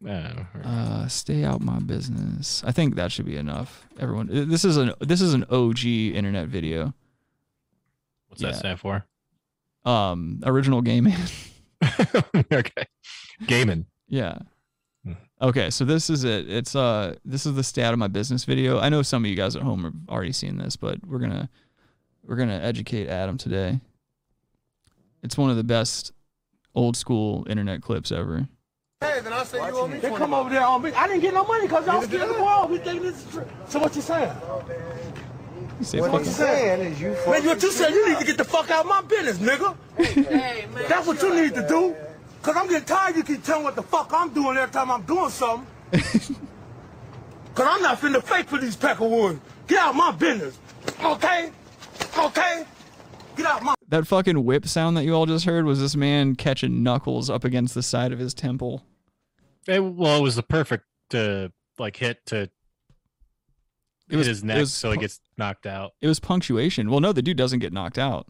Uh, 0.06 0.44
Uh, 0.62 1.08
stay 1.08 1.42
out 1.42 1.62
my 1.62 1.78
business. 1.78 2.62
I 2.66 2.70
think 2.70 2.96
that 2.96 3.10
should 3.10 3.24
be 3.24 3.38
enough. 3.38 3.88
Everyone, 3.98 4.26
this 4.30 4.62
is 4.62 4.76
an 4.76 4.92
this 5.00 5.22
is 5.22 5.32
an 5.32 5.44
OG 5.44 5.86
internet 5.86 6.48
video. 6.48 6.92
what's 8.28 8.42
that 8.42 8.48
yeah. 8.48 8.58
stand 8.58 8.78
for? 8.80 9.06
Um, 9.86 10.40
original 10.44 10.82
gaming. 10.82 11.16
okay. 12.52 12.84
Gaming. 13.46 13.86
yeah. 14.06 14.36
Hmm. 15.02 15.14
Okay, 15.40 15.70
so 15.70 15.86
this 15.86 16.10
is 16.10 16.24
it. 16.24 16.46
It's 16.50 16.76
uh, 16.76 17.14
this 17.24 17.46
is 17.46 17.54
the 17.54 17.64
stat 17.64 17.94
of 17.94 17.98
my 17.98 18.08
business 18.08 18.44
video. 18.44 18.78
I 18.78 18.90
know 18.90 19.00
some 19.00 19.24
of 19.24 19.30
you 19.30 19.36
guys 19.36 19.56
at 19.56 19.62
home 19.62 19.84
have 19.84 19.94
already 20.10 20.32
seen 20.32 20.58
this, 20.58 20.76
but 20.76 20.98
we're 21.06 21.20
gonna 21.20 21.48
we're 22.22 22.36
gonna 22.36 22.60
educate 22.62 23.08
Adam 23.08 23.38
today. 23.38 23.80
It's 25.22 25.38
one 25.38 25.48
of 25.48 25.56
the 25.56 25.64
best 25.64 26.12
old 26.74 26.96
school 26.96 27.46
internet 27.48 27.82
clips 27.82 28.12
ever. 28.12 28.48
Hey, 29.00 29.20
then 29.22 29.32
I 29.32 29.44
say 29.44 29.58
you 29.66 29.76
owe 29.76 29.88
me. 29.88 29.98
They 29.98 30.10
come 30.10 30.34
over 30.34 30.50
there 30.50 30.62
on 30.64 30.82
me. 30.82 30.92
I 30.92 31.06
didn't 31.08 31.22
get 31.22 31.32
no 31.34 31.44
money 31.44 31.66
because 31.66 31.86
y'all 31.86 32.02
scared 32.02 32.28
the 32.28 32.34
ball. 32.34 32.68
We 32.68 32.78
think 32.78 33.02
this 33.02 33.24
is 33.24 33.32
true. 33.32 33.46
So 33.68 33.78
what 33.78 33.96
you 33.96 34.02
saying? 34.02 34.32
You 35.78 35.84
say 35.86 36.00
What 36.00 36.10
fucking- 36.10 36.26
you 36.26 36.32
saying 36.32 36.80
is 36.92 37.00
you. 37.00 37.08
Man, 37.26 37.46
what 37.46 37.62
you 37.62 37.70
saying? 37.72 37.94
You 37.94 38.08
need 38.10 38.18
to 38.18 38.24
get 38.26 38.36
the 38.36 38.44
fuck 38.44 38.70
out 38.70 38.84
of 38.84 38.86
my 38.90 39.00
business, 39.02 39.38
nigga. 39.38 39.74
hey, 39.96 40.66
man, 40.74 40.84
That's 40.88 41.06
what 41.06 41.22
you 41.22 41.34
need 41.34 41.54
to 41.54 41.66
do. 41.66 41.96
Cause 42.42 42.56
I'm 42.56 42.68
getting 42.68 42.84
tired. 42.84 43.16
You 43.16 43.22
keep 43.22 43.42
telling 43.42 43.64
what 43.64 43.76
the 43.76 43.82
fuck 43.82 44.10
I'm 44.12 44.30
doing 44.34 44.56
every 44.58 44.72
time 44.72 44.90
I'm 44.90 45.02
doing 45.02 45.30
something. 45.30 45.66
Cause 47.54 47.66
I'm 47.68 47.82
not 47.82 48.00
finna 48.00 48.22
fake 48.22 48.48
for 48.48 48.58
these 48.58 48.76
peckerwoods. 48.76 49.40
Get 49.66 49.78
out 49.78 49.90
of 49.90 49.96
my 49.96 50.10
business. 50.12 50.58
Okay? 51.02 51.50
Okay? 52.18 52.64
Get 53.42 53.46
out 53.50 53.62
my. 53.62 53.74
That 53.88 54.06
fucking 54.06 54.44
whip 54.44 54.66
sound 54.66 54.96
that 54.96 55.04
you 55.04 55.14
all 55.14 55.26
just 55.26 55.44
heard 55.44 55.64
was 55.64 55.80
this 55.80 55.96
man 55.96 56.34
catching 56.36 56.82
knuckles 56.82 57.28
up 57.30 57.44
against 57.44 57.74
the 57.74 57.82
side 57.82 58.12
of 58.12 58.18
his 58.18 58.34
temple. 58.34 58.84
It, 59.66 59.80
well, 59.84 60.18
it 60.18 60.22
was 60.22 60.36
the 60.36 60.42
perfect 60.42 60.84
uh, 61.14 61.48
like 61.78 61.96
hit 61.96 62.24
to 62.26 62.42
It 62.42 62.50
hit 64.08 64.16
was- 64.16 64.26
his 64.26 64.42
it 64.42 64.46
neck, 64.46 64.58
was 64.58 64.72
so 64.72 64.90
he 64.92 64.98
gets 64.98 65.20
knocked 65.38 65.66
out. 65.66 65.92
It 66.00 66.06
was 66.08 66.20
punctuation. 66.20 66.90
Well, 66.90 67.00
no, 67.00 67.12
the 67.12 67.22
dude 67.22 67.36
doesn't 67.36 67.58
get 67.60 67.72
knocked 67.72 67.98
out. 67.98 68.26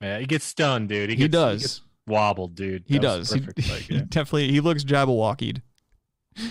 Yeah, 0.00 0.18
he 0.20 0.26
gets 0.26 0.44
stunned, 0.44 0.88
dude. 0.88 1.10
He, 1.10 1.16
He 1.16 1.22
gets, 1.22 1.32
does. 1.32 1.60
gets 1.62 1.80
wobbled, 2.06 2.54
dude. 2.54 2.84
He 2.86 2.98
That 2.98 3.18
was 3.18 3.28
does. 3.30 3.32
He, 3.32 3.40
perfect, 3.40 3.68
like, 3.70 3.80
he 3.82 4.00
definitely. 4.02 4.50
He 4.52 4.60
looks 4.60 4.84
jabberwockied. 4.84 5.62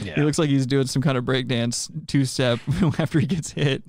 Yeah. 0.02 0.16
He 0.16 0.22
looks 0.22 0.38
like 0.38 0.50
he's 0.50 0.66
doing 0.68 0.86
some 0.88 1.02
kind 1.02 1.18
of 1.18 1.24
breakdance 1.24 1.90
two 2.08 2.26
step 2.26 2.60
after 3.00 3.20
he 3.22 3.26
gets 3.26 3.52
hit. 3.52 3.84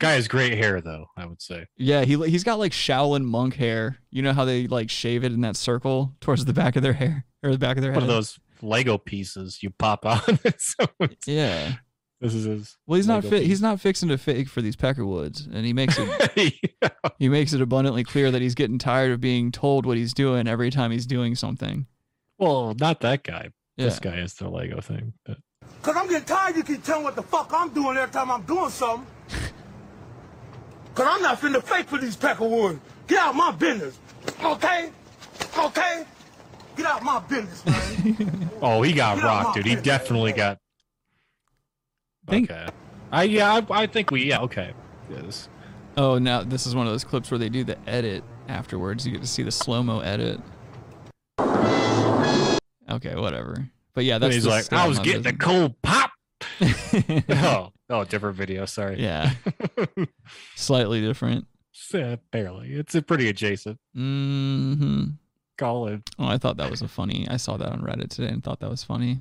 Guy 0.00 0.12
has 0.12 0.26
great 0.28 0.54
hair, 0.58 0.80
though. 0.80 1.06
I 1.16 1.26
would 1.26 1.40
say. 1.42 1.66
Yeah, 1.76 2.04
he 2.04 2.16
he's 2.28 2.44
got 2.44 2.58
like 2.58 2.72
Shaolin 2.72 3.24
monk 3.24 3.54
hair. 3.54 3.98
You 4.10 4.22
know 4.22 4.32
how 4.32 4.44
they 4.44 4.66
like 4.66 4.90
shave 4.90 5.22
it 5.24 5.32
in 5.32 5.40
that 5.42 5.56
circle 5.56 6.14
towards 6.20 6.44
the 6.44 6.52
back 6.54 6.76
of 6.76 6.82
their 6.82 6.92
hair 6.94 7.24
or 7.42 7.50
the 7.52 7.58
back 7.58 7.76
of 7.76 7.82
their 7.82 7.92
One 7.92 8.00
head. 8.02 8.08
of 8.10 8.14
those 8.16 8.38
Lego 8.62 8.98
pieces 8.98 9.62
you 9.62 9.70
pop 9.70 10.04
on. 10.06 10.38
so 10.58 10.86
Yeah. 11.26 11.74
this 12.20 12.34
is 12.34 12.44
his. 12.44 12.78
Well, 12.86 12.96
he's 12.96 13.06
not 13.06 13.22
Lego 13.24 13.36
fit. 13.36 13.46
He's 13.46 13.60
not 13.62 13.80
fixing 13.80 14.08
to 14.08 14.18
fake 14.18 14.48
for 14.48 14.62
these 14.62 14.76
Peckerwoods, 14.76 15.46
and 15.52 15.64
he 15.66 15.72
makes 15.72 15.96
it. 15.98 16.54
He 17.18 17.28
makes 17.28 17.52
it 17.52 17.60
abundantly 17.60 18.02
clear 18.04 18.30
that 18.32 18.42
he's 18.42 18.54
getting 18.54 18.78
tired 18.78 19.12
of 19.12 19.20
being 19.20 19.52
told 19.52 19.86
what 19.86 19.96
he's 19.96 20.12
doing 20.14 20.48
every 20.48 20.70
time 20.70 20.90
he's 20.90 21.06
doing 21.06 21.34
something. 21.36 21.86
Well, 22.38 22.74
not 22.80 23.00
that 23.00 23.22
guy. 23.24 23.50
This 23.76 23.98
guy 24.00 24.16
is 24.18 24.34
the 24.34 24.48
Lego 24.48 24.80
thing. 24.80 25.12
But 25.24 25.38
Cause 25.82 25.96
I'm 25.96 26.08
getting 26.08 26.24
tired. 26.24 26.56
You 26.56 26.62
keep 26.64 26.82
telling 26.84 27.04
what 27.04 27.14
the 27.16 27.22
fuck 27.22 27.50
I'm 27.52 27.70
doing 27.70 27.96
every 27.96 28.12
time 28.12 28.30
I'm 28.30 28.42
doing 28.42 28.70
something. 28.70 29.06
Cause 30.94 31.06
I'm 31.08 31.22
not 31.22 31.40
finna 31.40 31.62
fake 31.62 31.86
for 31.88 31.98
these 31.98 32.16
peckerwoods. 32.16 32.78
Get 33.06 33.18
out 33.18 33.34
my 33.34 33.50
business. 33.52 33.98
Okay? 34.44 34.90
Okay? 35.58 36.04
Get 36.76 36.86
out 36.86 37.02
my 37.02 37.18
business, 37.20 37.64
man. 37.66 38.50
oh, 38.62 38.82
he 38.82 38.92
got 38.92 39.16
Get 39.16 39.24
rocked, 39.24 39.48
my 39.48 39.54
dude. 39.54 39.66
He 39.66 39.76
definitely 39.76 40.32
got. 40.32 40.58
Think- 42.28 42.50
okay. 42.50 42.66
I 43.10 43.24
yeah. 43.24 43.52
I, 43.52 43.82
I 43.82 43.86
think 43.86 44.10
we 44.10 44.24
yeah. 44.24 44.40
Okay. 44.40 44.72
Yes. 45.10 45.48
Oh, 45.96 46.18
now 46.18 46.42
this 46.42 46.66
is 46.66 46.74
one 46.74 46.86
of 46.86 46.92
those 46.92 47.04
clips 47.04 47.30
where 47.30 47.38
they 47.38 47.50
do 47.50 47.64
the 47.64 47.76
edit 47.86 48.24
afterwards. 48.48 49.06
You 49.06 49.12
get 49.12 49.20
to 49.20 49.26
see 49.26 49.42
the 49.42 49.52
slow 49.52 49.82
mo 49.82 50.00
edit. 50.00 50.40
Okay, 52.88 53.14
whatever. 53.16 53.68
But 53.94 54.04
yeah, 54.04 54.18
that's. 54.18 54.34
And 54.34 54.44
that's 54.44 54.44
he's 54.44 54.44
the 54.44 54.50
like, 54.50 54.72
I 54.72 54.88
was 54.88 54.98
getting 54.98 55.26
a 55.26 55.32
business." 55.32 55.44
cold 55.44 55.82
pop. 55.82 56.10
oh, 57.30 57.72
oh, 57.92 58.04
different 58.04 58.36
video. 58.36 58.64
Sorry. 58.66 59.00
Yeah, 59.00 59.32
slightly 60.56 61.00
different. 61.00 61.46
Yeah, 61.92 62.16
barely. 62.30 62.72
It's 62.72 62.94
a 62.94 63.02
pretty 63.02 63.28
adjacent. 63.28 63.78
Mm-hmm. 63.96 65.04
Call 65.58 65.88
it. 65.88 66.02
Oh, 66.18 66.26
I 66.26 66.38
thought 66.38 66.56
that 66.56 66.70
was 66.70 66.82
a 66.82 66.88
funny. 66.88 67.26
I 67.30 67.36
saw 67.36 67.56
that 67.56 67.70
on 67.70 67.80
Reddit 67.82 68.08
today 68.10 68.28
and 68.28 68.42
thought 68.42 68.60
that 68.60 68.70
was 68.70 68.82
funny. 68.84 69.20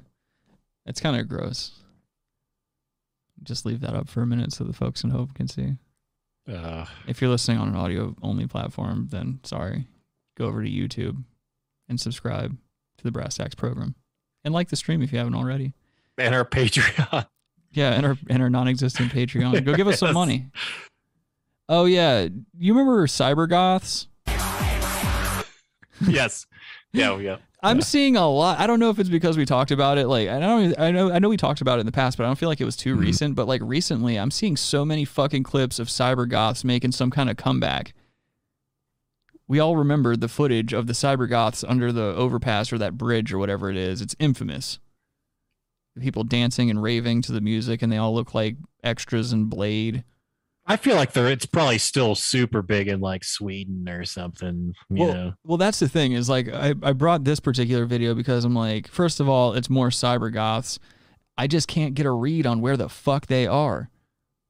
It's 0.86 1.00
kind 1.02 1.20
of 1.20 1.28
gross. 1.28 1.72
Just 3.44 3.66
leave 3.66 3.82
that 3.82 3.94
up 3.96 4.08
for 4.10 4.22
a 4.22 4.28
minute 4.28 4.52
so 4.54 4.64
the 4.64 4.74
folks 4.74 5.04
in 5.04 5.10
Hope 5.12 5.34
can 5.34 5.48
see. 5.48 5.76
Uh, 6.52 6.86
If 7.08 7.22
you're 7.22 7.30
listening 7.30 7.58
on 7.58 7.68
an 7.70 7.76
audio 7.76 8.16
only 8.22 8.48
platform, 8.48 9.08
then 9.12 9.40
sorry. 9.44 9.88
Go 10.38 10.46
over 10.46 10.64
to 10.64 10.70
YouTube 10.70 11.24
and 11.90 12.00
subscribe 12.00 12.58
to 12.98 13.04
the 13.04 13.12
Brass 13.12 13.36
Tacks 13.38 13.56
program. 13.56 13.96
And 14.44 14.54
like 14.54 14.70
the 14.70 14.76
stream 14.76 15.02
if 15.02 15.12
you 15.12 15.18
haven't 15.20 15.36
already. 15.36 15.74
and 16.18 16.34
our 16.36 16.46
Patreon. 16.46 17.28
Yeah, 17.74 17.94
and 17.94 18.06
our 18.06 18.18
and 18.30 18.42
our 18.42 18.50
non-existent 18.50 19.12
Patreon. 19.12 19.64
Go 19.64 19.76
give 19.76 19.88
us 19.88 20.00
some 20.00 20.14
money. 20.22 20.48
Oh 21.70 21.86
yeah, 21.86 22.28
you 22.58 22.74
remember 22.74 23.08
Cybergoths? 23.08 24.08
yes. 26.08 26.48
Yeah. 26.94 27.12
Oh, 27.12 27.20
yeah. 27.20 27.38
I'm 27.64 27.82
seeing 27.82 28.18
a 28.18 28.28
lot. 28.28 28.60
I 28.60 28.66
don't 28.66 28.80
know 28.80 28.90
if 28.90 28.98
it's 28.98 29.10
because 29.10 29.38
we 29.38 29.46
talked 29.46 29.70
about 29.70 29.98
it. 30.00 30.08
Like 30.08 30.28
I 30.28 30.40
don't. 30.40 30.78
I 30.80 30.92
know. 30.92 31.12
I 31.12 31.20
know 31.20 31.30
we 31.30 31.38
talked 31.38 31.62
about 31.62 31.78
it 31.78 31.82
in 31.82 31.86
the 31.86 31.92
past, 31.92 32.18
but 32.18 32.24
I 32.24 32.28
don't 32.28 32.36
feel 32.36 32.50
like 32.50 32.60
it 32.60 32.66
was 32.66 32.76
too 32.76 32.94
mm-hmm. 32.94 33.04
recent. 33.04 33.36
But 33.36 33.48
like 33.48 33.62
recently, 33.64 34.18
I'm 34.18 34.32
seeing 34.32 34.58
so 34.58 34.84
many 34.84 35.06
fucking 35.06 35.44
clips 35.44 35.78
of 35.78 35.88
cybergoths 35.88 36.64
making 36.64 36.94
some 36.94 37.12
kind 37.12 37.30
of 37.30 37.38
comeback. 37.38 37.94
We 39.48 39.60
all 39.60 39.76
remember 39.76 40.16
the 40.16 40.28
footage 40.28 40.74
of 40.74 40.88
the 40.88 40.94
cybergoths 40.94 41.64
under 41.68 41.92
the 41.92 42.16
overpass 42.16 42.74
or 42.74 42.78
that 42.80 42.98
bridge 42.98 43.32
or 43.32 43.38
whatever 43.38 43.70
it 43.70 43.78
is. 43.78 44.02
It's 44.02 44.16
infamous. 44.18 44.80
People 46.00 46.24
dancing 46.24 46.70
and 46.70 46.82
raving 46.82 47.22
to 47.24 47.32
the 47.32 47.42
music, 47.42 47.82
and 47.82 47.92
they 47.92 47.98
all 47.98 48.14
look 48.14 48.34
like 48.34 48.56
extras 48.84 49.34
in 49.34 49.46
Blade. 49.46 50.04
I 50.66 50.78
feel 50.78 50.96
like 50.96 51.12
they're. 51.12 51.28
It's 51.28 51.46
probably 51.46 51.80
still 51.80 52.16
super 52.16 52.62
big 52.62 52.88
in 52.88 53.02
like 53.02 53.24
Sweden 53.24 53.90
or 53.90 54.06
something. 54.06 54.74
You 54.90 55.04
well, 55.04 55.14
know. 55.14 55.34
well, 55.44 55.58
that's 55.58 55.80
the 55.80 55.90
thing 55.90 56.14
is 56.14 56.30
like 56.30 56.48
I, 56.48 56.76
I 56.82 56.94
brought 56.94 57.24
this 57.24 57.40
particular 57.40 57.86
video 57.86 58.14
because 58.14 58.46
I'm 58.46 58.56
like, 58.56 58.88
first 58.88 59.20
of 59.20 59.28
all, 59.28 59.54
it's 59.54 59.70
more 59.70 59.90
cyber 59.90 60.32
goths. 60.32 60.80
I 61.38 61.48
just 61.48 61.68
can't 61.68 61.94
get 61.94 62.06
a 62.06 62.12
read 62.12 62.46
on 62.46 62.62
where 62.62 62.78
the 62.78 62.88
fuck 62.88 63.26
they 63.26 63.48
are. 63.48 63.90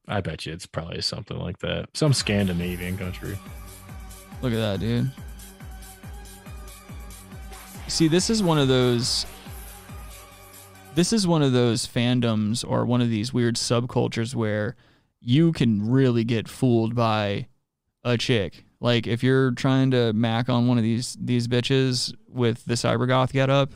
I 0.07 0.21
bet 0.21 0.45
you 0.45 0.53
it's 0.53 0.65
probably 0.65 1.01
something 1.01 1.37
like 1.37 1.59
that. 1.59 1.87
Some 1.93 2.13
Scandinavian 2.13 2.97
country. 2.97 3.39
Look 4.41 4.51
at 4.53 4.57
that, 4.57 4.79
dude. 4.79 5.11
See, 7.87 8.07
this 8.07 8.29
is 8.29 8.43
one 8.43 8.57
of 8.57 8.67
those. 8.67 9.25
This 10.93 11.13
is 11.13 11.25
one 11.25 11.41
of 11.41 11.53
those 11.53 11.87
fandoms 11.87 12.65
or 12.67 12.85
one 12.85 12.99
of 13.01 13.09
these 13.09 13.33
weird 13.33 13.55
subcultures 13.55 14.35
where 14.35 14.75
you 15.21 15.53
can 15.53 15.89
really 15.89 16.25
get 16.25 16.49
fooled 16.49 16.95
by 16.95 17.47
a 18.03 18.17
chick. 18.17 18.65
Like 18.81 19.07
if 19.07 19.23
you're 19.23 19.51
trying 19.51 19.91
to 19.91 20.11
mac 20.11 20.49
on 20.49 20.67
one 20.67 20.77
of 20.77 20.83
these 20.83 21.15
these 21.19 21.47
bitches 21.47 22.13
with 22.27 22.65
the 22.65 22.73
cybergoth 22.73 23.31
get 23.31 23.49
up, 23.49 23.73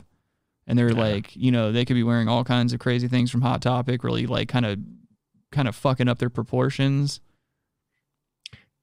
and 0.66 0.78
they're 0.78 0.90
like, 0.90 1.34
you 1.34 1.50
know, 1.50 1.72
they 1.72 1.84
could 1.84 1.94
be 1.94 2.02
wearing 2.02 2.28
all 2.28 2.44
kinds 2.44 2.72
of 2.72 2.80
crazy 2.80 3.08
things 3.08 3.30
from 3.30 3.40
Hot 3.40 3.62
Topic, 3.62 4.04
really 4.04 4.26
like 4.26 4.48
kind 4.48 4.66
of 4.66 4.78
kind 5.52 5.68
of 5.68 5.74
fucking 5.74 6.08
up 6.08 6.18
their 6.18 6.28
proportions. 6.28 7.20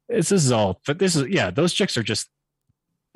This 0.09 0.31
is 0.31 0.51
all. 0.51 0.81
But 0.87 0.97
this 0.97 1.15
is 1.15 1.27
yeah. 1.27 1.51
Those 1.51 1.73
chicks 1.73 1.97
are 1.97 2.03
just 2.03 2.29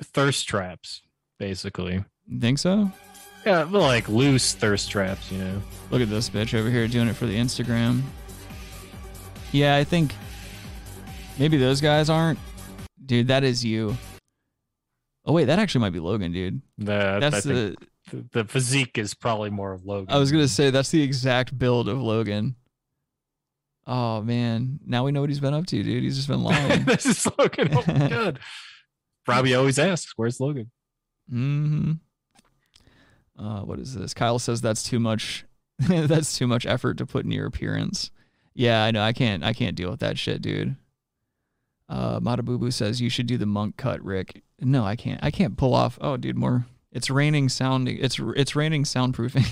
thirst 0.02 0.46
traps, 0.46 1.02
basically. 1.38 2.04
Think 2.40 2.58
so? 2.58 2.92
Yeah, 3.46 3.64
but 3.64 3.80
like 3.80 4.08
loose 4.08 4.54
thirst 4.54 4.90
traps. 4.90 5.30
You 5.32 5.38
know. 5.38 5.62
Look 5.90 6.02
at 6.02 6.10
this 6.10 6.28
bitch 6.28 6.58
over 6.58 6.70
here 6.70 6.86
doing 6.88 7.08
it 7.08 7.14
for 7.14 7.26
the 7.26 7.36
Instagram. 7.36 8.02
Yeah, 9.52 9.76
I 9.76 9.84
think 9.84 10.14
maybe 11.38 11.56
those 11.56 11.80
guys 11.80 12.10
aren't. 12.10 12.38
Dude, 13.06 13.28
that 13.28 13.44
is 13.44 13.64
you. 13.64 13.96
Oh 15.24 15.32
wait, 15.32 15.44
that 15.46 15.58
actually 15.58 15.80
might 15.82 15.92
be 15.92 16.00
Logan, 16.00 16.32
dude. 16.32 16.60
The, 16.78 17.18
That's 17.20 17.46
I 17.46 17.52
the. 17.52 17.76
the 18.32 18.44
physique 18.44 18.98
is 18.98 19.14
probably 19.14 19.50
more 19.50 19.72
of 19.72 19.84
Logan. 19.84 20.14
I 20.14 20.18
was 20.18 20.30
gonna 20.32 20.48
say 20.48 20.70
that's 20.70 20.90
the 20.90 21.02
exact 21.02 21.58
build 21.58 21.88
of 21.88 22.00
Logan. 22.00 22.56
Oh 23.86 24.20
man, 24.22 24.78
now 24.86 25.04
we 25.04 25.12
know 25.12 25.20
what 25.22 25.30
he's 25.30 25.40
been 25.40 25.54
up 25.54 25.64
to, 25.66 25.82
dude. 25.82 26.02
He's 26.02 26.16
just 26.16 26.28
been 26.28 26.42
lying. 26.44 26.84
this 26.84 27.06
is 27.06 27.26
Logan. 27.38 27.70
Oh 27.72 27.84
my 27.86 28.08
god. 28.10 28.38
Robbie 29.26 29.54
always 29.54 29.78
asks, 29.78 30.12
"Where's 30.16 30.40
Logan?" 30.40 30.70
hmm 31.30 31.92
Uh, 33.38 33.60
what 33.60 33.78
is 33.78 33.94
this? 33.94 34.14
Kyle 34.14 34.38
says 34.38 34.60
that's 34.60 34.82
too 34.82 34.98
much. 34.98 35.44
that's 35.78 36.36
too 36.36 36.46
much 36.48 36.66
effort 36.66 36.98
to 36.98 37.06
put 37.06 37.24
in 37.24 37.30
your 37.30 37.46
appearance. 37.46 38.10
Yeah, 38.54 38.82
I 38.82 38.90
know. 38.90 39.02
I 39.02 39.12
can't. 39.12 39.44
I 39.44 39.52
can't 39.52 39.76
deal 39.76 39.90
with 39.90 40.00
that 40.00 40.18
shit, 40.18 40.42
dude. 40.42 40.74
Uh, 41.88 42.18
Matabubu 42.20 42.72
says 42.72 43.00
you 43.00 43.08
should 43.08 43.26
do 43.28 43.38
the 43.38 43.46
monk 43.46 43.76
cut, 43.76 44.02
Rick. 44.02 44.42
No, 44.60 44.84
I 44.84 44.96
can't. 44.96 45.20
I 45.22 45.30
can't 45.30 45.56
pull 45.56 45.72
off. 45.74 45.96
Oh, 46.00 46.16
dude, 46.16 46.36
more 46.36 46.66
It's 46.90 47.08
raining 47.10 47.48
sounding. 47.48 47.96
It's 48.00 48.18
it's 48.36 48.56
raining 48.56 48.82
soundproofing. 48.84 49.46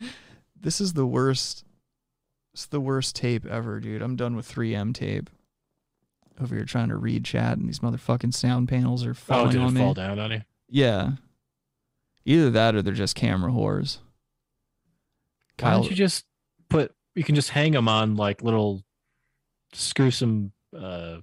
this 0.60 0.80
is 0.80 0.94
the 0.94 1.06
worst. 1.06 1.64
It's 2.52 2.66
the 2.66 2.80
worst 2.80 3.16
tape 3.16 3.46
ever, 3.46 3.80
dude. 3.80 4.02
I'm 4.02 4.16
done 4.16 4.36
with 4.36 4.52
3M 4.52 4.94
tape. 4.94 5.30
Over 6.40 6.56
here 6.56 6.64
trying 6.64 6.88
to 6.88 6.96
read 6.96 7.24
chat, 7.24 7.58
and 7.58 7.68
these 7.68 7.78
motherfucking 7.80 8.34
sound 8.34 8.68
panels 8.68 9.04
are 9.06 9.10
Oh, 9.10 9.14
falling 9.14 9.50
did 9.52 9.60
it 9.60 9.64
on 9.64 9.74
me. 9.74 9.80
fall 9.80 9.94
down 9.94 10.18
on 10.18 10.32
you? 10.32 10.42
Yeah. 10.68 11.12
Either 12.24 12.50
that 12.50 12.74
or 12.74 12.82
they're 12.82 12.94
just 12.94 13.14
camera 13.14 13.50
whores. 13.50 13.98
Why 15.60 15.72
don't 15.72 15.90
you 15.90 15.96
just 15.96 16.24
put? 16.68 16.94
You 17.14 17.22
can 17.22 17.34
just 17.34 17.50
hang 17.50 17.72
them 17.72 17.88
on 17.88 18.16
like 18.16 18.42
little, 18.42 18.82
screw 19.72 20.10
some, 20.10 20.52
uh, 20.76 21.18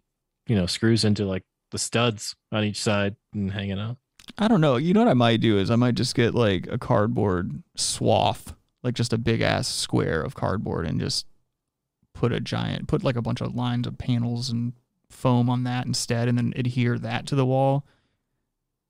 you 0.48 0.56
know, 0.56 0.66
screws 0.66 1.04
into 1.04 1.26
like 1.26 1.44
the 1.72 1.78
studs 1.78 2.36
on 2.52 2.64
each 2.64 2.82
side 2.82 3.16
and 3.34 3.52
hang 3.52 3.70
it 3.70 3.80
up. 3.80 3.98
I 4.38 4.48
don't 4.48 4.62
know. 4.62 4.78
You 4.78 4.94
know 4.94 5.02
what 5.02 5.10
I 5.10 5.16
might 5.16 5.42
do 5.42 5.58
is 5.58 5.72
I 5.72 5.76
might 5.76 5.96
just 5.96 6.16
get 6.16 6.34
like 6.34 6.68
a 6.68 6.78
cardboard 6.78 7.64
swath, 7.76 8.54
like 8.84 8.94
just 8.94 9.14
a 9.14 9.18
big 9.18 9.42
ass 9.42 9.68
square 9.68 10.22
of 10.22 10.36
cardboard, 10.36 10.86
and 10.86 11.00
just 11.00 11.26
put 12.14 12.32
a 12.32 12.40
giant, 12.40 12.88
put 12.88 13.04
like 13.04 13.16
a 13.16 13.22
bunch 13.22 13.42
of 13.42 13.56
lines 13.56 13.88
of 13.88 13.98
panels 13.98 14.50
and 14.50 14.74
foam 15.10 15.50
on 15.50 15.64
that 15.64 15.86
instead, 15.86 16.28
and 16.28 16.38
then 16.38 16.54
adhere 16.56 16.98
that 17.00 17.26
to 17.28 17.36
the 17.36 17.46
wall 17.46 17.86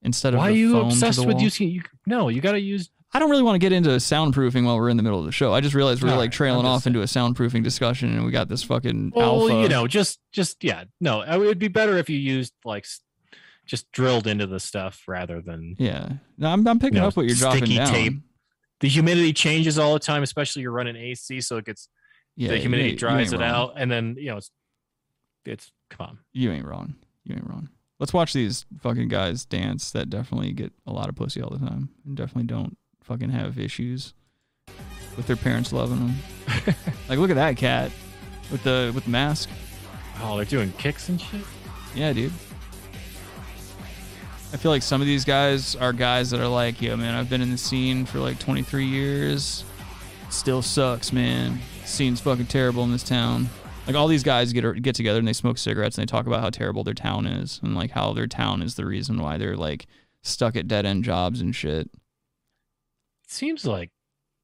instead 0.03 0.33
of 0.33 0.39
Why 0.39 0.47
are 0.49 0.51
you 0.51 0.77
obsessed 0.79 1.25
with 1.25 1.39
using? 1.41 1.69
You, 1.69 1.81
no, 2.05 2.29
you 2.29 2.41
got 2.41 2.53
to 2.53 2.59
use. 2.59 2.89
I 3.13 3.19
don't 3.19 3.29
really 3.29 3.43
want 3.43 3.55
to 3.55 3.59
get 3.59 3.73
into 3.73 3.89
soundproofing 3.89 4.65
while 4.65 4.77
we're 4.77 4.87
in 4.89 4.95
the 4.95 5.03
middle 5.03 5.19
of 5.19 5.25
the 5.25 5.33
show. 5.33 5.53
I 5.53 5.59
just 5.59 5.75
realized 5.75 6.01
we're 6.01 6.09
All 6.11 6.15
like 6.15 6.29
right, 6.29 6.31
trailing 6.31 6.65
off 6.65 6.87
into 6.87 7.01
a 7.01 7.05
soundproofing 7.05 7.61
discussion, 7.63 8.15
and 8.15 8.25
we 8.25 8.31
got 8.31 8.47
this 8.47 8.63
fucking 8.63 9.11
Well, 9.13 9.41
alpha. 9.49 9.61
you 9.61 9.67
know, 9.69 9.85
just 9.87 10.19
just 10.31 10.63
yeah, 10.63 10.85
no, 11.01 11.21
it 11.21 11.37
would 11.37 11.59
be 11.59 11.67
better 11.67 11.97
if 11.97 12.09
you 12.09 12.17
used 12.17 12.53
like 12.63 12.85
just 13.65 13.91
drilled 13.91 14.27
into 14.27 14.47
the 14.47 14.59
stuff 14.59 15.03
rather 15.07 15.41
than 15.41 15.75
yeah. 15.77 16.13
No, 16.37 16.49
I'm 16.49 16.65
I'm 16.67 16.79
picking 16.79 16.95
you 16.95 17.01
know, 17.01 17.07
up 17.09 17.17
what 17.17 17.25
you're 17.25 17.35
dropping 17.35 17.65
sticky 17.65 17.75
down. 17.77 17.91
tape. 17.93 18.13
The 18.79 18.87
humidity 18.87 19.33
changes 19.33 19.77
all 19.77 19.93
the 19.93 19.99
time, 19.99 20.23
especially 20.23 20.61
you're 20.63 20.71
running 20.71 20.95
AC, 20.95 21.41
so 21.41 21.57
it 21.57 21.65
gets 21.65 21.89
Yeah, 22.37 22.49
the 22.51 22.57
humidity 22.59 22.95
dries 22.95 23.33
it 23.33 23.39
wrong. 23.39 23.49
out, 23.49 23.73
and 23.75 23.91
then 23.91 24.15
you 24.17 24.27
know 24.31 24.37
it's 24.37 24.51
it's 25.45 25.69
come 25.89 26.07
on. 26.07 26.19
You 26.31 26.51
ain't 26.51 26.65
wrong. 26.65 26.95
You 27.25 27.35
ain't 27.35 27.47
wrong. 27.49 27.69
Let's 28.01 28.13
watch 28.13 28.33
these 28.33 28.65
fucking 28.79 29.09
guys 29.09 29.45
dance 29.45 29.91
that 29.91 30.09
definitely 30.09 30.53
get 30.53 30.73
a 30.87 30.91
lot 30.91 31.07
of 31.07 31.13
pussy 31.13 31.39
all 31.39 31.51
the 31.51 31.63
time 31.63 31.89
and 32.03 32.17
definitely 32.17 32.47
don't 32.47 32.75
fucking 33.03 33.29
have 33.29 33.59
issues 33.59 34.15
with 35.15 35.27
their 35.27 35.35
parents 35.35 35.71
loving 35.71 35.99
them. 35.99 36.15
like 37.09 37.19
look 37.19 37.29
at 37.29 37.35
that 37.35 37.57
cat 37.57 37.91
with 38.51 38.63
the 38.63 38.91
with 38.95 39.03
the 39.03 39.11
mask. 39.11 39.49
Oh, 40.19 40.35
they're 40.35 40.45
doing 40.45 40.71
kicks 40.79 41.09
and 41.09 41.21
shit. 41.21 41.41
Yeah, 41.93 42.11
dude. 42.11 42.33
I 44.51 44.57
feel 44.57 44.71
like 44.71 44.81
some 44.81 45.01
of 45.01 45.05
these 45.05 45.23
guys 45.23 45.75
are 45.75 45.93
guys 45.93 46.31
that 46.31 46.39
are 46.39 46.47
like, 46.47 46.81
yo, 46.81 46.97
man, 46.97 47.13
I've 47.13 47.29
been 47.29 47.43
in 47.43 47.51
the 47.51 47.57
scene 47.57 48.07
for 48.07 48.17
like 48.17 48.39
23 48.39 48.83
years. 48.83 49.63
Still 50.31 50.63
sucks, 50.63 51.13
man. 51.13 51.59
Scene's 51.85 52.19
fucking 52.19 52.47
terrible 52.47 52.83
in 52.83 52.91
this 52.91 53.03
town. 53.03 53.47
Like 53.91 53.99
all 53.99 54.07
these 54.07 54.23
guys 54.23 54.53
get 54.53 54.81
get 54.81 54.95
together 54.95 55.19
and 55.19 55.27
they 55.27 55.33
smoke 55.33 55.57
cigarettes 55.57 55.97
and 55.97 56.07
they 56.07 56.09
talk 56.09 56.25
about 56.25 56.39
how 56.39 56.49
terrible 56.49 56.85
their 56.85 56.93
town 56.93 57.27
is 57.27 57.59
and 57.61 57.75
like 57.75 57.91
how 57.91 58.13
their 58.13 58.25
town 58.25 58.61
is 58.61 58.75
the 58.75 58.85
reason 58.85 59.21
why 59.21 59.37
they're 59.37 59.57
like 59.57 59.85
stuck 60.21 60.55
at 60.55 60.69
dead 60.69 60.85
end 60.85 61.03
jobs 61.03 61.41
and 61.41 61.53
shit. 61.53 61.87
It 61.87 63.31
seems 63.31 63.65
like 63.65 63.91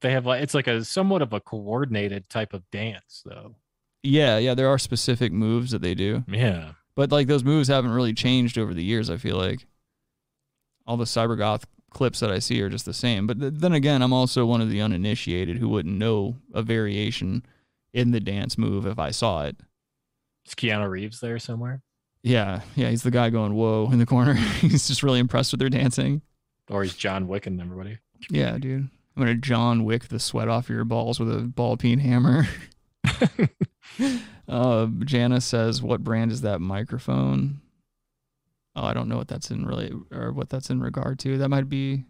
they 0.02 0.12
have 0.12 0.26
like 0.26 0.42
it's 0.42 0.52
like 0.52 0.66
a 0.66 0.84
somewhat 0.84 1.22
of 1.22 1.32
a 1.32 1.40
coordinated 1.40 2.28
type 2.28 2.52
of 2.52 2.70
dance, 2.70 3.22
though. 3.24 3.54
Yeah, 4.02 4.36
yeah, 4.36 4.52
there 4.52 4.68
are 4.68 4.78
specific 4.78 5.32
moves 5.32 5.70
that 5.70 5.80
they 5.80 5.94
do. 5.94 6.24
Yeah. 6.28 6.72
But 6.94 7.10
like 7.10 7.26
those 7.26 7.42
moves 7.42 7.68
haven't 7.68 7.92
really 7.92 8.12
changed 8.12 8.58
over 8.58 8.74
the 8.74 8.84
years, 8.84 9.08
I 9.08 9.16
feel 9.16 9.38
like. 9.38 9.66
All 10.86 10.98
the 10.98 11.04
cybergoth 11.04 11.64
clips 11.88 12.20
that 12.20 12.30
I 12.30 12.38
see 12.38 12.60
are 12.60 12.68
just 12.68 12.84
the 12.84 12.92
same. 12.92 13.26
But 13.26 13.40
th- 13.40 13.54
then 13.56 13.72
again, 13.72 14.02
I'm 14.02 14.12
also 14.12 14.44
one 14.44 14.60
of 14.60 14.68
the 14.68 14.82
uninitiated 14.82 15.56
who 15.56 15.70
wouldn't 15.70 15.96
know 15.96 16.36
a 16.52 16.60
variation 16.62 17.46
in 17.92 18.10
the 18.10 18.20
dance 18.20 18.58
move 18.58 18.86
if 18.86 18.98
I 18.98 19.10
saw 19.10 19.44
it. 19.44 19.56
Is 20.46 20.54
Keanu 20.54 20.88
Reeves 20.88 21.20
there 21.20 21.38
somewhere? 21.38 21.82
Yeah, 22.22 22.62
yeah, 22.74 22.90
he's 22.90 23.02
the 23.02 23.10
guy 23.10 23.30
going 23.30 23.54
whoa 23.54 23.88
in 23.92 23.98
the 23.98 24.06
corner. 24.06 24.34
he's 24.60 24.88
just 24.88 25.02
really 25.02 25.18
impressed 25.20 25.52
with 25.52 25.60
their 25.60 25.68
dancing. 25.68 26.22
Or 26.70 26.82
he's 26.82 26.94
John 26.94 27.28
Wick 27.28 27.46
and 27.46 27.60
everybody. 27.60 27.98
Yeah, 28.30 28.58
dude. 28.58 28.88
I'm 29.16 29.22
gonna 29.22 29.34
John 29.34 29.84
Wick 29.84 30.08
the 30.08 30.18
sweat 30.18 30.48
off 30.48 30.68
your 30.68 30.84
balls 30.84 31.18
with 31.18 31.34
a 31.34 31.40
ball 31.40 31.76
peen 31.76 31.98
hammer. 31.98 32.46
uh, 34.48 34.86
Jana 35.04 35.40
says, 35.40 35.82
"What 35.82 36.04
brand 36.04 36.30
is 36.30 36.42
that 36.42 36.60
microphone?" 36.60 37.60
Oh, 38.76 38.84
I 38.84 38.94
don't 38.94 39.08
know 39.08 39.16
what 39.16 39.26
that's 39.26 39.50
in 39.50 39.66
really 39.66 39.92
or 40.12 40.32
what 40.32 40.50
that's 40.50 40.70
in 40.70 40.80
regard 40.80 41.18
to. 41.20 41.36
That 41.38 41.48
might 41.48 41.68
be. 41.68 42.04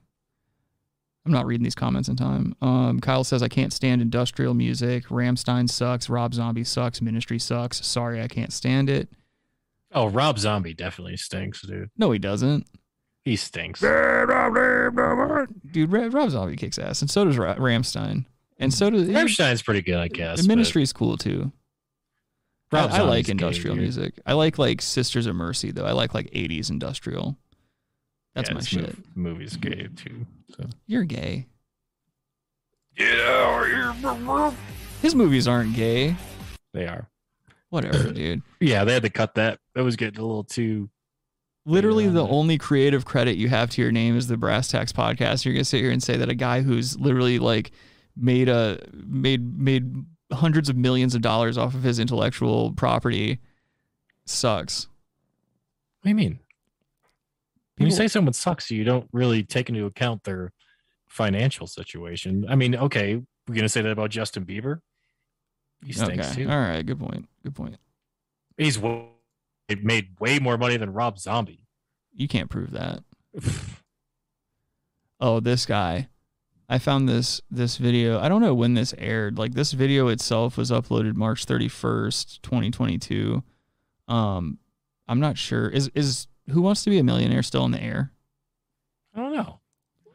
I'm 1.29 1.35
not 1.35 1.45
reading 1.47 1.65
these 1.65 1.75
comments 1.75 2.09
in 2.09 2.17
time. 2.17 2.55
Um, 2.63 3.01
Kyle 3.01 3.23
says, 3.23 3.43
"I 3.43 3.49
can't 3.49 3.73
stand 3.73 4.01
industrial 4.01 4.55
music. 4.55 5.07
Rammstein 5.09 5.69
sucks. 5.69 6.09
Rob 6.09 6.33
Zombie 6.33 6.65
sucks. 6.65 7.03
Ministry 7.03 7.39
sucks. 7.39 7.85
Sorry, 7.87 8.23
I 8.23 8.29
can't 8.29 8.53
stand 8.53 8.89
it." 8.89 9.11
Oh, 9.93 10.09
Rob 10.09 10.39
Zombie 10.39 10.75
definitely 10.75 11.17
stinks, 11.19 11.63
dude. 11.63 11.91
No, 11.97 12.11
he 12.11 12.19
doesn't. 12.19 12.67
He 13.25 13.37
stinks. 13.37 13.81
Dude, 13.81 13.91
Rob 15.93 16.31
Zombie 16.31 16.57
kicks 16.57 16.79
ass, 16.79 17.03
and 17.03 17.11
so 17.11 17.25
does 17.25 17.39
Ra- 17.39 17.55
Rammstein, 17.57 18.25
and 18.59 18.73
so 18.73 18.91
does 18.91 19.09
Rammstein's 19.09 19.63
pretty 19.63 19.83
good, 19.83 19.99
I 19.99 20.09
guess. 20.09 20.43
The 20.43 20.49
Ministry's 20.49 20.93
cool 20.93 21.17
too. 21.17 21.53
I, 22.73 22.77
Rob 22.77 22.91
I 22.91 23.01
like 23.01 23.01
Zombie's 23.01 23.27
gay, 23.27 23.31
industrial 23.33 23.77
music. 23.77 24.21
I 24.27 24.33
like 24.35 24.59
like 24.59 24.83
Sisters 24.83 25.27
of 25.27 25.37
Mercy 25.37 25.71
though. 25.71 25.85
I 25.85 25.93
like 25.93 26.15
like 26.15 26.31
80s 26.33 26.71
industrial. 26.71 27.37
That's 28.35 28.51
Yeah, 28.51 28.55
my 28.55 28.61
shit. 28.61 28.97
movie's 29.17 29.57
gay 29.57 29.89
too. 29.97 30.27
So. 30.57 30.65
You're 30.87 31.05
gay. 31.05 31.47
Yeah, 32.97 34.53
His 35.03 35.15
movies 35.15 35.47
aren't 35.47 35.77
gay. 35.77 36.17
they 36.73 36.87
are. 36.87 37.09
Whatever, 37.71 38.11
dude. 38.13 38.43
Yeah, 38.61 38.85
they 38.85 38.95
had 38.95 39.03
to 39.03 39.11
cut 39.11 39.35
that. 39.37 39.61
That 39.75 39.85
was 39.85 39.97
getting 39.97 40.19
a 40.19 40.27
little 40.27 40.45
too. 40.45 40.89
Literally, 41.67 42.09
the 42.09 42.27
only 42.27 42.57
creative 42.57 43.05
credit 43.05 43.37
you 43.37 43.49
have 43.51 43.71
to 43.71 43.83
your 43.83 43.93
name 43.93 44.17
is 44.17 44.27
the 44.27 44.37
Brass 44.39 44.69
Tacks 44.69 44.93
Podcast. 44.93 45.45
You're 45.45 45.55
gonna 45.55 45.65
sit 45.65 45.81
here 45.83 45.91
and 45.91 46.03
say 46.03 46.17
that 46.17 46.31
a 46.31 46.35
guy 46.35 46.63
who's 46.63 46.99
literally 46.99 47.39
like 47.39 47.71
made 48.17 48.49
a 48.49 48.81
made 48.93 49.59
made 49.59 49.93
hundreds 50.33 50.69
of 50.69 50.77
millions 50.77 51.15
of 51.15 51.21
dollars 51.21 51.59
off 51.59 51.75
of 51.75 51.83
his 51.83 51.99
intellectual 51.99 52.73
property 52.73 53.39
sucks. 54.25 54.87
What 56.01 56.05
do 56.05 56.09
you 56.09 56.15
mean? 56.15 56.39
When 57.79 57.87
you 57.87 57.95
say 57.95 58.09
someone 58.09 58.33
sucks, 58.33 58.71
you 58.71 58.85
don't 58.85 59.09
really 59.13 59.43
take 59.43 59.69
into 59.69 59.87
account 59.87 60.25
their 60.25 60.53
financial 61.09 61.67
situation. 61.67 62.45
I 62.49 62.55
mean, 62.57 62.75
okay, 62.77 63.15
we're 63.47 63.55
gonna 63.55 63.69
say 63.69 63.83
that 63.83 63.91
about 63.91 64.11
Justin 64.11 64.45
Bieber. 64.45 64.81
He 65.85 65.93
stinks 65.93 66.33
Okay. 66.33 66.45
too. 66.45 66.51
All 66.51 66.59
right. 66.59 66.85
Good 66.85 66.99
point. 66.99 67.29
Good 67.45 67.55
point. 67.55 67.77
He's 68.57 68.77
w- 68.77 69.07
made 69.83 70.19
way 70.19 70.39
more 70.41 70.59
money 70.59 70.77
than 70.77 70.93
Rob 70.93 71.19
Zombie. 71.19 71.65
You 72.13 72.27
can't 72.27 72.51
prove 72.51 72.73
that. 72.73 73.05
oh, 75.21 75.41
this 75.41 75.67
guy. 75.67 76.09
I 76.69 76.79
found 76.79 77.09
this 77.09 77.41
this 77.51 77.79
video. 77.79 78.21
I 78.21 78.29
don't 78.29 78.43
know 78.43 78.55
when 78.55 78.75
this 78.75 78.95
aired. 78.99 79.39
Like 79.39 79.55
this 79.55 79.73
video 79.73 80.09
itself 80.09 80.57
was 80.59 80.71
uploaded 80.71 81.15
March 81.15 81.47
31st, 81.47 82.43
2022. 82.43 83.43
Um 84.09 84.59
I'm 85.07 85.21
not 85.21 85.39
sure. 85.39 85.69
Is 85.69 85.91
is 85.95 86.27
Who 86.51 86.63
Wants 86.63 86.85
to 86.85 86.91
Be 86.91 86.99
a 86.99 87.05
Millionaire 87.05 87.43
still 87.43 87.65
in 87.65 87.71
the 87.73 87.83
air? 87.83 88.13
I 89.15 89.21
don't 89.21 89.35
know. 89.35 89.61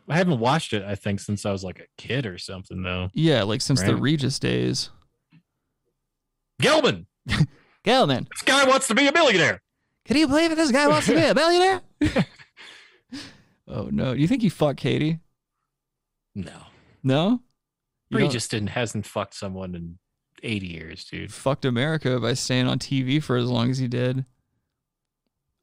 I 0.10 0.18
haven't 0.18 0.40
watched 0.40 0.74
it. 0.74 0.84
I 0.84 0.96
think 0.96 1.20
since 1.20 1.46
I 1.46 1.52
was 1.52 1.64
like 1.64 1.80
a 1.80 1.86
kid 2.02 2.26
or 2.26 2.38
something, 2.38 2.82
though. 2.84 3.10
Yeah, 3.14 3.44
like 3.44 3.62
since 3.62 3.82
the 3.82 3.96
Regis 3.96 4.38
days. 4.40 4.90
Gelman. 6.62 7.06
Gelman. 7.86 8.28
This 8.30 8.42
guy 8.46 8.66
wants 8.68 8.88
to 8.88 8.96
be 8.96 9.08
a 9.08 9.12
millionaire. 9.14 9.62
Can 10.06 10.18
you 10.18 10.28
believe 10.28 10.52
it? 10.52 10.56
This 10.56 10.72
guy 10.72 10.88
wants 10.88 11.08
to 11.08 11.16
be 11.16 11.22
a 11.24 11.34
millionaire? 11.34 11.82
oh 13.68 13.90
no. 13.92 14.14
Do 14.14 14.22
you 14.22 14.28
think 14.28 14.42
he 14.42 14.50
fucked 14.50 14.80
Katie? 14.80 15.20
No. 16.36 16.58
No? 17.04 17.42
You 18.10 18.18
He 18.18 18.24
don't- 18.24 18.32
just 18.32 18.52
didn't 18.52 18.70
hasn't 18.70 19.06
fucked 19.06 19.34
someone 19.36 19.76
in 19.76 20.00
80 20.44 20.68
years, 20.68 21.06
dude. 21.06 21.32
fucked 21.34 21.64
America 21.64 22.20
by 22.20 22.34
staying 22.34 22.68
on 22.68 22.80
TV 22.80 23.22
for 23.24 23.38
as 23.38 23.48
long 23.50 23.70
as 23.70 23.78
he 23.78 23.88
did. 23.88 24.26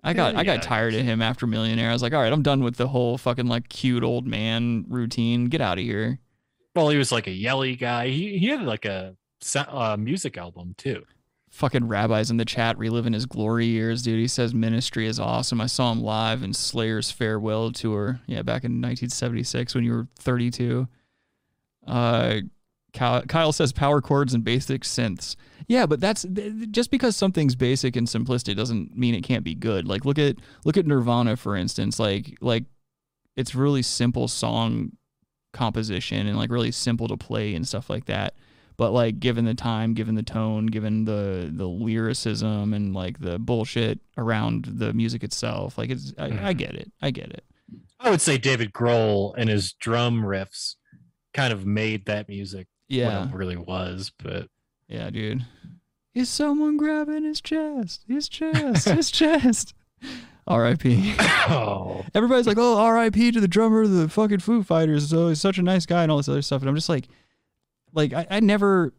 I 0.02 0.12
got 0.12 0.34
Yeah, 0.34 0.40
I 0.40 0.44
got 0.44 0.62
tired 0.62 0.94
of 0.94 1.02
him 1.02 1.20
after 1.20 1.46
Millionaire. 1.46 1.90
I 1.90 1.92
was 1.92 2.02
like, 2.02 2.14
all 2.14 2.22
right, 2.22 2.32
I'm 2.32 2.42
done 2.42 2.62
with 2.62 2.76
the 2.76 2.88
whole 2.88 3.18
fucking 3.18 3.46
like 3.46 3.68
cute 3.68 4.02
old 4.02 4.26
man 4.26 4.84
routine. 4.88 5.46
Get 5.46 5.60
out 5.60 5.78
of 5.78 5.84
here. 5.84 6.18
Well, 6.74 6.88
he 6.88 6.96
was 6.96 7.12
like 7.12 7.26
a 7.26 7.32
yelly 7.32 7.76
guy. 7.76 8.08
He 8.08 8.38
he 8.38 8.48
had 8.48 8.62
like 8.62 8.84
a 8.84 9.16
uh, 9.56 9.96
music 9.98 10.36
album 10.38 10.74
too. 10.76 11.04
Fucking 11.50 11.88
rabbis 11.88 12.30
in 12.30 12.36
the 12.36 12.44
chat 12.44 12.78
reliving 12.78 13.12
his 13.12 13.26
glory 13.26 13.66
years, 13.66 14.02
dude. 14.02 14.20
He 14.20 14.28
says 14.28 14.54
ministry 14.54 15.06
is 15.06 15.18
awesome. 15.18 15.60
I 15.60 15.66
saw 15.66 15.90
him 15.90 16.00
live 16.00 16.44
in 16.44 16.54
Slayer's 16.54 17.10
farewell 17.10 17.72
tour. 17.72 18.20
Yeah, 18.26 18.42
back 18.42 18.62
in 18.62 18.80
1976 18.80 19.74
when 19.74 19.82
you 19.82 19.92
were 19.92 20.06
32. 20.20 20.86
Uh, 21.86 22.40
Kyle, 22.92 23.22
Kyle 23.22 23.52
says 23.52 23.72
power 23.72 24.00
chords 24.00 24.34
and 24.34 24.44
basic 24.44 24.82
synths. 24.82 25.36
Yeah, 25.68 25.86
but 25.86 26.00
that's 26.00 26.26
just 26.70 26.90
because 26.90 27.16
something's 27.16 27.54
basic 27.54 27.96
and 27.96 28.06
simplistic 28.06 28.56
doesn't 28.56 28.96
mean 28.96 29.14
it 29.14 29.22
can't 29.22 29.44
be 29.44 29.54
good. 29.54 29.86
Like 29.86 30.04
look 30.04 30.18
at 30.18 30.36
look 30.64 30.76
at 30.76 30.86
Nirvana 30.86 31.36
for 31.36 31.54
instance. 31.56 31.98
Like 31.98 32.36
like 32.40 32.64
it's 33.36 33.54
really 33.54 33.82
simple 33.82 34.28
song 34.28 34.92
composition 35.52 36.26
and 36.26 36.36
like 36.36 36.50
really 36.50 36.72
simple 36.72 37.08
to 37.08 37.16
play 37.16 37.54
and 37.54 37.66
stuff 37.66 37.88
like 37.88 38.06
that. 38.06 38.34
But 38.76 38.92
like 38.92 39.20
given 39.20 39.44
the 39.44 39.54
time, 39.54 39.94
given 39.94 40.14
the 40.14 40.22
tone, 40.22 40.66
given 40.66 41.04
the 41.04 41.50
the 41.52 41.68
lyricism 41.68 42.72
and 42.72 42.94
like 42.94 43.20
the 43.20 43.38
bullshit 43.38 44.00
around 44.16 44.64
the 44.64 44.92
music 44.92 45.22
itself, 45.22 45.78
like 45.78 45.90
it's 45.90 46.12
I, 46.18 46.24
I 46.24 46.30
mm-hmm. 46.30 46.52
get 46.52 46.74
it. 46.74 46.90
I 47.00 47.10
get 47.10 47.30
it. 47.30 47.44
I 48.00 48.10
would 48.10 48.22
say 48.22 48.38
David 48.38 48.72
Grohl 48.72 49.34
and 49.36 49.50
his 49.50 49.72
drum 49.74 50.22
riffs 50.22 50.76
kind 51.34 51.52
of 51.52 51.66
made 51.66 52.06
that 52.06 52.28
music 52.28 52.66
Yeah. 52.90 53.20
what 53.20 53.28
it 53.30 53.36
really 53.36 53.56
was. 53.56 54.12
But 54.22 54.48
Yeah, 54.88 55.10
dude. 55.10 55.46
Is 56.14 56.28
someone 56.28 56.76
grabbing 56.76 57.24
his 57.24 57.40
chest? 57.40 58.04
His 58.08 58.28
chest, 58.28 58.88
his 58.88 59.10
chest. 59.12 59.74
R.I.P. 60.46 61.14
oh, 61.48 62.04
Everybody's 62.14 62.46
like, 62.46 62.58
"Oh, 62.58 62.78
R.I.P. 62.78 63.30
to 63.32 63.40
the 63.40 63.46
drummer 63.46 63.82
of 63.82 63.90
the 63.90 64.08
fucking 64.08 64.40
Foo 64.40 64.64
Fighters." 64.64 65.08
So 65.08 65.28
he's 65.28 65.40
such 65.40 65.58
a 65.58 65.62
nice 65.62 65.86
guy 65.86 66.02
and 66.02 66.10
all 66.10 66.16
this 66.16 66.28
other 66.28 66.42
stuff. 66.42 66.62
And 66.62 66.68
I'm 66.68 66.74
just 66.74 66.88
like, 66.88 67.06
like 67.92 68.12
I, 68.12 68.26
I 68.28 68.40
never. 68.40 68.92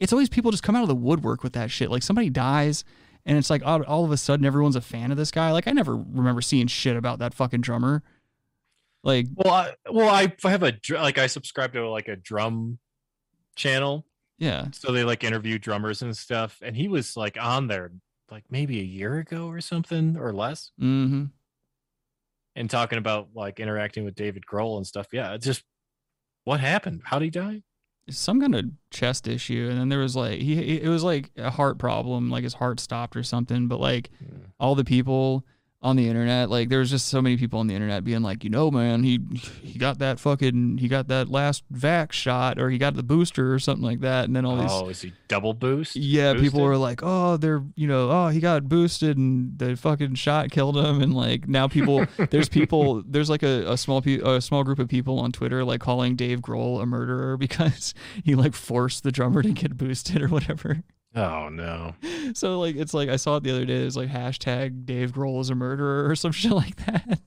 It's 0.00 0.12
always 0.12 0.28
people 0.28 0.50
just 0.50 0.62
come 0.64 0.74
out 0.74 0.82
of 0.82 0.88
the 0.88 0.94
woodwork 0.96 1.42
with 1.44 1.52
that 1.52 1.70
shit. 1.70 1.90
Like 1.90 2.02
somebody 2.02 2.28
dies, 2.28 2.84
and 3.24 3.38
it's 3.38 3.50
like 3.50 3.64
all, 3.64 3.82
all 3.84 4.04
of 4.04 4.10
a 4.10 4.16
sudden 4.16 4.44
everyone's 4.44 4.74
a 4.76 4.80
fan 4.80 5.12
of 5.12 5.16
this 5.16 5.30
guy. 5.30 5.52
Like 5.52 5.68
I 5.68 5.72
never 5.72 5.94
remember 5.94 6.40
seeing 6.40 6.66
shit 6.66 6.96
about 6.96 7.20
that 7.20 7.34
fucking 7.34 7.60
drummer. 7.60 8.02
Like, 9.04 9.26
well, 9.36 9.54
I, 9.54 9.74
well, 9.88 10.08
I 10.08 10.34
have 10.48 10.64
a 10.64 10.72
like 10.90 11.18
I 11.18 11.28
subscribe 11.28 11.72
to 11.74 11.88
like 11.88 12.08
a 12.08 12.16
drum 12.16 12.78
channel, 13.56 14.06
yeah, 14.38 14.66
so 14.72 14.92
they 14.92 15.04
like 15.04 15.24
interview 15.24 15.58
drummers 15.58 16.02
and 16.02 16.16
stuff. 16.16 16.58
And 16.62 16.76
he 16.76 16.88
was 16.88 17.16
like 17.16 17.36
on 17.40 17.66
there 17.66 17.90
like 18.30 18.44
maybe 18.50 18.80
a 18.80 18.84
year 18.84 19.18
ago 19.18 19.48
or 19.48 19.60
something 19.60 20.16
or 20.16 20.32
less, 20.32 20.70
mm-hmm. 20.80 21.24
and 22.54 22.70
talking 22.70 22.98
about 22.98 23.28
like 23.34 23.58
interacting 23.58 24.04
with 24.04 24.14
David 24.14 24.44
Grohl 24.46 24.76
and 24.76 24.86
stuff. 24.86 25.08
Yeah, 25.12 25.36
just 25.36 25.64
what 26.44 26.60
happened? 26.60 27.02
How 27.04 27.18
did 27.18 27.24
he 27.26 27.30
die? 27.30 27.62
some 28.08 28.40
kind 28.40 28.54
of 28.54 28.64
chest 28.90 29.26
issue 29.26 29.66
and 29.68 29.80
then 29.80 29.88
there 29.88 29.98
was 29.98 30.14
like 30.14 30.40
he 30.40 30.80
it 30.80 30.88
was 30.88 31.02
like 31.02 31.30
a 31.36 31.50
heart 31.50 31.76
problem 31.76 32.30
like 32.30 32.44
his 32.44 32.54
heart 32.54 32.78
stopped 32.78 33.16
or 33.16 33.22
something 33.22 33.66
but 33.66 33.80
like 33.80 34.10
all 34.60 34.74
the 34.74 34.84
people 34.84 35.44
on 35.86 35.96
the 35.96 36.08
internet 36.08 36.50
like 36.50 36.68
there 36.68 36.80
was 36.80 36.90
just 36.90 37.06
so 37.06 37.22
many 37.22 37.36
people 37.36 37.60
on 37.60 37.66
the 37.68 37.74
internet 37.74 38.02
being 38.02 38.22
like 38.22 38.42
you 38.42 38.50
know 38.50 38.70
man 38.70 39.02
he 39.04 39.20
he 39.62 39.78
got 39.78 39.98
that 40.00 40.18
fucking 40.18 40.78
he 40.78 40.88
got 40.88 41.06
that 41.08 41.28
last 41.30 41.62
vax 41.72 42.12
shot 42.12 42.58
or 42.58 42.70
he 42.70 42.76
got 42.78 42.94
the 42.96 43.02
booster 43.02 43.54
or 43.54 43.58
something 43.58 43.84
like 43.84 44.00
that 44.00 44.24
and 44.24 44.34
then 44.34 44.44
all 44.44 44.56
these 44.56 44.70
Oh, 44.70 44.88
is 44.88 45.00
he 45.02 45.12
double 45.28 45.54
boost? 45.54 45.94
yeah, 45.96 46.34
people 46.34 46.60
were 46.60 46.76
like, 46.76 47.00
"Oh, 47.02 47.36
they're 47.36 47.62
you 47.76 47.86
know, 47.86 48.10
oh, 48.10 48.28
he 48.28 48.40
got 48.40 48.68
boosted 48.68 49.16
and 49.16 49.58
the 49.58 49.76
fucking 49.76 50.14
shot 50.16 50.50
killed 50.50 50.76
him." 50.76 51.00
And 51.00 51.14
like 51.14 51.46
now, 51.48 51.68
people 51.68 52.04
there's 52.30 52.48
people 52.48 53.02
there's 53.06 53.30
like 53.30 53.42
a, 53.44 53.72
a 53.72 53.76
small 53.76 54.02
pe- 54.02 54.20
a 54.24 54.40
small 54.40 54.64
group 54.64 54.78
of 54.78 54.88
people 54.88 55.18
on 55.20 55.30
Twitter 55.32 55.64
like 55.64 55.80
calling 55.80 56.16
Dave 56.16 56.40
Grohl 56.40 56.82
a 56.82 56.86
murderer 56.86 57.36
because 57.46 57.94
he 58.24 58.34
like 58.34 58.54
forced 58.54 59.02
the 59.04 59.12
drummer 59.12 59.42
to 59.42 59.52
get 59.52 59.76
boosted 59.76 60.20
or 60.22 60.28
whatever. 60.28 60.82
Oh 61.16 61.48
no. 61.48 61.94
So 62.34 62.58
like 62.58 62.74
it's 62.76 62.92
like 62.92 63.08
I 63.08 63.16
saw 63.16 63.36
it 63.36 63.44
the 63.44 63.52
other 63.52 63.64
day. 63.64 63.76
It's 63.84 63.94
like 63.96 64.08
hashtag 64.08 64.84
Dave 64.84 65.12
Grohl 65.12 65.40
is 65.40 65.48
a 65.50 65.54
murderer 65.54 66.08
or 66.08 66.16
some 66.16 66.32
shit 66.32 66.50
like 66.52 66.76
that. 66.86 67.20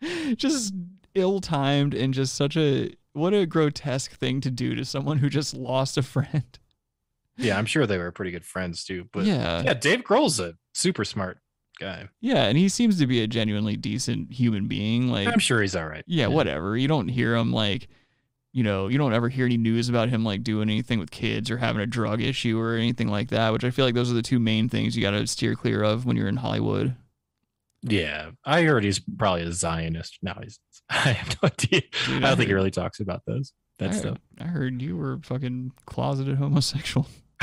just 0.36 0.74
ill 1.14 1.40
timed 1.40 1.94
and 1.94 2.12
just 2.14 2.34
such 2.34 2.56
a 2.56 2.90
what 3.12 3.34
a 3.34 3.46
grotesque 3.46 4.12
thing 4.12 4.40
to 4.40 4.50
do 4.50 4.74
to 4.74 4.84
someone 4.84 5.18
who 5.18 5.28
just 5.28 5.54
lost 5.54 5.96
a 5.96 6.02
friend. 6.02 6.58
Yeah, 7.36 7.56
I'm 7.56 7.66
sure 7.66 7.86
they 7.86 7.98
were 7.98 8.10
pretty 8.12 8.30
good 8.32 8.44
friends 8.44 8.84
too. 8.84 9.08
But 9.12 9.24
Yeah. 9.26 9.62
yeah, 9.62 9.74
Dave 9.74 10.00
Grohl's 10.00 10.40
a 10.40 10.54
super 10.74 11.04
smart 11.04 11.38
guy. 11.80 12.08
Yeah, 12.20 12.44
and 12.44 12.58
he 12.58 12.68
seems 12.68 12.98
to 12.98 13.06
be 13.06 13.22
a 13.22 13.26
genuinely 13.28 13.76
decent 13.76 14.32
human 14.32 14.66
being. 14.66 15.08
Like 15.08 15.28
I'm 15.28 15.38
sure 15.38 15.62
he's 15.62 15.76
all 15.76 15.86
right. 15.86 16.04
Yeah, 16.06 16.26
whatever. 16.26 16.76
You 16.76 16.88
don't 16.88 17.08
hear 17.08 17.34
him 17.36 17.52
like, 17.52 17.88
you 18.58 18.64
know, 18.64 18.88
you 18.88 18.98
don't 18.98 19.12
ever 19.12 19.28
hear 19.28 19.46
any 19.46 19.56
news 19.56 19.88
about 19.88 20.08
him 20.08 20.24
like 20.24 20.42
doing 20.42 20.68
anything 20.68 20.98
with 20.98 21.12
kids 21.12 21.48
or 21.48 21.58
having 21.58 21.80
a 21.80 21.86
drug 21.86 22.20
issue 22.20 22.58
or 22.58 22.74
anything 22.74 23.06
like 23.06 23.28
that. 23.28 23.52
Which 23.52 23.62
I 23.62 23.70
feel 23.70 23.84
like 23.84 23.94
those 23.94 24.10
are 24.10 24.14
the 24.14 24.20
two 24.20 24.40
main 24.40 24.68
things 24.68 24.96
you 24.96 25.02
got 25.02 25.12
to 25.12 25.24
steer 25.28 25.54
clear 25.54 25.84
of 25.84 26.04
when 26.04 26.16
you're 26.16 26.26
in 26.26 26.38
Hollywood. 26.38 26.96
Yeah, 27.82 28.30
I 28.44 28.62
heard 28.64 28.82
he's 28.82 28.98
probably 28.98 29.42
a 29.42 29.52
Zionist. 29.52 30.18
No, 30.22 30.34
he's. 30.42 30.58
I 30.90 31.12
have 31.12 31.40
no 31.40 31.46
idea. 31.52 31.82
Dude, 32.06 32.14
I 32.14 32.16
I 32.16 32.30
don't 32.30 32.36
think 32.36 32.48
he 32.48 32.54
really 32.54 32.72
talks 32.72 32.98
about 32.98 33.22
those 33.28 33.52
that 33.78 33.90
I, 33.90 33.92
stuff. 33.92 34.18
I 34.40 34.46
heard 34.46 34.82
you 34.82 34.96
were 34.96 35.20
fucking 35.22 35.70
closeted 35.86 36.36
homosexual. 36.38 37.06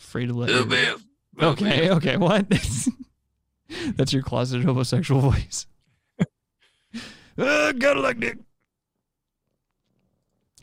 Afraid 0.00 0.26
to 0.26 0.34
let. 0.34 0.50
Oh, 0.50 0.54
your- 0.54 0.66
man. 0.66 0.96
Okay, 1.40 1.90
okay, 1.90 2.16
what? 2.16 2.46
That's 3.96 4.12
your 4.12 4.24
closeted 4.24 4.64
homosexual 4.64 5.20
voice. 5.20 5.66
uh, 7.38 7.70
gotta 7.70 8.00
like 8.00 8.18
dick. 8.18 8.38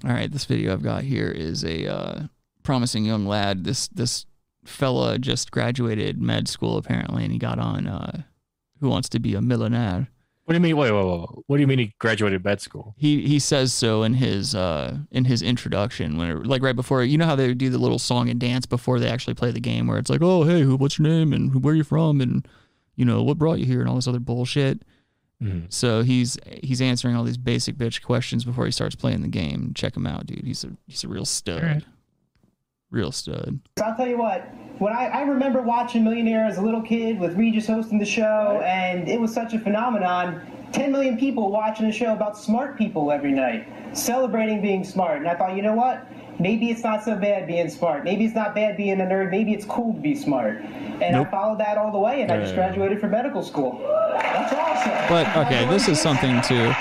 All 0.04 0.12
right, 0.12 0.32
this 0.32 0.46
video 0.46 0.74
I've 0.74 0.82
got 0.82 1.04
here 1.04 1.30
is 1.30 1.64
a 1.64 1.88
uh, 1.88 2.24
promising 2.64 3.06
young 3.06 3.28
lad. 3.28 3.64
This 3.66 3.88
this 3.90 4.26
fella 4.66 5.20
just 5.20 5.52
graduated 5.52 6.20
med 6.20 6.48
school 6.48 6.78
apparently, 6.78 7.24
and 7.24 7.32
he 7.32 7.38
got 7.38 7.60
on 7.60 7.88
uh, 7.88 8.24
Who 8.80 8.90
Wants 8.90 9.10
to 9.10 9.20
Be 9.20 9.36
a 9.36 9.42
Millionaire. 9.42 10.08
What 10.46 10.54
do 10.54 10.56
you 10.56 10.62
mean? 10.62 10.76
Wait, 10.76 10.92
wait, 10.92 11.06
wait. 11.06 11.28
What 11.46 11.58
do 11.58 11.62
you 11.62 11.68
mean 11.68 11.78
he 11.78 11.94
graduated 12.00 12.44
med 12.44 12.62
school? 12.62 12.96
He 12.98 13.28
he 13.28 13.38
says 13.38 13.74
so 13.74 14.02
in 14.02 14.16
his 14.16 14.56
uh 14.56 14.98
in 15.12 15.26
his 15.26 15.44
introduction 15.44 16.18
when 16.18 16.30
it, 16.30 16.48
like 16.48 16.64
right 16.64 16.76
before 16.76 17.04
you 17.04 17.18
know 17.18 17.28
how 17.28 17.36
they 17.36 17.54
do 17.54 17.70
the 17.70 17.78
little 17.78 18.00
song 18.00 18.28
and 18.28 18.40
dance 18.40 18.66
before 18.66 19.00
they 19.00 19.08
actually 19.08 19.36
play 19.36 19.52
the 19.52 19.60
game 19.60 19.86
where 19.86 20.00
it's 20.00 20.10
like 20.10 20.24
oh 20.24 20.44
hey 20.44 20.62
who 20.62 20.76
what's 20.76 20.98
your 20.98 21.08
name 21.08 21.32
and 21.32 21.64
where 21.64 21.76
you 21.76 21.84
from 21.84 22.20
and 22.22 22.48
you 22.96 23.06
know 23.06 23.22
what 23.22 23.38
brought 23.38 23.60
you 23.60 23.66
here 23.66 23.82
and 23.82 23.88
all 23.88 23.96
this 23.96 24.08
other 24.08 24.20
bullshit. 24.20 24.82
Mm. 25.42 25.72
So 25.74 26.04
he's 26.04 26.38
he's 26.62 26.82
answering 26.82 27.16
all 27.16 27.24
these 27.24 27.38
basic 27.38 27.76
bitch 27.76 28.04
questions 28.04 28.44
before 28.46 28.66
he 28.66 28.72
starts 28.72 28.96
playing 28.96 29.22
the 29.22 29.28
game. 29.28 29.72
Check 29.74 29.98
him 29.98 30.06
out, 30.06 30.26
dude. 30.26 30.46
He's 30.46 30.64
a 30.64 30.72
he's 30.88 31.04
a 31.04 31.08
real 31.08 31.26
stud. 31.26 31.64
Alright. 31.64 31.84
Real 32.92 33.12
stud. 33.12 33.60
So 33.80 33.86
I'll 33.86 33.96
tell 33.96 34.08
you 34.08 34.18
what, 34.18 34.42
when 34.80 34.92
I, 34.92 35.06
I 35.06 35.22
remember 35.22 35.62
watching 35.62 36.04
Millionaire 36.04 36.46
as 36.46 36.58
a 36.58 36.62
little 36.62 36.82
kid 36.82 37.20
with 37.20 37.36
Regis 37.38 37.66
hosting 37.66 38.00
the 38.00 38.06
show, 38.06 38.62
and 38.66 39.08
it 39.08 39.20
was 39.20 39.34
such 39.34 39.54
a 39.54 39.60
phenomenon. 39.60 40.42
10 40.74 40.92
million 40.92 41.18
people 41.18 41.52
watching 41.52 41.86
a 41.86 41.92
show 41.92 42.14
about 42.14 42.38
smart 42.38 42.78
people 42.78 43.12
every 43.12 43.32
night, 43.32 43.68
celebrating 43.94 44.62
being 44.62 44.84
smart. 44.84 45.18
And 45.20 45.28
I 45.28 45.36
thought, 45.36 45.56
you 45.56 45.62
know 45.62 45.74
what? 45.74 46.08
Maybe 46.42 46.70
it's 46.72 46.84
not 46.84 47.04
so 47.04 47.16
bad 47.16 47.48
being 47.48 47.70
smart. 47.70 48.04
Maybe 48.04 48.26
it's 48.26 48.36
not 48.36 48.56
bad 48.56 48.78
being 48.78 49.00
a 49.00 49.06
nerd. 49.06 49.30
Maybe 49.32 49.54
it's 49.54 49.66
cool 49.66 49.94
to 49.94 50.00
be 50.00 50.16
smart. 50.16 50.58
And 51.02 51.16
I 51.16 51.24
followed 51.26 51.60
that 51.60 51.78
all 51.78 51.92
the 51.92 52.00
way, 52.00 52.22
and 52.22 52.32
I 52.32 52.38
just 52.40 52.52
Yeah. 52.52 52.68
graduated 52.68 53.00
from 53.00 53.12
medical 53.12 53.44
school. 53.44 53.80
That's 54.14 54.54
awesome. 54.54 54.92
But 55.10 55.36
okay, 55.46 55.66
this 55.70 55.88
is 55.88 56.00
something 56.02 56.42
too. 56.42 56.72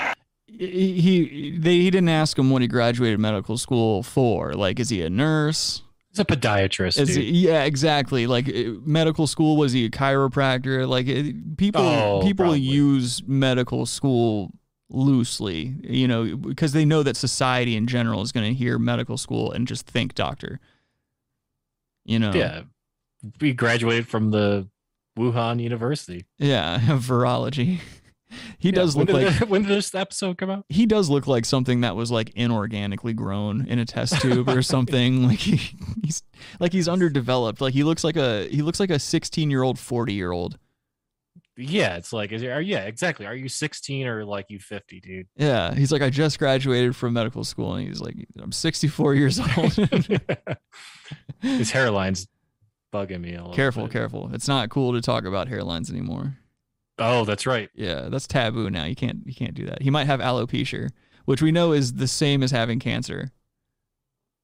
He 0.47 0.99
he 1.01 1.57
they, 1.57 1.77
he 1.79 1.89
didn't 1.89 2.09
ask 2.09 2.37
him 2.37 2.49
what 2.51 2.61
he 2.61 2.67
graduated 2.67 3.19
medical 3.19 3.57
school 3.57 4.03
for. 4.03 4.53
Like, 4.53 4.79
is 4.79 4.89
he 4.89 5.01
a 5.01 5.09
nurse? 5.09 5.81
He's 6.11 6.19
a 6.19 6.25
podiatrist. 6.25 6.99
Is 6.99 7.15
dude. 7.15 7.23
he, 7.23 7.47
yeah, 7.47 7.63
exactly. 7.63 8.27
Like 8.27 8.47
uh, 8.49 8.73
medical 8.83 9.27
school, 9.27 9.55
was 9.57 9.71
he 9.71 9.85
a 9.85 9.89
chiropractor? 9.89 10.87
Like 10.87 11.07
it, 11.07 11.57
people 11.57 11.81
Oh, 11.81 12.21
people 12.21 12.45
probably. 12.45 12.59
use 12.59 13.23
medical 13.25 13.85
school 13.85 14.51
loosely, 14.91 15.75
you 15.81 16.07
know, 16.07 16.35
because 16.35 16.73
they 16.73 16.85
know 16.85 17.01
that 17.03 17.15
society 17.15 17.75
in 17.75 17.87
general 17.87 18.21
is 18.21 18.31
going 18.31 18.47
to 18.47 18.53
hear 18.53 18.77
medical 18.77 19.17
school 19.17 19.51
and 19.51 19.67
just 19.67 19.87
think 19.87 20.13
doctor. 20.13 20.59
You 22.05 22.19
know. 22.19 22.31
Yeah, 22.33 22.63
we 23.39 23.53
graduated 23.53 24.07
from 24.07 24.31
the 24.31 24.67
Wuhan 25.17 25.61
University. 25.61 26.25
Yeah, 26.37 26.79
virology. 26.81 27.79
He 28.57 28.69
Yeah, 28.69 28.75
does 28.75 28.95
look 28.95 29.07
did 29.07 29.15
like 29.15 29.39
when 29.49 29.63
did 29.63 29.71
this 29.71 29.93
episode 29.93 30.37
come 30.37 30.49
out? 30.49 30.65
he 30.69 30.85
does 30.85 31.09
look 31.09 31.27
like 31.27 31.43
something 31.43 31.81
that 31.81 31.97
was 31.97 32.11
like 32.11 32.33
inorganically 32.33 33.13
grown 33.13 33.65
in 33.67 33.77
a 33.77 33.85
test 33.85 34.21
tube 34.21 34.47
or 34.47 34.61
something. 34.61 35.23
Like 35.27 35.39
he, 35.39 35.57
he's 36.01 36.23
like 36.59 36.71
he's 36.71 36.87
underdeveloped. 36.87 37.59
Like 37.59 37.73
he 37.73 37.83
looks 37.83 38.03
like 38.03 38.15
a 38.15 38.47
he 38.47 38.61
looks 38.61 38.79
like 38.79 38.89
a 38.89 38.99
16 38.99 39.51
year 39.51 39.63
old, 39.63 39.77
40 39.77 40.13
year 40.13 40.31
old. 40.31 40.57
Yeah, 41.61 41.97
it's 41.97 42.11
like, 42.13 42.31
is 42.31 42.43
are 42.43 42.61
yeah, 42.61 42.81
exactly. 42.81 43.25
Are 43.25 43.35
you 43.35 43.49
16 43.49 44.07
or 44.07 44.25
like 44.25 44.47
you 44.49 44.59
50, 44.59 44.99
dude? 44.99 45.27
Yeah, 45.35 45.73
he's 45.73 45.91
like 45.91 46.01
I 46.01 46.09
just 46.09 46.39
graduated 46.39 46.95
from 46.95 47.13
medical 47.13 47.43
school, 47.43 47.75
and 47.75 47.87
he's 47.87 48.01
like 48.01 48.15
I'm 48.41 48.51
64 48.51 49.15
years 49.15 49.39
old. 49.57 49.73
His 51.41 51.71
hairline's 51.71 52.27
bugging 52.93 53.21
me 53.21 53.33
a 53.35 53.39
little. 53.39 53.53
careful, 53.53 53.83
bit. 53.83 53.93
careful. 53.93 54.29
It's 54.33 54.47
not 54.47 54.69
cool 54.69 54.93
to 54.93 55.01
talk 55.01 55.25
about 55.25 55.47
hairlines 55.47 55.89
anymore. 55.89 56.37
Oh, 56.99 57.25
that's 57.25 57.45
right. 57.45 57.69
Yeah, 57.73 58.09
that's 58.09 58.27
taboo 58.27 58.69
now. 58.69 58.85
You 58.85 58.95
can't 58.95 59.25
you 59.25 59.33
can't 59.33 59.53
do 59.53 59.65
that. 59.65 59.81
He 59.81 59.89
might 59.89 60.07
have 60.07 60.19
alopecia, 60.19 60.89
which 61.25 61.41
we 61.41 61.51
know 61.51 61.71
is 61.71 61.93
the 61.93 62.07
same 62.07 62.43
as 62.43 62.51
having 62.51 62.79
cancer. 62.79 63.31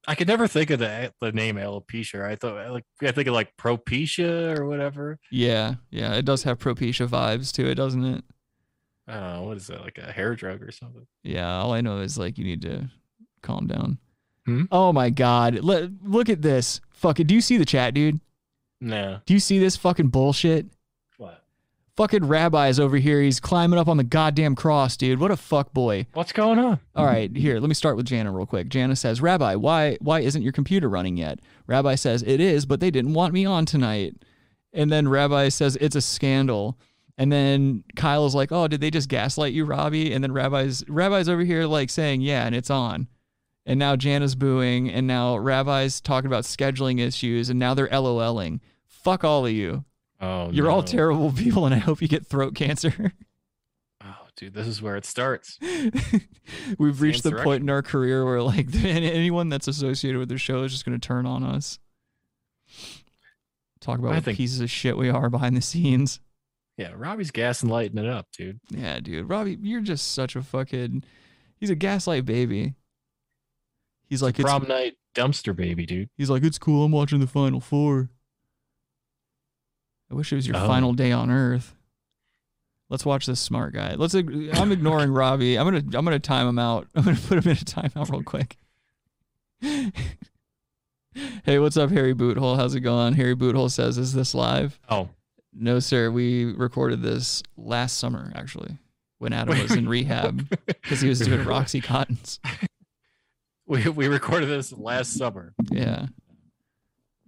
I 0.07 0.15
could 0.15 0.27
never 0.27 0.47
think 0.47 0.69
of 0.69 0.79
the 0.79 1.13
the 1.19 1.33
name 1.33 1.57
alopecia. 1.57 2.23
I 2.23 2.35
thought 2.35 2.71
like 2.71 2.85
I 3.01 3.11
think 3.11 3.27
of 3.27 3.33
like 3.33 3.55
propecia 3.57 4.57
or 4.57 4.65
whatever. 4.65 5.19
Yeah, 5.31 5.75
yeah, 5.91 6.13
it 6.13 6.23
does 6.25 6.43
have 6.43 6.59
propecia 6.59 7.07
vibes 7.07 7.51
to 7.53 7.69
it, 7.69 7.75
doesn't 7.75 8.05
it? 8.05 8.23
I 9.07 9.13
don't 9.13 9.33
know 9.33 9.43
what 9.43 9.57
is 9.57 9.67
that 9.67 9.81
like 9.81 9.97
a 9.97 10.11
hair 10.11 10.35
drug 10.35 10.61
or 10.63 10.71
something. 10.71 11.05
Yeah, 11.23 11.57
all 11.57 11.73
I 11.73 11.81
know 11.81 11.99
is 11.99 12.17
like 12.17 12.37
you 12.37 12.45
need 12.45 12.61
to 12.63 12.89
calm 13.41 13.67
down. 13.67 13.97
Hmm? 14.45 14.63
Oh 14.71 14.93
my 14.93 15.09
god. 15.09 15.59
Let, 15.61 15.89
look 16.03 16.29
at 16.29 16.41
this. 16.41 16.79
Fucking 16.91 17.27
do 17.27 17.35
you 17.35 17.41
see 17.41 17.57
the 17.57 17.65
chat, 17.65 17.93
dude? 17.93 18.19
No. 18.79 19.19
Do 19.25 19.33
you 19.33 19.39
see 19.39 19.59
this 19.59 19.75
fucking 19.75 20.07
bullshit? 20.07 20.67
Fucking 21.97 22.25
rabbi's 22.25 22.79
over 22.79 22.97
here. 22.97 23.23
He's 23.23 23.39
climbing 23.39 23.79
up 23.79 23.87
on 23.87 23.97
the 23.97 24.03
goddamn 24.03 24.53
cross, 24.53 24.95
dude. 24.95 25.19
What 25.19 25.31
a 25.31 25.35
fuck 25.35 25.73
boy. 25.73 26.05
What's 26.13 26.31
going 26.31 26.59
on? 26.59 26.79
All 26.95 27.05
right, 27.05 27.35
here, 27.35 27.59
let 27.59 27.69
me 27.69 27.73
start 27.73 27.97
with 27.97 28.05
Jana 28.05 28.31
real 28.31 28.45
quick. 28.45 28.69
Jana 28.69 28.95
says, 28.95 29.19
Rabbi, 29.19 29.55
why 29.55 29.97
why 29.99 30.19
isn't 30.19 30.43
your 30.43 30.51
computer 30.51 30.87
running 30.89 31.17
yet? 31.17 31.39
Rabbi 31.65 31.95
says, 31.95 32.21
It 32.21 32.39
is, 32.39 32.67
but 32.67 32.81
they 32.81 32.91
didn't 32.91 33.15
want 33.15 33.33
me 33.33 33.45
on 33.45 33.65
tonight. 33.65 34.13
And 34.73 34.91
then 34.91 35.07
Rabbi 35.07 35.49
says, 35.49 35.75
It's 35.81 35.95
a 35.95 36.01
scandal. 36.01 36.77
And 37.17 37.31
then 37.31 37.83
Kyle 37.95 38.27
is 38.27 38.35
like, 38.35 38.51
Oh, 38.51 38.67
did 38.67 38.79
they 38.79 38.91
just 38.91 39.09
gaslight 39.09 39.53
you, 39.53 39.65
Robbie? 39.65 40.13
And 40.13 40.23
then 40.23 40.31
Rabbi's 40.31 40.87
Rabbi's 40.87 41.27
over 41.27 41.43
here 41.43 41.65
like 41.65 41.89
saying, 41.89 42.21
Yeah, 42.21 42.45
and 42.45 42.53
it's 42.53 42.69
on. 42.69 43.07
And 43.65 43.79
now 43.79 43.95
Jana's 43.95 44.35
booing, 44.35 44.87
and 44.87 45.07
now 45.07 45.35
Rabbi's 45.35 45.99
talking 45.99 46.27
about 46.27 46.43
scheduling 46.43 46.99
issues, 46.99 47.49
and 47.49 47.59
now 47.59 47.73
they're 47.73 47.87
LOLing. 47.87 48.59
Fuck 48.85 49.23
all 49.23 49.47
of 49.47 49.51
you. 49.51 49.83
Oh, 50.19 50.49
You're 50.51 50.69
all 50.69 50.81
terrible 50.83 51.31
people, 51.31 51.65
and 51.65 51.75
I 51.75 51.77
hope 51.77 52.01
you 52.01 52.07
get 52.07 52.25
throat 52.25 52.55
cancer. 52.55 53.13
Oh, 54.03 54.15
dude, 54.35 54.53
this 54.53 54.67
is 54.67 54.81
where 54.81 54.95
it 54.95 55.05
starts. 55.05 55.59
We've 56.79 57.01
reached 57.01 57.23
the 57.23 57.33
point 57.33 57.61
in 57.61 57.69
our 57.69 57.81
career 57.83 58.25
where 58.25 58.41
like 58.41 58.73
anyone 58.83 59.49
that's 59.49 59.67
associated 59.67 60.17
with 60.17 60.29
the 60.29 60.37
show 60.37 60.63
is 60.63 60.71
just 60.71 60.85
going 60.85 60.99
to 60.99 61.07
turn 61.07 61.25
on 61.25 61.43
us. 61.43 61.77
Talk 63.79 63.99
about 63.99 64.11
I 64.11 64.15
what 64.15 64.23
think- 64.23 64.37
pieces 64.37 64.59
of 64.61 64.71
shit 64.71 64.97
we 64.97 65.09
are 65.09 65.29
behind 65.29 65.55
the 65.55 65.61
scenes. 65.61 66.19
Yeah, 66.77 66.91
Robbie's 66.95 67.31
gassing 67.31 67.69
lighting 67.69 67.97
it 67.97 68.07
up, 68.07 68.27
dude. 68.37 68.59
Yeah, 68.69 68.99
dude, 68.99 69.27
Robbie, 69.27 69.57
you're 69.61 69.81
just 69.81 70.13
such 70.13 70.35
a 70.35 70.43
fucking. 70.43 71.03
He's 71.59 71.71
a 71.71 71.75
gaslight 71.75 72.25
baby. 72.25 72.75
He's 74.07 74.21
like 74.21 74.37
it's, 74.39 74.43
Prom 74.47 74.67
night 74.67 74.93
dumpster 75.15 75.55
baby, 75.55 75.85
dude. 75.87 76.09
He's 76.17 76.29
like 76.29 76.43
it's 76.43 76.59
cool. 76.59 76.85
I'm 76.85 76.91
watching 76.91 77.19
the 77.19 77.27
final 77.27 77.59
four. 77.59 78.09
I 80.11 80.15
wish 80.15 80.31
it 80.31 80.35
was 80.35 80.47
your 80.47 80.57
Oh. 80.57 80.67
final 80.67 80.93
day 80.93 81.11
on 81.11 81.29
Earth. 81.29 81.73
Let's 82.89 83.05
watch 83.05 83.25
this 83.25 83.39
smart 83.41 83.73
guy. 83.73 83.95
Let's. 83.95 84.13
I'm 84.13 84.71
ignoring 84.71 85.11
Robbie. 85.13 85.57
I'm 85.59 85.65
gonna. 85.65 85.83
I'm 85.97 86.05
gonna 86.05 86.19
time 86.19 86.47
him 86.47 86.57
out. 86.59 86.87
I'm 86.95 87.03
gonna 87.03 87.17
put 87.17 87.43
him 87.45 87.51
in 87.51 87.57
a 87.57 87.61
timeout 87.61 88.09
real 88.09 88.23
quick. 88.23 88.57
hey, 91.43 91.59
what's 91.59 91.77
up, 91.77 91.89
Harry 91.91 92.13
Boothole? 92.13 92.55
How's 92.57 92.75
it 92.75 92.81
going? 92.81 93.13
Harry 93.15 93.35
Boothole 93.35 93.69
says, 93.71 93.97
"Is 93.97 94.13
this 94.13 94.33
live?" 94.33 94.79
Oh, 94.89 95.09
No, 95.53 95.79
sir. 95.79 96.11
We 96.11 96.45
recorded 96.53 97.01
this 97.01 97.43
last 97.57 97.97
summer, 97.97 98.31
actually, 98.35 98.77
when 99.17 99.33
Adam 99.33 99.57
was 99.59 99.71
in 99.75 99.89
rehab 99.89 100.47
because 100.65 101.01
he 101.01 101.09
was 101.09 101.19
doing 101.19 101.43
Roxy 101.45 101.81
Cottons. 101.81 102.39
We 103.65 103.89
we 103.89 104.07
recorded 104.07 104.47
this 104.47 104.71
last 104.71 105.13
summer. 105.17 105.53
Yeah. 105.69 106.05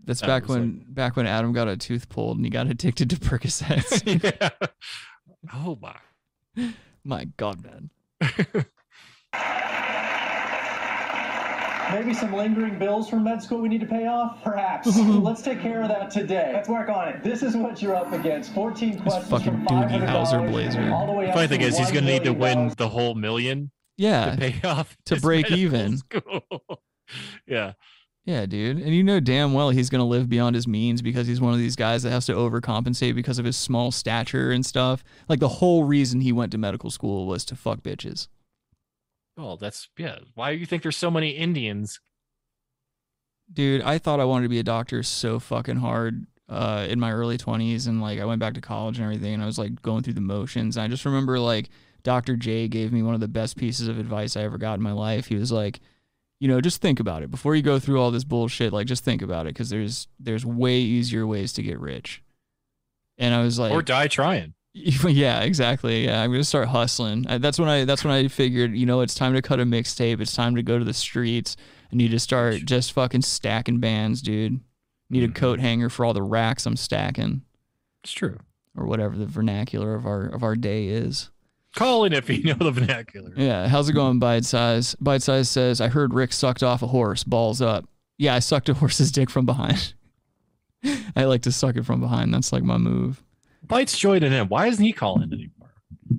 That's 0.09 0.21
back 0.21 0.47
was 0.47 0.57
when 0.57 0.83
back 0.89 1.15
when 1.15 1.27
Adam 1.27 1.53
got 1.53 1.67
a 1.67 1.77
tooth 1.77 2.09
pulled 2.09 2.37
and 2.37 2.45
he 2.45 2.49
got 2.49 2.65
addicted 2.67 3.11
to 3.11 3.15
Percocets. 3.17 4.01
yeah. 4.41 4.49
Oh 5.53 5.77
my. 5.79 5.95
My 7.03 7.25
God, 7.37 7.63
man. 7.63 7.91
Maybe 11.93 12.13
some 12.13 12.33
lingering 12.33 12.77
bills 12.77 13.09
from 13.09 13.23
med 13.23 13.41
school 13.41 13.61
we 13.61 13.69
need 13.69 13.81
to 13.81 13.87
pay 13.87 14.05
off? 14.05 14.43
Perhaps. 14.43 14.95
Let's 14.97 15.41
take 15.41 15.59
care 15.61 15.81
of 15.81 15.89
that 15.89 16.11
today. 16.11 16.51
Let's 16.53 16.69
work 16.69 16.87
on 16.89 17.07
it. 17.07 17.23
This 17.23 17.41
is 17.41 17.55
what 17.55 17.81
you're 17.81 17.95
up 17.95 18.11
against. 18.13 18.53
14 18.53 18.99
questions 19.01 19.27
fucking 19.27 19.45
from 19.53 19.65
Doogie 19.65 19.99
$500 20.01 20.07
Howser 20.07 20.49
blazer. 20.51 20.91
all 20.91 21.07
the 21.07 21.13
way 21.13 21.25
The 21.25 21.29
up 21.31 21.35
funny 21.35 21.47
thing 21.47 21.61
is, 21.61 21.77
he's 21.79 21.91
gonna 21.91 22.05
need 22.05 22.23
to 22.25 22.33
win 22.33 22.71
the 22.77 22.89
whole 22.89 23.15
million 23.15 23.71
Yeah. 23.97 24.31
to 24.31 24.37
pay 24.37 24.67
off 24.67 24.95
To 25.05 25.19
break 25.19 25.49
even. 25.51 25.99
yeah. 27.47 27.73
Yeah, 28.29 28.45
dude. 28.45 28.77
And 28.77 28.93
you 28.93 29.03
know 29.03 29.19
damn 29.19 29.53
well 29.53 29.71
he's 29.71 29.89
going 29.89 30.01
to 30.01 30.05
live 30.05 30.29
beyond 30.29 30.55
his 30.55 30.67
means 30.67 31.01
because 31.01 31.25
he's 31.25 31.41
one 31.41 31.51
of 31.51 31.57
these 31.57 31.75
guys 31.75 32.03
that 32.03 32.11
has 32.11 32.27
to 32.27 32.33
overcompensate 32.33 33.15
because 33.15 33.39
of 33.39 33.45
his 33.45 33.57
small 33.57 33.91
stature 33.91 34.51
and 34.51 34.63
stuff. 34.63 35.03
Like 35.27 35.39
the 35.39 35.47
whole 35.47 35.83
reason 35.83 36.21
he 36.21 36.31
went 36.31 36.51
to 36.51 36.59
medical 36.59 36.91
school 36.91 37.25
was 37.25 37.43
to 37.45 37.55
fuck 37.55 37.81
bitches. 37.81 38.27
Well, 39.35 39.57
that's 39.57 39.89
yeah. 39.97 40.19
Why 40.35 40.53
do 40.53 40.59
you 40.59 40.67
think 40.67 40.83
there's 40.83 40.95
so 40.95 41.09
many 41.09 41.31
Indians? 41.31 42.01
Dude, 43.51 43.81
I 43.81 43.97
thought 43.97 44.19
I 44.19 44.25
wanted 44.25 44.43
to 44.43 44.49
be 44.49 44.59
a 44.59 44.63
doctor 44.63 45.01
so 45.01 45.39
fucking 45.39 45.77
hard 45.77 46.27
uh, 46.47 46.85
in 46.87 46.99
my 46.99 47.11
early 47.11 47.39
20s. 47.39 47.87
And 47.87 47.99
like 47.99 48.19
I 48.19 48.25
went 48.25 48.39
back 48.39 48.53
to 48.53 48.61
college 48.61 48.99
and 48.99 49.05
everything 49.05 49.33
and 49.33 49.41
I 49.41 49.47
was 49.47 49.57
like 49.57 49.81
going 49.81 50.03
through 50.03 50.13
the 50.13 50.21
motions. 50.21 50.77
And 50.77 50.83
I 50.83 50.87
just 50.87 51.03
remember 51.03 51.39
like 51.39 51.69
Dr. 52.03 52.35
J 52.35 52.67
gave 52.67 52.93
me 52.93 53.01
one 53.01 53.15
of 53.15 53.21
the 53.21 53.27
best 53.27 53.57
pieces 53.57 53.87
of 53.87 53.97
advice 53.97 54.37
I 54.37 54.43
ever 54.43 54.59
got 54.59 54.75
in 54.75 54.83
my 54.83 54.91
life. 54.91 55.25
He 55.25 55.35
was 55.35 55.51
like, 55.51 55.79
you 56.39 56.47
know, 56.47 56.61
just 56.61 56.81
think 56.81 56.99
about 56.99 57.21
it 57.23 57.29
before 57.29 57.55
you 57.55 57.61
go 57.61 57.79
through 57.79 57.99
all 57.99 58.11
this 58.11 58.23
bullshit. 58.23 58.71
Like, 58.71 58.87
just 58.87 59.03
think 59.03 59.21
about 59.21 59.45
it 59.45 59.53
because 59.53 59.69
there's 59.69 60.07
there's 60.19 60.45
way 60.45 60.77
easier 60.77 61.27
ways 61.27 61.53
to 61.53 61.63
get 61.63 61.79
rich. 61.79 62.23
And 63.17 63.33
I 63.33 63.43
was 63.43 63.59
like, 63.59 63.71
or 63.71 63.81
die 63.81 64.07
trying. 64.07 64.53
yeah, 64.73 65.41
exactly. 65.41 66.05
Yeah, 66.05 66.21
I'm 66.21 66.31
gonna 66.31 66.43
start 66.43 66.69
hustling. 66.69 67.25
I, 67.27 67.37
that's 67.37 67.59
when 67.59 67.67
I 67.67 67.85
that's 67.85 68.05
when 68.05 68.13
I 68.13 68.27
figured, 68.27 68.75
you 68.75 68.85
know, 68.85 69.01
it's 69.01 69.15
time 69.15 69.33
to 69.33 69.41
cut 69.41 69.59
a 69.59 69.63
mixtape. 69.63 70.21
It's 70.21 70.35
time 70.35 70.55
to 70.55 70.63
go 70.63 70.79
to 70.79 70.85
the 70.85 70.93
streets. 70.93 71.57
I 71.91 71.95
need 71.95 72.11
to 72.11 72.19
start 72.19 72.65
just 72.65 72.93
fucking 72.93 73.23
stacking 73.23 73.79
bands, 73.79 74.21
dude. 74.21 74.59
Need 75.09 75.23
a 75.23 75.27
hmm. 75.27 75.33
coat 75.33 75.59
hanger 75.59 75.89
for 75.89 76.05
all 76.05 76.13
the 76.13 76.21
racks 76.21 76.65
I'm 76.65 76.77
stacking. 76.77 77.41
It's 78.03 78.13
true. 78.13 78.37
Or 78.77 78.85
whatever 78.85 79.17
the 79.17 79.25
vernacular 79.25 79.95
of 79.95 80.05
our 80.05 80.27
of 80.27 80.43
our 80.43 80.55
day 80.55 80.87
is. 80.87 81.31
Call 81.75 82.03
in 82.05 82.13
if 82.13 82.29
you 82.29 82.43
know 82.43 82.55
the 82.55 82.71
vernacular. 82.71 83.31
Yeah, 83.35 83.67
how's 83.67 83.89
it 83.89 83.93
going, 83.93 84.19
Bite 84.19 84.45
Size? 84.45 84.95
Bite 84.95 85.21
Size 85.21 85.49
says, 85.49 85.81
I 85.81 85.87
heard 85.87 86.13
Rick 86.13 86.33
sucked 86.33 86.63
off 86.63 86.81
a 86.81 86.87
horse, 86.87 87.23
balls 87.23 87.61
up. 87.61 87.85
Yeah, 88.17 88.35
I 88.35 88.39
sucked 88.39 88.69
a 88.69 88.73
horse's 88.73 89.11
dick 89.11 89.29
from 89.29 89.45
behind. 89.45 89.93
I 91.15 91.25
like 91.25 91.43
to 91.43 91.51
suck 91.51 91.75
it 91.75 91.85
from 91.85 91.99
behind. 92.01 92.33
That's 92.33 92.51
like 92.51 92.63
my 92.63 92.77
move. 92.77 93.23
Bites 93.63 93.97
joining 93.97 94.33
in. 94.33 94.47
Why 94.47 94.67
isn't 94.67 94.83
he 94.83 94.93
calling 94.93 95.31
anymore? 95.31 95.71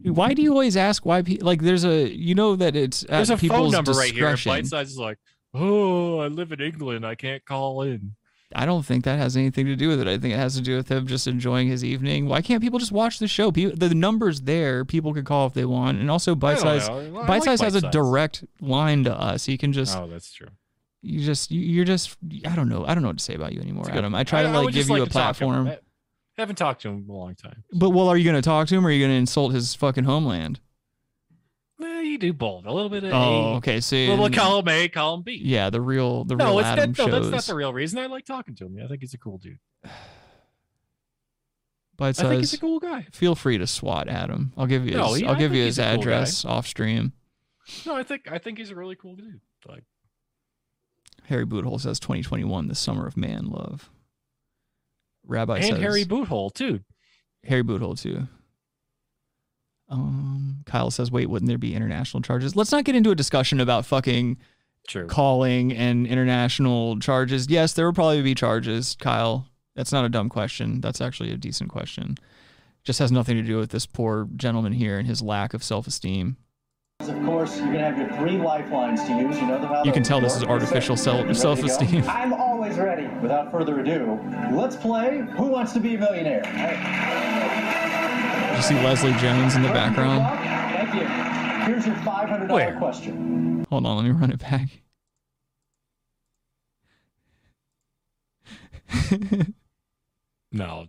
Why 0.03 0.35
do 0.35 0.43
you 0.43 0.53
always 0.53 0.77
ask 0.77 1.05
why 1.05 1.23
people 1.23 1.47
like 1.47 1.63
there's 1.63 1.85
a 1.85 2.09
you 2.09 2.35
know 2.35 2.55
that 2.57 2.77
it's 2.77 3.01
There's 3.01 3.31
a 3.31 3.37
phone 3.37 3.73
number 3.73 3.93
right 3.93 4.13
here. 4.13 4.37
Bite 4.45 4.67
size 4.67 4.91
is 4.91 4.99
like, 4.99 5.19
oh, 5.53 6.21
I 6.21 6.29
live 6.29 6.53
in 6.53 6.61
England. 6.61 7.05
I 7.05 7.17
can't 7.17 7.45
call 7.45 7.83
in. 7.83 8.15
I 8.55 8.67
don't 8.67 8.85
think 8.85 9.05
that 9.05 9.19
has 9.19 9.37
anything 9.37 9.67
to 9.67 9.77
do 9.77 9.89
with 9.89 10.01
it. 10.01 10.09
I 10.09 10.19
think 10.19 10.35
it 10.35 10.39
has 10.39 10.57
to 10.57 10.61
do 10.61 10.77
with 10.77 10.91
him 10.91 11.07
just 11.07 11.27
enjoying 11.29 11.69
his 11.69 11.85
evening. 11.85 12.27
Why 12.27 12.43
can't 12.43 12.61
people 12.61 12.79
just 12.81 12.91
watch 12.91 13.19
the 13.19 13.29
show? 13.29 13.53
People, 13.53 13.77
the 13.77 13.95
numbers 13.95 14.41
there, 14.43 14.85
people 14.85 15.15
can 15.15 15.25
call 15.25 15.47
if 15.47 15.55
they 15.55 15.65
want, 15.65 15.99
and 15.99 16.11
also 16.11 16.35
Bite 16.35 16.59
Size. 16.59 16.89
Like 16.89 17.27
Bite 17.27 17.45
Size 17.45 17.61
has 17.61 17.77
a 17.77 17.91
direct 17.91 18.45
line 18.61 19.05
to 19.05 19.15
us. 19.15 19.47
He 19.47 19.57
can 19.57 19.73
just. 19.73 19.97
oh, 19.97 20.09
that's 20.09 20.33
true. 20.33 20.49
You 21.03 21.21
just. 21.25 21.51
You, 21.51 21.61
you're 21.61 21.85
just. 21.85 22.17
I 22.45 22.57
don't 22.57 22.69
know. 22.69 22.85
I 22.85 22.95
don't 22.95 23.03
know 23.03 23.09
what 23.11 23.19
to 23.19 23.25
say 23.25 23.35
about 23.35 23.53
you 23.53 23.61
anymore, 23.61 23.91
Adam. 23.91 24.15
I 24.15 24.25
try 24.25 24.43
to 24.43 24.51
like 24.51 24.75
give 24.75 24.89
you 24.89 25.03
a 25.03 25.07
to 25.07 25.13
talk 25.13 25.37
to 25.37 25.45
him. 25.45 25.51
platform. 25.51 25.69
I 25.69 25.79
haven't 26.43 26.57
talked 26.57 26.83
to 26.83 26.89
him 26.89 27.05
in 27.07 27.11
a 27.11 27.17
long 27.17 27.35
time. 27.35 27.65
But 27.73 27.91
well, 27.91 28.09
are 28.09 28.17
you 28.17 28.25
going 28.25 28.37
to 28.37 28.43
talk 28.43 28.67
to 28.69 28.75
him, 28.75 28.85
or 28.85 28.89
are 28.89 28.93
you 28.93 29.01
going 29.01 29.13
to 29.13 29.19
insult 29.19 29.53
his 29.53 29.75
fucking 29.75 30.05
homeland? 30.05 30.59
You 32.11 32.19
do 32.19 32.33
both. 32.33 32.67
A 32.67 32.73
little 32.73 32.89
bit 32.91 33.05
of 33.05 33.13
Oh, 33.13 33.17
A, 33.17 33.57
okay. 33.57 33.77
A 33.79 34.11
little 34.11 34.31
column 34.31 34.69
A, 34.69 34.89
column 34.89 35.23
B. 35.23 35.41
yeah, 35.43 35.71
the 35.71 35.81
real, 35.81 36.25
the 36.25 36.35
no, 36.35 36.47
real 36.47 36.59
it's 36.59 36.67
Adam 36.69 36.93
that, 36.93 37.07
no, 37.07 37.21
that's 37.21 37.31
not 37.31 37.45
the 37.45 37.55
real 37.55 37.73
reason. 37.73 37.99
I 38.01 38.07
like 38.07 38.25
talking 38.25 38.55
to 38.57 38.67
him. 38.67 38.79
I 38.83 38.89
think 38.89 39.01
he's 39.01 39.15
a 39.15 39.19
cool 39.19 39.39
dude. 39.39 39.59
Bite 41.97 42.19
I 42.19 42.29
think 42.29 42.41
he's 42.41 42.55
a 42.55 42.59
cool 42.59 42.81
guy. 42.81 43.07
Feel 43.13 43.35
free 43.35 43.59
to 43.59 43.67
swat 43.67 44.09
Adam. 44.09 44.53
I'll 44.57 44.67
give 44.67 44.87
you. 44.87 44.93
No, 44.97 45.09
His, 45.09 45.19
he- 45.19 45.27
I'll 45.27 45.35
I 45.35 45.39
give 45.39 45.55
you 45.55 45.65
his 45.65 45.79
a 45.79 45.83
cool 45.93 46.01
address 46.01 46.45
off 46.45 46.67
stream. 46.67 47.13
No, 47.87 47.95
I 47.95 48.03
think 48.03 48.23
I 48.31 48.39
think 48.39 48.59
he's 48.59 48.71
a 48.71 48.75
really 48.75 48.97
cool 48.97 49.15
dude. 49.17 49.41
Like 49.69 49.85
Harry 51.27 51.47
Boothole 51.47 51.81
says 51.81 52.01
2021, 52.01 52.69
the 52.69 52.75
summer 52.75 53.07
of 53.07 53.17
man 53.17 53.51
love. 53.51 53.91
Rabbi 55.27 55.59
and 55.59 55.65
says 55.67 55.79
Harry 55.81 56.05
Boothole 56.05 56.53
too. 56.53 56.81
Harry 57.45 57.63
Boothole 57.63 58.01
too. 58.01 58.27
Um, 59.91 60.63
Kyle 60.67 60.91
says, 60.91 61.11
"Wait, 61.11 61.29
wouldn't 61.29 61.49
there 61.49 61.59
be 61.59 61.75
international 61.75 62.23
charges?" 62.23 62.55
Let's 62.57 62.73
not 62.73 62.85
get 62.85 62.95
into 62.95 63.11
a 63.11 63.15
discussion 63.15 63.61
about 63.61 63.85
fucking 63.85 64.39
True. 64.89 65.07
calling 65.07 65.73
and 65.73 66.07
international 66.07 66.99
charges. 67.01 67.49
Yes, 67.51 67.73
there 67.73 67.87
will 67.87 67.93
probably 67.93 68.23
be 68.23 68.35
charges, 68.35 68.97
Kyle. 69.01 69.47
That's 69.77 69.93
not 69.93 70.05
a 70.05 70.09
dumb 70.09 70.29
question. 70.29 70.81
That's 70.81 71.01
actually 71.01 71.33
a 71.33 71.37
decent 71.37 71.71
question. 71.71 72.17
Just 72.85 72.99
has 72.99 73.11
nothing 73.13 73.37
to 73.37 73.43
do 73.43 73.57
with 73.59 73.71
this 73.71 73.85
poor 73.87 74.29
gentleman 74.37 74.73
here 74.73 74.99
and 74.99 75.07
his 75.07 75.21
lack 75.23 75.55
of 75.55 75.63
self-esteem. 75.63 76.37
Of 77.01 77.25
course, 77.25 77.57
you're 77.59 77.67
gonna 77.67 77.79
have 77.81 77.99
your 77.99 78.09
three 78.19 78.37
lifelines 78.39 79.03
to 79.05 79.13
use. 79.17 79.37
You 79.41 79.47
know 79.47 79.59
how 79.67 79.85
You 79.85 79.93
can 79.93 80.03
tell 80.03 80.21
this 80.21 80.37
is 80.37 80.45
artificial 80.45 80.97
self- 80.97 81.23
Ready 81.25 81.29
to 81.29 81.35
go? 81.35 81.41
self-esteem. 81.55 82.05
I'm 82.09 82.33
always 82.33 82.77
ready. 82.79 83.07
Without 83.23 83.51
further 83.51 83.81
ado, 83.81 84.21
let's 84.53 84.77
play 84.77 85.27
Who 85.37 85.45
Wants 85.47 85.73
to 85.73 85.81
Be 85.81 85.95
a 85.95 85.99
Millionaire. 85.99 86.43
Did 88.61 88.71
you 88.73 88.77
see 88.77 88.85
Leslie 88.85 89.13
Jones 89.15 89.57
in 89.57 89.63
the 89.63 89.71
background? 89.71 90.23
Thank 90.39 90.95
you. 90.95 91.07
Here's 91.65 91.87
your 91.87 91.95
$500 91.97 92.51
Where? 92.51 92.77
question. 92.77 93.65
Hold 93.71 93.87
on, 93.87 93.97
let 93.97 94.05
me 94.05 94.11
run 94.11 94.31
it 94.31 94.39
back. 94.39 94.69
No, 100.53 100.89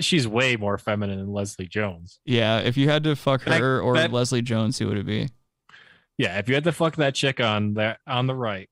she's 0.00 0.28
way 0.28 0.56
more 0.56 0.78
feminine 0.78 1.18
than 1.18 1.32
Leslie 1.32 1.66
Jones. 1.66 2.20
Yeah, 2.24 2.60
if 2.60 2.76
you 2.76 2.88
had 2.88 3.04
to 3.04 3.16
fuck 3.16 3.44
That- 3.44 3.60
her 3.60 3.80
or 3.80 3.94
that- 3.96 4.12
Leslie 4.12 4.42
Jones, 4.42 4.78
who 4.78 4.86
would 4.88 4.98
it 4.98 5.06
be? 5.06 5.28
Yeah, 6.16 6.38
if 6.38 6.48
you 6.48 6.54
had 6.54 6.64
to 6.64 6.72
fuck 6.72 6.96
that 6.96 7.14
chick 7.16 7.40
on 7.40 7.74
that 7.74 7.98
on 8.06 8.26
the 8.28 8.34
right, 8.34 8.70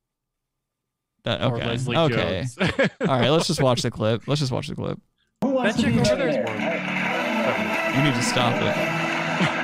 That 1.24 1.42
or 1.42 1.56
okay. 1.56 1.66
Leslie 1.66 1.96
okay. 1.96 2.44
Jones. 2.44 2.58
All 3.00 3.06
right, 3.18 3.28
let's 3.30 3.48
just 3.48 3.60
watch 3.60 3.82
the 3.82 3.90
clip. 3.90 4.28
Let's 4.28 4.40
just 4.40 4.52
watch 4.52 4.68
the 4.68 4.76
clip. 4.76 5.00
Who 5.42 5.48
Wants 5.50 5.76
That 5.76 5.82
to 5.82 5.88
Be 5.90 5.96
chick 5.98 6.06
over 6.12 6.16
there 6.16 6.28
is 6.28 6.36
Millionaire? 6.36 6.71
You 7.94 8.02
need 8.02 8.14
to 8.14 8.22
stop 8.22 8.54
it. 8.54 8.74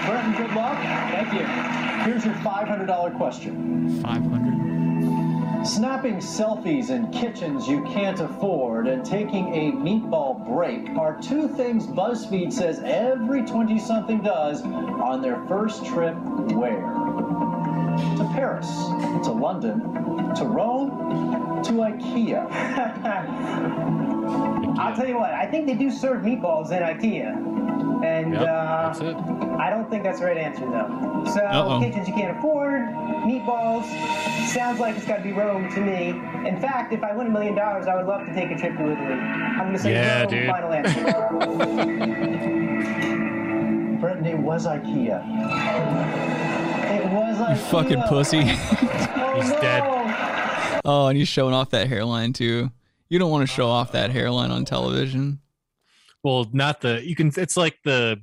Brenton, 0.06 0.34
good 0.36 0.54
luck. 0.54 0.76
Thank 0.78 1.32
you. 1.32 1.46
Here's 2.04 2.24
your 2.26 2.34
$500 2.34 3.16
question. 3.16 4.02
500. 4.02 5.66
Snapping 5.66 6.16
selfies 6.16 6.90
in 6.90 7.10
kitchens 7.10 7.66
you 7.66 7.82
can't 7.84 8.20
afford 8.20 8.86
and 8.86 9.02
taking 9.04 9.54
a 9.54 9.72
meatball 9.72 10.46
break 10.46 10.90
are 10.90 11.18
two 11.20 11.48
things 11.48 11.86
BuzzFeed 11.86 12.52
says 12.52 12.80
every 12.84 13.44
20 13.46 13.78
something 13.78 14.20
does 14.22 14.62
on 14.62 15.22
their 15.22 15.42
first 15.46 15.84
trip 15.86 16.14
where? 16.52 16.80
To 18.18 18.30
Paris, 18.34 18.68
to 19.24 19.32
London, 19.32 19.80
to 20.34 20.44
Rome, 20.44 21.62
to 21.64 21.72
IKEA. 21.72 22.46
I'll 24.78 24.94
tell 24.94 25.08
you 25.08 25.16
what, 25.16 25.32
I 25.32 25.46
think 25.46 25.66
they 25.66 25.74
do 25.74 25.90
serve 25.90 26.22
meatballs 26.22 26.70
in 26.70 26.82
IKEA. 26.82 27.67
And 28.04 28.32
Yep, 28.34 28.42
uh. 28.42 29.56
I 29.58 29.70
don't 29.70 29.88
think 29.90 30.04
that's 30.04 30.20
the 30.20 30.26
right 30.26 30.36
answer, 30.38 30.60
though. 30.66 31.24
So, 31.34 31.40
Uh-oh. 31.40 31.80
kitchens 31.80 32.06
you 32.08 32.14
can't 32.14 32.36
afford, 32.38 32.82
meatballs, 33.26 33.84
sounds 34.48 34.78
like 34.80 34.96
it's 34.96 35.04
got 35.06 35.16
to 35.16 35.22
be 35.22 35.32
Rome 35.32 35.68
to 35.74 35.80
me. 35.80 36.10
In 36.48 36.60
fact, 36.60 36.92
if 36.92 37.02
I 37.02 37.12
win 37.14 37.26
a 37.26 37.30
million 37.30 37.54
dollars, 37.56 37.86
I 37.86 37.96
would 37.96 38.06
love 38.06 38.24
to 38.26 38.34
take 38.34 38.50
a 38.50 38.56
trip 38.58 38.76
to 38.76 38.82
Italy. 38.92 38.96
I'm 38.96 39.58
going 39.66 39.72
to 39.72 39.78
say 39.78 39.92
Yeah, 39.92 40.20
Rome, 40.22 40.30
dude. 40.30 40.46
final 40.48 40.72
answer. 40.72 41.02
Brittany 44.00 44.34
was 44.34 44.64
IKEA. 44.66 45.18
it 46.94 47.04
was 47.12 47.38
IKEA. 47.38 47.50
You 47.50 47.56
fucking 47.64 48.02
pussy. 48.08 48.42
He's 48.44 49.50
dead. 49.60 49.82
Oh, 50.84 51.08
and 51.08 51.18
he's 51.18 51.28
showing 51.28 51.52
off 51.54 51.70
that 51.70 51.88
hairline 51.88 52.32
too. 52.32 52.70
You 53.08 53.18
don't 53.18 53.30
want 53.30 53.48
to 53.48 53.52
show 53.54 53.68
off 53.68 53.92
that 53.92 54.10
hairline 54.10 54.50
on 54.52 54.64
television. 54.64 55.40
Well, 56.22 56.46
not 56.52 56.80
the 56.80 57.02
you 57.04 57.14
can. 57.14 57.32
It's 57.36 57.56
like 57.56 57.78
the 57.84 58.20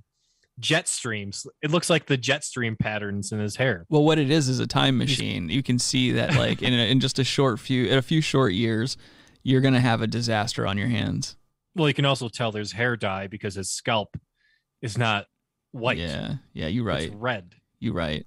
jet 0.60 0.88
streams. 0.88 1.46
It 1.62 1.72
looks 1.72 1.90
like 1.90 2.06
the 2.06 2.18
jet 2.18 2.44
stream 2.44 2.76
patterns 2.76 3.32
in 3.32 3.40
his 3.40 3.56
hair. 3.56 3.86
Well, 3.90 4.04
what 4.04 4.18
it 4.20 4.30
is 4.30 4.50
is 4.50 4.60
a 4.60 4.68
time 4.68 4.98
machine. 4.98 5.50
You 5.50 5.64
can 5.64 5.80
see 5.80 6.12
that, 6.14 6.36
like 6.36 6.62
in 6.62 6.74
a, 6.74 6.90
in 6.90 7.00
just 7.00 7.20
a 7.20 7.24
short 7.24 7.60
few, 7.60 7.86
in 7.86 7.98
a 7.98 8.02
few 8.02 8.22
short 8.22 8.54
years, 8.54 8.98
you're 9.44 9.62
gonna 9.62 9.80
have 9.80 10.02
a 10.02 10.08
disaster 10.08 10.68
on 10.68 10.78
your 10.78 10.88
hands. 10.88 11.38
Well, 11.76 11.88
you 11.88 11.94
can 11.94 12.06
also 12.06 12.30
tell 12.30 12.52
there's 12.52 12.72
hair 12.72 12.96
dye 12.96 13.28
because 13.28 13.56
his 13.56 13.70
scalp 13.70 14.18
is 14.82 14.98
not 14.98 15.26
white. 15.72 15.98
Yeah, 15.98 16.36
yeah, 16.54 16.68
you're 16.68 16.86
right. 16.86 17.04
It's 17.04 17.16
red. 17.16 17.56
you're 17.80 17.94
right. 17.94 18.26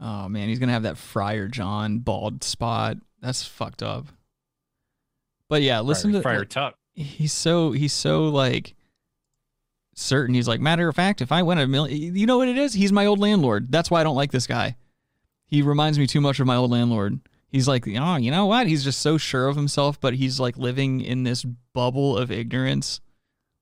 Oh 0.00 0.28
man, 0.28 0.48
he's 0.48 0.58
gonna 0.58 0.72
have 0.72 0.84
that 0.84 0.98
Friar 0.98 1.48
John 1.48 1.98
bald 1.98 2.44
spot. 2.44 2.98
That's 3.20 3.44
fucked 3.44 3.82
up. 3.82 4.06
But 5.48 5.62
yeah, 5.62 5.80
listen 5.80 6.10
Friar, 6.10 6.20
to 6.20 6.22
Friar 6.22 6.44
Tuck. 6.44 6.77
He's 6.98 7.32
so 7.32 7.72
he's 7.72 7.92
so 7.92 8.28
like 8.28 8.74
certain. 9.94 10.34
He's 10.34 10.48
like, 10.48 10.60
matter 10.60 10.88
of 10.88 10.96
fact, 10.96 11.20
if 11.20 11.32
I 11.32 11.42
win 11.42 11.58
a 11.58 11.66
million, 11.66 12.14
you 12.16 12.26
know 12.26 12.38
what 12.38 12.48
it 12.48 12.58
is? 12.58 12.74
He's 12.74 12.92
my 12.92 13.06
old 13.06 13.18
landlord. 13.18 13.70
That's 13.70 13.90
why 13.90 14.00
I 14.00 14.04
don't 14.04 14.16
like 14.16 14.32
this 14.32 14.46
guy. 14.46 14.76
He 15.46 15.62
reminds 15.62 15.98
me 15.98 16.06
too 16.06 16.20
much 16.20 16.40
of 16.40 16.46
my 16.46 16.56
old 16.56 16.70
landlord. 16.70 17.20
He's 17.50 17.66
like, 17.66 17.88
oh, 17.88 18.16
you 18.16 18.30
know 18.30 18.44
what? 18.46 18.66
He's 18.66 18.84
just 18.84 19.00
so 19.00 19.16
sure 19.16 19.48
of 19.48 19.56
himself, 19.56 19.98
but 19.98 20.14
he's 20.14 20.38
like 20.38 20.58
living 20.58 21.00
in 21.00 21.22
this 21.22 21.44
bubble 21.72 22.18
of 22.18 22.30
ignorance, 22.30 23.00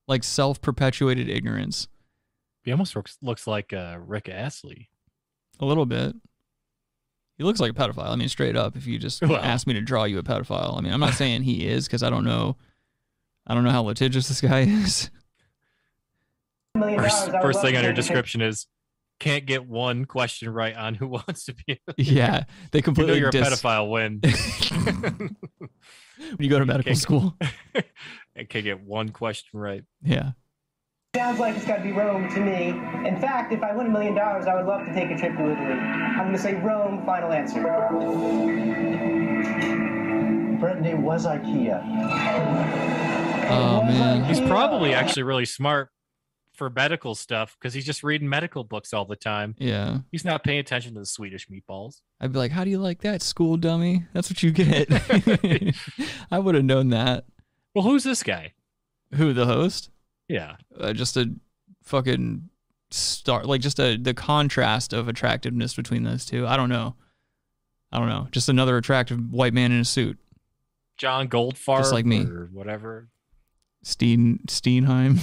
like 0.09 0.25
self-perpetuated 0.25 1.29
ignorance. 1.29 1.87
He 2.65 2.73
almost 2.73 2.97
looks 2.97 3.17
looks 3.23 3.47
like 3.47 3.73
uh, 3.73 3.99
Rick 4.05 4.29
Astley. 4.29 4.89
A 5.61 5.65
little 5.65 5.87
bit. 5.87 6.17
He 7.39 7.45
looks 7.45 7.61
like 7.61 7.71
a 7.71 7.75
pedophile. 7.75 8.09
I 8.11 8.17
mean, 8.17 8.29
straight 8.29 8.57
up. 8.57 8.77
If 8.77 8.87
you 8.87 8.99
just 8.99 9.23
Well. 9.27 9.37
ask 9.37 9.67
me 9.67 9.75
to 9.75 9.81
draw 9.81 10.05
you 10.05 10.19
a 10.19 10.23
pedophile, 10.23 10.77
I 10.77 10.81
mean, 10.81 10.93
I'm 10.93 11.01
not 11.01 11.15
saying 11.15 11.43
he 11.43 11.67
is 11.69 11.87
because 11.87 12.03
I 12.03 12.11
don't 12.11 12.25
know. 12.25 12.57
I 13.47 13.55
don't 13.55 13.65
know 13.65 13.71
how 13.71 13.83
litigious 13.83 14.29
this 14.29 14.41
guy 14.41 14.61
is. 14.63 15.11
million 16.75 17.01
First, 17.01 17.27
dollars, 17.27 17.35
I 17.35 17.37
would 17.39 17.43
first 17.43 17.61
thing 17.63 17.77
on 17.77 17.83
your 17.85 17.93
take 17.93 17.99
a 17.99 18.03
trip- 18.03 18.07
description 18.07 18.41
is 18.43 18.67
can't 19.19 19.47
get 19.47 19.67
one 19.67 20.05
question 20.05 20.51
right 20.51 20.77
on 20.77 20.95
who 20.95 21.07
wants 21.09 21.45
to 21.47 21.55
be. 21.55 21.81
Yeah, 21.97 22.45
they 22.73 22.79
You 22.79 22.81
know 22.81 22.85
completely 22.85 23.19
you're 23.19 23.29
a 23.29 23.33
pedophile 23.33 23.89
when 23.89 24.21
when 26.19 26.37
you 26.39 26.51
go 26.51 26.59
to 26.59 26.67
medical 26.67 26.95
school. 26.95 27.37
I 27.77 28.45
can't 28.45 28.65
get 28.65 28.81
one 28.83 29.11
question 29.11 29.59
right. 29.59 29.85
Yeah. 30.03 30.33
Sounds 31.15 31.39
like 31.41 31.57
it's 31.57 31.65
got 31.65 31.77
to 31.79 31.83
be 31.83 31.93
Rome 31.93 32.29
to 32.35 32.41
me. 32.41 32.69
In 33.09 33.19
fact, 33.19 33.51
if 33.51 33.63
I 33.63 33.75
win 33.75 33.87
a 33.87 33.91
million 33.91 34.15
dollars, 34.15 34.45
I 34.47 34.55
would 34.55 34.67
love 34.67 34.85
to 34.85 34.93
take 34.93 35.11
a 35.11 35.17
trip 35.17 35.35
to 35.39 35.45
Italy. 35.51 35.73
I'm 35.73 36.25
going 36.27 36.33
to 36.33 36.39
say 36.39 36.55
Rome, 36.57 37.07
final 37.07 37.33
answer. 37.33 37.63
Brittany 40.61 40.93
was 40.93 41.25
IKEA. 41.25 41.83
Oh 43.49 43.83
man, 43.85 44.25
He's 44.25 44.41
probably 44.41 44.93
actually 44.95 45.23
really 45.23 45.45
smart 45.45 45.91
for 46.53 46.71
medical 46.71 47.15
stuff 47.15 47.57
because 47.59 47.75
he's 47.75 47.85
just 47.85 48.03
reading 48.03 48.29
medical 48.29 48.65
books 48.65 48.95
all 48.95 49.05
the 49.05 49.17
time. 49.17 49.55
Yeah. 49.59 49.99
He's 50.11 50.25
not 50.25 50.43
paying 50.43 50.59
attention 50.59 50.95
to 50.95 51.01
the 51.01 51.07
Swedish 51.07 51.49
meatballs. 51.49 52.01
I'd 52.21 52.33
be 52.33 52.39
like, 52.39 52.51
"How 52.51 52.65
do 52.65 52.71
you 52.71 52.79
like 52.79 53.03
that, 53.03 53.23
school 53.23 53.57
dummy? 53.57 54.05
That's 54.15 54.31
what 54.31 54.43
you 54.43 54.51
get." 54.51 54.89
I 56.31 56.39
would 56.39 56.55
have 56.55 56.65
known 56.65 56.89
that. 56.91 57.27
Well, 57.75 57.85
who's 57.85 58.05
this 58.05 58.23
guy? 58.23 58.53
Who 59.15 59.33
the 59.33 59.47
host? 59.47 59.91
Yeah. 60.29 60.57
Uh, 60.79 60.93
just 60.93 61.17
a 61.17 61.31
fucking 61.83 62.49
star, 62.91 63.45
like 63.45 63.61
just 63.61 63.79
a 63.79 63.97
the 63.97 64.15
contrast 64.15 64.93
of 64.93 65.09
attractiveness 65.09 65.75
between 65.75 66.03
those 66.05 66.25
two. 66.25 66.47
I 66.47 66.57
don't 66.57 66.71
know. 66.71 66.97
I 67.93 67.99
don't 67.99 68.09
know. 68.09 68.29
Just 68.33 68.49
another 68.49 68.77
attractive 68.77 69.19
white 69.31 69.53
man 69.53 69.73
in 69.73 69.81
a 69.81 69.85
suit. 69.85 70.19
John 70.97 71.29
Goldfarb, 71.29 71.79
Just 71.79 71.93
like 71.93 72.07
me. 72.07 72.25
or 72.25 72.49
whatever. 72.53 73.09
Steen 73.87 74.41
Steenheim. 74.49 75.21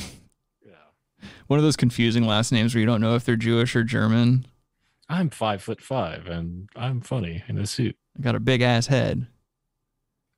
Yeah. 0.66 1.28
One 1.48 1.60
of 1.60 1.64
those 1.64 1.76
confusing 1.76 2.26
last 2.26 2.54
names 2.54 2.74
where 2.74 2.80
you 2.80 2.86
don't 2.86 3.02
know 3.02 3.16
if 3.16 3.26
they're 3.26 3.36
Jewish 3.36 3.76
or 3.76 3.84
German. 3.84 4.46
I'm 5.10 5.30
five 5.30 5.62
foot 5.62 5.82
five 5.82 6.28
and 6.28 6.70
I'm 6.74 7.02
funny 7.02 7.44
in 7.50 7.58
a 7.58 7.68
suit. 7.68 7.98
I 8.18 8.22
got 8.22 8.36
a 8.36 8.40
big 8.40 8.62
ass 8.62 8.88
head. 8.88 9.28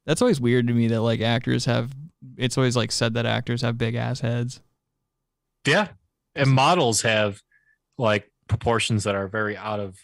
That's 0.08 0.24
always 0.24 0.42
weird 0.42 0.66
to 0.68 0.74
me 0.74 0.88
that 0.88 1.02
like 1.02 1.22
actors 1.22 1.66
have. 1.66 1.92
It's 2.36 2.58
always 2.58 2.76
like 2.76 2.92
said 2.92 3.14
that 3.14 3.28
actors 3.28 3.62
have 3.62 3.78
big 3.78 3.94
ass 3.94 4.22
heads. 4.22 4.60
Yeah. 5.68 5.90
And 6.34 6.50
models 6.50 7.04
have 7.04 7.44
like 8.00 8.32
proportions 8.48 9.04
that 9.04 9.14
are 9.14 9.28
very 9.28 9.56
out 9.56 9.80
of 9.80 10.00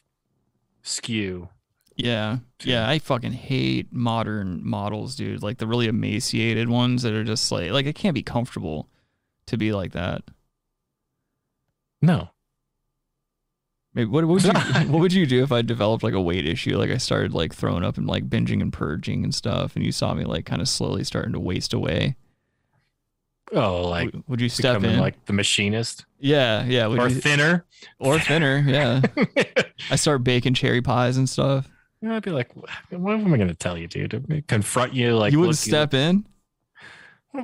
skew. 0.83 1.49
Yeah. 2.03 2.37
Yeah, 2.63 2.87
I 2.87 2.99
fucking 2.99 3.31
hate 3.33 3.91
modern 3.91 4.61
models, 4.67 5.15
dude. 5.15 5.41
Like 5.43 5.57
the 5.57 5.67
really 5.67 5.87
emaciated 5.87 6.69
ones 6.69 7.03
that 7.03 7.13
are 7.13 7.23
just 7.23 7.51
like 7.51 7.71
like 7.71 7.85
it 7.85 7.95
can't 7.95 8.13
be 8.15 8.23
comfortable 8.23 8.87
to 9.47 9.57
be 9.57 9.71
like 9.73 9.91
that. 9.93 10.23
No. 12.01 12.29
Maybe 13.93 14.09
what, 14.09 14.25
what 14.25 14.33
would 14.35 14.43
you 14.43 14.51
what 14.91 14.99
would 15.01 15.13
you 15.13 15.25
do 15.25 15.43
if 15.43 15.51
I 15.51 15.61
developed 15.61 16.03
like 16.03 16.13
a 16.13 16.21
weight 16.21 16.45
issue? 16.47 16.77
Like 16.77 16.89
I 16.91 16.97
started 16.97 17.33
like 17.33 17.53
throwing 17.53 17.83
up 17.83 17.97
and 17.97 18.07
like 18.07 18.29
binging 18.29 18.61
and 18.61 18.71
purging 18.71 19.23
and 19.23 19.33
stuff, 19.35 19.75
and 19.75 19.83
you 19.85 19.91
saw 19.91 20.13
me 20.13 20.23
like 20.23 20.45
kind 20.45 20.61
of 20.61 20.69
slowly 20.69 21.03
starting 21.03 21.33
to 21.33 21.39
waste 21.39 21.73
away. 21.73 22.15
Oh, 23.53 23.89
like 23.89 24.13
would 24.27 24.39
you 24.39 24.47
step 24.47 24.81
in? 24.83 24.97
like 24.97 25.25
the 25.25 25.33
machinist? 25.33 26.05
Yeah, 26.19 26.63
yeah. 26.63 26.87
would 26.87 26.99
Or 26.99 27.09
you- 27.09 27.15
thinner? 27.19 27.65
Or 27.99 28.17
thinner, 28.17 28.63
yeah. 28.65 29.01
I 29.89 29.95
start 29.97 30.23
baking 30.23 30.53
cherry 30.53 30.81
pies 30.81 31.17
and 31.17 31.27
stuff. 31.27 31.67
Yeah, 32.01 32.15
I'd 32.15 32.23
be 32.23 32.31
like, 32.31 32.51
what 32.89 33.13
am 33.13 33.33
I 33.33 33.37
going 33.37 33.47
to 33.49 33.53
tell 33.53 33.77
you, 33.77 33.87
dude? 33.87 34.45
Confront 34.47 34.93
you 34.93 35.15
like 35.15 35.31
you 35.31 35.39
wouldn't 35.39 35.57
step 35.57 35.93
in? 35.93 36.25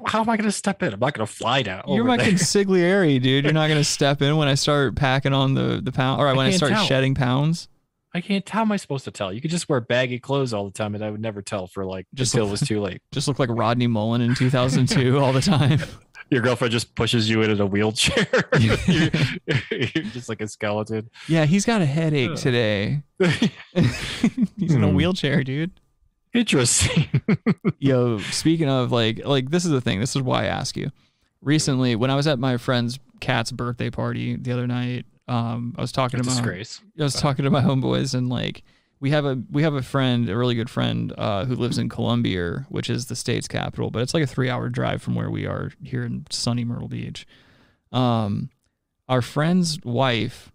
How 0.05 0.19
am 0.21 0.29
I 0.29 0.35
going 0.35 0.49
to 0.49 0.51
step 0.51 0.83
in? 0.83 0.93
I'm 0.93 0.99
not 0.99 1.13
going 1.13 1.25
to 1.25 1.31
fly 1.31 1.61
down. 1.61 1.83
You're 1.87 2.03
my 2.03 2.17
there. 2.17 2.25
consigliere, 2.31 3.21
dude. 3.21 3.45
You're 3.45 3.53
not 3.53 3.67
gonna 3.69 3.83
step 3.83 4.21
in 4.21 4.35
when 4.35 4.47
I 4.47 4.55
start 4.55 4.95
packing 4.95 5.33
on 5.33 5.53
the 5.53 5.79
the 5.81 5.91
pound. 5.91 6.19
All 6.19 6.25
right, 6.25 6.35
when 6.35 6.45
I 6.45 6.49
can't 6.49 6.57
start 6.57 6.73
tell. 6.73 6.85
shedding 6.85 7.15
pounds. 7.15 7.69
I 8.13 8.21
can't. 8.21 8.47
How 8.49 8.61
am 8.61 8.71
I 8.71 8.77
supposed 8.77 9.05
to 9.05 9.11
tell? 9.11 9.31
You 9.31 9.39
could 9.41 9.51
just 9.51 9.69
wear 9.69 9.79
baggy 9.79 10.17
clothes 10.19 10.53
all 10.53 10.65
the 10.65 10.71
time, 10.71 10.95
and 10.95 11.05
I 11.05 11.11
would 11.11 11.21
never 11.21 11.41
tell 11.41 11.67
for 11.67 11.85
like 11.85 12.07
Just 12.13 12.33
until 12.33 12.45
look- 12.45 12.49
it 12.49 12.59
was 12.61 12.67
too 12.67 12.81
late. 12.81 13.01
Just 13.11 13.27
look 13.27 13.37
like 13.39 13.49
Rodney 13.51 13.87
Mullen 13.87 14.21
in 14.21 14.33
2002 14.33 15.19
all 15.19 15.31
the 15.31 15.41
time. 15.41 15.79
Your 16.29 16.41
girlfriend 16.41 16.71
just 16.71 16.93
pushes 16.95 17.29
you 17.29 17.41
into 17.41 17.63
a 17.63 17.65
wheelchair. 17.65 18.27
you're, 18.59 18.77
you're 19.71 20.03
just 20.11 20.27
like 20.29 20.41
a 20.41 20.47
skeleton. 20.47 21.09
Yeah, 21.27 21.45
he's 21.45 21.65
got 21.65 21.81
a 21.81 21.85
headache 21.85 22.35
today. 22.35 23.01
he's 24.57 24.73
in 24.75 24.83
a 24.83 24.89
Hmm. 24.89 24.95
wheelchair, 24.95 25.43
dude. 25.43 25.71
Interesting. 26.33 27.07
Yo, 27.79 28.19
speaking 28.19 28.69
of 28.69 28.91
like 28.91 29.25
like 29.25 29.49
this 29.49 29.65
is 29.65 29.71
the 29.71 29.81
thing. 29.81 29.99
This 29.99 30.15
is 30.15 30.21
why 30.21 30.43
I 30.43 30.47
ask 30.47 30.75
you. 30.77 30.91
Recently, 31.41 31.95
when 31.95 32.11
I 32.11 32.15
was 32.15 32.27
at 32.27 32.39
my 32.39 32.57
friend's 32.57 32.99
cat's 33.21 33.51
birthday 33.51 33.89
party 33.89 34.35
the 34.35 34.51
other 34.51 34.67
night, 34.67 35.05
um, 35.27 35.73
I 35.77 35.81
was 35.81 35.91
talking 35.91 36.19
A 36.19 36.23
to 36.23 36.29
my 36.29 36.33
disgrace. 36.35 36.81
I 36.99 37.03
was 37.03 37.15
talking 37.15 37.43
to 37.45 37.49
my 37.51 37.61
homeboys 37.61 38.13
and 38.13 38.29
like 38.29 38.63
we 38.99 39.11
have 39.11 39.25
a 39.25 39.41
we 39.51 39.63
have 39.63 39.75
a 39.75 39.81
friend, 39.81 40.27
a 40.29 40.37
really 40.37 40.55
good 40.55 40.69
friend, 40.69 41.13
uh, 41.17 41.45
who 41.45 41.55
lives 41.55 41.77
in 41.77 41.89
Columbia, 41.89 42.65
which 42.69 42.89
is 42.89 43.05
the 43.05 43.15
state's 43.15 43.47
capital, 43.47 43.91
but 43.91 44.01
it's 44.01 44.13
like 44.13 44.23
a 44.23 44.27
three 44.27 44.49
hour 44.49 44.69
drive 44.69 45.01
from 45.01 45.15
where 45.15 45.29
we 45.29 45.45
are 45.45 45.71
here 45.83 46.03
in 46.03 46.25
sunny 46.29 46.65
Myrtle 46.65 46.87
Beach. 46.87 47.27
Um, 47.91 48.49
our 49.07 49.21
friend's 49.21 49.79
wife 49.83 50.51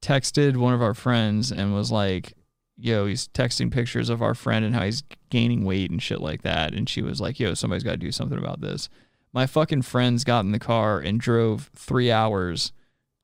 texted 0.00 0.56
one 0.56 0.74
of 0.74 0.82
our 0.82 0.94
friends 0.94 1.50
and 1.50 1.74
was 1.74 1.90
like, 1.90 2.34
"Yo, 2.76 3.06
he's 3.06 3.28
texting 3.28 3.72
pictures 3.72 4.08
of 4.08 4.22
our 4.22 4.34
friend 4.34 4.64
and 4.64 4.74
how 4.74 4.84
he's 4.84 5.02
gaining 5.30 5.64
weight 5.64 5.90
and 5.90 6.02
shit 6.02 6.20
like 6.20 6.42
that." 6.42 6.74
And 6.74 6.88
she 6.88 7.02
was 7.02 7.20
like, 7.20 7.40
"Yo, 7.40 7.54
somebody's 7.54 7.84
got 7.84 7.92
to 7.92 7.96
do 7.96 8.12
something 8.12 8.38
about 8.38 8.60
this." 8.60 8.88
My 9.32 9.46
fucking 9.46 9.82
friends 9.82 10.22
got 10.22 10.44
in 10.44 10.52
the 10.52 10.60
car 10.60 11.00
and 11.00 11.18
drove 11.18 11.70
three 11.74 12.12
hours 12.12 12.72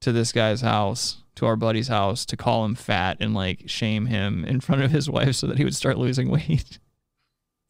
to 0.00 0.10
this 0.10 0.32
guy's 0.32 0.62
house, 0.62 1.19
to 1.36 1.46
our 1.46 1.56
buddy's 1.56 1.88
house, 1.88 2.24
to 2.26 2.36
call 2.36 2.64
him 2.64 2.74
fat 2.74 3.16
and 3.20 3.34
like 3.34 3.64
shame 3.66 4.06
him 4.06 4.44
in 4.44 4.60
front 4.60 4.82
of 4.82 4.90
his 4.90 5.08
wife 5.08 5.34
so 5.34 5.46
that 5.46 5.58
he 5.58 5.64
would 5.64 5.74
start 5.74 5.98
losing 5.98 6.30
weight. 6.30 6.78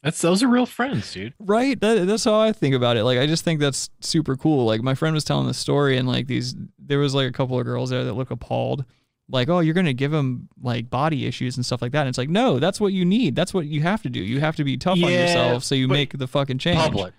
That's 0.03 0.19
those 0.19 0.41
are 0.41 0.47
real 0.47 0.65
friends, 0.65 1.13
dude. 1.13 1.35
Right. 1.39 1.79
That, 1.79 2.07
that's 2.07 2.23
how 2.23 2.39
I 2.39 2.53
think 2.53 2.73
about 2.73 2.97
it. 2.97 3.03
Like, 3.03 3.19
I 3.19 3.27
just 3.27 3.43
think 3.43 3.59
that's 3.59 3.91
super 3.99 4.35
cool. 4.35 4.65
Like, 4.65 4.81
my 4.81 4.95
friend 4.95 5.13
was 5.13 5.23
telling 5.23 5.45
the 5.45 5.53
story, 5.53 5.95
and 5.95 6.07
like 6.07 6.25
these, 6.25 6.55
there 6.79 6.97
was 6.97 7.13
like 7.13 7.29
a 7.29 7.31
couple 7.31 7.59
of 7.59 7.65
girls 7.65 7.91
there 7.91 8.03
that 8.03 8.13
look 8.13 8.31
appalled. 8.31 8.83
Like, 9.29 9.47
oh, 9.47 9.59
you're 9.59 9.75
gonna 9.75 9.93
give 9.93 10.11
him 10.11 10.49
like 10.59 10.89
body 10.89 11.27
issues 11.27 11.55
and 11.55 11.63
stuff 11.63 11.83
like 11.83 11.91
that. 11.91 12.01
And 12.01 12.09
it's 12.09 12.17
like, 12.17 12.29
no, 12.29 12.57
that's 12.57 12.81
what 12.81 12.93
you 12.93 13.05
need. 13.05 13.35
That's 13.35 13.53
what 13.53 13.67
you 13.67 13.81
have 13.81 14.01
to 14.01 14.09
do. 14.09 14.19
You 14.19 14.39
have 14.39 14.55
to 14.55 14.63
be 14.63 14.75
tough 14.75 15.01
on 15.03 15.11
yourself 15.11 15.63
so 15.63 15.75
you 15.75 15.87
make 15.87 16.17
the 16.17 16.27
fucking 16.27 16.57
change. 16.57 16.79
Public. 16.79 17.13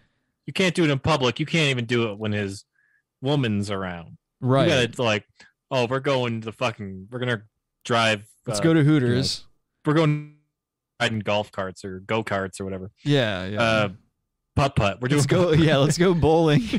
You 0.47 0.52
can't 0.52 0.74
do 0.74 0.82
it 0.82 0.90
in 0.90 0.98
public. 0.98 1.39
You 1.39 1.47
can't 1.47 1.70
even 1.70 1.85
do 1.85 2.10
it 2.10 2.19
when 2.19 2.32
his 2.32 2.64
woman's 3.20 3.70
around. 3.70 4.19
Right. 4.40 4.64
You 4.64 4.89
gotta 4.89 5.02
like, 5.02 5.24
oh, 5.73 5.86
we're 5.86 6.01
going 6.01 6.43
to 6.43 6.44
the 6.44 6.53
fucking. 6.53 7.09
We're 7.11 7.19
gonna 7.19 7.43
drive. 7.85 8.28
Let's 8.47 8.61
uh, 8.61 8.62
go 8.62 8.74
to 8.74 8.81
you 8.81 8.85
know, 8.85 8.93
Hooters. 8.93 9.44
we're 9.85 9.94
going 9.94 10.36
riding 11.01 11.20
golf 11.20 11.51
carts 11.51 11.85
or 11.85 12.01
go 12.01 12.23
karts 12.23 12.61
or 12.61 12.65
whatever. 12.65 12.93
Yeah, 13.05 13.47
yeah. 13.47 13.61
Uh, 13.61 13.89
putt 14.55 14.77
putt. 14.77 15.01
We're 15.01 15.09
doing. 15.09 15.19
Let's 15.19 15.27
go. 15.27 15.53
Yeah, 15.53 15.78
let's 15.78 15.99
go 15.99 16.15
bowling. 16.15 16.62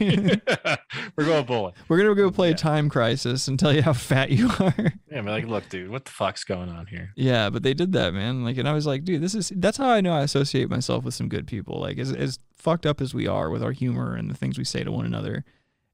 we're 1.17 1.25
going 1.25 1.45
bowling. 1.45 1.73
We're 1.89 1.97
gonna 1.97 2.15
go 2.15 2.31
play 2.31 2.53
Time 2.53 2.89
Crisis 2.89 3.47
and 3.47 3.59
tell 3.59 3.73
you 3.73 3.81
how 3.81 3.93
fat 3.93 4.29
you 4.29 4.49
are. 4.59 4.93
Yeah, 5.11 5.17
I'm 5.17 5.25
like, 5.25 5.45
look, 5.45 5.67
dude, 5.69 5.89
what 5.89 6.05
the 6.05 6.11
fuck's 6.11 6.43
going 6.43 6.69
on 6.69 6.85
here? 6.87 7.11
Yeah, 7.15 7.49
but 7.49 7.63
they 7.63 7.73
did 7.73 7.91
that, 7.93 8.13
man. 8.13 8.43
Like, 8.43 8.57
and 8.57 8.69
I 8.69 8.73
was 8.73 8.85
like, 8.85 9.03
dude, 9.03 9.21
this 9.21 9.35
is 9.35 9.51
that's 9.55 9.77
how 9.77 9.89
I 9.89 10.01
know 10.01 10.13
I 10.13 10.21
associate 10.21 10.69
myself 10.69 11.03
with 11.03 11.15
some 11.15 11.27
good 11.27 11.47
people. 11.47 11.79
Like, 11.79 11.97
as 11.97 12.13
as 12.13 12.39
fucked 12.55 12.85
up 12.85 13.01
as 13.01 13.13
we 13.13 13.27
are 13.27 13.49
with 13.49 13.63
our 13.63 13.73
humor 13.73 14.15
and 14.15 14.29
the 14.29 14.35
things 14.35 14.57
we 14.57 14.63
say 14.63 14.83
to 14.83 14.91
one 14.91 15.05
another, 15.05 15.43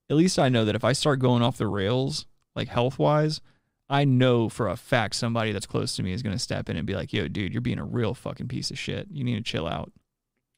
at 0.10 0.18
least 0.18 0.38
I 0.38 0.50
know 0.50 0.66
that 0.66 0.76
if 0.76 0.84
I 0.84 0.94
start 0.94 1.20
going 1.20 1.42
off 1.42 1.58
the 1.58 1.68
rails, 1.68 2.26
like 2.60 2.68
health 2.68 3.00
wise, 3.00 3.42
I 3.90 4.06
know 4.06 4.50
for 4.50 4.68
a 4.68 4.76
fact 4.76 5.16
somebody 5.16 5.52
that's 5.52 5.66
close 5.66 5.96
to 5.96 6.04
me 6.04 6.14
is 6.14 6.22
gonna 6.22 6.38
step 6.38 6.70
in 6.70 6.78
and 6.78 6.86
be 6.86 6.94
like, 6.96 7.12
yo, 7.12 7.28
dude, 7.28 7.54
you're 7.54 7.62
being 7.62 7.80
a 7.80 7.86
real 7.86 8.14
fucking 8.14 8.48
piece 8.48 8.70
of 8.70 8.78
shit. 8.78 9.08
You 9.12 9.24
need 9.24 9.36
to 9.36 9.42
chill 9.42 9.68
out. 9.68 9.92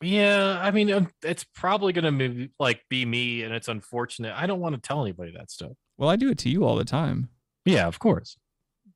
Yeah, 0.02 0.60
I 0.60 0.72
mean, 0.72 0.92
um, 0.92 1.10
it's 1.24 1.44
probably 1.44 1.94
gonna 1.94 2.12
be, 2.12 2.50
like 2.60 2.82
be 2.90 3.06
me, 3.06 3.44
and 3.44 3.54
it's 3.54 3.68
unfortunate. 3.68 4.34
I 4.36 4.48
don't 4.48 4.60
want 4.60 4.76
to 4.76 4.82
tell 4.82 5.02
anybody 5.02 5.32
that 5.38 5.52
stuff. 5.52 5.74
Well, 5.98 6.10
I 6.10 6.16
do 6.16 6.30
it 6.30 6.40
to 6.40 6.50
you 6.50 6.66
all 6.66 6.76
the 6.76 6.84
time. 6.84 7.30
Yeah, 7.66 7.88
of 7.88 8.00
course. 8.00 8.36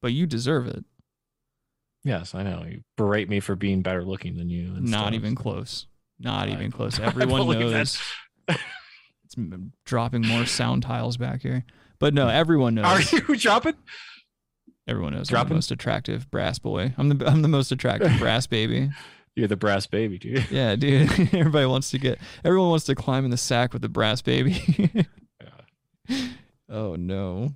But 0.02 0.14
you 0.14 0.26
deserve 0.26 0.68
it. 0.68 0.84
Yes, 2.04 2.36
I 2.36 2.44
know. 2.44 2.66
You 2.68 2.82
berate 2.98 3.30
me 3.30 3.40
for 3.40 3.56
being 3.56 3.82
better 3.82 4.04
looking 4.04 4.38
than 4.38 4.50
you. 4.50 4.76
And 4.76 4.90
Not 4.90 5.08
stuff. 5.08 5.14
even 5.14 5.36
close. 5.36 5.88
Not 6.20 6.50
even 6.50 6.72
close. 6.72 7.00
Everyone 7.00 7.48
knows. 7.48 8.00
it's 8.48 9.36
dropping 9.86 10.26
more 10.26 10.46
sound 10.46 10.84
tiles 10.84 11.18
back 11.18 11.42
here. 11.42 11.66
But 12.06 12.14
no, 12.14 12.28
everyone 12.28 12.76
knows. 12.76 12.86
Are 12.86 13.18
you 13.18 13.36
dropping? 13.36 13.74
Everyone 14.88 15.14
knows 15.14 15.28
I'm 15.30 15.34
dropping? 15.34 15.50
the 15.50 15.56
most 15.56 15.72
attractive 15.72 16.30
brass 16.30 16.60
boy. 16.60 16.94
I'm 17.00 17.10
the 17.10 17.26
I'm 17.28 17.42
the 17.42 17.48
most 17.48 17.72
attractive 17.72 18.12
brass 18.20 18.46
baby. 18.46 18.92
You're 19.36 19.48
the 19.48 19.56
brass 19.56 19.88
baby, 19.88 20.20
dude. 20.20 20.46
Yeah, 20.52 20.76
dude. 20.76 21.10
Everybody 21.34 21.66
wants 21.66 21.90
to 21.90 21.98
get. 21.98 22.20
Everyone 22.44 22.70
wants 22.70 22.86
to 22.86 22.94
climb 22.94 23.26
in 23.26 23.32
the 23.32 23.38
sack 23.38 23.74
with 23.74 23.82
the 23.82 23.90
brass 23.90 24.22
baby. 24.22 25.08
Oh 26.70 26.96
no. 26.96 27.56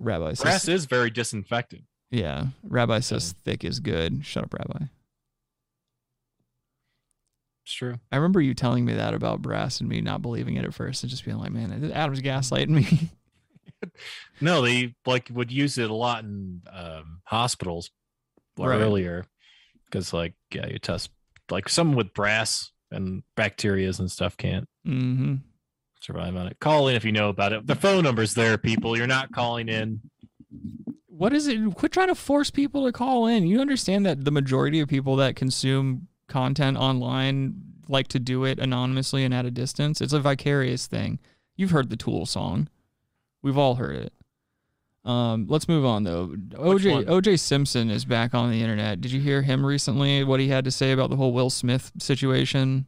Rabbi 0.00 0.30
says. 0.30 0.42
Brass 0.42 0.66
is 0.66 0.86
very 0.86 1.10
disinfected. 1.10 1.84
Yeah, 2.10 2.46
Rabbi 2.64 2.98
says 2.98 3.36
thick 3.44 3.62
is 3.62 3.78
good. 3.78 4.26
Shut 4.26 4.42
up, 4.42 4.52
Rabbi. 4.52 4.86
It's 7.64 7.74
true. 7.74 7.94
I 8.10 8.16
remember 8.16 8.40
you 8.40 8.54
telling 8.54 8.84
me 8.84 8.94
that 8.94 9.14
about 9.14 9.42
brass 9.42 9.80
and 9.80 9.88
me 9.88 10.00
not 10.00 10.22
believing 10.22 10.56
it 10.56 10.64
at 10.64 10.74
first 10.74 11.02
and 11.02 11.10
just 11.10 11.24
being 11.24 11.38
like, 11.38 11.52
man, 11.52 11.92
Adam's 11.92 12.20
gaslighting 12.20 12.68
me. 12.68 13.10
No, 14.40 14.62
they 14.62 14.94
like 15.06 15.28
would 15.32 15.50
use 15.50 15.76
it 15.76 15.90
a 15.90 15.94
lot 15.94 16.22
in 16.22 16.62
um, 16.72 17.20
hospitals 17.24 17.90
Right. 18.58 18.80
earlier 18.80 19.24
because, 19.86 20.12
like, 20.12 20.34
yeah, 20.54 20.66
you 20.66 20.78
test 20.78 21.10
like 21.50 21.68
some 21.68 21.94
with 21.94 22.12
brass 22.12 22.70
and 22.90 23.22
bacterias 23.36 23.98
and 23.98 24.10
stuff 24.10 24.36
can't 24.36 24.68
mm-hmm. 24.86 25.36
survive 26.00 26.36
on 26.36 26.48
it. 26.48 26.58
Call 26.60 26.88
in 26.88 26.96
if 26.96 27.04
you 27.04 27.12
know 27.12 27.30
about 27.30 27.52
it. 27.54 27.66
The 27.66 27.74
phone 27.74 28.04
number's 28.04 28.34
there, 28.34 28.58
people. 28.58 28.96
You're 28.96 29.06
not 29.06 29.32
calling 29.32 29.68
in. 29.68 30.02
What 31.06 31.32
is 31.32 31.46
it? 31.46 31.74
Quit 31.74 31.92
trying 31.92 32.08
to 32.08 32.14
force 32.14 32.50
people 32.50 32.84
to 32.84 32.92
call 32.92 33.26
in. 33.26 33.46
You 33.46 33.60
understand 33.60 34.04
that 34.04 34.24
the 34.24 34.30
majority 34.30 34.80
of 34.80 34.88
people 34.88 35.16
that 35.16 35.34
consume 35.34 36.08
content 36.32 36.76
online 36.76 37.54
like 37.88 38.08
to 38.08 38.18
do 38.18 38.44
it 38.44 38.58
anonymously 38.58 39.22
and 39.24 39.34
at 39.34 39.44
a 39.44 39.50
distance. 39.50 40.00
It's 40.00 40.12
a 40.14 40.20
vicarious 40.20 40.86
thing. 40.86 41.18
You've 41.56 41.70
heard 41.72 41.90
the 41.90 41.96
Tool 41.96 42.24
song. 42.26 42.68
We've 43.42 43.58
all 43.58 43.74
heard 43.74 43.96
it. 43.96 44.12
Um, 45.04 45.46
let's 45.48 45.68
move 45.68 45.84
on 45.84 46.04
though. 46.04 46.28
OJ? 46.28 47.04
OJ 47.06 47.38
Simpson 47.38 47.90
is 47.90 48.04
back 48.04 48.34
on 48.34 48.50
the 48.50 48.62
internet. 48.62 49.00
Did 49.00 49.10
you 49.12 49.20
hear 49.20 49.42
him 49.42 49.66
recently? 49.66 50.22
What 50.24 50.40
he 50.40 50.48
had 50.48 50.64
to 50.64 50.70
say 50.70 50.92
about 50.92 51.10
the 51.10 51.16
whole 51.16 51.32
Will 51.32 51.50
Smith 51.50 51.90
situation? 51.98 52.86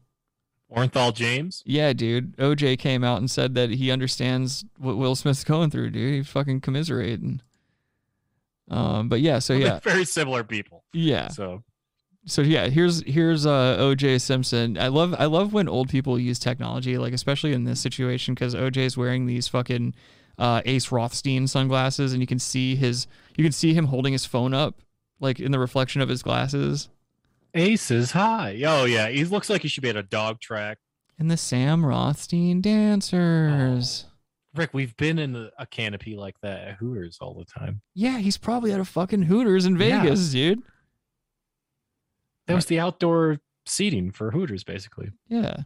Orenthal 0.75 1.13
James. 1.13 1.63
Yeah, 1.67 1.93
dude. 1.93 2.37
OJ 2.37 2.79
came 2.79 3.05
out 3.05 3.19
and 3.19 3.31
said 3.31 3.55
that 3.57 3.71
he 3.71 3.91
understands 3.91 4.65
what 4.79 4.97
Will 4.97 5.15
Smith's 5.17 5.45
going 5.53 5.71
through, 5.71 5.91
dude. 5.91 6.15
He's 6.15 6.29
fucking 6.29 6.61
commiserating. 6.63 7.41
Um, 8.71 9.09
but 9.09 9.21
yeah, 9.21 9.41
so 9.41 9.55
Well, 9.59 9.63
yeah, 9.63 9.79
very 9.81 10.05
similar 10.05 10.45
people. 10.45 10.85
yeah. 10.93 11.29
So 11.29 11.63
So 12.27 12.43
yeah, 12.43 12.69
here's 12.69 13.03
here's 13.03 13.45
uh, 13.45 13.77
OJ 13.79 14.21
Simpson. 14.21 14.79
I 14.79 14.89
love 14.89 15.15
I 15.19 15.27
love 15.27 15.53
when 15.53 15.69
old 15.69 15.89
people 15.91 16.19
use 16.19 16.39
technology, 16.39 16.97
like 16.97 17.13
especially 17.13 17.53
in 17.53 17.65
this 17.65 17.81
situation, 17.81 18.35
because 18.35 18.55
OJ 18.55 18.79
is 18.79 18.97
wearing 18.97 19.27
these 19.27 19.47
fucking 19.49 19.95
uh, 20.39 20.63
Ace 20.65 20.91
Rothstein 20.91 21.47
sunglasses, 21.47 22.13
and 22.13 22.23
you 22.23 22.27
can 22.27 22.39
see 22.39 22.77
his 22.77 23.07
you 23.37 23.45
can 23.45 23.53
see 23.53 23.75
him 23.75 23.87
holding 23.87 24.13
his 24.13 24.25
phone 24.25 24.55
up, 24.55 24.81
like 25.21 25.39
in 25.39 25.53
the 25.53 25.59
reflection 25.59 26.01
of 26.01 26.09
his 26.09 26.23
glasses. 26.23 26.89
Ace 27.53 27.91
is 27.91 28.13
high. 28.13 28.61
Oh 28.67 28.85
yeah, 28.85 29.09
he 29.09 29.25
looks 29.25 29.51
like 29.51 29.63
he 29.63 29.69
should 29.69 29.83
be 29.83 29.91
at 29.91 29.97
a 29.97 30.03
dog 30.03 30.41
track. 30.41 30.79
And 31.19 31.31
the 31.31 31.37
Sam 31.37 31.85
Rothstein 31.85 32.61
dancers. 32.61 34.07
Rick, 34.55 34.71
we've 34.73 34.97
been 34.97 35.19
in 35.19 35.51
a, 35.59 35.67
canopy 35.67 36.17
like 36.17 36.41
that 36.41 36.69
at 36.69 36.75
Hooters 36.77 37.19
all 37.21 37.35
the 37.35 37.45
time. 37.45 37.81
Yeah, 37.95 38.19
he's 38.19 38.39
probably 38.39 38.73
at 38.73 38.79
a 38.81 38.85
fucking 38.85 39.23
Hooters 39.23 39.67
in 39.67 39.77
Yeah. 39.79 40.03
Vegas, 40.03 40.31
dude. 40.31 40.63
That 42.47 42.55
was 42.55 42.67
the 42.67 42.79
outdoor 42.79 43.39
seating 43.67 44.11
for 44.11 44.31
Hooters, 44.31 44.65
basically. 44.65 45.11
Yeah. 45.29 45.63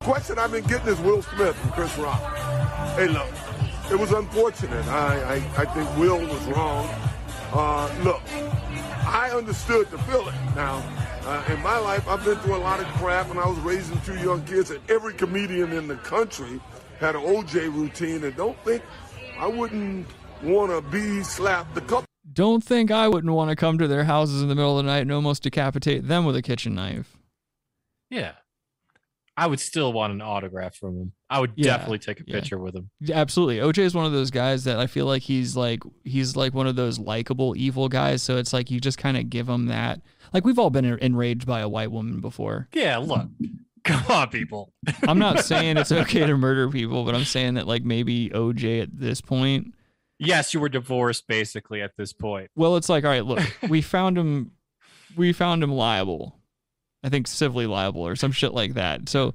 Question 0.00 0.38
I've 0.38 0.52
been 0.52 0.64
getting 0.64 0.88
is 0.88 1.00
Will 1.00 1.22
Smith 1.22 1.62
and 1.62 1.72
Chris 1.72 1.96
Rock. 1.98 2.20
Hey, 2.96 3.08
look, 3.08 3.28
it 3.90 3.98
was 3.98 4.12
unfortunate. 4.12 4.86
I, 4.86 5.34
I, 5.34 5.62
I 5.62 5.64
think 5.66 5.96
Will 5.98 6.18
was 6.20 6.44
wrong. 6.46 6.88
Uh, 7.52 7.92
look, 8.04 8.22
I 9.06 9.30
understood 9.34 9.90
the 9.90 9.98
feeling. 9.98 10.34
Now, 10.54 10.82
uh, 11.24 11.52
in 11.52 11.60
my 11.62 11.78
life, 11.78 12.06
I've 12.08 12.24
been 12.24 12.38
through 12.38 12.56
a 12.56 12.58
lot 12.58 12.80
of 12.80 12.86
crap 12.94 13.28
when 13.28 13.38
I 13.38 13.46
was 13.46 13.58
raising 13.58 14.00
two 14.02 14.16
young 14.16 14.42
kids, 14.44 14.70
and 14.70 14.80
every 14.88 15.14
comedian 15.14 15.72
in 15.72 15.88
the 15.88 15.96
country 15.96 16.60
had 16.98 17.16
an 17.16 17.22
OJ 17.22 17.74
routine. 17.74 18.24
And 18.24 18.36
don't 18.36 18.56
think 18.64 18.82
I 19.38 19.46
wouldn't 19.46 20.06
want 20.42 20.70
to 20.70 20.80
be 20.90 21.22
slapped 21.22 21.76
a 21.76 21.80
couple. 21.82 22.09
Don't 22.32 22.62
think 22.62 22.90
I 22.90 23.08
wouldn't 23.08 23.32
want 23.32 23.50
to 23.50 23.56
come 23.56 23.78
to 23.78 23.88
their 23.88 24.04
houses 24.04 24.42
in 24.42 24.48
the 24.48 24.54
middle 24.54 24.78
of 24.78 24.84
the 24.84 24.90
night 24.90 24.98
and 25.00 25.12
almost 25.12 25.42
decapitate 25.42 26.06
them 26.06 26.24
with 26.24 26.36
a 26.36 26.42
kitchen 26.42 26.74
knife. 26.74 27.16
Yeah. 28.10 28.32
I 29.36 29.46
would 29.46 29.60
still 29.60 29.92
want 29.92 30.12
an 30.12 30.20
autograph 30.20 30.74
from 30.76 30.96
him. 30.98 31.12
I 31.30 31.40
would 31.40 31.52
Yeah, 31.56 31.76
definitely 31.76 32.00
take 32.00 32.20
a 32.20 32.24
yeah. 32.26 32.34
picture 32.34 32.58
with 32.58 32.74
him. 32.74 32.90
Absolutely. 33.10 33.56
OJ 33.58 33.78
is 33.78 33.94
one 33.94 34.04
of 34.04 34.12
those 34.12 34.30
guys 34.30 34.64
that 34.64 34.78
I 34.78 34.86
feel 34.86 35.06
like 35.06 35.22
he's 35.22 35.56
like 35.56 35.82
he's 36.04 36.36
like 36.36 36.52
one 36.52 36.66
of 36.66 36.76
those 36.76 36.98
likable 36.98 37.54
evil 37.56 37.88
guys. 37.88 38.22
So 38.22 38.36
it's 38.36 38.52
like 38.52 38.70
you 38.70 38.80
just 38.80 38.98
kind 38.98 39.16
of 39.16 39.30
give 39.30 39.48
him 39.48 39.66
that. 39.66 40.02
Like 40.34 40.44
we've 40.44 40.58
all 40.58 40.68
been 40.68 40.84
enraged 40.84 41.46
by 41.46 41.60
a 41.60 41.68
white 41.68 41.90
woman 41.90 42.20
before. 42.20 42.68
Yeah, 42.74 42.98
look. 42.98 43.28
Come 43.84 44.04
on, 44.10 44.28
people. 44.28 44.74
I'm 45.08 45.18
not 45.18 45.42
saying 45.42 45.78
it's 45.78 45.92
okay 45.92 46.26
to 46.26 46.36
murder 46.36 46.68
people, 46.68 47.06
but 47.06 47.14
I'm 47.14 47.24
saying 47.24 47.54
that 47.54 47.66
like 47.66 47.82
maybe 47.82 48.28
OJ 48.28 48.82
at 48.82 48.88
this 49.00 49.22
point. 49.22 49.72
Yes, 50.20 50.52
you 50.54 50.60
were 50.60 50.68
divorced 50.68 51.26
basically 51.26 51.80
at 51.82 51.96
this 51.96 52.12
point. 52.12 52.50
Well, 52.54 52.76
it's 52.76 52.88
like 52.88 53.04
all 53.04 53.10
right, 53.10 53.24
look, 53.24 53.40
we 53.68 53.80
found 53.82 54.16
him, 54.18 54.52
we 55.16 55.32
found 55.32 55.62
him 55.62 55.72
liable. 55.72 56.36
I 57.02 57.08
think 57.08 57.26
civilly 57.26 57.66
liable 57.66 58.06
or 58.06 58.14
some 58.16 58.30
shit 58.32 58.52
like 58.52 58.74
that. 58.74 59.08
So, 59.08 59.32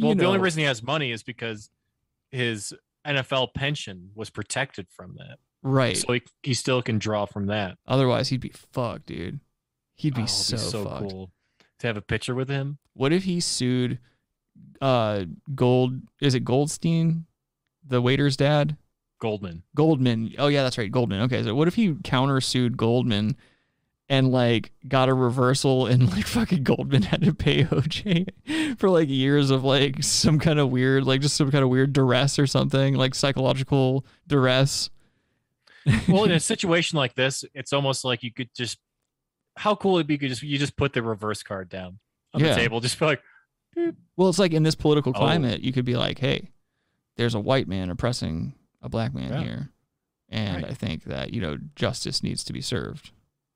Well, 0.00 0.14
the 0.14 0.24
only 0.24 0.38
reason 0.38 0.60
he 0.60 0.64
has 0.66 0.82
money 0.82 1.12
is 1.12 1.22
because 1.22 1.68
his 2.30 2.72
NFL 3.06 3.52
pension 3.52 4.10
was 4.14 4.30
protected 4.30 4.86
from 4.88 5.16
that. 5.18 5.38
Right. 5.62 5.96
So 5.98 6.14
he, 6.14 6.22
he 6.42 6.54
still 6.54 6.80
can 6.80 6.98
draw 6.98 7.26
from 7.26 7.46
that. 7.48 7.76
Otherwise, 7.86 8.30
he'd 8.30 8.40
be 8.40 8.52
fucked, 8.72 9.06
dude. 9.06 9.40
He'd 9.96 10.14
be 10.14 10.22
Oh, 10.22 10.26
so, 10.26 10.56
so 10.56 10.84
fucked. 10.86 11.10
cool 11.10 11.30
to 11.80 11.86
have 11.86 11.98
a 11.98 12.02
picture 12.02 12.34
with 12.34 12.48
him. 12.48 12.78
What 12.94 13.12
if 13.12 13.24
he 13.24 13.38
sued 13.40 13.98
uh 14.80 15.24
Gold 15.54 16.00
is 16.22 16.34
it 16.34 16.40
Goldstein? 16.44 17.26
The 17.86 18.00
waiter's 18.00 18.36
dad? 18.38 18.76
Goldman. 19.22 19.62
Goldman. 19.76 20.34
Oh 20.36 20.48
yeah, 20.48 20.64
that's 20.64 20.76
right, 20.76 20.90
Goldman. 20.90 21.20
Okay, 21.22 21.44
so 21.44 21.54
what 21.54 21.68
if 21.68 21.76
he 21.76 21.92
countersued 21.92 22.76
Goldman 22.76 23.36
and 24.08 24.32
like 24.32 24.72
got 24.88 25.08
a 25.08 25.14
reversal 25.14 25.86
and 25.86 26.10
like 26.12 26.26
fucking 26.26 26.64
Goldman 26.64 27.02
had 27.02 27.22
to 27.22 27.32
pay 27.32 27.62
OJ 27.64 28.78
for 28.80 28.90
like 28.90 29.08
years 29.08 29.52
of 29.52 29.62
like 29.62 30.02
some 30.02 30.40
kind 30.40 30.58
of 30.58 30.70
weird 30.70 31.04
like 31.04 31.20
just 31.20 31.36
some 31.36 31.52
kind 31.52 31.62
of 31.62 31.70
weird 31.70 31.92
duress 31.92 32.36
or 32.36 32.48
something 32.48 32.94
like 32.94 33.14
psychological 33.14 34.04
duress. 34.26 34.90
well, 36.08 36.24
in 36.24 36.32
a 36.32 36.40
situation 36.40 36.96
like 36.96 37.14
this, 37.14 37.44
it's 37.54 37.72
almost 37.72 38.04
like 38.04 38.24
you 38.24 38.32
could 38.32 38.52
just. 38.54 38.78
How 39.56 39.76
cool 39.76 39.98
it'd 39.98 40.06
it 40.10 40.18
be? 40.18 40.24
You 40.24 40.30
just 40.30 40.42
you 40.42 40.58
just 40.58 40.76
put 40.76 40.94
the 40.94 41.02
reverse 41.02 41.44
card 41.44 41.68
down 41.68 42.00
on 42.34 42.40
Yeah. 42.40 42.48
the 42.48 42.54
table, 42.56 42.80
just 42.80 42.98
be 42.98 43.04
like, 43.04 43.22
Well, 44.16 44.28
it's 44.30 44.38
like 44.40 44.52
in 44.52 44.64
this 44.64 44.74
political 44.74 45.12
Oh. 45.14 45.18
climate, 45.18 45.60
you 45.60 45.72
could 45.72 45.84
be 45.84 45.94
like, 45.94 46.18
"Hey, 46.18 46.50
there's 47.16 47.34
a 47.36 47.40
white 47.40 47.68
man 47.68 47.88
oppressing 47.88 48.54
a 48.82 48.88
black 48.88 49.14
man 49.14 49.30
Yeah. 49.30 49.42
here," 49.42 49.68
and 50.28 50.62
Right. 50.62 50.70
I 50.72 50.74
think 50.74 51.04
that 51.04 51.32
you 51.32 51.40
know 51.40 51.58
justice 51.76 52.22
needs 52.22 52.44
to 52.44 52.52
be 52.52 52.60
served. 52.60 53.10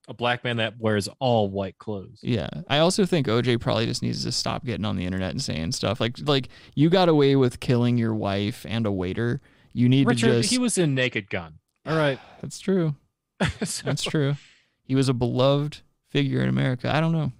a 0.09 0.15
black 0.15 0.45
man 0.45 0.59
that 0.59 0.79
wears 0.79 1.09
all 1.19 1.49
white 1.51 1.79
clothes. 1.79 2.21
Yeah, 2.23 2.49
I 2.69 2.79
also 2.79 3.05
think 3.05 3.27
OJ 3.27 3.57
probably 3.61 3.87
just 3.87 4.03
needs 4.03 4.23
to 4.23 4.31
stop 4.31 4.65
getting 4.65 4.85
on 4.85 4.95
the 4.95 5.05
internet 5.05 5.33
and 5.33 5.43
saying 5.43 5.73
stuff 5.73 6.01
like 6.01 6.17
like 6.29 6.49
you 6.77 6.89
got 6.91 7.09
away 7.09 7.35
with 7.35 7.59
killing 7.59 7.99
your 7.99 8.15
wife 8.15 8.65
and 8.69 8.87
a 8.87 8.93
waiter. 8.93 9.41
You 9.73 9.89
need 9.89 10.07
Richard, 10.07 10.29
to 10.29 10.37
just. 10.39 10.51
he 10.51 10.59
was 10.59 10.79
in 10.79 10.95
Naked 10.95 11.29
Gun. 11.29 11.59
All 11.85 11.97
right, 11.97 12.21
That's 12.41 12.59
true. 12.61 12.95
So- 13.65 13.83
That's 13.85 14.05
true. 14.05 14.37
He 14.85 14.95
was 14.95 15.09
a 15.09 15.13
beloved 15.15 15.81
figure 16.09 16.41
in 16.41 16.49
America. 16.49 16.89
I 16.95 17.01
don't 17.01 17.13
know. 17.13 17.33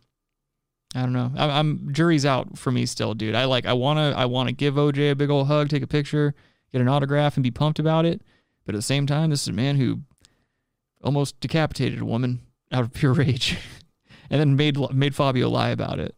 I 0.95 1.01
don't 1.03 1.13
know. 1.13 1.31
I'm, 1.37 1.51
I'm 1.51 1.93
jury's 1.93 2.27
out 2.27 2.59
for 2.59 2.73
me 2.73 2.85
still, 2.87 3.15
dude. 3.15 3.35
I 3.37 3.45
like. 3.45 3.65
I 3.67 3.75
wanna. 3.75 4.13
I 4.17 4.25
wanna 4.27 4.51
give 4.53 4.75
OJ 4.75 5.11
a 5.13 5.15
big 5.15 5.31
old 5.31 5.47
hug, 5.47 5.69
take 5.69 5.83
a 5.83 5.87
picture, 5.87 6.35
get 6.77 6.83
an 6.83 6.89
autograph, 6.89 7.37
and 7.37 7.45
be 7.45 7.51
pumped 7.51 7.79
about 7.79 8.05
it. 8.05 8.21
But 8.65 8.75
at 8.75 8.79
the 8.79 8.83
same 8.83 9.07
time, 9.07 9.31
this 9.31 9.43
is 9.43 9.49
a 9.49 9.53
man 9.53 9.77
who 9.77 10.03
almost 11.03 11.39
decapitated 11.41 12.01
a 12.01 12.05
woman 12.05 12.43
out 12.71 12.83
of 12.83 12.93
pure 12.93 13.13
rage, 13.15 13.57
and 14.31 14.41
then 14.41 14.57
made 14.57 14.79
made 14.93 15.15
Fabio 15.15 15.49
lie 15.49 15.71
about 15.71 15.99
it. 15.99 16.15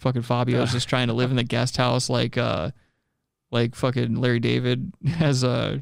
Fucking 0.00 0.22
Fabio 0.22 0.56
Fabio's 0.56 0.72
just 0.72 0.88
trying 0.88 1.06
to 1.06 1.12
live 1.12 1.30
in 1.30 1.36
the 1.36 1.44
guest 1.44 1.76
house 1.76 2.10
like 2.10 2.36
uh 2.36 2.72
like 3.52 3.76
fucking 3.76 4.16
Larry 4.16 4.40
David 4.40 4.92
has 5.06 5.44
uh 5.44 5.78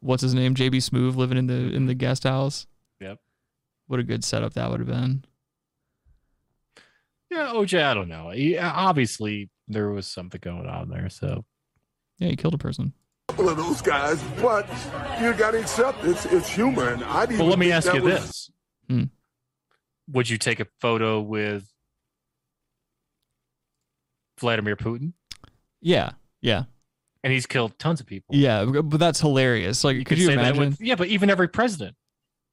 what's 0.00 0.22
his 0.22 0.34
name 0.34 0.54
JB 0.54 0.76
Smoove 0.76 1.16
living 1.16 1.38
in 1.38 1.46
the 1.46 1.54
in 1.54 1.86
the 1.86 1.94
guest 1.94 2.24
house. 2.24 2.66
Yep. 3.00 3.18
What 3.86 4.00
a 4.00 4.02
good 4.02 4.24
setup 4.24 4.52
that 4.54 4.70
would 4.70 4.80
have 4.80 4.88
been. 4.88 5.24
Yeah, 7.30 7.52
OJ, 7.54 7.82
I 7.82 7.94
don't 7.94 8.08
know. 8.08 8.30
He, 8.30 8.56
obviously, 8.56 9.50
there 9.68 9.90
was 9.90 10.06
something 10.06 10.40
going 10.40 10.66
on 10.66 10.88
there. 10.88 11.10
So 11.10 11.44
Yeah, 12.18 12.28
he 12.28 12.36
killed 12.36 12.54
a 12.54 12.58
person. 12.58 12.92
couple 13.28 13.48
of 13.48 13.56
those 13.56 13.82
guys, 13.82 14.22
but 14.40 14.66
you 15.20 15.32
got 15.34 15.50
to 15.52 15.60
accept 15.60 16.04
it's 16.04 16.24
it's 16.26 16.48
humor. 16.48 16.88
And 16.90 17.04
I 17.04 17.26
didn't. 17.26 17.40
Well, 17.40 17.48
let 17.48 17.58
me 17.58 17.72
ask 17.72 17.92
you 17.92 18.02
was- 18.02 18.14
this: 18.22 18.50
Hmm. 18.88 19.02
Would 20.12 20.30
you 20.30 20.38
take 20.38 20.60
a 20.60 20.66
photo 20.80 21.20
with 21.20 21.68
Vladimir 24.38 24.76
Putin? 24.76 25.12
Yeah, 25.80 26.12
yeah, 26.40 26.64
And 27.22 27.32
he's 27.32 27.46
killed 27.46 27.78
tons 27.78 28.00
of 28.00 28.06
people. 28.06 28.34
yeah. 28.34 28.64
But 28.64 28.98
that's 28.98 29.20
hilarious. 29.20 29.84
Like, 29.84 30.04
could 30.06 30.18
you 30.18 30.30
imagine? 30.30 30.58
with- 30.70 30.80
yeah, 30.80 30.94
but 30.94 31.08
even 31.08 31.30
every 31.30 31.48
president. 31.48 31.96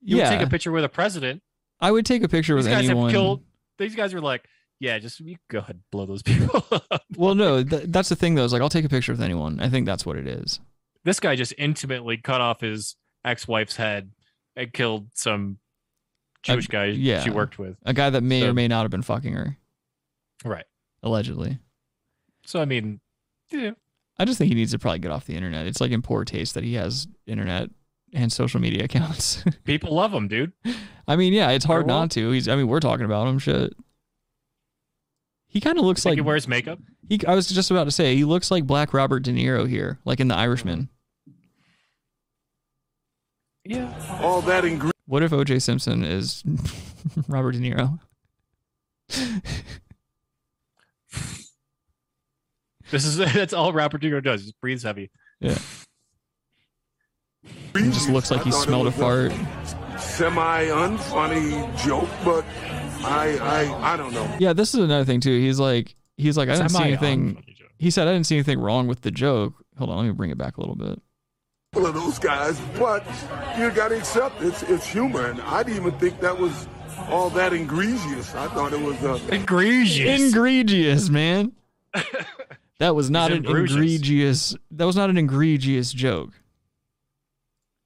You 0.01 0.17
Yeah. 0.17 0.29
would 0.29 0.37
take 0.39 0.47
a 0.47 0.49
picture 0.49 0.71
with 0.71 0.83
a 0.83 0.89
president. 0.89 1.41
I 1.79 1.91
would 1.91 2.05
take 2.05 2.23
a 2.23 2.27
picture 2.27 2.55
with 2.55 2.65
These 2.65 2.73
guys 2.73 2.85
anyone. 2.89 3.05
have 3.09 3.11
killed. 3.13 3.43
These 3.77 3.95
guys 3.95 4.13
were 4.13 4.21
like, 4.21 4.45
yeah, 4.83 4.99
just 4.99 5.19
you 5.21 5.37
go 5.49 5.59
ahead, 5.59 5.77
and 5.77 5.83
blow 5.91 6.05
those 6.05 6.21
people 6.29 6.65
up. 6.91 7.03
Well, 7.15 7.35
no, 7.35 7.63
th- 7.63 7.83
that's 7.87 8.09
the 8.09 8.15
thing 8.17 8.35
though. 8.35 8.43
Is 8.43 8.51
like 8.51 8.61
I'll 8.61 8.67
take 8.69 8.83
a 8.85 8.89
picture 8.89 9.13
with 9.13 9.21
anyone. 9.21 9.59
I 9.61 9.69
think 9.69 9.85
that's 9.85 10.05
what 10.05 10.17
it 10.17 10.27
is. 10.27 10.59
This 11.05 11.19
guy 11.19 11.35
just 11.37 11.53
intimately 11.57 12.17
cut 12.17 12.41
off 12.41 12.59
his 12.61 12.95
ex-wife's 13.25 13.77
head 13.77 14.11
and 14.55 14.71
killed 14.73 15.07
some 15.13 15.57
Jewish 16.43 16.67
A- 16.67 16.71
guy 16.71 16.85
yeah, 16.87 17.21
she 17.21 17.29
worked 17.29 17.57
with. 17.57 17.77
A 17.85 17.93
guy 17.93 18.09
that 18.09 18.23
may 18.23 18.41
So- 18.41 18.49
or 18.49 18.53
may 18.53 18.67
not 18.67 18.81
have 18.81 18.91
been 18.91 19.01
fucking 19.01 19.33
her, 19.33 19.57
Right. 20.43 20.65
allegedly. 21.01 21.59
So 22.45 22.61
I 22.61 22.65
mean, 22.65 22.99
yeah. 23.51 23.71
I 24.19 24.25
just 24.25 24.37
think 24.37 24.49
he 24.49 24.55
needs 24.55 24.71
to 24.71 24.79
probably 24.79 24.99
get 24.99 25.11
off 25.11 25.25
the 25.25 25.35
internet. 25.35 25.65
It's 25.65 25.79
like 25.81 25.91
in 25.91 26.01
poor 26.01 26.23
taste 26.25 26.53
that 26.55 26.63
he 26.63 26.73
has 26.75 27.07
internet 27.25 27.69
and 28.13 28.31
social 28.31 28.59
media 28.59 28.83
accounts. 28.83 29.43
People 29.63 29.93
love 29.95 30.13
him, 30.13 30.27
dude. 30.27 30.51
I 31.07 31.15
mean, 31.15 31.33
yeah, 31.33 31.49
it's 31.51 31.65
hard 31.65 31.87
not 31.87 32.11
to. 32.11 32.29
He's. 32.31 32.47
I 32.47 32.55
mean, 32.55 32.67
we're 32.67 32.79
talking 32.79 33.05
about 33.05 33.27
him. 33.27 33.39
Shit. 33.39 33.73
He 35.53 35.61
kind 35.61 35.77
of 35.77 35.85
looks 35.85 36.01
Think 36.01 36.13
like 36.13 36.17
he 36.17 36.21
wears 36.21 36.47
makeup. 36.47 36.79
He, 37.07 37.19
I 37.27 37.35
was 37.35 37.47
just 37.47 37.69
about 37.69 37.83
to 37.83 37.91
say 37.91 38.15
he 38.15 38.23
looks 38.25 38.49
like 38.49 38.65
Black 38.65 38.91
Robert 38.91 39.19
De 39.19 39.31
Niro 39.31 39.69
here, 39.69 39.99
like 40.03 40.19
in 40.19 40.27
The 40.27 40.35
Irishman. 40.35 40.89
Yeah. 43.63 43.93
All 44.19 44.41
that 44.41 44.65
ingredient. 44.65 44.95
What 45.05 45.21
if 45.21 45.31
O.J. 45.31 45.59
Simpson 45.59 46.03
is 46.03 46.43
Robert 47.27 47.51
De 47.51 47.59
Niro? 47.59 47.99
This 52.89 53.05
is 53.05 53.17
that's 53.33 53.53
all 53.53 53.73
Robert 53.73 54.01
De 54.01 54.09
Niro 54.09 54.23
does. 54.23 54.41
He 54.41 54.47
just 54.47 54.59
breathes 54.59 54.81
heavy. 54.81 55.11
Yeah. 55.39 55.59
He 57.43 57.91
just 57.91 58.09
looks 58.09 58.31
like 58.31 58.41
he 58.43 58.51
smelled 58.51 58.87
a 58.87 58.91
fart. 58.91 59.31
Semi 59.99 60.65
unfunny 60.65 61.85
joke, 61.85 62.09
but 62.25 62.43
I 63.03 63.37
I 63.37 63.93
I 63.93 63.97
don't 63.97 64.13
know. 64.13 64.35
Yeah, 64.39 64.53
this 64.53 64.73
is 64.73 64.79
another 64.81 65.05
thing 65.05 65.19
too. 65.19 65.39
He's 65.39 65.59
like, 65.59 65.95
he's 66.17 66.37
like, 66.37 66.49
I 66.49 66.55
didn't 66.55 66.69
see 66.69 66.83
anything. 66.83 67.43
He 67.77 67.91
said 67.91 68.07
I 68.07 68.13
didn't 68.13 68.27
see 68.27 68.35
anything 68.35 68.59
wrong 68.59 68.87
with 68.87 69.01
the 69.01 69.11
joke. 69.11 69.53
Hold 69.77 69.89
on, 69.89 69.97
let 69.97 70.05
me 70.05 70.11
bring 70.11 70.29
it 70.29 70.37
back 70.37 70.57
a 70.57 70.61
little 70.61 70.75
bit. 70.75 71.01
Couple 71.73 71.87
of 71.87 71.95
those 71.95 72.19
guys, 72.19 72.59
but 72.77 73.05
you 73.57 73.71
got 73.71 73.89
to 73.89 73.97
accept 73.97 74.41
it's 74.41 74.63
it's 74.63 74.85
humor, 74.85 75.27
and 75.27 75.41
I 75.41 75.63
didn't 75.63 75.81
even 75.87 75.99
think 75.99 76.19
that 76.21 76.37
was 76.37 76.67
all 77.09 77.29
that 77.31 77.51
egregious. 77.53 78.33
I 78.35 78.47
thought 78.49 78.73
it 78.73 78.79
was 78.79 79.03
uh, 79.03 79.19
egregious. 79.31 80.29
Egregious, 80.29 81.09
man. 81.09 81.53
That 82.79 82.95
was 82.95 83.09
not 83.09 83.31
an 83.31 83.45
egregious. 83.45 83.77
egregious. 83.77 84.55
That 84.71 84.85
was 84.85 84.97
not 84.97 85.09
an 85.09 85.17
egregious 85.17 85.93
joke. 85.93 86.31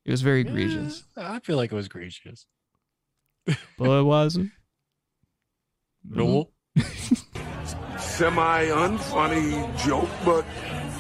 It 0.06 0.11
was 0.11 0.23
very 0.23 0.41
egregious, 0.41 1.03
I 1.15 1.39
feel 1.39 1.56
like 1.57 1.72
it 1.72 1.76
was 1.76 1.85
egregious. 1.85 2.48
but 3.77 4.06
it. 6.09 6.17
No. 6.17 6.49
Mm-hmm. 6.77 7.97
semi 7.97 8.65
unfunny 8.65 9.85
joke, 9.85 10.09
but 10.25 10.45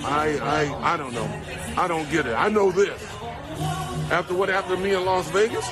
I 0.03 0.37
I 0.37 0.93
I 0.93 0.97
don't 0.97 1.13
know. 1.13 1.41
I 1.75 1.87
don't 1.87 2.09
get 2.11 2.25
it. 2.25 2.33
I 2.33 2.49
know 2.49 2.71
this. 2.71 3.01
After 4.11 4.33
what 4.33 4.49
happened 4.49 4.77
to 4.77 4.83
me 4.83 4.93
in 4.93 5.03
Las 5.03 5.29
Vegas, 5.31 5.67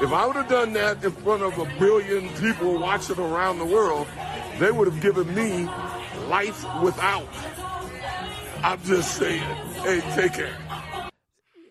if 0.00 0.12
I 0.12 0.26
would 0.26 0.36
have 0.36 0.48
done 0.48 0.72
that 0.74 1.04
in 1.04 1.10
front 1.10 1.42
of 1.42 1.58
a 1.58 1.64
billion 1.78 2.28
people 2.36 2.78
watching 2.78 3.18
around 3.18 3.58
the 3.58 3.64
world, 3.64 4.06
they 4.58 4.70
would 4.70 4.86
have 4.86 5.00
given 5.00 5.32
me 5.34 5.64
life 6.28 6.64
without. 6.82 7.28
I'm 8.62 8.82
just 8.82 9.16
saying. 9.16 9.42
Hey, 9.82 10.00
take 10.14 10.34
care. 10.34 10.63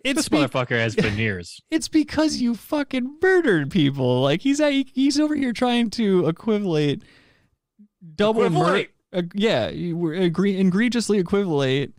This 0.04 0.30
motherfucker 0.30 0.78
has 0.78 0.96
veneers. 0.96 1.62
It's 1.72 1.88
because 1.88 2.38
you 2.42 2.56
fucking 2.56 3.18
murdered 3.22 3.72
people. 3.72 4.22
Like 4.22 4.42
he's 4.42 4.60
he's 4.94 5.20
over 5.20 5.36
here 5.36 5.54
trying 5.54 5.90
to 5.92 6.28
equivalate 6.28 7.04
double 8.16 8.50
murder. 8.50 8.88
Equivalate. 9.14 9.32
yeah, 9.36 9.70
you 9.70 9.96
were 9.96 10.14
agree- 10.14 10.60
egregiously 10.60 11.20
equivalate 11.20 11.94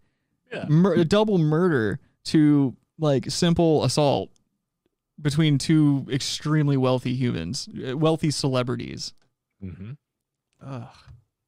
Yeah. 0.52 0.66
mur- 0.68 1.02
double 1.04 1.38
murder 1.38 1.98
to 2.26 2.76
like 2.98 3.30
simple 3.30 3.84
assault 3.84 4.30
between 5.20 5.58
two 5.58 6.06
extremely 6.10 6.76
wealthy 6.76 7.14
humans, 7.14 7.68
uh, 7.88 7.96
wealthy 7.96 8.30
celebrities. 8.30 9.14
Mm-hmm. 9.62 9.92
Ugh. 10.64 10.88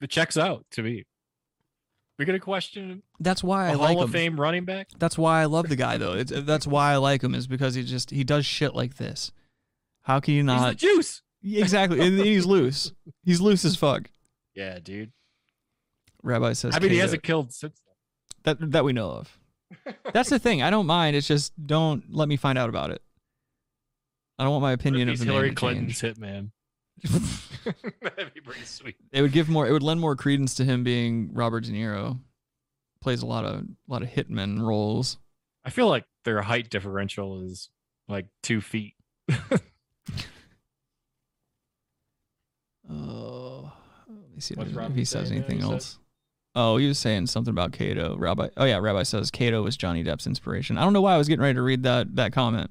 It 0.01 0.11
checks 0.11 0.37
out 0.37 0.65
to 0.73 0.83
me. 0.83 1.05
We 2.19 2.25
gonna 2.25 2.41
question 2.41 3.03
That's 3.21 3.45
why 3.45 3.69
I 3.69 3.75
like 3.75 3.95
Hall 3.95 4.03
of 4.05 4.09
him. 4.09 4.13
Fame 4.13 4.41
running 4.41 4.65
back. 4.65 4.89
That's 4.99 5.19
why 5.19 5.43
I 5.43 5.45
love 5.45 5.69
the 5.69 5.77
guy 5.77 5.99
though. 5.99 6.15
It's, 6.15 6.33
that's 6.35 6.67
why 6.67 6.93
I 6.93 6.97
like 6.97 7.23
him 7.23 7.35
is 7.35 7.47
because 7.47 7.75
he 7.75 7.83
just 7.83 8.11
he 8.11 8.25
does 8.25 8.47
shit 8.47 8.75
like 8.75 8.97
this. 8.97 9.33
How 10.03 10.21
can 10.21 10.35
you 10.35 10.41
He's 10.43 10.47
the 10.47 10.57
not? 10.57 10.77
juice. 10.77 11.23
Exactly, 11.45 12.01
and 12.01 12.19
he's 12.19 12.47
loose. 12.47 12.93
He's 13.23 13.41
loose 13.41 13.65
as 13.65 13.77
fuck. 13.77 14.11
Yeah, 14.55 14.79
dude. 14.79 15.13
Rabbi 16.23 16.55
says. 16.55 16.75
I 16.75 16.79
mean, 16.81 16.91
he 16.91 16.99
hasn't 16.99 17.23
killed 17.23 17.53
since. 17.53 17.81
that 18.45 18.57
that 18.73 18.85
we 18.85 18.93
know 18.93 19.11
of. 19.11 19.39
That's 20.13 20.31
the 20.31 20.39
thing. 20.39 20.63
I 20.63 20.71
don't 20.71 20.87
mind. 20.87 21.17
It's 21.17 21.29
just 21.29 21.53
don't 21.67 22.05
let 22.11 22.29
me 22.29 22.37
find 22.37 22.57
out 22.57 22.69
about 22.69 22.91
it. 22.91 23.03
I 24.39 24.45
don't 24.45 24.53
want 24.53 24.63
my 24.63 24.73
opinion 24.73 25.09
of 25.09 25.19
the 25.19 25.25
Hillary 25.25 25.51
to 25.51 25.55
Clinton's 25.55 26.01
change. 26.01 26.19
hitman. 26.19 26.51
That'd 28.03 28.35
be 28.35 28.41
pretty 28.41 28.65
sweet. 28.65 28.97
It 29.13 29.23
would 29.23 29.33
give 29.33 29.49
more. 29.49 29.67
It 29.67 29.73
would 29.73 29.83
lend 29.83 30.01
more 30.01 30.17
credence 30.17 30.55
to 30.57 30.65
him 30.65 30.83
being 30.85 31.31
Robert 31.33 31.65
De 31.65 31.71
Niro. 31.73 32.19
Plays 33.01 33.23
a 33.23 33.27
lot 33.27 33.45
of 33.45 33.61
a 33.61 33.67
lot 33.89 34.03
of 34.03 34.09
hitman 34.09 34.61
roles. 34.61 35.19
I 35.65 35.71
feel 35.71 35.89
like 35.89 36.05
their 36.25 36.43
height 36.43 36.71
differential 36.71 37.43
is 37.43 37.69
like 38.09 38.27
two 38.43 38.61
feet. 38.61 38.95
Oh, 42.89 43.73
let 44.09 44.35
me 44.35 44.41
see 44.41 44.55
What's 44.55 44.71
if, 44.71 44.77
if 44.79 44.95
he 44.95 45.05
says 45.05 45.29
there, 45.31 45.39
anything 45.39 45.57
you 45.57 45.63
said? 45.65 45.73
else. 45.73 45.99
Oh, 46.55 46.77
he 46.79 46.87
was 46.89 46.99
saying 46.99 47.27
something 47.27 47.51
about 47.51 47.73
Kato. 47.73 48.17
Rabbi. 48.17 48.49
Oh 48.57 48.65
yeah, 48.65 48.79
Rabbi 48.79 49.03
says 49.03 49.31
Kato 49.31 49.63
was 49.63 49.77
Johnny 49.77 50.03
Depp's 50.05 50.27
inspiration. 50.27 50.79
I 50.79 50.85
don't 50.85 50.93
know 50.93 51.01
why 51.01 51.15
I 51.15 51.19
was 51.19 51.29
getting 51.29 51.43
ready 51.43 51.55
to 51.55 51.63
read 51.63 51.83
that 51.83 52.15
that 52.17 52.33
comment. 52.33 52.71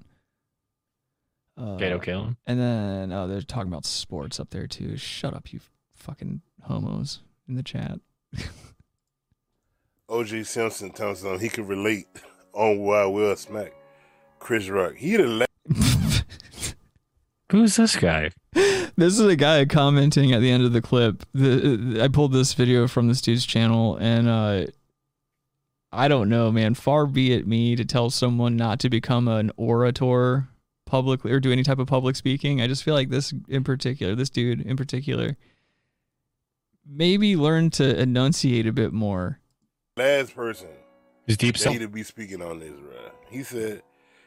Uh, 1.58 1.78
Kato 1.78 2.00
Kaelin. 2.00 2.36
And 2.46 2.60
then 2.60 3.12
oh, 3.12 3.28
they're 3.28 3.42
talking 3.42 3.72
about 3.72 3.86
sports 3.86 4.40
up 4.40 4.50
there 4.50 4.68
too. 4.68 4.98
Shut 4.98 5.34
up, 5.34 5.54
you 5.54 5.60
fucking 5.94 6.42
homos 6.64 7.22
in 7.48 7.56
the 7.56 7.64
chat. 7.64 8.00
OJ 10.10 10.46
Simpson 10.46 10.92
tells 10.92 11.22
them 11.22 11.40
he 11.40 11.50
could 11.50 11.68
relate 11.68 12.08
on 12.54 12.80
why 12.80 13.06
Will 13.06 13.36
smack 13.36 13.74
Chris 14.40 14.70
Rock. 14.70 14.96
He'd 14.96 15.20
have 15.20 15.30
let 15.30 15.50
Who's 17.52 17.76
this 17.76 17.96
guy? 17.96 18.32
This 18.98 19.20
is 19.20 19.26
a 19.26 19.36
guy 19.36 19.66
commenting 19.66 20.32
at 20.32 20.40
the 20.40 20.50
end 20.50 20.64
of 20.64 20.72
the 20.72 20.82
clip. 20.82 21.26
The, 21.34 22.00
I 22.02 22.08
pulled 22.08 22.32
this 22.32 22.54
video 22.54 22.88
from 22.88 23.10
this 23.10 23.20
dude's 23.20 23.46
channel, 23.46 23.98
and 23.98 24.30
uh, 24.30 24.68
I 25.92 26.08
don't 26.08 26.30
know, 26.30 26.50
man. 26.50 26.76
Far 26.76 27.06
be 27.06 27.34
it 27.34 27.46
me 27.46 27.76
to 27.76 27.84
tell 27.84 28.10
someone 28.10 28.56
not 28.56 28.80
to 28.80 28.90
become 28.90 29.28
an 29.28 29.52
orator 29.58 30.48
publicly 30.86 31.32
or 31.32 31.40
do 31.40 31.52
any 31.52 31.64
type 31.64 31.80
of 31.80 31.88
public 31.88 32.16
speaking. 32.16 32.62
I 32.62 32.68
just 32.68 32.84
feel 32.84 32.94
like 32.94 33.10
this 33.10 33.34
in 33.50 33.64
particular, 33.64 34.16
this 34.16 34.30
dude 34.30 34.62
in 34.62 34.78
particular, 34.78 35.36
maybe 36.86 37.36
learn 37.36 37.70
to 37.72 38.00
enunciate 38.00 38.68
a 38.68 38.72
bit 38.72 38.94
more. 38.94 39.40
last 39.98 40.36
person 40.36 40.68
His 41.26 41.38
deep 41.38 41.56
that 41.56 41.62
self. 41.62 41.78
he'd 41.78 41.92
be 41.92 42.04
speaking 42.04 42.42
on 42.42 42.60
this, 42.60 42.72
right? 42.72 43.12
He 43.30 43.44
said 43.44 43.82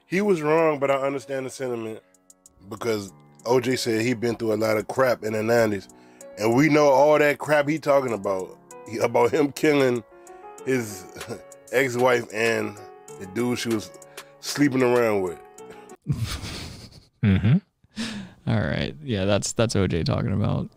he 0.07 0.21
was 0.21 0.43
wrong, 0.43 0.79
but 0.79 0.91
I 0.91 0.95
understand 0.97 1.47
the 1.47 1.51
sentiment 1.51 2.01
because 2.69 3.13
OJ 3.45 3.79
said 3.79 4.03
he'd 4.03 4.21
been 4.21 4.35
through 4.37 4.55
a 4.55 4.57
lot 4.57 4.77
of 4.77 4.89
crap 4.89 5.23
in 5.23 5.33
the 5.35 5.43
nineties, 5.43 5.89
and 6.39 6.55
we 6.57 6.69
know 6.69 6.89
all 6.89 7.19
that 7.19 7.39
crap 7.39 7.69
he 7.69 7.79
talking 7.79 8.13
about 8.13 8.59
He- 8.89 8.99
about 8.99 9.31
him 9.33 9.53
killing 9.53 10.03
his 10.67 11.05
ex-wife 11.73 12.27
and 12.35 12.77
the 13.21 13.27
dude 13.27 13.59
she 13.59 13.69
was 13.69 13.91
sleeping 14.41 14.83
around 14.83 15.23
with. 15.23 15.39
Mm-hmm. 17.23 17.57
All 18.51 18.61
right, 18.61 18.95
yeah, 19.03 19.25
that's 19.25 19.53
that's 19.53 19.75
OJ 19.75 20.05
talking 20.05 20.33
about. 20.33 20.69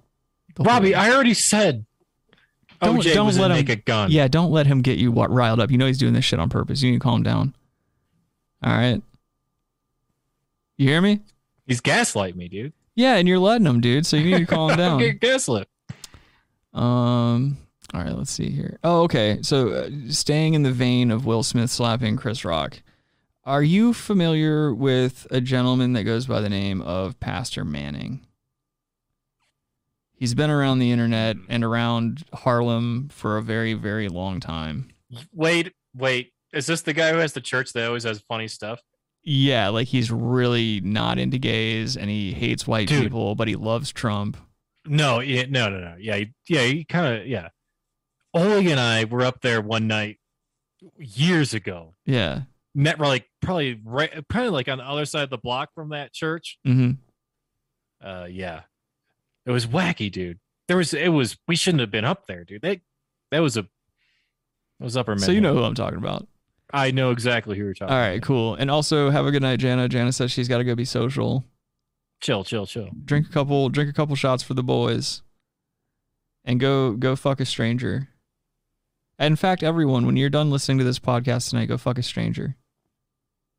the 0.56 0.64
Robbie, 0.64 0.95
I 0.95 1.12
already 1.12 1.34
said 1.34 1.86
OJ 2.82 3.26
was 3.26 3.38
a 3.38 3.45
him 3.56 3.70
a 3.70 3.76
gun. 3.76 4.12
Yeah, 4.12 4.28
don't 4.28 4.52
let 4.52 4.66
him 4.68 4.82
get 4.82 4.98
you 4.98 5.12
what 5.12 5.32
riled 5.32 5.60
up. 5.60 5.72
You 5.72 5.78
know 5.78 5.86
he's 5.86 5.98
doing 5.99 6.14
this 6.14 6.26
shit 6.26 6.40
on 6.40 6.49
purpose. 6.49 6.82
You 6.82 6.91
need 6.91 6.98
to 6.98 7.03
calm 7.03 7.24
down. 7.24 7.53
All 8.64 8.74
right. 8.74 9.02
You 10.78 10.88
hear 10.88 11.02
me? 11.02 11.20
He's 11.68 11.80
gaslight 11.80 12.36
me, 12.36 12.48
dude. 12.48 12.74
Yeah, 12.95 13.16
and 13.16 13.28
you're 13.28 13.40
letting 13.40 13.68
him, 13.68 13.82
dude. 13.82 14.06
So 14.06 14.18
you 14.18 14.32
need 14.32 14.40
to 14.40 14.45
calm 14.45 14.72
I'm 14.72 14.78
down. 14.80 14.99
getting 14.99 15.18
gaslit. 15.18 15.68
Um. 16.74 17.58
All 17.94 18.02
right. 18.02 18.16
Let's 18.18 18.32
see 18.32 18.49
here. 18.49 18.80
Oh, 18.84 19.03
okay. 19.03 19.40
So, 19.41 19.70
uh, 19.70 19.90
staying 20.10 20.53
in 20.56 20.64
the 20.64 20.72
vein 20.72 21.12
of 21.12 21.26
Will 21.26 21.44
Smith 21.44 21.70
slapping 21.70 22.16
Chris 22.18 22.44
Rock, 22.45 22.82
are 23.44 23.64
you 23.64 23.94
familiar 23.94 24.74
with 24.74 25.26
a 25.32 25.42
gentleman 25.42 25.94
that 25.94 26.04
goes 26.04 26.28
by 26.28 26.42
the 26.42 26.50
name 26.50 26.82
of 26.82 27.20
Pastor 27.20 27.66
Manning? 27.66 28.26
He's 30.14 30.36
been 30.36 30.52
around 30.52 30.80
the 30.80 30.92
internet 30.92 31.36
hmm. 31.36 31.46
and 31.50 31.64
around 31.64 32.24
Harlem 32.34 33.10
for 33.12 33.38
a 33.38 33.42
very, 33.42 33.74
very 33.74 34.08
long 34.08 34.40
time. 34.40 34.90
Wait, 35.34 35.74
wait. 35.96 36.34
Is 36.54 36.68
this 36.68 36.82
the 36.82 36.94
guy 36.94 37.12
who 37.12 37.18
has 37.18 37.34
the 37.34 37.42
church 37.42 37.74
that 37.74 37.88
always 37.88 38.04
has 38.04 38.20
funny 38.20 38.48
stuff? 38.48 38.82
Yeah, 39.24 39.70
like 39.70 39.88
he's 39.88 40.12
really 40.12 40.82
not 40.82 41.18
into 41.18 41.38
gays 41.38 41.96
and 41.96 42.10
he 42.10 42.34
hates 42.34 42.68
white 42.68 42.88
Dude. 42.88 43.04
people, 43.04 43.36
but 43.36 43.48
he 43.48 43.56
loves 43.56 43.92
Trump. 43.92 44.38
No, 44.86 45.20
yeah, 45.20 45.46
no, 45.48 45.70
no, 45.70 45.80
no. 45.80 45.96
Yeah, 46.00 46.24
yeah. 46.48 46.64
He 46.64 46.84
kind 46.84 47.22
of 47.22 47.28
yeah. 47.28 47.50
Oli 48.34 48.72
and 48.72 48.80
I 48.80 49.06
were 49.06 49.22
up 49.22 49.42
there 49.42 49.62
one 49.62 49.88
night 49.88 50.20
years 50.98 51.54
ago. 51.54 51.94
Yeah. 52.06 52.44
Met 52.73 52.99
like 52.99 53.27
probably 53.41 53.80
right, 53.84 54.11
probably 54.30 54.49
like 54.49 54.69
on 54.69 54.77
the 54.77 54.85
other 54.85 55.06
side 55.06 55.23
of 55.23 55.30
the 55.30 55.38
block 55.38 55.73
from 55.76 55.89
that 55.89 56.14
church. 56.14 56.57
Mm-hmm. 56.65 56.91
Uh, 58.06 58.26
yeah, 58.26 58.61
it 59.45 59.52
was 59.52 59.68
wacky, 59.68 60.11
dude. 60.11 60.39
There 60.68 60.77
was 60.77 60.93
it 60.93 61.10
was 61.10 61.38
we 61.48 61.56
shouldn't 61.56 61.81
have 61.81 61.91
been 61.91 62.06
up 62.06 62.27
there, 62.27 62.45
dude. 62.45 62.61
That 62.61 62.80
that 63.31 63.39
was 63.39 63.57
a 63.57 63.61
it 63.61 63.68
was 64.80 64.95
upper. 64.95 65.15
Middle. 65.15 65.26
So 65.26 65.31
you 65.31 65.41
know 65.41 65.53
who 65.53 65.64
I'm 65.64 65.76
talking 65.76 65.98
about. 65.98 66.27
I 66.73 66.91
know 66.91 67.11
exactly 67.11 67.57
who 67.57 67.65
you're 67.65 67.73
talking. 67.73 67.93
All 67.93 67.99
right, 67.99 68.22
cool. 68.22 68.56
And 68.56 68.72
also 68.72 69.10
have 69.10 69.26
a 69.26 69.31
good 69.31 69.41
night, 69.41 69.60
Jana. 69.60 69.89
Jana 69.89 70.11
says 70.11 70.31
she's 70.31 70.48
got 70.48 70.60
to 70.60 70.64
go 70.64 70.73
be 70.73 70.85
social. 70.85 71.43
Chill, 72.22 72.43
chill, 72.43 72.65
chill. 72.65 72.89
Drink 73.03 73.27
a 73.27 73.31
couple, 73.31 73.69
drink 73.69 73.89
a 73.89 73.93
couple 73.93 74.15
shots 74.15 74.43
for 74.43 74.53
the 74.53 74.64
boys, 74.64 75.22
and 76.45 76.60
go 76.60 76.93
go 76.93 77.15
fuck 77.15 77.39
a 77.39 77.45
stranger. 77.45 78.10
In 79.19 79.35
fact, 79.35 79.61
everyone, 79.61 80.06
when 80.06 80.18
you're 80.18 80.30
done 80.30 80.49
listening 80.49 80.77
to 80.80 80.84
this 80.84 80.99
podcast 80.99 81.49
tonight, 81.49 81.68
go 81.68 81.77
fuck 81.77 81.98
a 81.98 82.03
stranger, 82.03 82.56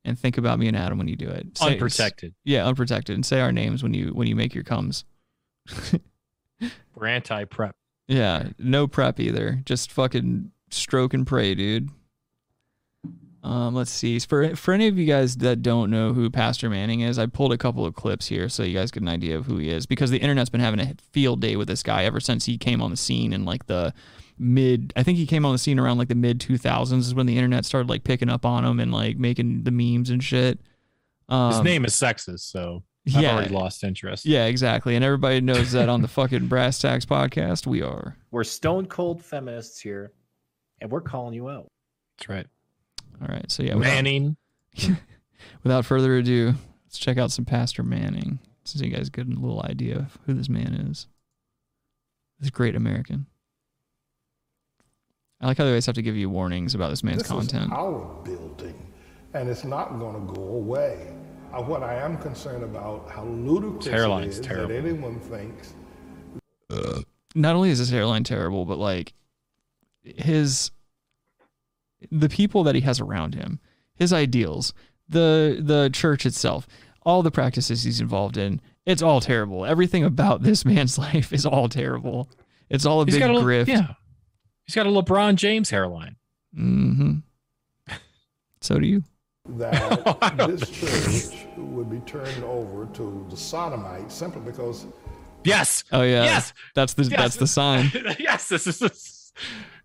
and 0.05 0.19
think 0.19 0.39
about 0.39 0.59
me 0.59 0.69
and 0.69 0.77
Adam 0.77 0.99
when 0.99 1.09
you 1.09 1.17
do 1.17 1.29
it. 1.29 1.57
Say- 1.59 1.73
Unprotected. 1.73 2.35
Yeah, 2.45 2.67
unprotected, 2.67 3.15
and 3.15 3.25
say 3.25 3.41
our 3.41 3.53
names 3.53 3.83
when 3.83 3.95
you 3.95 4.09
when 4.09 4.27
you 4.29 4.37
make 4.37 4.55
your 4.55 4.65
comes. 4.65 5.05
We're 6.95 7.07
anti 7.07 7.45
prep. 7.45 7.75
Yeah, 8.09 8.49
no 8.59 8.87
prep 8.87 9.19
either. 9.21 9.63
Just 9.65 9.91
fucking 9.93 10.51
stroke 10.71 11.15
and 11.15 11.27
pray, 11.27 11.55
dude. 11.55 11.89
Um, 13.43 13.75
let's 13.75 13.91
see. 13.91 14.19
For 14.21 14.55
for 14.55 14.73
any 14.73 14.87
of 14.87 14.97
you 14.99 15.07
guys 15.07 15.37
that 15.39 15.63
don't 15.63 15.91
know 15.91 16.13
who 16.13 16.31
Pastor 16.31 16.71
Manning 16.71 17.01
is, 17.01 17.19
I 17.19 17.27
pulled 17.27 17.53
a 17.53 17.59
couple 17.59 17.85
of 17.85 17.95
clips 17.95 18.29
here 18.29 18.49
so 18.49 18.63
you 18.63 18.75
guys 18.75 18.93
get 18.93 19.03
an 19.03 19.09
idea 19.09 19.37
of 19.37 19.47
who 19.47 19.57
he 19.59 19.69
is 19.71 19.85
because 19.87 20.11
the 20.11 20.19
internet's 20.19 20.51
been 20.51 20.61
having 20.61 20.79
a 20.79 20.95
field 21.11 21.41
day 21.41 21.57
with 21.57 21.67
this 21.67 21.83
guy 21.83 22.05
ever 22.05 22.21
since 22.21 22.45
he 22.45 22.57
came 22.57 22.81
on 22.81 22.91
the 22.93 22.97
scene 22.97 23.33
in 23.33 23.45
like 23.45 23.67
the 23.67 23.93
mid. 24.43 24.93
I 24.97 25.03
think 25.03 25.19
he 25.19 25.27
came 25.27 25.45
on 25.45 25.53
the 25.53 25.59
scene 25.59 25.79
around 25.79 25.99
like 25.99 26.09
the 26.09 26.15
mid 26.15 26.41
two 26.41 26.59
thousands 26.59 27.07
is 27.07 27.15
when 27.15 27.27
the 27.27 27.37
internet 27.37 27.65
started 27.65 27.89
like 27.89 28.05
picking 28.05 28.29
up 28.29 28.45
on 28.45 28.65
him 28.65 28.81
and 28.81 28.93
like 28.93 29.17
making 29.17 29.65
the 29.65 29.71
memes 29.71 30.11
and 30.11 30.23
shit. 30.23 30.61
Um, 31.29 31.53
His 31.53 31.63
name 31.63 31.85
is 31.85 31.95
sexist, 31.95 32.51
so 32.51 32.83
I've 33.07 33.23
yeah. 33.23 33.35
already 33.35 33.55
lost 33.55 33.85
interest. 33.85 34.27
Yeah, 34.27 34.47
exactly. 34.47 34.97
And 34.97 35.05
everybody 35.05 35.41
knows 35.41 35.73
that 35.73 35.89
on 35.89 36.03
the 36.03 36.09
fucking 36.09 36.47
Brass 36.49 36.79
Tacks 36.79 37.07
podcast, 37.07 37.67
we 37.67 37.83
are. 37.83 38.17
We're 38.31 38.45
stone 38.45 38.87
cold 38.87 39.25
feminists 39.25 39.81
here, 39.81 40.13
and 40.81 40.91
we're 40.91 41.01
calling 41.01 41.35
you 41.35 41.49
out. 41.49 41.71
That's 42.19 42.29
right. 42.29 42.47
All 43.21 43.29
right. 43.29 43.51
So 43.51 43.63
yeah, 43.63 43.75
without- 43.75 43.95
Manning. 43.95 44.37
without 45.63 45.85
further 45.85 46.17
ado, 46.17 46.55
let's 46.85 46.99
check 46.99 47.19
out 47.19 47.31
some 47.31 47.45
Pastor 47.45 47.83
Manning 47.83 48.39
so 48.65 48.83
you 48.85 48.91
guys 48.91 49.09
get 49.11 49.27
a 49.27 49.31
little 49.31 49.63
idea 49.65 49.97
of 49.97 50.19
who 50.27 50.35
this 50.35 50.49
man 50.49 50.75
is. 50.91 51.07
This 52.39 52.51
great 52.51 52.75
American. 52.75 53.27
I 55.43 55.47
like 55.49 55.59
how 55.59 55.65
they 55.65 55.71
always 55.71 55.87
have 55.87 55.97
to 55.97 56.03
give 56.03 56.17
you 56.17 56.31
warnings 56.31 56.75
about 56.75 56.91
this 56.91 57.03
man's 57.03 57.19
this 57.19 57.29
content. 57.29 57.67
is 57.67 57.73
our 57.73 58.01
building, 58.25 58.75
and 59.35 59.49
it's 59.49 59.65
not 59.65 59.99
going 59.99 60.27
to 60.27 60.33
go 60.35 60.43
away. 60.43 61.09
Uh, 61.53 61.61
what 61.63 61.83
I 61.83 61.95
am 61.97 62.17
concerned 62.17 62.63
about 62.65 63.11
how 63.11 63.25
ludicrous 63.25 63.87
hairline's 63.87 64.39
it 64.39 64.41
is 64.41 64.47
terrible. 64.47 64.69
that 64.69 64.77
anyone 64.77 65.21
thinks 65.21 65.75
Not 67.35 67.57
only 67.57 67.71
is 67.71 67.79
his 67.79 67.91
hairline 67.91 68.25
terrible, 68.25 68.65
but 68.65 68.79
like 68.79 69.13
his 70.03 70.71
the 72.11 72.29
people 72.29 72.63
that 72.65 72.75
he 72.75 72.81
has 72.83 73.01
around 73.01 73.35
him, 73.35 73.61
his 73.95 74.13
ideals, 74.13 74.73
the 75.09 75.59
the 75.61 75.91
church 75.93 76.25
itself, 76.25 76.67
all 77.03 77.23
the 77.23 77.31
practices 77.31 77.83
he's 77.83 78.01
involved 78.01 78.37
in, 78.37 78.61
it's 78.87 79.03
all 79.03 79.21
terrible. 79.21 79.65
Everything 79.67 80.05
about 80.05 80.43
this 80.43 80.65
man's 80.73 80.99
life 80.99 81.33
is 81.33 81.45
all 81.45 81.69
terrible. 81.69 82.29
It's 82.71 82.87
all 82.87 83.03
a 83.03 83.05
He's 83.05 83.15
big 83.15 83.21
got 83.23 83.31
a 83.37 83.41
grift. 83.41 83.67
yeah. 83.67 83.95
He's 84.67 84.75
got 84.75 84.87
a 84.87 84.91
LeBron 84.91 85.37
James 85.37 85.71
hairline. 85.71 86.17
Mm-hmm. 86.57 87.19
So 88.61 88.79
do 88.79 88.87
you. 88.87 89.03
that 89.49 90.37
this 90.49 90.71
church 90.71 91.47
would 91.57 91.91
be 91.91 91.99
turned 92.01 92.45
over 92.45 92.87
to 92.95 93.27
the 93.29 93.37
sodomites 93.37 94.15
simply 94.15 94.41
because 94.43 94.87
Yes. 95.45 95.83
Oh 95.91 96.03
yeah. 96.03 96.23
Yes. 96.25 96.53
That's 96.75 96.95
the 96.95 97.03
Yes. 97.05 97.11
that's 97.21 97.37
the 97.37 97.47
sign. 97.49 97.91
yes. 98.19 98.49
This 98.49 98.67
is 98.69 98.79
this. 98.79 99.33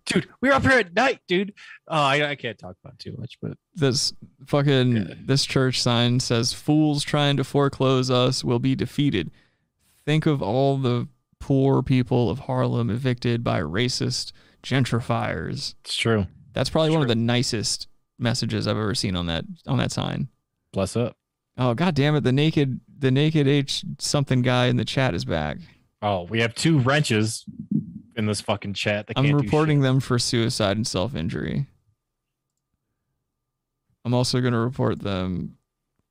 Dude, 0.06 0.28
we 0.40 0.48
were 0.48 0.54
up 0.54 0.62
here 0.62 0.78
at 0.78 0.94
night, 0.94 1.20
dude. 1.26 1.52
Oh, 1.88 1.96
I, 1.96 2.30
I 2.30 2.34
can't 2.36 2.56
talk 2.58 2.76
about 2.82 2.94
it 2.94 2.98
too 3.00 3.14
much, 3.18 3.36
but 3.42 3.58
This 3.74 4.12
fucking 4.46 5.24
this 5.26 5.44
church 5.44 5.82
sign 5.82 6.20
says 6.20 6.52
fools 6.52 7.02
trying 7.02 7.36
to 7.38 7.44
foreclose 7.44 8.10
us 8.10 8.44
will 8.44 8.58
be 8.60 8.74
defeated. 8.76 9.30
Think 10.06 10.24
of 10.26 10.40
all 10.40 10.78
the 10.78 11.08
poor 11.40 11.82
people 11.82 12.30
of 12.30 12.40
Harlem 12.40 12.88
evicted 12.90 13.42
by 13.42 13.60
racist 13.60 14.32
gentrifiers. 14.62 15.74
It's 15.84 15.96
true. 15.96 16.26
That's 16.52 16.70
probably 16.70 16.90
one 16.90 17.02
of 17.02 17.08
the 17.08 17.14
nicest 17.14 17.88
messages 18.18 18.66
I've 18.66 18.76
ever 18.76 18.94
seen 18.94 19.16
on 19.16 19.26
that 19.26 19.44
on 19.66 19.78
that 19.78 19.92
sign. 19.92 20.28
Bless 20.72 20.96
up. 20.96 21.16
Oh 21.56 21.74
god 21.74 21.94
damn 21.94 22.14
it, 22.16 22.24
the 22.24 22.32
naked 22.32 22.80
the 22.98 23.10
naked 23.10 23.46
H 23.46 23.84
something 23.98 24.42
guy 24.42 24.66
in 24.66 24.76
the 24.76 24.84
chat 24.84 25.14
is 25.14 25.24
back. 25.24 25.58
oh, 26.02 26.24
we 26.24 26.40
have 26.40 26.54
two 26.54 26.78
wrenches 26.78 27.44
in 28.16 28.26
this 28.26 28.40
fucking 28.40 28.74
chat. 28.74 29.06
That 29.06 29.18
I'm 29.18 29.32
reporting 29.32 29.80
them 29.80 30.00
for 30.00 30.18
suicide 30.18 30.76
and 30.76 30.86
self 30.86 31.14
injury. 31.14 31.66
I'm 34.04 34.14
also 34.14 34.40
going 34.40 34.52
to 34.52 34.58
report 34.58 35.00
them. 35.00 35.56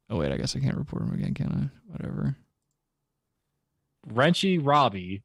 Oh 0.09 0.17
wait, 0.17 0.31
I 0.31 0.37
guess 0.37 0.55
I 0.55 0.59
can't 0.59 0.77
report 0.77 1.05
them 1.05 1.13
again, 1.13 1.33
can 1.33 1.47
I? 1.71 1.91
Whatever. 1.91 2.35
Wrenchy 4.05 4.57
Robbie. 4.57 5.23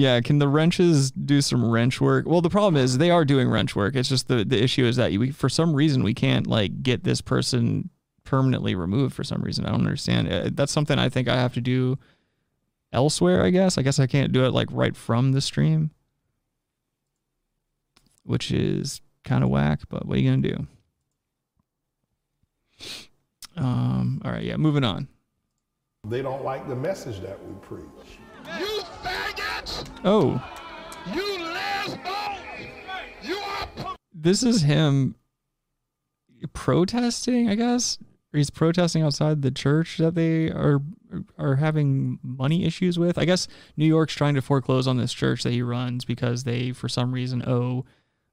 Yeah, 0.00 0.18
can 0.22 0.38
the 0.38 0.48
wrenches 0.48 1.10
do 1.10 1.42
some 1.42 1.70
wrench 1.70 2.00
work? 2.00 2.24
Well, 2.26 2.40
the 2.40 2.48
problem 2.48 2.82
is 2.82 2.96
they 2.96 3.10
are 3.10 3.22
doing 3.22 3.50
wrench 3.50 3.76
work. 3.76 3.94
It's 3.94 4.08
just 4.08 4.28
the 4.28 4.46
the 4.46 4.62
issue 4.62 4.86
is 4.86 4.96
that 4.96 5.12
we 5.12 5.30
for 5.30 5.50
some 5.50 5.74
reason 5.74 6.02
we 6.02 6.14
can't 6.14 6.46
like 6.46 6.82
get 6.82 7.04
this 7.04 7.20
person 7.20 7.90
permanently 8.24 8.74
removed 8.74 9.14
for 9.14 9.24
some 9.24 9.42
reason. 9.42 9.66
I 9.66 9.70
don't 9.72 9.80
understand. 9.80 10.32
Uh, 10.32 10.48
That's 10.54 10.72
something 10.72 10.98
I 10.98 11.10
think 11.10 11.28
I 11.28 11.36
have 11.36 11.52
to 11.52 11.60
do 11.60 11.98
elsewhere. 12.94 13.44
I 13.44 13.50
guess. 13.50 13.76
I 13.76 13.82
guess 13.82 13.98
I 13.98 14.06
can't 14.06 14.32
do 14.32 14.46
it 14.46 14.54
like 14.54 14.68
right 14.70 14.96
from 14.96 15.32
the 15.32 15.42
stream, 15.42 15.90
which 18.24 18.50
is 18.50 19.02
kind 19.22 19.44
of 19.44 19.50
whack. 19.50 19.80
But 19.90 20.06
what 20.06 20.16
are 20.16 20.20
you 20.22 20.30
gonna 20.30 20.48
do? 20.48 20.66
Um. 23.54 24.22
All 24.24 24.32
right. 24.32 24.44
Yeah. 24.44 24.56
Moving 24.56 24.84
on. 24.84 25.08
They 26.08 26.22
don't 26.22 26.42
like 26.42 26.66
the 26.68 26.76
message 26.76 27.20
that 27.20 27.38
we 27.44 27.52
preach. 27.60 27.84
You 28.58 28.79
faggots! 29.60 29.86
Oh. 30.04 30.42
You 31.12 31.38
lesbos! 31.38 32.38
You 33.22 33.36
are 33.36 33.96
this 34.12 34.42
is 34.42 34.62
him 34.62 35.14
protesting, 36.52 37.48
I 37.48 37.54
guess. 37.54 37.98
He's 38.32 38.50
protesting 38.50 39.02
outside 39.02 39.42
the 39.42 39.50
church 39.50 39.98
that 39.98 40.14
they 40.14 40.50
are 40.50 40.80
are 41.36 41.56
having 41.56 42.20
money 42.22 42.64
issues 42.64 42.98
with. 42.98 43.18
I 43.18 43.24
guess 43.24 43.48
New 43.76 43.86
York's 43.86 44.14
trying 44.14 44.34
to 44.36 44.42
foreclose 44.42 44.86
on 44.86 44.98
this 44.98 45.12
church 45.12 45.42
that 45.42 45.52
he 45.52 45.62
runs 45.62 46.04
because 46.04 46.44
they, 46.44 46.70
for 46.72 46.88
some 46.88 47.12
reason, 47.12 47.42
owe 47.46 47.84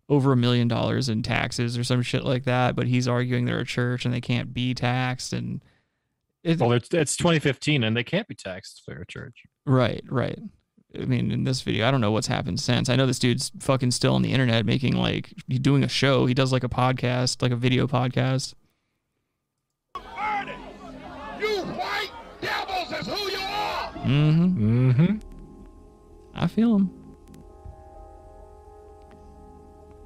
over 0.09 0.31
a 0.31 0.37
million 0.37 0.67
dollars 0.67 1.09
in 1.09 1.23
taxes 1.23 1.77
or 1.77 1.83
some 1.83 2.03
shit 2.03 2.23
like 2.23 2.43
that. 2.43 2.75
But 2.75 2.87
he's 2.87 3.07
arguing 3.07 3.45
they're 3.45 3.59
a 3.59 3.65
church 3.65 4.05
and 4.05 4.13
they 4.13 4.21
can't 4.21 4.53
be 4.53 4.75
taxed. 4.75 5.33
And 5.33 5.63
it, 6.43 6.59
Well, 6.59 6.73
it's, 6.73 6.93
it's 6.93 7.17
2015 7.17 7.83
and 7.83 7.97
they 7.97 8.03
can't 8.03 8.27
be 8.27 8.35
taxed 8.35 8.81
if 8.81 8.85
they're 8.85 9.01
a 9.01 9.07
church. 9.07 9.43
Right, 9.65 10.03
right. 10.07 10.39
I 10.99 11.05
mean, 11.05 11.31
in 11.31 11.43
this 11.43 11.61
video, 11.61 11.87
I 11.87 11.91
don't 11.91 12.01
know 12.01 12.11
what's 12.11 12.27
happened 12.27 12.59
since. 12.59 12.89
I 12.89 12.95
know 12.95 13.05
this 13.05 13.19
dude's 13.19 13.51
fucking 13.59 13.91
still 13.91 14.15
on 14.15 14.21
the 14.21 14.31
internet 14.33 14.65
making 14.65 14.95
like 14.95 15.33
he's 15.47 15.59
doing 15.59 15.83
a 15.83 15.87
show. 15.87 16.25
He 16.25 16.33
does 16.33 16.51
like 16.51 16.63
a 16.63 16.69
podcast, 16.69 17.41
like 17.41 17.51
a 17.51 17.55
video 17.55 17.87
podcast. 17.87 18.53
You 19.95 20.03
white 21.63 22.09
devils 22.41 22.91
is 22.91 23.07
who 23.07 23.31
you 23.31 23.37
are! 23.37 23.91
Mm-hmm. 23.93 24.91
Mm-hmm. 24.91 25.15
I 26.33 26.47
feel 26.47 26.75
him. 26.75 26.91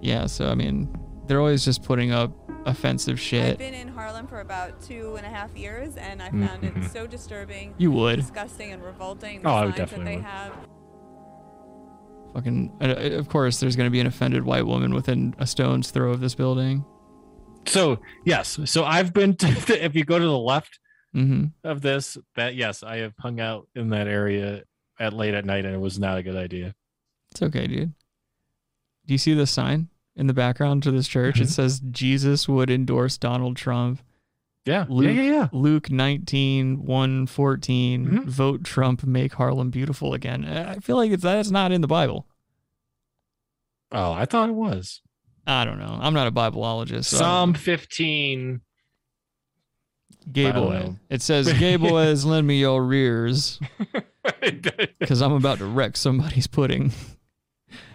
Yeah, 0.02 0.26
so 0.26 0.50
I 0.50 0.56
mean, 0.56 0.94
they're 1.28 1.40
always 1.40 1.64
just 1.64 1.84
putting 1.84 2.12
up 2.12 2.32
offensive 2.66 3.20
shit. 3.20 3.52
I've 3.54 3.58
been 3.58 3.74
in 3.74 3.88
Harlem 3.88 4.28
for 4.28 4.40
about 4.42 4.82
two 4.82 5.16
and 5.16 5.26
a 5.26 5.30
half 5.30 5.56
years, 5.56 5.96
and 5.96 6.22
I 6.22 6.30
Mm, 6.30 6.48
found 6.48 6.64
mhm. 6.64 6.86
it 6.86 6.92
so 6.92 7.06
disturbing, 7.08 7.74
You 7.78 7.92
would. 7.92 8.18
disgusting, 8.18 8.72
and 8.72 8.84
revolting. 8.84 9.42
The 9.42 9.50
Oh, 9.50 9.52
I 9.54 9.66
would 9.66 9.76
signs 9.76 9.78
that 9.78 9.90
definitely 9.90 10.12
they 10.14 10.18
would. 10.18 10.26
have. 10.26 10.54
Fucking, 12.34 12.72
uh, 12.82 12.86
uh, 12.86 13.18
of 13.18 13.28
course, 13.30 13.60
there's 13.60 13.76
going 13.76 13.88
to 13.88 13.92
be 13.92 14.00
an 14.00 14.08
offended 14.08 14.44
white 14.44 14.66
woman 14.66 14.94
within 14.94 15.36
a 15.38 15.46
stone's 15.46 15.92
throw 15.92 16.12
of 16.12 16.20
this 16.22 16.34
building. 16.36 16.86
So 17.68 18.00
yes, 18.26 18.60
so 18.66 18.84
I've 18.86 19.14
been 19.14 19.36
to 19.36 19.46
the, 19.48 19.84
if 19.86 19.96
you 19.96 20.04
go 20.06 20.18
to 20.20 20.26
the 20.26 20.38
left 20.38 20.80
Mm-hmm. 21.14 21.48
of 21.66 21.82
this, 21.82 22.18
that 22.38 22.56
yes, 22.56 22.84
I 22.84 23.00
have 23.00 23.12
hung 23.20 23.42
out 23.42 23.68
in 23.76 23.90
that 23.90 24.08
area 24.08 24.64
at 24.98 25.12
late 25.12 25.34
at 25.34 25.44
night 25.44 25.66
and 25.66 25.76
it 25.76 25.80
was 25.80 26.00
not 26.00 26.18
a 26.18 26.24
good 26.24 26.38
idea. 26.38 26.74
It's 27.32 27.42
okay, 27.42 27.68
dude. 27.68 27.94
Do 29.08 29.14
you 29.14 29.18
see 29.18 29.34
the 29.34 29.46
sign 29.46 29.90
in 30.16 30.28
the 30.28 30.34
background 30.34 30.84
to 30.84 30.92
this 30.92 31.10
church? 31.10 31.42
It 31.42 31.50
says 31.50 31.82
Jesus 31.92 32.48
would 32.48 32.70
endorse 32.70 33.18
Donald 33.18 33.58
Trump. 33.58 34.00
Yeah. 34.66 34.86
Luke, 34.90 35.16
yeah, 35.16 35.22
yeah. 35.24 35.48
Luke 35.52 35.90
19, 35.90 36.86
1, 36.86 37.26
14, 37.28 38.22
vote 38.30 38.64
Trump, 38.64 39.04
make 39.06 39.34
Harlem 39.34 39.70
beautiful 39.72 40.14
again. 40.14 40.46
Uh, 40.46 40.74
I 40.78 40.80
feel 40.80 40.98
like 40.98 41.12
it's, 41.12 41.24
that's 41.24 41.50
not 41.50 41.72
in 41.72 41.82
the 41.82 41.88
Bible. 41.88 42.28
Oh, 43.92 44.12
I 44.12 44.26
thought 44.26 44.50
it 44.50 44.56
was. 44.56 45.02
I 45.48 45.66
don't 45.66 45.80
know. 45.80 45.98
I'm 46.00 46.14
not 46.14 46.28
a 46.28 46.32
Bibleologist. 46.32 47.06
so 47.06 47.18
Psalm 47.18 47.54
15. 47.56 48.62
Gay 50.32 50.52
boy. 50.52 50.96
It 51.10 51.22
says, 51.24 51.52
Gay 51.54 51.76
boys, 51.78 52.24
lend 52.24 52.46
me 52.46 52.60
your 52.60 52.86
rears. 52.86 53.60
Because 55.00 55.22
I'm 55.24 55.34
about 55.34 55.58
to 55.58 55.66
wreck 55.66 55.98
somebody's 55.98 56.48
pudding. 56.48 56.92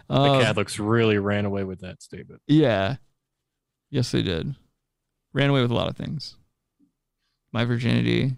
The 0.08 0.14
Uh, 0.14 0.40
Catholics 0.40 0.78
really 0.78 1.18
ran 1.18 1.46
away 1.46 1.64
with 1.64 1.80
that 1.80 2.00
statement. 2.00 2.40
Yeah. 2.46 2.96
Yes, 3.90 4.12
they 4.12 4.22
did. 4.22 4.54
Ran 5.32 5.50
away 5.50 5.62
with 5.62 5.72
a 5.72 5.74
lot 5.74 5.88
of 5.88 5.96
things. 5.96 6.36
My 7.56 7.64
virginity. 7.64 8.36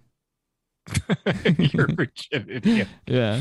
Your 1.59 1.89
virginity. 1.89 2.87
yeah. 3.09 3.41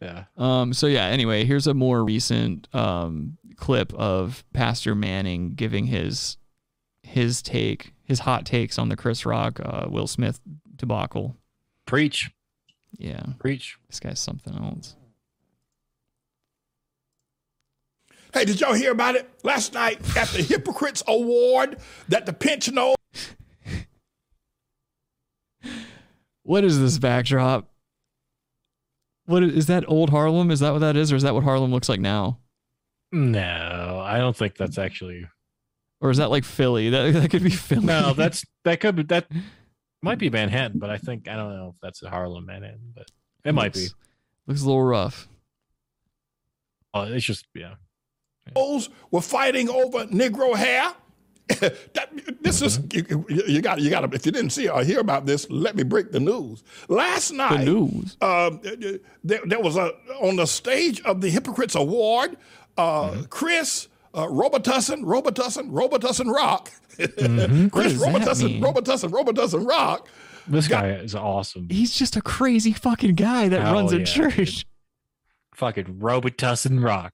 Yeah. 0.00 0.24
Um, 0.38 0.72
so 0.72 0.86
yeah, 0.86 1.08
anyway, 1.08 1.44
here's 1.44 1.66
a 1.66 1.74
more 1.74 2.02
recent 2.02 2.74
um 2.74 3.36
clip 3.56 3.92
of 3.92 4.44
Pastor 4.54 4.94
Manning 4.94 5.56
giving 5.56 5.84
his 5.84 6.38
his 7.02 7.42
take, 7.42 7.92
his 8.02 8.20
hot 8.20 8.46
takes 8.46 8.78
on 8.78 8.88
the 8.88 8.96
Chris 8.96 9.26
Rock 9.26 9.60
uh 9.62 9.88
Will 9.90 10.06
Smith 10.06 10.40
debacle. 10.74 11.36
Preach. 11.84 12.30
Yeah. 12.96 13.24
Preach. 13.38 13.76
This 13.90 14.00
guy's 14.00 14.20
something 14.20 14.54
else. 14.56 14.96
Hey, 18.32 18.46
did 18.46 18.58
y'all 18.58 18.72
hear 18.72 18.92
about 18.92 19.16
it 19.16 19.28
last 19.42 19.74
night 19.74 19.98
at 20.16 20.28
the 20.28 20.40
Hypocrites 20.42 21.02
Award 21.06 21.76
that 22.08 22.24
the 22.24 22.32
pensioner 22.32 22.94
What 26.50 26.64
is 26.64 26.80
this 26.80 26.98
backdrop? 26.98 27.70
What 29.26 29.44
is, 29.44 29.52
is 29.54 29.66
that 29.66 29.84
old 29.86 30.10
Harlem? 30.10 30.50
Is 30.50 30.58
that 30.58 30.72
what 30.72 30.80
that 30.80 30.96
is 30.96 31.12
or 31.12 31.14
is 31.14 31.22
that 31.22 31.32
what 31.32 31.44
Harlem 31.44 31.70
looks 31.70 31.88
like 31.88 32.00
now? 32.00 32.40
No, 33.12 34.02
I 34.04 34.18
don't 34.18 34.36
think 34.36 34.56
that's 34.56 34.76
actually. 34.76 35.28
Or 36.00 36.10
is 36.10 36.16
that 36.16 36.28
like 36.28 36.42
Philly? 36.42 36.90
That 36.90 37.12
that 37.12 37.30
could 37.30 37.44
be 37.44 37.50
Philly. 37.50 37.86
No, 37.86 38.14
that's 38.14 38.44
that 38.64 38.80
could 38.80 38.96
be 38.96 39.04
that 39.04 39.28
might 40.02 40.18
be 40.18 40.28
Manhattan, 40.28 40.80
but 40.80 40.90
I 40.90 40.98
think 40.98 41.28
I 41.28 41.36
don't 41.36 41.54
know 41.56 41.70
if 41.72 41.80
that's 41.80 42.02
a 42.02 42.10
Harlem, 42.10 42.46
Manhattan, 42.46 42.94
but 42.96 43.06
it 43.44 43.54
might 43.54 43.72
be. 43.72 43.82
Looks- 43.82 43.94
Looks 44.48 44.62
a 44.62 44.66
little 44.66 44.82
rough. 44.82 45.28
Oh, 46.92 47.02
it's 47.02 47.24
just 47.24 47.46
yeah. 47.54 47.74
Bulls 48.54 48.90
were 49.12 49.20
fighting 49.20 49.68
over 49.68 50.06
Negro 50.06 50.56
hair. 50.56 50.94
That, 51.58 52.10
this 52.42 52.62
is 52.62 52.80
you, 52.92 53.24
you 53.28 53.60
got 53.60 53.80
you 53.80 53.90
got 53.90 54.00
to 54.00 54.14
if 54.14 54.26
you 54.26 54.32
didn't 54.32 54.50
see 54.50 54.68
or 54.68 54.82
hear 54.82 55.00
about 55.00 55.26
this, 55.26 55.48
let 55.50 55.76
me 55.76 55.82
break 55.82 56.12
the 56.12 56.20
news. 56.20 56.62
Last 56.88 57.32
night, 57.32 57.64
the 57.64 57.64
news. 57.64 58.16
Uh, 58.20 58.50
there, 59.24 59.40
there 59.44 59.60
was 59.60 59.76
a 59.76 59.92
on 60.20 60.36
the 60.36 60.46
stage 60.46 61.00
of 61.02 61.20
the 61.20 61.30
Hypocrites 61.30 61.74
Award. 61.74 62.36
Uh, 62.76 63.22
Chris 63.28 63.88
uh, 64.14 64.26
Robitussin, 64.26 65.02
Robitussin, 65.04 65.70
Robitussin 65.70 66.32
Rock. 66.32 66.70
Mm-hmm. 66.96 67.68
Chris 67.72 67.92
does 67.92 68.00
that 68.00 68.50
Robitussin. 68.50 68.60
Robitussin, 68.60 69.10
Robitussin 69.10 69.68
Rock. 69.68 70.08
This 70.46 70.68
guy 70.68 70.90
is 70.90 71.14
awesome. 71.14 71.68
He's 71.70 71.94
just 71.94 72.16
a 72.16 72.22
crazy 72.22 72.72
fucking 72.72 73.14
guy 73.14 73.48
that 73.48 73.60
Hell 73.60 73.74
runs 73.74 73.92
a 73.92 73.98
yeah, 73.98 74.04
church. 74.04 74.66
Fucking 75.54 75.98
Robitussin 75.98 76.82
Rock. 76.82 77.12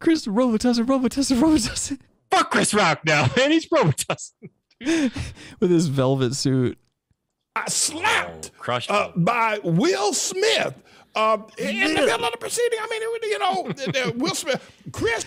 Chris 0.00 0.26
Robitussin, 0.26 0.86
Robitussin, 0.86 1.40
Robitussin. 1.40 2.00
Fuck 2.34 2.50
Chris 2.50 2.74
Rock 2.74 3.04
now, 3.04 3.26
man. 3.36 3.50
He's 3.50 3.66
Robitussin. 3.68 4.50
With 5.60 5.70
his 5.70 5.86
velvet 5.86 6.34
suit. 6.34 6.78
I 7.56 7.68
slapped 7.68 8.50
crushed 8.58 8.90
uh, 8.90 9.12
by 9.16 9.60
Will 9.62 10.12
Smith. 10.12 10.74
Uh, 11.14 11.38
in 11.58 11.94
the 11.94 12.00
middle 12.02 12.24
of 12.24 12.32
the 12.32 12.38
proceeding, 12.38 12.78
I 12.82 12.88
mean, 12.90 13.00
it 13.04 13.24
you 13.30 13.38
know, 13.38 13.62
the- 13.68 13.92
the 13.92 14.18
Will 14.18 14.34
Smith, 14.34 14.60
Chris 14.92 15.24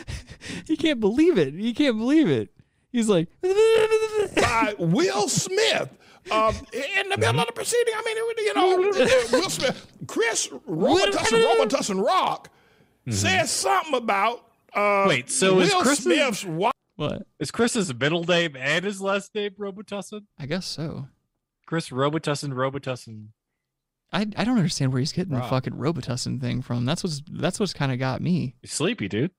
He 0.66 0.76
can't 0.76 1.00
believe 1.00 1.38
it. 1.38 1.54
He 1.54 1.74
can't 1.74 1.98
believe 1.98 2.30
it. 2.30 2.50
He's 2.92 3.08
like, 3.08 3.30
by 3.42 4.74
Will 4.78 5.30
Smith. 5.30 5.90
Uh, 6.30 6.52
in 6.74 7.08
the 7.10 7.18
middle 7.18 7.40
of 7.40 7.48
the 7.48 7.54
proceeding, 7.54 7.94
I 7.96 8.02
mean, 8.04 8.18
it 8.18 8.42
you 8.42 8.54
know, 8.54 9.38
Will 9.40 9.50
Smith, 9.50 9.88
Chris 10.08 10.48
Robitussin, 10.70 11.56
Robitussin 11.56 12.06
Rock 12.06 12.50
says 13.10 13.50
something 13.50 13.94
about 13.96 14.44
uh, 14.74 15.06
Wait, 15.08 15.30
so 15.32 15.60
is 15.60 15.74
Will 15.74 15.84
Chris's- 15.84 16.04
Smith's 16.04 16.44
wife. 16.44 16.74
What? 16.98 17.28
Is 17.40 17.52
Chris's 17.52 17.94
middle 17.94 18.24
name 18.24 18.56
and 18.58 18.84
his 18.84 19.00
last 19.00 19.34
name 19.34 19.52
Robitussin? 19.58 20.24
I 20.38 20.48
guess 20.48 20.66
so. 20.66 21.08
Chris 21.66 21.90
Robitussin, 21.90 22.54
Robitussin. 22.54 23.28
I, 24.12 24.22
I 24.22 24.44
don't 24.44 24.58
understand 24.58 24.92
where 24.92 25.00
he's 25.00 25.12
getting 25.12 25.34
the 25.34 25.42
fucking 25.42 25.74
Robitussin 25.74 26.42
thing 26.42 26.62
from. 26.62 26.86
That's 26.86 27.04
what's 27.04 27.22
that's 27.30 27.60
what's 27.60 27.74
kind 27.74 27.92
of 27.92 28.00
got 28.00 28.22
me. 28.22 28.56
He's 28.62 28.72
sleepy, 28.72 29.08
dude. 29.08 29.32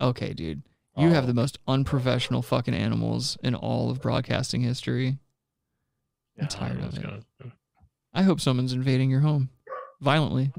Okay, 0.00 0.32
dude. 0.32 0.62
You 0.96 1.10
have 1.10 1.24
oh. 1.24 1.26
the 1.26 1.34
most 1.34 1.58
unprofessional 1.68 2.42
fucking 2.42 2.74
animals 2.74 3.36
in 3.42 3.54
all 3.54 3.90
of 3.90 4.00
broadcasting 4.00 4.62
history. 4.62 5.18
I'm 6.40 6.48
tired 6.48 6.82
of 6.82 6.98
it. 6.98 7.06
I 8.14 8.22
hope 8.22 8.40
someone's 8.40 8.72
invading 8.72 9.10
your 9.10 9.20
home 9.20 9.50
violently. 10.00 10.52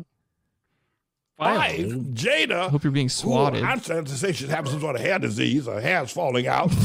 Wife, 1.40 1.86
Jada. 2.14 2.66
I 2.66 2.70
hope 2.70 2.84
you're 2.84 2.92
being 2.92 3.10
swatted. 3.10 3.62
Who 3.62 3.66
I'm 3.68 3.80
trying 3.80 4.06
to 4.06 4.12
say 4.16 4.32
she's 4.32 4.50
having 4.50 4.72
some 4.72 4.82
sort 4.82 4.96
of 4.96 5.02
hair 5.02 5.20
disease. 5.20 5.68
Her 5.68 5.80
hair's 5.80 6.12
falling 6.12 6.48
out. 6.48 6.72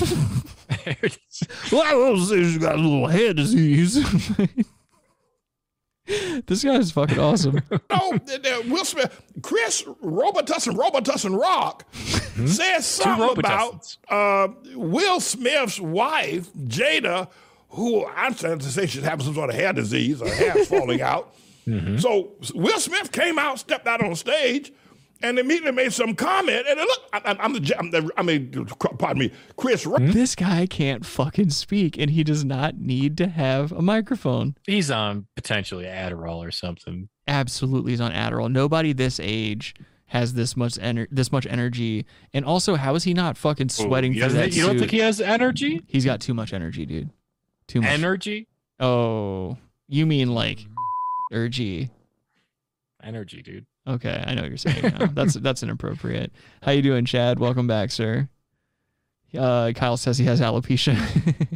well, 1.73 1.83
I 1.83 1.95
will 1.95 2.19
say 2.19 2.43
she's 2.43 2.59
got 2.59 2.75
a 2.75 2.79
little 2.79 3.07
hair 3.07 3.33
disease. 3.33 3.95
this 6.47 6.65
guy 6.65 6.75
is 6.77 6.91
fucking 6.93 7.19
awesome. 7.19 7.55
no, 7.71 8.19
the- 8.27 8.39
the 8.43 8.63
Will 8.71 8.85
Smith, 8.85 9.23
Chris 9.43 9.83
Robitussin, 10.03 10.77
Robitussin 10.77 11.39
Rock 11.41 11.85
said 12.47 12.81
something 12.81 13.39
about 13.39 13.97
uh, 14.09 14.49
Will 14.75 15.21
Smith's 15.21 15.81
wife, 15.81 16.53
Jada, 16.55 17.29
who 17.71 18.05
I 18.05 18.27
understand 18.27 18.61
to 18.63 18.69
say 18.69 18.87
she's 18.87 19.05
having 19.05 19.25
some 19.25 19.35
sort 19.35 19.51
of 19.51 19.57
hair 19.57 19.73
disease, 19.73 20.21
her 20.21 20.35
hair's 20.35 20.69
falling 20.69 21.01
out. 21.01 21.35
Mm-hmm. 21.67 21.99
So 21.99 22.33
Will 22.55 22.81
Smith 22.81 23.13
came 23.13 23.39
out, 23.39 23.59
stepped 23.59 23.87
out 23.87 24.03
on 24.03 24.15
stage, 24.17 24.73
and 25.23 25.39
immediately 25.39 25.71
made 25.73 25.93
some 25.93 26.15
comment. 26.17 26.67
And 26.69 26.81
look, 26.81 27.01
I, 27.13 27.19
I- 27.25 27.37
I'm 27.45 27.53
the, 27.53 27.75
I'm 27.79 27.91
the, 27.93 28.11
I 28.17 28.23
mean, 28.23 28.67
pardon 28.99 29.19
me, 29.21 29.33
Chris 29.57 29.87
Rock. 29.87 30.01
Mm-hmm. 30.01 30.13
This 30.13 30.35
guy 30.35 30.67
can't 30.67 31.07
fucking 31.07 31.51
speak, 31.51 31.97
and 31.99 32.11
he 32.11 32.25
does 32.25 32.45
not 32.45 32.79
need 32.79 33.17
to 33.19 33.29
have 33.29 33.71
a 33.73 33.81
microphone. 33.83 34.57
He's 34.67 34.91
on 34.91 35.27
potentially 35.37 35.85
Adderall 35.85 36.39
or 36.47 36.51
something. 36.51 37.09
Absolutely, 37.29 37.93
he's 37.93 38.01
on 38.01 38.11
Adderall. 38.13 38.51
Nobody 38.51 38.93
this 38.93 39.21
age 39.23 39.75
has 40.07 40.35
this 40.35 40.57
much 40.57 40.75
ener- 40.75 41.07
this 41.13 41.31
much 41.31 41.47
energy, 41.47 42.05
and 42.35 42.45
also, 42.45 42.75
how 42.75 42.97
is 42.97 43.05
he 43.05 43.15
not 43.15 43.39
fucking 43.39 43.69
oh, 43.71 43.85
sweating 43.85 44.13
He 44.13 44.21
through 44.21 44.31
that 44.31 44.53
you 44.53 44.63
don't 44.63 44.73
suit? 44.73 44.79
think 44.81 44.91
he 44.91 44.99
has 44.99 45.21
energy? 45.21 45.83
He's 45.87 46.05
got 46.05 46.21
too 46.21 46.35
much 46.35 46.53
energy, 46.53 46.85
dude. 46.85 47.11
Too 47.69 47.81
much 47.81 47.91
Energy? 47.91 48.49
Oh, 48.81 49.57
you 49.89 50.05
mean 50.05 50.35
like 50.35 50.67
energy? 51.33 51.91
Energy, 53.03 53.43
dude. 53.43 53.67
Okay, 53.87 54.23
I 54.25 54.35
know 54.35 54.43
what 54.43 54.51
you're 54.51 54.59
saying. 54.59 54.83
Now. 54.83 55.07
That's 55.13 55.35
that's 55.35 55.63
inappropriate. 55.65 56.31
How 56.63 56.71
you 56.71 56.83
doing, 56.83 57.05
Chad? 57.05 57.41
Welcome 57.41 57.67
back, 57.67 57.91
sir. 57.91 58.29
Uh, 59.37 59.73
Kyle 59.75 59.97
says 59.97 60.19
he 60.19 60.25
has 60.27 60.41
alopecia. 60.41 60.95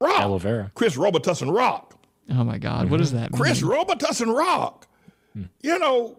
Rock. 0.00 0.20
Aloe 0.20 0.38
vera. 0.38 0.70
Chris 0.74 0.96
Robitussin 0.96 1.54
Rock. 1.54 1.94
oh 2.30 2.44
my 2.44 2.56
God, 2.56 2.90
what 2.90 2.98
does 2.98 3.12
that 3.12 3.32
mean? 3.32 3.40
Chris 3.40 3.60
Robitussin 3.60 4.34
Rock. 4.34 4.86
You 5.62 5.78
know, 5.78 6.16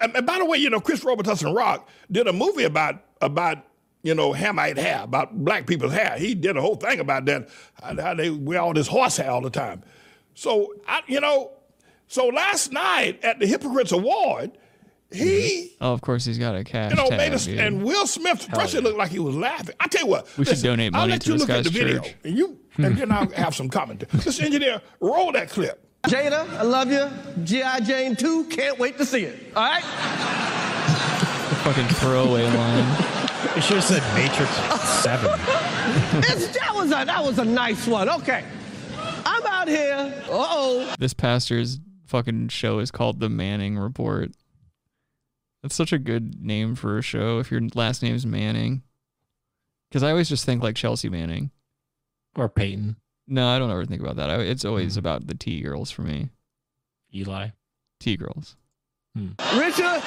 and 0.00 0.16
and 0.16 0.26
by 0.26 0.38
the 0.38 0.44
way, 0.46 0.56
you 0.58 0.70
know, 0.70 0.80
Chris 0.80 1.04
Robitussin 1.04 1.54
Rock 1.54 1.86
did 2.10 2.26
a 2.26 2.32
movie 2.32 2.64
about 2.64 3.04
about 3.20 3.58
you 4.02 4.14
know 4.14 4.32
Hamite 4.32 4.78
hair, 4.78 5.02
about 5.02 5.44
black 5.44 5.66
people's 5.66 5.92
hair. 5.92 6.16
He 6.18 6.34
did 6.34 6.56
a 6.56 6.62
whole 6.62 6.76
thing 6.76 6.98
about 6.98 7.26
that, 7.26 7.50
how 7.82 8.00
how 8.00 8.14
they 8.14 8.30
wear 8.30 8.60
all 8.60 8.72
this 8.72 8.88
horse 8.88 9.18
hair 9.18 9.30
all 9.30 9.42
the 9.42 9.50
time. 9.50 9.82
So 10.34 10.74
I, 10.86 11.02
you 11.06 11.20
know, 11.20 11.52
so 12.08 12.26
last 12.26 12.72
night 12.72 13.24
at 13.24 13.38
the 13.38 13.46
Hypocrites 13.46 13.92
Award, 13.92 14.52
he 15.10 15.24
mm-hmm. 15.24 15.84
Oh, 15.84 15.92
of 15.92 16.00
course 16.00 16.24
he's 16.24 16.38
got 16.38 16.56
a 16.56 16.64
cash 16.64 16.90
you 16.90 16.96
know 16.96 17.08
tag, 17.08 17.18
made 17.18 17.32
us, 17.32 17.44
dude. 17.46 17.58
and 17.58 17.84
Will 17.84 18.06
Smith 18.06 18.48
first 18.54 18.74
it 18.74 18.82
looked 18.82 18.98
like 18.98 19.10
he 19.10 19.20
was 19.20 19.36
laughing. 19.36 19.74
I 19.78 19.86
tell 19.86 20.02
you 20.02 20.08
what, 20.08 20.36
We 20.36 20.44
should 20.44 20.62
donate 20.62 20.92
money 20.92 21.02
I'll 21.02 21.02
money 21.02 21.12
let 21.12 21.22
to 21.22 21.26
you 21.28 21.32
this 21.34 21.40
look 21.42 21.50
at 21.50 21.64
guy's 21.64 21.72
the 21.72 21.78
video, 21.78 22.02
and 22.24 22.36
you 22.36 22.58
hmm. 22.74 22.84
and 22.84 22.96
then 22.96 23.12
I'll 23.12 23.30
have 23.30 23.54
some 23.54 23.68
commentary. 23.68 24.10
This 24.12 24.40
engineer, 24.40 24.82
roll 25.00 25.32
that 25.32 25.50
clip. 25.50 25.80
Jada, 26.08 26.46
I 26.58 26.62
love 26.62 26.92
you. 26.92 27.08
G.I. 27.44 27.80
Jane 27.80 28.14
2, 28.14 28.44
can't 28.44 28.78
wait 28.78 28.98
to 28.98 29.06
see 29.06 29.24
it. 29.24 29.52
All 29.56 29.62
right? 29.62 29.82
fucking 31.64 31.88
throwaway 31.94 32.44
line. 32.44 32.86
You 33.56 33.62
should 33.62 33.76
have 33.76 33.84
said 33.84 34.02
Matrix 34.14 34.50
Seven. 35.02 35.30
It's, 36.16 36.48
that, 36.58 36.74
was 36.74 36.88
a, 36.88 37.04
that 37.04 37.22
was 37.22 37.38
a 37.38 37.44
nice 37.44 37.86
one. 37.86 38.08
Okay. 38.08 38.44
I'm 39.24 39.46
out 39.46 39.68
here. 39.68 40.14
Uh 40.28 40.46
oh. 40.50 40.94
This 40.98 41.14
pastor's 41.14 41.80
fucking 42.06 42.48
show 42.48 42.78
is 42.78 42.90
called 42.90 43.20
The 43.20 43.28
Manning 43.28 43.78
Report. 43.78 44.32
That's 45.62 45.74
such 45.74 45.92
a 45.92 45.98
good 45.98 46.40
name 46.42 46.74
for 46.74 46.98
a 46.98 47.02
show 47.02 47.38
if 47.38 47.50
your 47.50 47.62
last 47.74 48.02
name's 48.02 48.26
Manning. 48.26 48.82
Because 49.88 50.02
I 50.02 50.10
always 50.10 50.28
just 50.28 50.44
think 50.44 50.62
like 50.62 50.76
Chelsea 50.76 51.08
Manning. 51.08 51.50
Or 52.36 52.48
Peyton. 52.48 52.96
No, 53.26 53.48
I 53.48 53.58
don't 53.58 53.70
ever 53.70 53.86
think 53.86 54.02
about 54.02 54.16
that. 54.16 54.28
I, 54.28 54.40
it's 54.40 54.64
always 54.64 54.96
about 54.96 55.26
the 55.26 55.34
T 55.34 55.60
girls 55.62 55.90
for 55.90 56.02
me. 56.02 56.30
Eli. 57.14 57.48
T 58.00 58.16
girls. 58.16 58.56
Richard. 59.16 60.02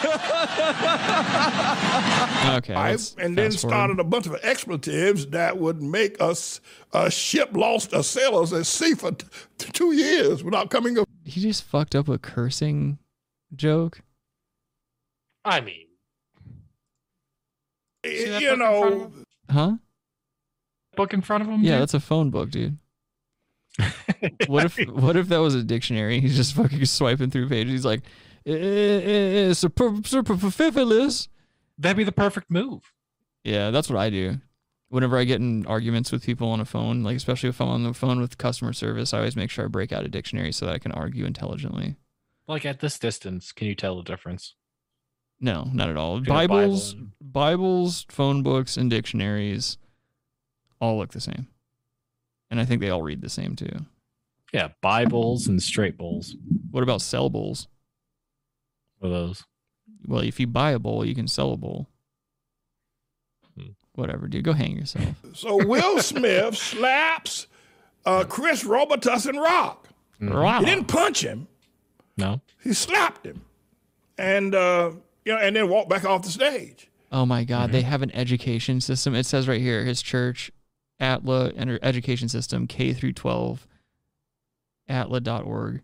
Okay. 2.58 2.74
I- 2.74 2.92
let's 2.92 3.16
and 3.18 3.38
then 3.38 3.52
fast 3.52 3.62
forward. 3.62 3.74
started 3.76 4.00
a 4.00 4.04
bunch 4.04 4.26
of 4.28 4.36
expletives 4.44 5.28
that 5.28 5.58
would 5.58 5.82
make 5.82 6.20
us 6.22 6.60
a 6.94 7.10
ship 7.10 7.56
lost 7.56 7.94
a 7.94 8.04
sailors 8.04 8.52
at 8.54 8.66
sea 8.66 8.94
for 8.96 9.12
t- 9.12 9.26
t- 9.58 9.72
two 9.72 9.94
years 9.94 10.44
without 10.44 10.70
coming 10.70 10.98
up. 10.98 11.08
He 11.24 11.40
just 11.42 11.64
fucked 11.64 11.96
up 11.96 12.10
a 12.10 12.18
cursing 12.18 12.98
joke. 13.56 14.02
I 15.46 15.62
mean, 15.62 15.86
You 18.04 18.56
know, 18.58 19.12
Huh? 19.50 19.78
book 20.96 21.14
in 21.14 21.22
front 21.22 21.44
of 21.44 21.50
him. 21.50 21.62
Yeah, 21.64 21.74
dude? 21.74 21.82
that's 21.82 21.94
a 21.94 22.00
phone 22.02 22.30
book, 22.30 22.50
dude. 22.50 22.78
what 24.48 24.66
if 24.66 24.78
what 24.90 25.16
if 25.16 25.28
that 25.30 25.38
was 25.38 25.54
a 25.56 25.64
dictionary? 25.64 26.20
He's 26.20 26.36
just 26.36 26.54
fucking 26.56 26.84
swiping 26.86 27.30
through 27.30 27.48
pages. 27.50 27.72
He's 27.72 27.86
like, 27.86 28.02
"Eh, 28.48 28.54
eh, 28.54 29.50
eh, 29.50 29.54
super- 29.54 30.02
superfluous." 30.04 31.28
That'd 31.78 31.98
be 31.98 32.04
the 32.04 32.12
perfect 32.12 32.50
move. 32.50 32.92
Yeah, 33.44 33.70
that's 33.72 33.90
what 33.90 34.00
I 34.00 34.10
do. 34.10 34.42
Whenever 34.90 35.18
I 35.18 35.26
get 35.26 35.42
in 35.42 35.66
arguments 35.68 36.12
with 36.12 36.24
people 36.26 36.50
on 36.50 36.60
a 36.62 36.66
phone, 36.66 37.04
like 37.04 37.18
especially 37.18 37.50
if 37.50 37.60
I'm 37.62 37.68
on 37.68 37.84
the 37.84 37.94
phone 37.94 38.20
with 38.20 38.38
customer 38.38 38.74
service, 38.74 39.14
I 39.14 39.18
always 39.20 39.36
make 39.36 39.50
sure 39.52 39.66
I 39.66 39.68
break 39.68 39.92
out 39.92 40.06
a 40.06 40.08
dictionary 40.08 40.52
so 40.54 40.66
that 40.66 40.74
I 40.74 40.80
can 40.80 40.94
argue 40.94 41.26
intelligently. 41.26 41.98
Like 42.48 42.66
at 42.66 42.80
this 42.80 42.98
distance, 42.98 43.52
can 43.52 43.68
you 43.68 43.76
tell 43.76 43.98
the 43.98 44.04
difference? 44.04 44.56
No, 45.40 45.70
not 45.74 45.90
at 45.90 45.98
all. 45.98 46.18
A 46.18 46.22
Bible 46.22 46.56
Bibles, 46.56 46.96
Bibles, 47.22 48.06
phone 48.10 48.42
books, 48.44 48.78
and 48.78 48.90
dictionaries 48.90 49.78
all 50.80 50.98
look 50.98 51.12
the 51.12 51.20
same, 51.22 51.48
and 52.50 52.60
I 52.60 52.66
think 52.66 52.82
they 52.82 52.90
all 52.90 53.04
read 53.04 53.22
the 53.22 53.30
same 53.30 53.56
too. 53.56 53.86
Yeah, 54.54 54.70
Bibles 54.82 55.48
and 55.48 55.62
straight 55.62 55.98
bowls. 55.98 56.36
What 56.72 56.82
about 56.84 57.02
cell 57.02 57.30
bowls? 57.30 57.68
What 59.00 59.10
are 59.10 59.12
those? 59.14 59.44
Well, 60.06 60.22
if 60.22 60.40
you 60.40 60.48
buy 60.48 60.72
a 60.72 60.80
bowl, 60.80 61.06
you 61.06 61.16
can 61.16 61.28
sell 61.28 61.52
a 61.54 61.58
bowl. 61.58 61.88
Hmm. 63.58 63.70
Whatever, 63.96 64.28
dude. 64.28 64.44
Go 64.44 64.54
hang 64.54 64.78
yourself. 64.78 65.06
So 65.34 65.64
Will 65.66 66.00
Smith 66.02 66.58
slaps 66.58 67.48
uh, 68.06 68.24
Chris 68.28 68.64
Robitussin 68.64 69.42
Rock. 69.42 69.88
Rock. 70.20 70.62
He 70.62 70.66
didn't 70.66 70.88
punch 70.88 71.22
him. 71.24 71.48
No. 72.18 72.42
He 72.64 72.74
slapped 72.74 73.26
him, 73.26 73.42
and 74.18 74.56
uh, 74.56 74.92
you 75.26 75.34
know, 75.34 75.40
and 75.40 75.56
then 75.56 75.70
walked 75.70 75.90
back 75.90 76.06
off 76.06 76.24
the 76.24 76.30
stage. 76.30 76.90
Oh 77.12 77.26
my 77.26 77.44
God, 77.44 77.66
Mm-hmm. 77.66 77.72
they 77.74 77.82
have 77.84 78.02
an 78.02 78.12
education 78.16 78.82
system. 78.82 79.14
It 79.14 79.26
says 79.28 79.48
right 79.48 79.62
here, 79.62 79.86
his 79.86 80.02
church, 80.02 80.52
ATLAH 81.00 81.52
enter- 81.56 81.80
education 81.84 82.28
system, 82.30 82.66
K 82.68 82.94
through 82.94 83.14
12, 83.14 83.68
atlah.org. 84.90 85.82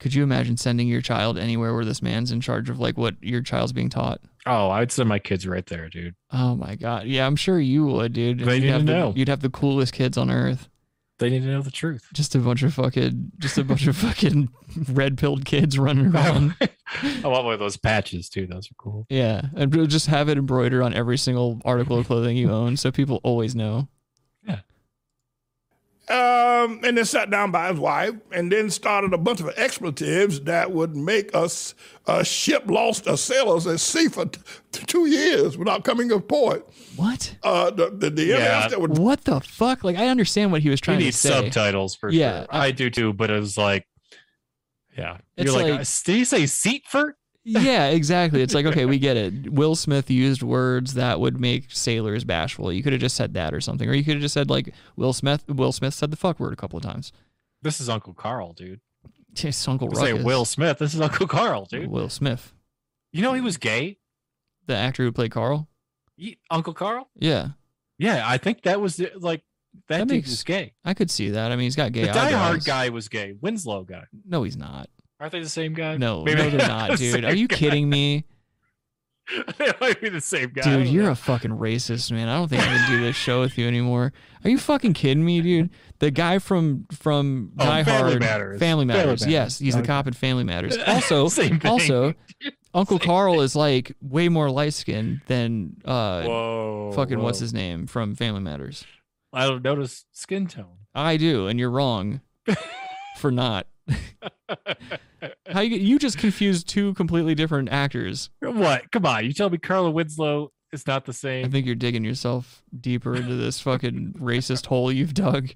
Could 0.00 0.14
you 0.14 0.22
imagine 0.22 0.56
sending 0.56 0.88
your 0.88 1.00
child 1.00 1.38
anywhere 1.38 1.74
where 1.74 1.84
this 1.84 2.02
man's 2.02 2.32
in 2.32 2.40
charge 2.40 2.68
of 2.68 2.78
like 2.78 2.98
what 2.98 3.14
your 3.20 3.40
child's 3.40 3.72
being 3.72 3.88
taught? 3.88 4.20
Oh, 4.46 4.70
I'd 4.70 4.92
send 4.92 5.08
my 5.08 5.18
kids 5.18 5.46
right 5.46 5.64
there, 5.64 5.88
dude. 5.88 6.14
Oh 6.32 6.54
my 6.54 6.74
God. 6.74 7.06
Yeah, 7.06 7.26
I'm 7.26 7.36
sure 7.36 7.58
you 7.58 7.86
would, 7.86 8.12
dude. 8.12 8.40
They 8.40 8.56
you'd 8.56 8.62
need 8.64 8.68
have 8.70 8.80
to 8.82 8.86
the, 8.86 8.92
know. 8.92 9.12
You'd 9.16 9.28
have 9.28 9.40
the 9.40 9.50
coolest 9.50 9.94
kids 9.94 10.18
on 10.18 10.30
earth. 10.30 10.68
They 11.18 11.30
need 11.30 11.42
to 11.42 11.48
know 11.48 11.62
the 11.62 11.70
truth. 11.70 12.08
Just 12.12 12.34
a 12.34 12.40
bunch 12.40 12.64
of 12.64 12.74
fucking, 12.74 13.32
just 13.38 13.56
a 13.56 13.62
bunch 13.62 13.86
of 13.86 13.96
fucking 13.96 14.48
red 14.90 15.16
pilled 15.16 15.44
kids 15.44 15.78
running 15.78 16.06
around. 16.14 16.56
I 16.60 16.68
want 17.24 17.44
one 17.44 17.54
of 17.54 17.60
those 17.60 17.76
patches 17.76 18.28
too. 18.28 18.46
Those 18.46 18.68
are 18.70 18.74
cool. 18.76 19.06
Yeah, 19.08 19.42
and 19.56 19.72
just 19.88 20.08
have 20.08 20.28
it 20.28 20.36
embroidered 20.36 20.82
on 20.82 20.92
every 20.92 21.16
single 21.16 21.62
article 21.64 21.98
of 21.98 22.06
clothing 22.06 22.36
you 22.36 22.50
own, 22.50 22.76
so 22.76 22.90
people 22.90 23.20
always 23.22 23.54
know. 23.54 23.88
Um, 26.06 26.80
and 26.84 26.98
then 26.98 27.04
sat 27.06 27.30
down 27.30 27.50
by 27.50 27.70
his 27.70 27.80
wife, 27.80 28.12
and 28.30 28.52
then 28.52 28.68
started 28.68 29.14
a 29.14 29.18
bunch 29.18 29.40
of 29.40 29.50
expletives 29.56 30.40
that 30.42 30.70
would 30.70 30.94
make 30.94 31.34
us 31.34 31.74
a 32.06 32.22
ship 32.22 32.64
lost 32.66 33.06
a 33.06 33.16
sailors 33.16 33.66
at 33.66 33.80
sea 33.80 34.08
for 34.08 34.26
t- 34.26 34.38
t- 34.70 34.84
two 34.84 35.06
years 35.06 35.56
without 35.56 35.82
coming 35.82 36.10
to 36.10 36.20
port. 36.20 36.68
What? 36.96 37.34
Uh, 37.42 37.70
the 37.70 37.88
the, 37.90 38.10
the 38.10 38.24
Yeah. 38.24 38.68
That 38.68 38.80
would 38.82 38.98
What 38.98 39.24
the 39.24 39.40
fuck? 39.40 39.82
Like, 39.82 39.96
I 39.96 40.08
understand 40.08 40.52
what 40.52 40.60
he 40.60 40.68
was 40.68 40.78
You 40.80 40.84
trying 40.84 40.98
to 40.98 41.04
need 41.06 41.14
say. 41.14 41.30
subtitles 41.30 41.94
for 41.96 42.10
Yeah, 42.10 42.40
sure. 42.40 42.46
I, 42.50 42.70
do 42.70 42.90
too, 42.90 43.14
but 43.14 43.30
it 43.30 43.40
was 43.40 43.56
like, 43.56 43.86
yeah. 44.98 45.16
You're 45.38 45.52
like, 45.54 45.66
like- 45.78 45.88
did 46.04 46.18
you 46.18 46.24
say 46.26 46.44
seat 46.44 46.82
for? 46.86 47.16
Yeah, 47.44 47.88
exactly. 47.88 48.40
It's 48.42 48.54
like, 48.54 48.66
okay, 48.66 48.86
we 48.86 48.98
get 48.98 49.16
it. 49.16 49.52
Will 49.52 49.74
Smith 49.74 50.10
used 50.10 50.42
words 50.42 50.94
that 50.94 51.20
would 51.20 51.38
make 51.40 51.66
sailors 51.70 52.24
bashful. 52.24 52.72
You 52.72 52.82
could 52.82 52.92
have 52.92 53.00
just 53.00 53.16
said 53.16 53.34
that 53.34 53.52
or 53.54 53.60
something, 53.60 53.88
or 53.88 53.92
you 53.94 54.02
could 54.04 54.14
have 54.14 54.22
just 54.22 54.34
said 54.34 54.48
like 54.50 54.72
Will 54.96 55.12
Smith. 55.12 55.44
Will 55.48 55.72
Smith 55.72 55.94
said 55.94 56.10
the 56.10 56.16
fuck 56.16 56.40
word 56.40 56.52
a 56.52 56.56
couple 56.56 56.76
of 56.78 56.82
times. 56.82 57.12
This 57.62 57.80
is 57.80 57.88
Uncle 57.88 58.14
Carl, 58.14 58.52
dude. 58.52 58.80
It's 59.36 59.66
Uncle 59.66 59.92
say 59.94 60.12
Will 60.12 60.44
Smith. 60.44 60.78
This 60.78 60.94
is 60.94 61.00
Uncle 61.00 61.26
Carl, 61.26 61.64
dude. 61.64 61.90
Will 61.90 62.08
Smith, 62.08 62.52
You 63.12 63.20
know 63.22 63.32
he 63.32 63.40
was 63.40 63.56
gay. 63.56 63.98
the 64.66 64.76
actor 64.76 65.02
who 65.02 65.10
played 65.12 65.32
Carl. 65.32 65.68
Ye- 66.16 66.38
Uncle 66.50 66.72
Carl. 66.72 67.08
Yeah, 67.16 67.48
Yeah, 67.98 68.22
I 68.24 68.38
think 68.38 68.62
that 68.62 68.80
was 68.80 68.96
the, 68.96 69.10
like 69.16 69.42
that, 69.88 69.98
That 69.98 70.08
dude 70.08 70.16
makes- 70.18 70.30
was 70.30 70.44
gay. 70.44 70.74
I 70.84 70.94
could 70.94 71.10
see 71.10 71.30
that. 71.30 71.50
I 71.50 71.56
mean, 71.56 71.64
he's 71.64 71.74
got 71.74 71.90
gay 71.90 72.02
the 72.02 72.12
Die 72.12 72.30
Hard 72.30 72.64
guy 72.64 72.90
was 72.90 73.08
gay. 73.08 73.34
Winslow 73.40 73.82
guy. 73.82 74.04
No, 74.24 74.44
he's 74.44 74.56
not. 74.56 74.88
Aren't 75.20 75.32
they 75.32 75.40
the 75.40 75.48
same 75.48 75.74
guy? 75.74 75.96
No, 75.96 76.22
Maybe 76.24 76.42
no, 76.42 76.50
they're 76.50 76.68
not, 76.68 76.90
the 76.92 76.96
dude. 76.96 77.24
Are 77.24 77.34
you 77.34 77.48
guy. 77.48 77.56
kidding 77.56 77.88
me? 77.88 78.24
they 79.58 79.72
might 79.80 80.00
be 80.00 80.08
the 80.10 80.20
same 80.20 80.50
guy. 80.50 80.62
Dude, 80.62 80.88
you're 80.88 81.04
know. 81.04 81.12
a 81.12 81.14
fucking 81.14 81.52
racist, 81.52 82.12
man. 82.12 82.28
I 82.28 82.36
don't 82.36 82.48
think 82.48 82.62
I 82.62 82.66
can 82.66 82.90
do 82.90 83.00
this 83.00 83.16
show 83.16 83.40
with 83.40 83.56
you 83.56 83.66
anymore. 83.66 84.12
Are 84.42 84.50
you 84.50 84.58
fucking 84.58 84.92
kidding 84.92 85.24
me, 85.24 85.40
dude? 85.40 85.70
The 86.00 86.10
guy 86.10 86.38
from 86.38 86.86
from 86.92 87.52
Oh, 87.58 87.64
Die 87.64 87.84
Family 87.84 88.10
Hard, 88.10 88.20
Matters. 88.20 88.58
Family 88.58 88.58
Family 88.58 88.84
Matters. 88.84 89.20
Matters. 89.22 89.26
Yes, 89.26 89.58
he's 89.58 89.76
the 89.76 89.82
cop 89.82 90.06
in 90.06 90.12
Family 90.12 90.44
Matters. 90.44 90.76
Also, 90.86 91.28
Same 91.28 91.58
also, 91.64 92.14
Uncle 92.74 92.98
Carl 92.98 93.40
is 93.40 93.56
like 93.56 93.96
way 94.02 94.28
more 94.28 94.50
light 94.50 94.74
skinned 94.74 95.22
than 95.26 95.76
uh, 95.84 96.22
Whoa, 96.24 96.92
fucking 96.94 97.18
what's 97.20 97.38
his 97.38 97.54
name 97.54 97.86
from 97.86 98.14
Family 98.14 98.40
Matters. 98.40 98.84
I 99.32 99.46
don't 99.46 99.64
notice 99.64 100.04
skin 100.12 100.46
tone. 100.46 100.76
I 100.94 101.16
do, 101.16 101.46
and 101.46 101.58
you're 101.58 101.70
wrong 101.70 102.20
for 103.16 103.30
not. 103.32 103.66
How 105.50 105.60
you 105.60 105.76
you 105.76 105.98
just 105.98 106.18
confused 106.18 106.68
two 106.68 106.94
completely 106.94 107.34
different 107.34 107.68
actors. 107.70 108.30
What? 108.40 108.90
Come 108.90 109.06
on, 109.06 109.24
you 109.24 109.32
tell 109.32 109.50
me 109.50 109.58
Carla 109.58 109.90
Winslow 109.90 110.52
is 110.72 110.86
not 110.86 111.04
the 111.04 111.12
same. 111.12 111.44
I 111.44 111.48
think 111.48 111.66
you're 111.66 111.74
digging 111.74 112.04
yourself 112.04 112.62
deeper 112.78 113.14
into 113.14 113.36
this 113.36 113.60
fucking 113.60 114.14
racist 114.18 114.66
hole 114.66 114.90
you've 114.90 115.14
dug. 115.14 115.50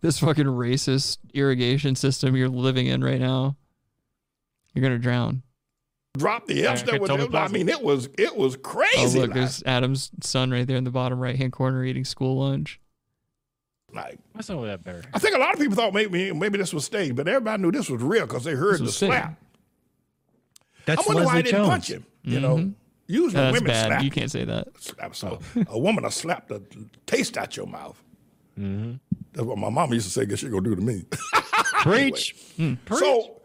This 0.00 0.18
fucking 0.18 0.46
racist 0.46 1.18
irrigation 1.34 1.96
system 1.96 2.36
you're 2.36 2.48
living 2.48 2.86
in 2.86 3.02
right 3.02 3.20
now. 3.20 3.56
You're 4.74 4.82
gonna 4.82 4.98
drown. 4.98 5.42
Drop 6.18 6.46
the 6.46 6.64
F's. 6.66 6.82
Yeah, 6.82 6.98
That 6.98 7.00
was, 7.00 7.34
I 7.34 7.48
mean, 7.48 7.68
it 7.68 7.82
was 7.82 8.08
it 8.18 8.36
was 8.36 8.56
Oh 8.56 8.58
crazy. 8.58 9.20
look, 9.20 9.30
last 9.30 9.36
there's 9.36 9.62
Adam's 9.64 10.10
son 10.22 10.50
right 10.50 10.66
there 10.66 10.76
in 10.76 10.84
the 10.84 10.90
bottom 10.90 11.18
right 11.20 11.36
hand 11.36 11.52
corner 11.52 11.84
eating 11.84 12.04
school 12.04 12.38
lunch. 12.38 12.80
Night. 13.94 14.18
That's 14.34 14.48
not 14.48 14.62
that 14.64 14.84
better. 14.84 15.02
I 15.14 15.18
think 15.18 15.34
a 15.36 15.38
lot 15.38 15.52
of 15.54 15.60
people 15.60 15.76
thought 15.76 15.92
maybe 15.94 16.32
maybe 16.32 16.58
this 16.58 16.72
was 16.72 16.84
staged, 16.84 17.16
but 17.16 17.26
everybody 17.28 17.62
knew 17.62 17.72
this 17.72 17.88
was 17.90 18.02
real 18.02 18.26
because 18.26 18.44
they 18.44 18.54
heard 18.54 18.78
the 18.78 18.84
was 18.84 18.96
staged. 18.96 19.12
slap. 19.12 19.40
That's 20.86 21.02
I 21.02 21.04
wonder 21.08 21.24
why 21.24 21.34
Leslie 21.34 21.42
they 21.42 21.50
didn't 21.50 21.60
Jones. 21.60 21.68
punch 21.70 21.90
him. 21.90 22.06
You 22.22 22.40
know, 22.40 22.56
Mhm. 22.56 22.74
usually 23.06 23.32
That's 23.34 23.54
women 23.54 23.66
bad. 23.68 23.86
slap. 23.86 24.02
You 24.02 24.10
can't 24.10 24.30
say 24.30 24.44
that. 24.44 24.68
slap. 24.80 25.14
So 25.16 25.38
a 25.68 25.78
woman 25.78 26.04
will 26.04 26.10
slap 26.10 26.48
the 26.48 26.62
taste 27.06 27.36
out 27.36 27.56
your 27.56 27.66
mouth. 27.66 28.02
Mm-hmm. 28.58 28.94
That's 29.32 29.46
what 29.46 29.58
my 29.58 29.70
mama 29.70 29.94
used 29.94 30.06
to 30.06 30.12
say. 30.12 30.26
Guess 30.26 30.40
she 30.40 30.48
gonna 30.48 30.62
do 30.62 30.74
to 30.74 30.82
me. 30.82 31.04
Preach. 31.82 32.34
Hmm. 32.56 32.74
So 32.92 33.40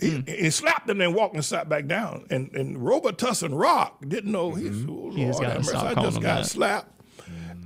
he, 0.00 0.22
he 0.26 0.50
slapped 0.50 0.88
him 0.88 1.00
and 1.00 1.14
walked 1.14 1.34
and 1.34 1.44
sat 1.44 1.68
back 1.68 1.86
down. 1.86 2.26
And 2.30 2.50
and 2.54 2.76
Robitussin 2.78 3.58
Rock 3.58 4.00
didn't 4.06 4.32
know 4.32 4.54
he's 4.54 4.84
oh, 4.88 5.10
He 5.10 5.24
just 5.26 5.40
Lord 5.40 5.54
gotta 5.54 5.72
have 5.74 5.84
I 5.86 5.94
calling 5.94 6.10
just 6.10 6.22
got 6.22 6.36
that. 6.36 6.46
slapped. 6.46 6.97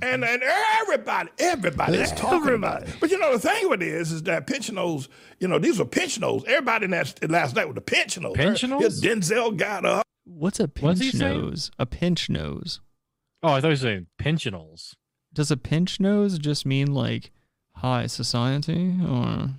And 0.03 0.23
and 0.25 0.43
everybody, 0.43 1.29
everybody 1.39 1.97
is 1.97 2.11
talking 2.11 2.55
about 2.55 2.83
it. 2.83 2.95
But 2.99 3.09
you 3.09 3.17
know 3.17 3.31
the 3.33 3.39
thing 3.39 3.69
with 3.69 3.81
it 3.81 3.87
is, 3.87 4.11
is 4.11 4.23
that 4.23 4.47
pensioners, 4.47 5.07
you 5.39 5.47
know, 5.47 5.59
these 5.59 5.79
were 5.79 5.85
pensioners. 5.85 6.43
Everybody 6.45 6.85
in 6.85 6.91
that 6.91 7.29
last 7.31 7.55
night 7.55 7.65
with 7.65 7.75
the 7.75 7.81
pensioners. 7.81 8.33
Pensioners? 8.35 9.03
Yeah, 9.03 9.11
Denzel 9.13 9.55
got 9.55 9.85
up. 9.85 10.03
What's 10.25 10.59
a 10.59 10.69
What's 10.79 10.99
he 10.99 11.11
pinch 11.11 11.19
saying? 11.21 11.41
nose? 11.41 11.71
A 11.79 11.85
pinch 11.85 12.29
nose. 12.29 12.81
Oh, 13.41 13.49
I 13.53 13.61
thought 13.61 13.67
you 13.67 13.71
were 13.71 13.75
saying 13.77 14.07
pensionals. 14.19 14.95
Does 15.33 15.51
a 15.51 15.57
pinch 15.57 15.99
nose 15.99 16.37
just 16.37 16.65
mean 16.65 16.93
like 16.93 17.31
high 17.77 18.07
society 18.07 18.95
or 19.01 19.49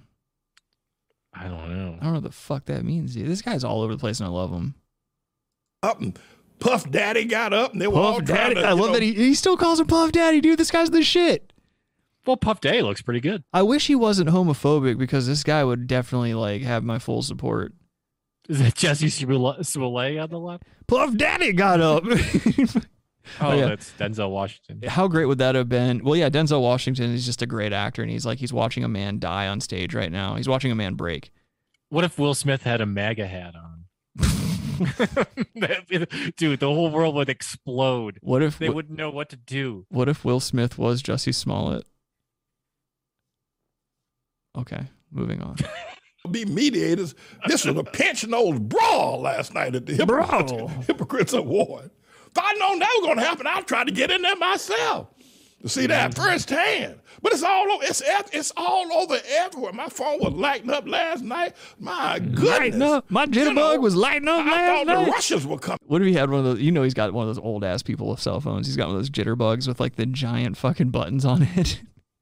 I 1.36 1.48
don't 1.48 1.74
know. 1.76 1.96
I 2.00 2.04
don't 2.04 2.12
know 2.12 2.12
what 2.12 2.22
the 2.22 2.30
fuck 2.30 2.66
that 2.66 2.84
means, 2.84 3.14
dude. 3.14 3.28
This 3.28 3.42
guy's 3.42 3.64
all 3.64 3.82
over 3.82 3.92
the 3.94 3.98
place 3.98 4.20
and 4.20 4.26
I 4.28 4.30
love 4.30 4.50
him. 4.52 4.74
up 5.82 6.00
and 6.00 6.18
Puff 6.60 6.90
Daddy 6.90 7.24
got 7.24 7.52
up 7.52 7.72
and 7.72 7.80
they 7.80 7.86
were 7.86 7.98
all 7.98 8.14
Puff 8.16 8.24
trying 8.26 8.38
Daddy. 8.38 8.54
to, 8.56 8.66
I 8.66 8.72
love 8.72 8.86
know, 8.88 8.92
that 8.94 9.02
he, 9.02 9.12
he 9.12 9.34
still 9.34 9.56
calls 9.56 9.80
him 9.80 9.86
Puff 9.86 10.12
Daddy, 10.12 10.40
dude. 10.40 10.58
This 10.58 10.70
guy's 10.70 10.90
the 10.90 11.02
shit. 11.02 11.52
Well, 12.26 12.36
Puff 12.36 12.60
Daddy 12.60 12.80
looks 12.82 13.02
pretty 13.02 13.20
good. 13.20 13.44
I 13.52 13.62
wish 13.62 13.86
he 13.86 13.94
wasn't 13.94 14.30
homophobic 14.30 14.96
because 14.98 15.26
this 15.26 15.42
guy 15.42 15.62
would 15.62 15.86
definitely 15.86 16.32
like 16.34 16.62
have 16.62 16.82
my 16.82 16.98
full 16.98 17.22
support. 17.22 17.74
Is 18.48 18.58
that 18.60 18.74
Jussie 18.74 19.10
Smollett 19.10 19.66
Smollett 19.66 20.18
on 20.18 20.30
the 20.30 20.38
left? 20.38 20.64
Puff 20.86 21.16
Daddy 21.16 21.52
got 21.52 21.80
up. 21.80 22.04
Oh, 23.40 23.54
yeah. 23.54 23.68
that's 23.68 23.90
Denzel 23.98 24.30
Washington. 24.30 24.86
How 24.86 25.08
great 25.08 25.24
would 25.24 25.38
that 25.38 25.54
have 25.54 25.66
been? 25.66 26.04
Well, 26.04 26.14
yeah, 26.14 26.28
Denzel 26.28 26.60
Washington 26.60 27.10
is 27.14 27.24
just 27.24 27.40
a 27.40 27.46
great 27.46 27.72
actor, 27.72 28.02
and 28.02 28.10
he's 28.10 28.26
like 28.26 28.38
he's 28.38 28.52
watching 28.52 28.84
a 28.84 28.88
man 28.88 29.18
die 29.18 29.48
on 29.48 29.62
stage 29.62 29.94
right 29.94 30.12
now. 30.12 30.34
He's 30.34 30.46
watching 30.46 30.70
a 30.70 30.74
man 30.74 30.92
break. 30.94 31.30
What 31.88 32.04
if 32.04 32.18
Will 32.18 32.34
Smith 32.34 32.64
had 32.64 32.82
a 32.82 32.86
MAGA 32.86 33.26
hat 33.26 33.54
on? 33.56 33.73
Dude, 36.36 36.60
the 36.60 36.66
whole 36.66 36.90
world 36.90 37.14
would 37.14 37.28
explode. 37.28 38.18
What 38.22 38.42
if 38.42 38.58
they 38.58 38.68
what- 38.68 38.76
wouldn't 38.76 38.98
know 38.98 39.10
what 39.10 39.30
to 39.30 39.36
do? 39.36 39.86
What 39.88 40.08
if 40.08 40.24
Will 40.24 40.40
Smith 40.40 40.78
was 40.78 41.02
Jussie 41.02 41.34
Smollett? 41.34 41.86
Okay, 44.56 44.86
moving 45.10 45.42
on. 45.42 45.56
be 46.30 46.44
mediators. 46.44 47.14
This 47.46 47.64
was 47.64 47.76
a 47.76 47.84
pensioners 47.84 48.58
brawl 48.60 49.20
last 49.20 49.52
night 49.52 49.74
at 49.74 49.86
the 49.86 49.94
Hypocrites, 49.94 50.52
Hypocrites 50.86 51.32
Award. 51.32 51.90
If 52.26 52.38
I'd 52.38 52.58
known 52.58 52.78
that 52.78 52.90
was 52.98 53.06
going 53.06 53.18
to 53.18 53.24
happen, 53.24 53.46
I'd 53.46 53.66
try 53.66 53.84
to 53.84 53.92
get 53.92 54.10
in 54.10 54.22
there 54.22 54.36
myself 54.36 55.08
to 55.64 55.68
see 55.70 55.86
that 55.86 56.14
firsthand. 56.14 57.00
But 57.22 57.32
it's 57.32 57.42
all 57.42 57.72
over. 57.72 57.84
It's 57.84 58.02
it's 58.32 58.52
all 58.56 58.92
over 58.92 59.18
everywhere. 59.28 59.72
My 59.72 59.88
phone 59.88 60.18
was 60.20 60.34
lighting 60.34 60.70
up 60.70 60.86
last 60.86 61.24
night. 61.24 61.54
My 61.78 62.18
goodness, 62.18 62.82
up. 62.82 63.10
My 63.10 63.24
jitterbug 63.26 63.80
was 63.80 63.96
lighting 63.96 64.28
up 64.28 64.44
I 64.44 64.50
last 64.50 64.68
thought 64.68 64.86
night. 64.86 65.04
the 65.06 65.10
Russians 65.10 65.46
were 65.46 65.58
coming. 65.58 65.78
What 65.86 66.02
if 66.02 66.08
he 66.08 66.12
had 66.14 66.28
one 66.28 66.40
of 66.40 66.44
those? 66.44 66.60
You 66.60 66.70
know, 66.70 66.82
he's 66.82 66.92
got 66.94 67.12
one 67.14 67.26
of 67.26 67.34
those 67.34 67.42
old 67.42 67.64
ass 67.64 67.82
people 67.82 68.08
with 68.10 68.20
cell 68.20 68.40
phones. 68.40 68.66
He's 68.66 68.76
got 68.76 68.88
one 68.88 68.96
of 68.96 69.00
those 69.00 69.10
jitterbugs 69.10 69.66
with 69.66 69.80
like 69.80 69.96
the 69.96 70.04
giant 70.06 70.56
fucking 70.58 70.90
buttons 70.90 71.24
on 71.24 71.48
it. 71.54 71.80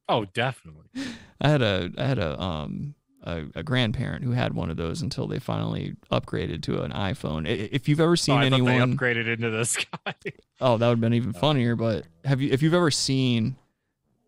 Oh, 0.08 0.24
definitely. 0.26 0.86
I 1.40 1.48
had 1.48 1.62
a 1.62 1.90
I 1.98 2.04
had 2.04 2.18
a 2.18 2.40
um 2.40 2.94
a, 3.22 3.44
a 3.54 3.62
grandparent 3.62 4.24
who 4.24 4.32
had 4.32 4.54
one 4.54 4.70
of 4.70 4.76
those 4.76 5.02
until 5.02 5.26
they 5.26 5.38
finally 5.38 5.94
upgraded 6.10 6.62
to 6.62 6.82
an 6.82 6.92
iPhone. 6.92 7.46
If 7.46 7.88
you've 7.88 8.00
ever 8.00 8.16
seen 8.16 8.40
oh, 8.40 8.44
anyone, 8.44 8.90
they 8.90 8.96
upgraded 8.96 9.26
into 9.26 9.50
the 9.50 9.64
sky. 9.64 10.14
oh, 10.60 10.76
that 10.76 10.86
would 10.88 10.94
have 10.94 11.00
been 11.00 11.14
even 11.14 11.32
funnier. 11.32 11.76
But 11.76 12.04
have 12.24 12.40
you 12.40 12.50
if 12.50 12.62
you've 12.62 12.74
ever 12.74 12.90
seen 12.90 13.56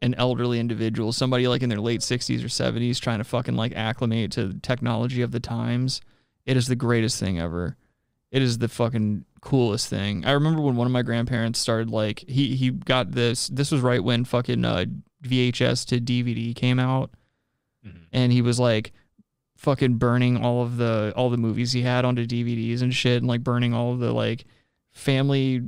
an 0.03 0.15
elderly 0.15 0.61
individual, 0.61 1.13
somebody 1.13 1.49
like 1.49 1.63
in 1.63 1.69
their 1.69 1.81
late 1.81 2.03
sixties 2.03 2.45
or 2.45 2.49
seventies, 2.49 2.99
trying 2.99 3.19
to 3.19 3.25
fucking 3.25 3.57
like 3.57 3.73
acclimate 3.75 4.31
to 4.33 4.49
the 4.49 4.61
technology 4.61 5.23
of 5.23 5.33
the 5.33 5.41
times, 5.41 6.01
it 6.47 6.57
is 6.57 6.67
the 6.67 6.77
greatest 6.77 7.19
thing 7.19 7.39
ever. 7.39 7.77
It 8.31 8.43
is 8.43 8.59
the 8.59 8.69
fucking 8.69 9.25
coolest 9.41 9.89
thing. 9.89 10.25
I 10.25 10.33
remember 10.33 10.61
when 10.61 10.77
one 10.77 10.87
of 10.87 10.93
my 10.93 11.03
grandparents 11.03 11.59
started 11.59 11.91
like 11.91 12.25
he 12.29 12.57
he 12.57 12.71
got 12.71 13.13
this. 13.13 13.49
This 13.49 13.71
was 13.71 13.81
right 13.81 14.03
when 14.03 14.25
fucking 14.25 14.65
uh, 14.65 14.87
VHS 15.25 15.87
to 15.87 16.01
DVD 16.01 16.55
came 16.55 16.79
out, 16.79 17.11
Mm-hmm. 17.87 17.99
and 18.13 18.33
he 18.33 18.41
was 18.43 18.59
like 18.59 18.93
fucking 19.57 19.95
burning 19.97 20.37
all 20.43 20.63
of 20.63 20.77
the 20.79 21.13
all 21.17 21.31
the 21.31 21.37
movies 21.37 21.73
he 21.73 21.83
had 21.83 22.05
onto 22.05 22.27
DVDs 22.27 22.83
and 22.83 22.95
shit, 22.95 23.19
and 23.19 23.27
like 23.29 23.43
burning 23.45 23.75
all 23.75 23.93
of 23.93 23.99
the 24.01 24.13
like 24.13 24.45
family 24.93 25.63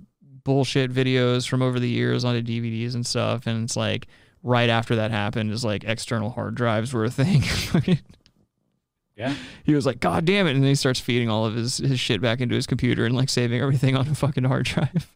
bullshit 0.45 0.93
videos 0.93 1.49
from 1.49 1.61
over 1.63 1.81
the 1.81 1.89
years 1.89 2.25
onto 2.25 2.41
DVDs 2.41 2.95
and 2.95 3.05
stuff. 3.07 3.47
And 3.47 3.65
it's 3.65 3.77
like 3.77 4.07
right 4.43 4.69
after 4.71 4.97
that 4.97 5.11
happened, 5.11 5.51
is 5.51 5.65
like 5.65 5.85
external 5.85 6.31
hard 6.31 6.55
drives 6.55 6.93
were 6.93 7.05
a 7.05 7.11
thing. 7.11 7.43
Yeah. 9.17 9.35
he 9.65 9.75
was 9.75 9.87
like, 9.87 9.99
God 9.99 10.27
damn 10.27 10.47
it. 10.47 10.51
And 10.51 10.63
then 10.63 10.69
he 10.69 10.75
starts 10.75 11.01
feeding 11.01 11.31
all 11.31 11.47
of 11.47 11.55
his, 11.55 11.79
his 11.79 11.99
shit 11.99 12.21
back 12.21 12.43
into 12.43 12.55
his 12.55 12.67
computer 12.67 13.07
and 13.07 13.17
like 13.17 13.31
saving 13.31 13.63
everything 13.63 13.97
on 13.97 14.07
a 14.07 14.15
fucking 14.15 14.45
hard 14.45 14.67
drive. 14.67 15.11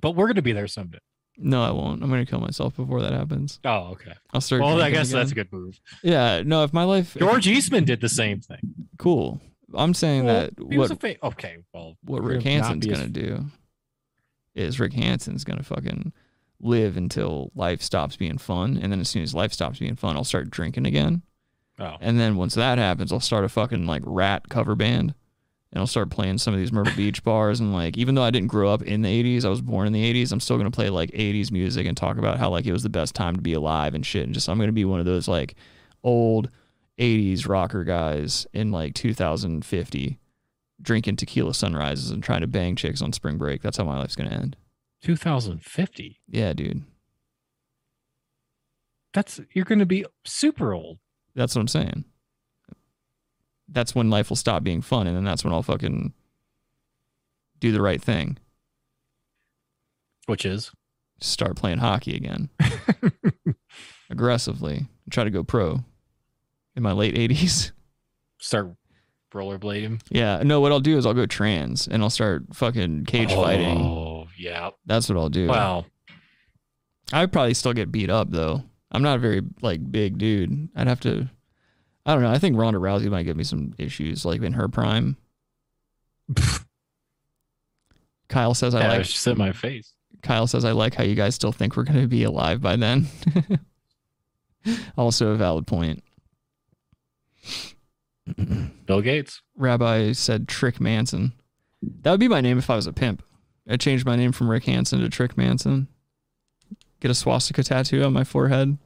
But 0.00 0.16
we're 0.16 0.26
gonna 0.26 0.42
be 0.42 0.50
there 0.52 0.66
someday. 0.66 0.98
No, 1.36 1.62
I 1.64 1.70
won't. 1.72 2.02
I'm 2.02 2.10
gonna 2.10 2.24
kill 2.26 2.40
myself 2.40 2.76
before 2.76 3.02
that 3.02 3.12
happens. 3.12 3.58
Oh, 3.64 3.90
okay. 3.92 4.12
I'll 4.32 4.40
start. 4.40 4.62
Well, 4.62 4.80
I 4.80 4.90
guess 4.90 5.10
that's 5.10 5.32
a 5.32 5.34
good 5.34 5.52
move. 5.52 5.80
Yeah, 6.02 6.42
no. 6.44 6.62
If 6.64 6.72
my 6.72 6.84
life, 6.84 7.16
George 7.18 7.46
Eastman 7.46 7.84
did 7.84 8.00
the 8.00 8.08
same 8.08 8.40
thing. 8.40 8.74
cool. 8.98 9.40
I'm 9.76 9.92
saying 9.94 10.24
Well, 10.24 10.42
that 10.42 10.60
what 10.60 11.00
fa- 11.00 11.16
okay. 11.26 11.56
Well, 11.72 11.96
what 12.04 12.22
Rick 12.22 12.36
not 12.36 12.44
Hanson's 12.44 12.86
gonna 12.86 13.08
do 13.08 13.46
is 14.54 14.78
Rick 14.78 14.92
Hanson's 14.92 15.42
gonna 15.42 15.64
fucking 15.64 16.12
live 16.60 16.96
until 16.96 17.50
life 17.56 17.82
stops 17.82 18.14
being 18.16 18.38
fun, 18.38 18.78
and 18.80 18.92
then 18.92 19.00
as 19.00 19.08
soon 19.08 19.22
as 19.24 19.34
life 19.34 19.52
stops 19.52 19.80
being 19.80 19.96
fun, 19.96 20.16
I'll 20.16 20.22
start 20.24 20.50
drinking 20.50 20.86
again. 20.86 21.22
Oh. 21.80 21.96
And 22.00 22.20
then 22.20 22.36
once 22.36 22.54
that 22.54 22.78
happens, 22.78 23.12
I'll 23.12 23.18
start 23.18 23.44
a 23.44 23.48
fucking 23.48 23.84
like 23.86 24.02
rat 24.06 24.48
cover 24.48 24.76
band. 24.76 25.14
And 25.74 25.80
I'll 25.80 25.86
start 25.86 26.08
playing 26.08 26.38
some 26.38 26.54
of 26.54 26.60
these 26.60 26.72
Myrtle 26.72 26.94
Beach 26.96 27.22
bars. 27.24 27.60
And 27.60 27.74
like, 27.74 27.98
even 27.98 28.14
though 28.14 28.22
I 28.22 28.30
didn't 28.30 28.48
grow 28.48 28.70
up 28.70 28.82
in 28.82 29.02
the 29.02 29.22
80s, 29.38 29.44
I 29.44 29.48
was 29.48 29.60
born 29.60 29.86
in 29.86 29.92
the 29.92 30.14
80s, 30.14 30.32
I'm 30.32 30.40
still 30.40 30.56
going 30.56 30.70
to 30.70 30.74
play 30.74 30.88
like 30.88 31.10
80s 31.10 31.50
music 31.50 31.86
and 31.86 31.96
talk 31.96 32.16
about 32.16 32.38
how 32.38 32.48
like 32.48 32.64
it 32.64 32.72
was 32.72 32.84
the 32.84 32.88
best 32.88 33.14
time 33.14 33.34
to 33.36 33.42
be 33.42 33.52
alive 33.52 33.94
and 33.94 34.06
shit. 34.06 34.24
And 34.24 34.32
just, 34.32 34.48
I'm 34.48 34.56
going 34.56 34.68
to 34.68 34.72
be 34.72 34.84
one 34.84 35.00
of 35.00 35.06
those 35.06 35.26
like 35.26 35.56
old 36.02 36.48
80s 36.98 37.48
rocker 37.48 37.82
guys 37.82 38.46
in 38.52 38.70
like 38.70 38.94
2050 38.94 40.18
drinking 40.80 41.16
tequila 41.16 41.54
sunrises 41.54 42.10
and 42.10 42.22
trying 42.22 42.42
to 42.42 42.46
bang 42.46 42.76
chicks 42.76 43.02
on 43.02 43.12
spring 43.12 43.36
break. 43.36 43.60
That's 43.60 43.76
how 43.76 43.84
my 43.84 43.98
life's 43.98 44.16
going 44.16 44.30
to 44.30 44.36
end. 44.36 44.56
2050. 45.02 46.20
Yeah, 46.28 46.52
dude. 46.52 46.82
That's 49.12 49.40
you're 49.52 49.64
gonna 49.64 49.86
be 49.86 50.04
super 50.24 50.74
old. 50.74 50.98
That's 51.34 51.54
what 51.54 51.60
I'm 51.60 51.68
saying. 51.68 52.04
That's 53.74 53.94
when 53.94 54.08
life 54.08 54.30
will 54.30 54.36
stop 54.36 54.62
being 54.62 54.80
fun, 54.80 55.06
and 55.06 55.16
then 55.16 55.24
that's 55.24 55.44
when 55.44 55.52
I'll 55.52 55.62
fucking 55.62 56.14
do 57.60 57.72
the 57.72 57.82
right 57.82 58.00
thing. 58.00 58.38
Which 60.26 60.46
is 60.46 60.70
start 61.20 61.56
playing 61.56 61.78
hockey 61.78 62.16
again 62.16 62.48
aggressively. 64.10 64.86
Try 65.10 65.24
to 65.24 65.30
go 65.30 65.44
pro 65.44 65.84
in 66.74 66.82
my 66.82 66.92
late 66.92 67.14
80s. 67.14 67.72
Start 68.38 68.74
rollerblading. 69.32 70.00
Yeah, 70.10 70.42
no. 70.44 70.60
What 70.60 70.72
I'll 70.72 70.80
do 70.80 70.96
is 70.96 71.06
I'll 71.06 71.14
go 71.14 71.26
trans 71.26 71.88
and 71.88 72.02
I'll 72.02 72.10
start 72.10 72.44
fucking 72.54 73.04
cage 73.04 73.32
oh, 73.32 73.42
fighting. 73.42 73.78
Oh, 73.78 74.28
yeah. 74.38 74.70
That's 74.86 75.08
what 75.08 75.18
I'll 75.18 75.28
do. 75.28 75.48
Wow. 75.48 75.86
I'd 77.12 77.32
probably 77.32 77.54
still 77.54 77.72
get 77.72 77.92
beat 77.92 78.10
up 78.10 78.30
though. 78.30 78.62
I'm 78.90 79.02
not 79.02 79.16
a 79.16 79.20
very 79.20 79.42
like 79.60 79.90
big 79.90 80.18
dude. 80.18 80.68
I'd 80.76 80.86
have 80.86 81.00
to. 81.00 81.28
I 82.06 82.12
don't 82.14 82.22
know. 82.22 82.30
I 82.30 82.38
think 82.38 82.56
Ronda 82.58 82.78
Rousey 82.78 83.10
might 83.10 83.22
give 83.22 83.36
me 83.36 83.44
some 83.44 83.74
issues, 83.78 84.24
like 84.24 84.42
in 84.42 84.52
her 84.54 84.68
prime. 84.68 85.16
Kyle 88.28 88.54
says 88.54 88.74
I 88.74 88.80
Yeah, 88.80 88.88
like. 88.98 89.04
she 89.06 89.34
my 89.34 89.52
face. 89.52 89.92
Kyle 90.22 90.46
says, 90.46 90.64
I 90.64 90.72
like 90.72 90.94
how 90.94 91.04
you 91.04 91.14
guys 91.14 91.34
still 91.34 91.52
think 91.52 91.76
we're 91.76 91.82
going 91.84 92.00
to 92.00 92.06
be 92.08 92.24
alive 92.24 92.60
by 92.62 92.76
then. 92.76 93.06
also 94.96 95.28
a 95.28 95.36
valid 95.36 95.66
point. 95.66 96.02
Bill 98.86 99.02
Gates. 99.02 99.42
Rabbi 99.56 100.12
said 100.12 100.48
Trick 100.48 100.80
Manson. 100.80 101.32
That 101.82 102.10
would 102.10 102.20
be 102.20 102.28
my 102.28 102.40
name 102.40 102.56
if 102.58 102.70
I 102.70 102.76
was 102.76 102.86
a 102.86 102.92
pimp. 102.92 103.22
I'd 103.68 103.80
change 103.80 104.04
my 104.06 104.16
name 104.16 104.32
from 104.32 104.48
Rick 104.48 104.64
Hansen 104.64 105.00
to 105.00 105.08
Trick 105.10 105.36
Manson. 105.36 105.88
Get 107.00 107.10
a 107.10 107.14
swastika 107.14 107.62
tattoo 107.62 108.02
on 108.02 108.14
my 108.14 108.24
forehead. 108.24 108.78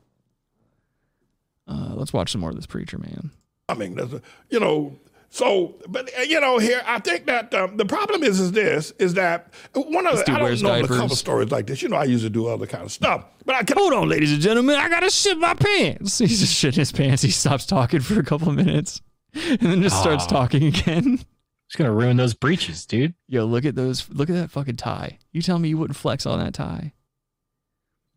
Uh, 1.68 1.92
let's 1.94 2.12
watch 2.12 2.32
some 2.32 2.40
more 2.40 2.50
of 2.50 2.56
this 2.56 2.66
preacher 2.66 2.98
man. 2.98 3.30
I 3.68 3.74
mean, 3.74 3.98
a- 3.98 4.22
you 4.48 4.58
know, 4.58 4.96
so, 5.30 5.74
but 5.86 6.08
uh, 6.18 6.22
you 6.22 6.40
know, 6.40 6.56
here 6.58 6.80
I 6.86 6.98
think 7.00 7.26
that 7.26 7.52
um, 7.52 7.76
the 7.76 7.84
problem 7.84 8.22
is 8.22 8.40
is 8.40 8.52
this 8.52 8.92
is 8.92 9.12
that 9.14 9.52
one 9.74 10.06
of 10.06 10.12
This 10.12 10.20
the, 10.20 10.24
dude 10.26 10.34
I 10.34 10.38
don't 10.38 10.44
wears 10.44 10.60
the 10.88 10.96
cover 10.96 11.14
stories 11.14 11.50
like 11.50 11.66
this. 11.66 11.82
You 11.82 11.90
know, 11.90 11.96
I 11.96 12.04
usually 12.04 12.30
do 12.30 12.46
other 12.46 12.66
kind 12.66 12.84
of 12.84 12.90
stuff, 12.92 13.26
but 13.44 13.54
I 13.54 13.62
can 13.64 13.76
Hold 13.76 13.92
on, 13.92 14.08
ladies 14.08 14.32
and 14.32 14.40
gentlemen. 14.40 14.76
I 14.76 14.88
gotta 14.88 15.10
shit 15.10 15.36
my 15.38 15.52
pants. 15.52 16.18
He's 16.18 16.40
just 16.40 16.54
shitting 16.54 16.76
his 16.76 16.92
pants. 16.92 17.22
He 17.22 17.30
stops 17.30 17.66
talking 17.66 18.00
for 18.00 18.18
a 18.18 18.24
couple 18.24 18.48
of 18.48 18.54
minutes 18.54 19.02
and 19.34 19.58
then 19.60 19.82
just 19.82 20.00
starts 20.00 20.24
Ah. 20.24 20.28
talking 20.28 20.62
again. 20.64 21.20
It's 21.66 21.76
gonna 21.76 21.92
ruin 21.92 22.16
those 22.16 22.32
breeches, 22.32 22.86
dude. 22.86 23.12
Yo, 23.26 23.44
look 23.44 23.66
at 23.66 23.74
those. 23.74 24.08
Look 24.08 24.30
at 24.30 24.34
that 24.36 24.50
fucking 24.50 24.76
tie. 24.76 25.18
You 25.32 25.42
tell 25.42 25.58
me 25.58 25.68
you 25.68 25.76
wouldn't 25.76 25.98
flex 25.98 26.24
on 26.24 26.38
that 26.38 26.54
tie. 26.54 26.94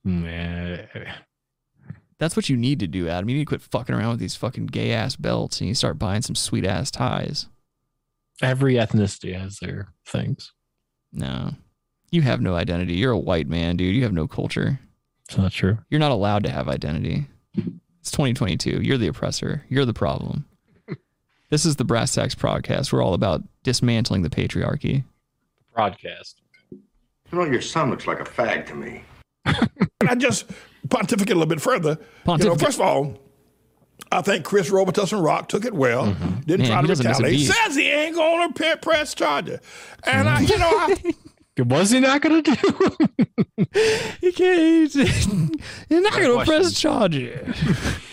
Man, 0.05 0.87
That's 2.21 2.35
what 2.35 2.49
you 2.49 2.55
need 2.55 2.79
to 2.81 2.87
do, 2.87 3.07
Adam. 3.07 3.29
You 3.29 3.37
need 3.37 3.45
to 3.45 3.49
quit 3.49 3.63
fucking 3.63 3.95
around 3.95 4.11
with 4.11 4.19
these 4.19 4.35
fucking 4.35 4.67
gay 4.67 4.91
ass 4.91 5.15
belts 5.15 5.59
and 5.59 5.67
you 5.67 5.73
start 5.73 5.97
buying 5.97 6.21
some 6.21 6.35
sweet 6.35 6.67
ass 6.67 6.91
ties. 6.91 7.47
every 8.43 8.75
ethnicity 8.75 9.35
has 9.35 9.57
their 9.57 9.91
things. 10.05 10.53
No. 11.11 11.55
You 12.11 12.21
have 12.21 12.39
no 12.39 12.53
identity. 12.53 12.93
You're 12.93 13.13
a 13.13 13.17
white 13.17 13.47
man, 13.47 13.75
dude. 13.75 13.95
You 13.95 14.03
have 14.03 14.13
no 14.13 14.27
culture. 14.27 14.79
It's 15.27 15.35
not 15.35 15.51
true. 15.51 15.79
You're 15.89 15.99
not 15.99 16.11
allowed 16.11 16.43
to 16.43 16.51
have 16.51 16.69
identity. 16.69 17.25
It's 17.55 18.11
2022. 18.11 18.81
You're 18.83 18.99
the 18.99 19.07
oppressor. 19.07 19.65
You're 19.67 19.85
the 19.85 19.91
problem. 19.91 20.45
this 21.49 21.65
is 21.65 21.77
the 21.77 21.85
Brass 21.85 22.13
Tacks 22.13 22.35
podcast. 22.35 22.93
We're 22.93 23.03
all 23.03 23.15
about 23.15 23.41
dismantling 23.63 24.21
the 24.21 24.29
patriarchy. 24.29 25.05
Broadcast. 25.73 26.39
You 26.69 26.79
know, 27.31 27.45
your 27.45 27.61
son 27.61 27.89
looks 27.89 28.05
like 28.05 28.19
a 28.19 28.25
fag 28.25 28.67
to 28.67 28.75
me. 28.75 29.05
And 29.45 30.09
I 30.09 30.15
just 30.15 30.45
pontificate 30.89 31.31
a 31.35 31.39
little 31.39 31.49
bit 31.49 31.61
further. 31.61 31.97
You 32.27 32.37
know, 32.37 32.55
first 32.55 32.77
of 32.79 32.81
all, 32.81 33.17
I 34.11 34.21
think 34.21 34.43
Chris 34.45 34.69
Robitussin 34.69 35.23
Rock 35.23 35.47
took 35.47 35.63
it 35.65 35.73
well. 35.73 36.05
Didn't 36.07 36.15
Mm-hmm. 36.15 36.57
Man, 36.61 36.67
try 36.67 36.81
to 36.81 36.87
doesn't 36.87 37.07
miss 37.07 37.19
a 37.19 37.23
retaliate. 37.23 37.39
He 37.39 37.45
Says 37.45 37.75
he 37.75 37.89
ain't 37.89 38.15
going 38.15 38.53
to 38.53 38.77
press 38.81 39.13
charger. 39.13 39.59
And 40.03 40.27
I, 40.27 40.41
you 40.41 40.57
know, 40.57 40.67
I, 40.69 40.95
Was 41.63 41.91
he 41.91 41.99
not 41.99 42.21
gonna 42.21 42.41
do? 42.41 42.55
He 44.21 44.31
can't. 44.31 44.95
You're 45.89 46.01
not 46.01 46.13
going 46.13 46.39
to 46.39 46.45
press 46.45 46.81
question. 46.81 46.91
charge. 46.91 47.15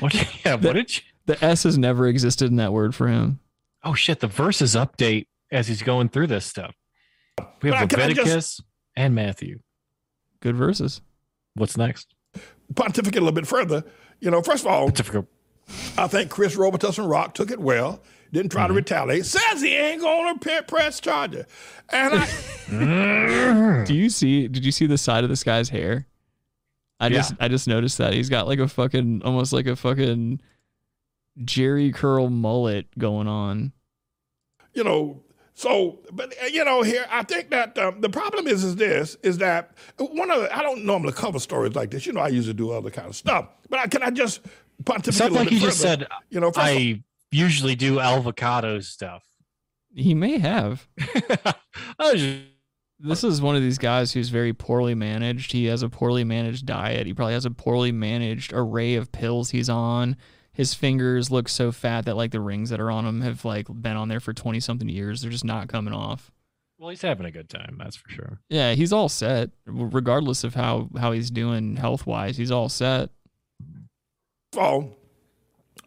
What? 0.00 0.14
Yeah. 0.44 0.54
What 0.56 0.72
did 0.74 0.96
you? 0.96 1.02
The 1.26 1.44
S 1.44 1.62
has 1.64 1.78
never 1.78 2.06
existed 2.08 2.50
in 2.50 2.56
that 2.56 2.72
word 2.72 2.94
for 2.94 3.06
him. 3.08 3.38
Oh 3.84 3.94
shit! 3.94 4.18
The 4.20 4.26
verses 4.26 4.74
update 4.74 5.26
as 5.52 5.68
he's 5.68 5.82
going 5.82 6.08
through 6.08 6.26
this 6.28 6.46
stuff. 6.46 6.74
We 7.62 7.70
have 7.70 7.88
But 7.88 7.90
can 7.96 8.00
I 8.00 8.08
just- 8.08 8.18
Leviticus 8.18 8.60
and 8.96 9.14
Matthew. 9.14 9.60
Good 10.40 10.56
verses. 10.56 11.00
What's 11.54 11.76
next? 11.76 12.14
pontificate 12.74 13.20
a 13.20 13.24
little 13.24 13.34
bit 13.34 13.46
further. 13.46 13.84
You 14.20 14.30
know, 14.30 14.42
first 14.42 14.64
of 14.64 14.70
all, 14.70 14.88
I 15.96 16.06
think 16.06 16.30
Chris 16.30 16.56
Robitussin 16.56 17.10
Rock 17.10 17.34
took 17.34 17.50
it 17.50 17.60
well. 17.60 18.02
Didn't 18.32 18.52
try 18.52 18.62
to 18.62 18.68
mm-hmm. 18.68 18.76
retaliate. 18.76 19.24
Says 19.24 19.62
he 19.62 19.74
ain't 19.74 20.02
going 20.02 20.38
to 20.38 20.62
press 20.64 21.00
charger. 21.00 21.46
And 21.88 22.14
I, 22.14 22.26
mm-hmm. 22.26 23.84
Do 23.84 23.94
you 23.94 24.10
see? 24.10 24.48
Did 24.48 24.64
you 24.64 24.72
see 24.72 24.86
the 24.86 24.98
side 24.98 25.24
of 25.24 25.30
this 25.30 25.44
guy's 25.44 25.70
hair? 25.70 26.06
I 27.00 27.08
just 27.08 27.32
I 27.38 27.46
just 27.46 27.68
noticed 27.68 27.98
that 27.98 28.12
he's 28.12 28.28
got 28.28 28.48
like 28.48 28.58
a 28.58 28.66
fucking 28.66 29.22
almost 29.24 29.52
like 29.52 29.66
a 29.66 29.76
fucking 29.76 30.40
Jheri 31.40 31.94
curl 31.94 32.28
mullet 32.28 32.86
going 32.98 33.28
on. 33.28 33.72
you 34.74 34.82
know, 34.82 35.22
so, 35.58 35.98
but 36.12 36.32
uh, 36.40 36.46
you 36.46 36.64
know, 36.64 36.82
here 36.82 37.04
I 37.10 37.24
think 37.24 37.50
that 37.50 37.76
um, 37.78 38.00
the 38.00 38.08
problem 38.08 38.46
is 38.46 38.62
is 38.62 38.76
this 38.76 39.16
is 39.24 39.38
that 39.38 39.72
one 39.98 40.30
of 40.30 40.42
the, 40.42 40.56
I 40.56 40.62
don't 40.62 40.84
normally 40.84 41.12
cover 41.12 41.40
stories 41.40 41.74
like 41.74 41.90
this. 41.90 42.06
You 42.06 42.12
know, 42.12 42.20
I 42.20 42.28
usually 42.28 42.54
do 42.54 42.70
other 42.70 42.90
kind 42.90 43.08
of 43.08 43.16
stuff. 43.16 43.48
But 43.68 43.80
I, 43.80 43.86
can 43.88 44.04
I 44.04 44.10
just 44.10 44.40
pontificate 44.84 45.08
It's 45.08 45.18
not 45.18 45.32
like 45.32 45.48
bit 45.48 45.54
you 45.54 45.60
just 45.60 45.80
said. 45.80 46.06
you 46.30 46.38
know, 46.38 46.52
first 46.52 46.58
of 46.58 46.72
all- 46.74 46.78
I 46.78 47.02
usually 47.32 47.74
do 47.74 47.98
avocado 47.98 48.78
stuff. 48.78 49.24
He 49.92 50.14
may 50.14 50.38
have. 50.38 50.86
I 51.00 52.12
was 52.12 52.20
just- 52.22 52.38
This 53.00 53.24
is 53.24 53.42
one 53.42 53.56
of 53.56 53.62
these 53.62 53.78
guys 53.78 54.12
who's 54.12 54.28
very 54.28 54.52
poorly 54.52 54.94
managed. 54.94 55.50
He 55.50 55.64
has 55.64 55.82
a 55.82 55.88
poorly 55.88 56.22
managed 56.22 56.66
diet. 56.66 57.08
He 57.08 57.14
probably 57.14 57.34
has 57.34 57.44
a 57.46 57.50
poorly 57.50 57.90
managed 57.90 58.52
array 58.52 58.94
of 58.94 59.10
pills 59.10 59.50
he's 59.50 59.68
on. 59.68 60.16
His 60.58 60.74
fingers 60.74 61.30
look 61.30 61.48
so 61.48 61.72
fat 61.72 62.04
that 62.04 62.16
like 62.16 62.32
the 62.32 62.40
rings 62.40 62.68
that 62.68 62.80
are 62.80 62.90
on 62.90 63.06
him 63.06 63.22
have 63.22 63.44
like 63.46 63.68
been 63.70 63.96
on 63.96 64.08
there 64.08 64.20
for 64.20 64.34
20 64.34 64.60
something 64.60 64.88
years. 64.88 65.22
They're 65.22 65.30
just 65.30 65.44
not 65.44 65.68
coming 65.68 65.94
off. 65.94 66.30
well, 66.78 66.90
he's 66.90 67.00
having 67.00 67.24
a 67.26 67.30
good 67.30 67.48
time. 67.48 67.76
That's 67.78 67.96
for 67.96 68.10
sure. 68.10 68.40
Yeah, 68.50 68.74
he's 68.74 68.92
all 68.92 69.08
set 69.08 69.50
regardless 69.64 70.44
of 70.44 70.54
how 70.54 70.90
how 70.98 71.12
he's 71.12 71.30
doing 71.30 71.76
health-wise. 71.76 72.36
He's 72.36 72.50
all 72.50 72.68
set. 72.68 73.08
Oh, 74.56 74.96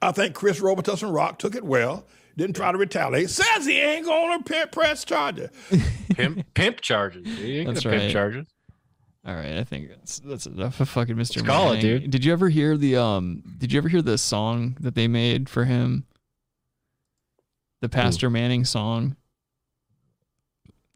I 0.02 0.12
think 0.12 0.36
Chris 0.36 0.60
Robitussin 0.60 1.14
Rock 1.14 1.38
took 1.38 1.54
it 1.56 1.64
well. 1.64 2.06
Didn't 2.38 2.56
try 2.56 2.72
to 2.72 2.78
retaliate. 2.78 3.30
Says 3.30 3.66
he 3.66 3.80
ain't 3.80 4.06
going 4.06 4.38
to 4.38 4.44
pimp 4.44 4.72
press 4.72 5.04
charges. 5.04 5.50
Pimp, 6.16 6.46
pimp 6.54 6.82
charges. 6.82 7.24
Dude. 7.24 7.40
Ain't 7.40 7.68
That's 7.68 7.84
gonna 7.84 7.96
right. 7.96 8.02
Pimp 8.04 8.14
charges. 8.14 8.48
All 9.24 9.36
right, 9.36 9.58
I 9.58 9.64
think 9.64 9.90
that's 9.90 10.20
that's 10.20 10.48
enough 10.48 10.80
of 10.80 10.90
fucking 10.90 11.16
Mr. 11.16 11.46
Call 11.46 11.74
it, 11.74 11.84
Manning. 11.84 12.02
dude. 12.02 12.12
Did 12.12 12.26
you 12.26 12.34
ever 12.34 12.50
hear 12.50 12.76
the 12.76 12.98
um? 12.98 13.44
Did 13.60 13.72
you 13.72 13.78
ever 13.78 13.88
hear 13.88 14.02
the 14.02 14.18
song 14.18 14.78
that 14.80 14.96
they 14.96 15.08
made 15.08 15.48
for 15.48 15.66
him? 15.66 16.06
The 17.82 17.90
Pastor 17.90 18.30
Manning 18.30 18.66
song. 18.66 19.16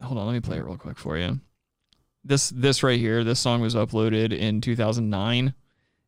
Hold 0.02 0.18
on, 0.18 0.26
let 0.26 0.32
me 0.32 0.40
play 0.40 0.56
it 0.58 0.64
real 0.64 0.76
quick 0.76 0.98
for 0.98 1.16
you. 1.16 1.40
This 2.24 2.50
this 2.50 2.82
right 2.82 2.98
here, 2.98 3.22
this 3.22 3.38
song 3.38 3.60
was 3.60 3.76
uploaded 3.76 4.36
in 4.36 4.60
2009, 4.60 5.54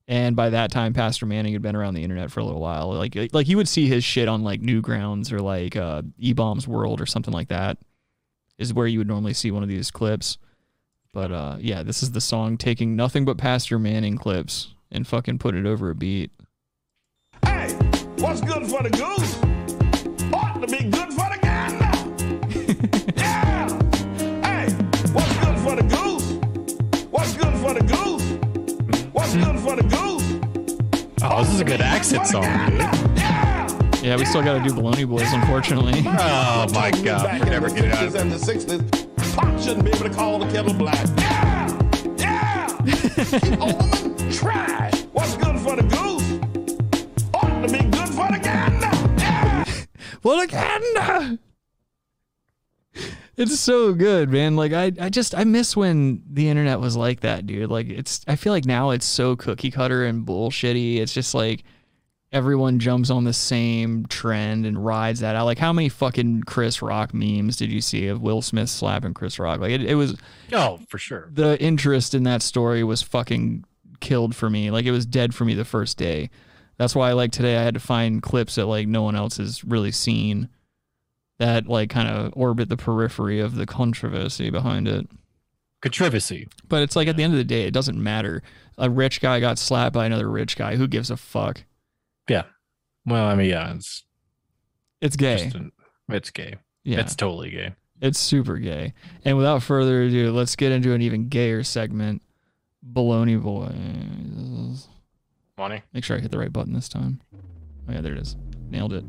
and 0.09 0.35
by 0.35 0.51
that 0.51 0.73
time, 0.73 0.95
Pastor 0.95 1.25
Manning 1.25 1.53
had 1.53 1.63
been 1.63 1.77
around 1.77 1.95
the 1.95 2.03
internet 2.03 2.33
for 2.33 2.41
a 2.41 2.45
little 2.45 2.61
while. 2.61 2.93
Like 2.95 3.17
like 3.33 3.47
you 3.47 3.57
would 3.57 3.69
see 3.69 3.87
his 3.87 4.03
shit 4.03 4.27
on 4.27 4.43
like 4.43 4.61
Newgrounds 4.61 5.31
or 5.31 5.41
like 5.41 5.77
uh, 5.77 6.03
E 6.19 6.33
Bombs 6.33 6.67
World 6.67 7.01
or 7.01 7.07
something 7.07 7.33
like 7.33 7.49
that. 7.49 7.79
Is 8.59 8.75
where 8.75 8.89
you 8.89 8.99
would 8.99 9.07
normally 9.07 9.35
see 9.35 9.53
one 9.53 9.63
of 9.63 9.69
these 9.69 9.93
clips. 9.93 10.37
But 11.13 11.33
uh, 11.33 11.57
yeah, 11.61 11.83
this 11.83 12.03
is 12.03 12.13
the 12.13 12.21
song 12.21 12.57
taking 12.57 12.95
nothing 12.95 13.25
but 13.25 13.39
Pastor 13.39 13.79
Manning 13.79 14.19
clips 14.19 14.75
and 14.91 15.07
fucking 15.07 15.39
put 15.39 15.55
it 15.55 15.67
over 15.67 15.91
a 15.91 15.95
beat. 15.95 16.31
Hey, 17.45 17.73
what's 18.19 18.41
good 18.41 18.67
for 18.67 18.83
the 18.83 18.91
goose 18.91 19.39
ought 20.35 20.61
to 20.61 20.67
be 20.67 20.85
good 20.85 21.13
for 21.13 21.29
the 21.31 21.39
gander. 21.43 21.85
yeah. 23.17 23.69
Hey, 24.43 24.71
what's 25.13 25.37
good 25.39 25.59
for 25.59 25.77
the 25.77 25.83
goose? 25.83 27.05
What's 27.11 27.37
good 27.37 27.55
for 27.59 27.75
the 27.75 27.81
goose? 27.81 29.05
What's 29.13 29.35
good 29.35 29.59
for 29.61 29.77
the 29.77 29.83
goose? 29.83 31.15
Oh, 31.23 31.43
this 31.43 31.55
is 31.55 31.61
a 31.61 31.65
good 31.65 31.81
accent 31.81 32.27
song, 32.27 32.45
dude. 32.71 32.81
Yeah, 34.03 34.17
we 34.17 34.25
still 34.25 34.43
got 34.43 34.63
to 34.63 34.69
do 34.69 34.75
Baloney 34.75 35.09
Boys, 35.09 35.33
unfortunately. 35.33 36.05
Oh 36.61 36.67
my 36.73 36.91
god, 36.91 37.41
we're 37.41 37.47
never 37.47 37.69
get 37.69 37.85
it 37.85 37.93
out 37.93 38.07
of 38.07 38.15
and 38.15 38.33
the 39.39 39.47
60s, 39.47 39.55
pot 39.55 39.63
shouldn't 39.63 39.85
be 39.85 39.91
able 39.91 40.05
to 40.05 40.11
call 40.11 40.39
the 40.39 40.47
kettle 40.47 40.75
black. 40.75 41.07
Yeah, 41.19 41.79
yeah. 42.19 42.67
Keep 43.41 43.61
on 43.61 44.31
try. 44.31 44.91
What's 45.13 45.37
good 45.37 45.59
for 45.61 45.77
the 45.77 45.83
goose 45.83 46.39
ought 47.35 47.67
to 47.67 47.73
be 47.73 47.85
good 47.85 48.09
for 48.09 48.29
the 48.31 48.41
gander. 48.43 48.89
Yeah. 49.19 49.65
Well, 50.23 50.41
again, 50.41 51.39
it's 53.37 53.61
so 53.61 53.95
good, 53.95 54.31
man. 54.31 54.57
Like 54.57 54.73
I, 54.73 54.93
I 55.01 55.09
just 55.09 55.35
I 55.35 55.45
miss 55.45 55.77
when 55.77 56.23
the 56.29 56.49
internet 56.49 56.81
was 56.81 56.97
like 56.97 57.21
that, 57.21 57.47
dude. 57.47 57.71
Like 57.71 57.89
it's 57.89 58.21
I 58.27 58.37
feel 58.37 58.53
like 58.53 58.65
now 58.65 58.91
it's 58.91 59.07
so 59.07 59.37
cookie 59.37 59.71
cutter 59.71 60.05
and 60.05 60.27
bullshitty. 60.27 60.99
It's 60.99 61.13
just 61.13 61.35
like 61.35 61.63
everyone 62.33 62.79
jumps 62.79 63.09
on 63.11 63.25
the 63.25 63.33
same 63.33 64.05
trend 64.07 64.67
and 64.67 64.85
rides 64.85 65.21
that 65.21 65.35
out. 65.37 65.47
Like 65.47 65.59
how 65.59 65.73
many 65.73 65.89
fucking 65.89 66.43
Chris 66.43 66.83
Rock 66.83 67.15
memes 67.15 67.57
did 67.57 67.71
you 67.73 67.81
see 67.81 68.07
of 68.09 68.21
Will 68.21 68.43
Smith 68.43 68.69
slapping 68.69 69.15
Chris 69.15 69.39
Rock? 69.39 69.61
Like 69.61 69.71
it, 69.73 69.83
it 69.83 69.95
was 69.95 70.17
Oh, 70.53 70.79
for 70.89 70.99
sure. 70.99 71.31
the 71.33 71.61
interest 71.63 72.15
in 72.15 72.25
that 72.25 72.43
story 72.43 72.85
was 72.85 73.01
fucking 73.03 73.65
killed 74.01 74.35
for 74.37 74.51
me. 74.51 74.71
Like 74.71 74.85
it 74.85 74.91
was 74.93 75.07
dead 75.07 75.35
for 75.35 75.45
me 75.45 75.55
the 75.55 75.65
first 75.65 75.97
day. 75.97 76.31
That's 76.77 76.95
why 76.95 77.13
like 77.13 77.33
today 77.33 77.57
I 77.57 77.63
had 77.63 77.75
to 77.75 77.81
find 77.81 78.23
clips 78.23 78.57
that 78.57 78.67
like 78.67 78.87
no 78.87 79.03
one 79.03 79.17
else 79.17 79.39
has 79.39 79.65
really 79.65 79.91
seen 79.91 80.49
that 81.39 81.67
like 81.67 81.89
kind 81.91 82.09
of 82.09 82.33
orbit 82.37 82.69
the 82.69 82.77
periphery 82.77 83.41
of 83.41 83.55
the 83.55 83.65
controversy 83.67 84.51
behind 84.51 84.87
it. 84.87 85.07
Controversy. 85.81 86.49
But 86.69 86.83
it's 86.83 86.97
like 86.97 87.07
at 87.09 87.17
the 87.17 87.23
end 87.23 87.33
of 87.33 87.39
the 87.39 87.45
day, 87.45 87.63
it 87.63 87.73
doesn't 87.73 88.01
matter. 88.03 88.43
A 88.77 88.91
rich 88.91 89.21
guy 89.21 89.39
got 89.41 89.59
slapped 89.59 89.95
by 89.95 90.07
another 90.07 90.29
rich 90.29 90.57
guy. 90.57 90.77
Who 90.77 90.89
gives 90.89 91.11
a 91.11 91.17
fuck? 91.17 91.63
Yeah. 92.29 92.45
Well, 93.07 93.25
I 93.25 93.35
mean, 93.35 93.49
yeah, 93.51 93.75
it's 93.75 94.05
It's 95.01 95.17
gay. 95.17 95.51
an- 95.55 95.73
it's 96.09 96.31
gay. 96.31 96.57
Yeah. 96.85 97.01
It's 97.01 97.15
totally 97.17 97.51
gay. 97.51 97.75
It's 98.01 98.19
super 98.19 98.59
gay. 98.59 98.95
And 99.25 99.37
without 99.37 99.63
further 99.63 100.03
ado, 100.03 100.31
let's 100.33 100.55
get 100.57 100.73
into 100.73 100.93
an 100.93 101.03
even 101.03 101.29
gayer 101.29 101.63
segment. 101.65 102.23
Baloney 102.93 103.41
boys. 103.43 104.89
Money. 105.59 105.83
Make 105.93 106.05
sure 106.05 106.17
I 106.17 106.21
hit 106.21 106.31
the 106.31 106.39
right 106.39 106.53
button 106.53 106.73
this 106.73 106.89
time. 106.89 107.21
Oh 107.89 107.93
yeah, 107.93 108.01
there 108.01 108.13
it 108.13 108.19
is. 108.21 108.37
Nailed 108.71 108.93
it. 108.93 109.05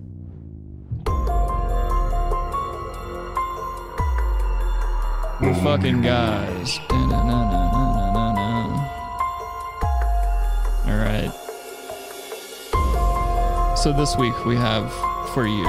The 5.42 5.54
fucking 5.64 6.02
guys. 6.02 6.80
All 10.86 10.98
right. 10.98 11.32
So 13.82 13.94
this 13.94 14.18
week 14.18 14.46
we 14.46 14.58
have 14.58 14.92
for 15.34 15.48
you 15.48 15.66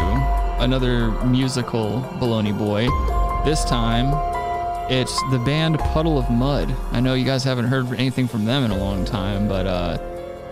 another 0.59 1.13
musical 1.25 2.03
Baloney 2.19 2.57
Boy. 2.59 2.89
This 3.45 3.65
time 3.65 4.13
it's 4.91 5.17
the 5.31 5.39
band 5.39 5.79
Puddle 5.79 6.19
of 6.19 6.29
Mudd. 6.29 6.75
I 6.91 6.99
know 6.99 7.15
you 7.15 7.25
guys 7.25 7.45
haven't 7.45 7.67
heard 7.67 7.87
anything 7.93 8.27
from 8.27 8.45
them 8.45 8.65
in 8.65 8.73
a 8.73 8.77
long 8.77 9.05
time, 9.05 9.47
but 9.47 9.65
uh, 9.65 9.99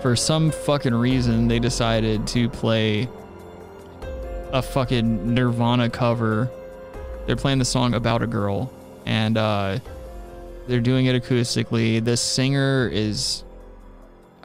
for 0.02 0.14
some 0.14 0.52
fucking 0.52 0.94
reason 0.94 1.48
they 1.48 1.58
decided 1.58 2.28
to 2.28 2.48
play 2.48 3.08
a 4.52 4.62
fucking 4.62 5.34
Nirvana 5.34 5.90
cover. 5.90 6.48
They're 7.26 7.34
playing 7.34 7.58
the 7.58 7.64
song 7.64 7.92
About 7.92 8.22
a 8.22 8.28
Girl, 8.28 8.72
and 9.04 9.36
uh, 9.36 9.80
they're 10.68 10.78
doing 10.78 11.06
it 11.06 11.20
acoustically. 11.20 12.04
The 12.04 12.16
singer 12.16 12.88
is. 12.92 13.42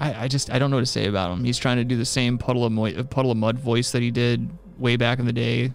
I, 0.03 0.23
I 0.23 0.27
just 0.27 0.51
I 0.51 0.59
don't 0.59 0.69
know 0.69 0.77
what 0.77 0.81
to 0.81 0.85
say 0.85 1.07
about 1.07 1.31
him. 1.31 1.45
He's 1.45 1.57
trying 1.57 1.77
to 1.77 1.85
do 1.85 1.95
the 1.95 2.05
same 2.05 2.37
puddle 2.37 2.65
of 2.65 3.09
puddle 3.09 3.31
of 3.31 3.37
Mudd 3.37 3.57
voice 3.57 3.91
that 3.93 4.01
he 4.01 4.11
did 4.11 4.49
way 4.77 4.97
back 4.97 5.19
in 5.19 5.25
the 5.25 5.33
day. 5.33 5.73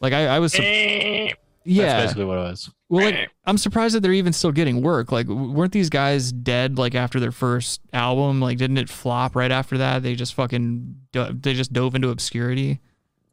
Like 0.00 0.12
I, 0.12 0.26
I 0.28 0.38
was, 0.38 0.56
yeah, 0.58 1.32
That's 1.66 2.04
basically 2.04 2.24
what 2.24 2.38
it 2.38 2.42
was. 2.42 2.70
well, 2.88 3.04
like, 3.04 3.30
I'm 3.44 3.58
surprised 3.58 3.94
that 3.94 4.00
they're 4.00 4.12
even 4.12 4.32
still 4.32 4.52
getting 4.52 4.80
work. 4.80 5.12
Like, 5.12 5.26
weren't 5.26 5.72
these 5.72 5.90
guys 5.90 6.32
dead 6.32 6.78
like 6.78 6.94
after 6.94 7.20
their 7.20 7.32
first 7.32 7.80
album? 7.92 8.40
Like, 8.40 8.56
didn't 8.56 8.78
it 8.78 8.88
flop 8.88 9.34
right 9.34 9.50
after 9.50 9.76
that? 9.78 10.02
They 10.02 10.14
just 10.14 10.34
fucking 10.34 10.94
they 11.12 11.52
just 11.52 11.72
dove 11.72 11.94
into 11.96 12.10
obscurity. 12.10 12.80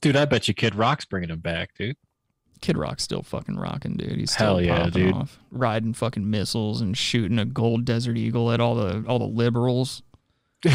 Dude, 0.01 0.15
I 0.15 0.25
bet 0.25 0.47
you 0.47 0.53
Kid 0.53 0.75
Rock's 0.75 1.05
bringing 1.05 1.29
him 1.29 1.39
back, 1.39 1.75
dude. 1.77 1.97
Kid 2.61 2.77
Rock's 2.77 3.03
still 3.03 3.23
fucking 3.23 3.57
rocking, 3.57 3.95
dude. 3.97 4.17
He's 4.19 4.31
still 4.31 4.47
Hell 4.47 4.61
yeah, 4.61 4.77
popping 4.85 4.91
dude. 5.05 5.13
off, 5.15 5.39
riding 5.51 5.93
fucking 5.93 6.29
missiles 6.29 6.81
and 6.81 6.97
shooting 6.97 7.39
a 7.39 7.45
gold 7.45 7.85
Desert 7.85 8.17
Eagle 8.17 8.51
at 8.51 8.59
all 8.59 8.75
the 8.75 9.03
all 9.07 9.19
the 9.19 9.25
liberals. 9.25 10.01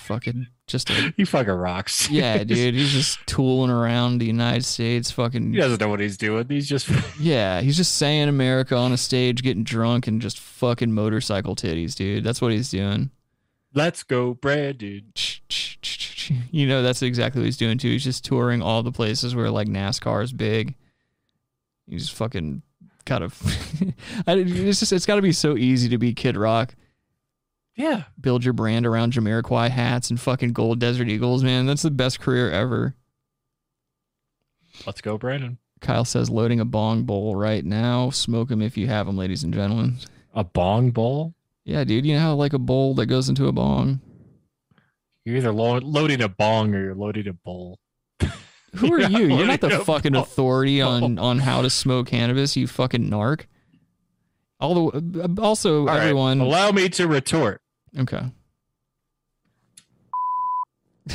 fucking 0.00 0.46
just 0.66 0.90
a 0.90 1.14
He 1.16 1.24
fucking 1.24 1.52
rocks. 1.52 2.10
yeah, 2.10 2.44
dude. 2.44 2.74
He's 2.74 2.92
just 2.92 3.18
tooling 3.26 3.70
around 3.70 4.18
the 4.18 4.26
United 4.26 4.64
States, 4.64 5.10
fucking 5.10 5.52
He 5.52 5.58
doesn't 5.58 5.80
know 5.80 5.88
what 5.88 6.00
he's 6.00 6.16
doing. 6.16 6.46
He's 6.48 6.68
just 6.68 6.88
Yeah, 7.20 7.60
he's 7.60 7.76
just 7.76 7.96
saying 7.96 8.28
America 8.28 8.76
on 8.76 8.92
a 8.92 8.96
stage, 8.96 9.42
getting 9.42 9.64
drunk 9.64 10.06
and 10.06 10.20
just 10.20 10.38
fucking 10.38 10.92
motorcycle 10.92 11.56
titties, 11.56 11.94
dude. 11.94 12.24
That's 12.24 12.40
what 12.40 12.52
he's 12.52 12.70
doing. 12.70 13.10
Let's 13.74 14.02
go, 14.02 14.34
Brad, 14.34 14.78
dude. 14.78 15.04
You 16.50 16.66
know, 16.66 16.82
that's 16.82 17.02
exactly 17.02 17.40
what 17.40 17.46
he's 17.46 17.56
doing 17.56 17.76
too. 17.76 17.90
He's 17.90 18.04
just 18.04 18.24
touring 18.24 18.62
all 18.62 18.82
the 18.82 18.92
places 18.92 19.34
where 19.34 19.50
like 19.50 19.68
NASCAR 19.68 20.22
is 20.22 20.32
big. 20.32 20.74
He's 21.86 22.08
fucking 22.08 22.62
kind 23.04 23.24
of. 23.24 23.40
It's 24.26 24.80
just 24.80 24.92
it's 24.92 25.06
got 25.06 25.16
to 25.16 25.22
be 25.22 25.32
so 25.32 25.56
easy 25.56 25.88
to 25.90 25.98
be 25.98 26.14
Kid 26.14 26.36
Rock. 26.36 26.74
Yeah. 27.76 28.04
Build 28.20 28.44
your 28.44 28.52
brand 28.54 28.86
around 28.86 29.12
Jamiroquai 29.12 29.68
hats 29.68 30.10
and 30.10 30.20
fucking 30.20 30.52
gold 30.52 30.78
Desert 30.78 31.08
Eagles, 31.08 31.42
man. 31.42 31.66
That's 31.66 31.82
the 31.82 31.90
best 31.90 32.20
career 32.20 32.50
ever. 32.50 32.94
Let's 34.86 35.00
go, 35.00 35.18
Brandon. 35.18 35.58
Kyle 35.80 36.04
says 36.04 36.30
loading 36.30 36.60
a 36.60 36.64
bong 36.64 37.02
bowl 37.02 37.36
right 37.36 37.64
now. 37.64 38.10
Smoke 38.10 38.48
them 38.48 38.62
if 38.62 38.76
you 38.76 38.86
have 38.86 39.06
them, 39.06 39.16
ladies 39.16 39.42
and 39.42 39.52
gentlemen. 39.52 39.98
A 40.34 40.44
bong 40.44 40.90
bowl? 40.90 41.34
Yeah, 41.64 41.84
dude. 41.84 42.04
You 42.06 42.14
know 42.14 42.20
how 42.20 42.34
like 42.34 42.52
a 42.52 42.58
bowl 42.58 42.94
that 42.96 43.06
goes 43.06 43.28
into 43.28 43.46
a 43.46 43.52
bong. 43.52 44.00
You're 45.24 45.36
either 45.36 45.52
lo- 45.52 45.78
loading 45.78 46.20
a 46.20 46.28
bong 46.28 46.74
or 46.74 46.82
you're 46.82 46.94
loading 46.94 47.26
a 47.28 47.32
bowl. 47.32 47.78
Who 48.74 48.92
are 48.92 49.00
You're 49.00 49.08
not 49.08 49.12
you? 49.12 49.36
You're 49.36 49.46
not 49.46 49.60
the 49.60 49.70
fucking 49.80 50.14
authority 50.14 50.82
on 50.82 51.18
on 51.18 51.38
how 51.38 51.62
to 51.62 51.70
smoke 51.70 52.08
cannabis. 52.08 52.56
You 52.56 52.66
fucking 52.66 53.08
narc. 53.08 53.46
All 54.60 54.90
the 54.90 55.22
uh, 55.22 55.28
also 55.40 55.80
All 55.80 55.86
right, 55.86 56.00
everyone. 56.02 56.40
allow 56.40 56.70
me 56.72 56.88
to 56.90 57.06
retort. 57.08 57.60
Okay. 57.98 58.22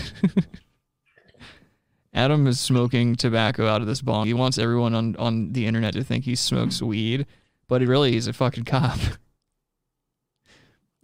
Adam 2.14 2.48
is 2.48 2.60
smoking 2.60 3.16
tobacco 3.16 3.68
out 3.68 3.82
of 3.82 3.88
this 3.88 4.02
bong. 4.02 4.26
He 4.28 4.34
wants 4.34 4.58
everyone 4.58 4.96
on, 4.96 5.16
on 5.18 5.54
the 5.54 5.66
internet 5.68 5.94
to 5.94 6.04
think 6.04 6.26
he 6.26 6.36
smokes 6.36 6.82
weed, 6.82 7.26
but 7.68 7.82
he 7.82 7.88
really 7.88 8.12
he's 8.12 8.28
a 8.28 8.34
fucking 8.34 8.66
cop. 8.66 9.00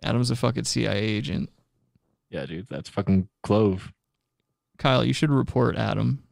Adam's 0.04 0.32
a 0.32 0.36
fucking 0.36 0.66
CIA 0.66 1.00
agent. 1.00 1.50
Yeah, 2.30 2.46
dude, 2.46 2.68
that's 2.70 2.90
fucking 2.90 3.30
clove. 3.44 3.92
Kyle, 4.78 5.06
you 5.06 5.14
should 5.14 5.30
report 5.32 5.78
Adam. 5.78 6.24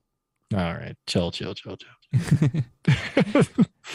All 0.54 0.60
right, 0.60 0.96
chill, 1.08 1.32
chill, 1.32 1.54
chill, 1.56 1.78
chill. 1.78 3.44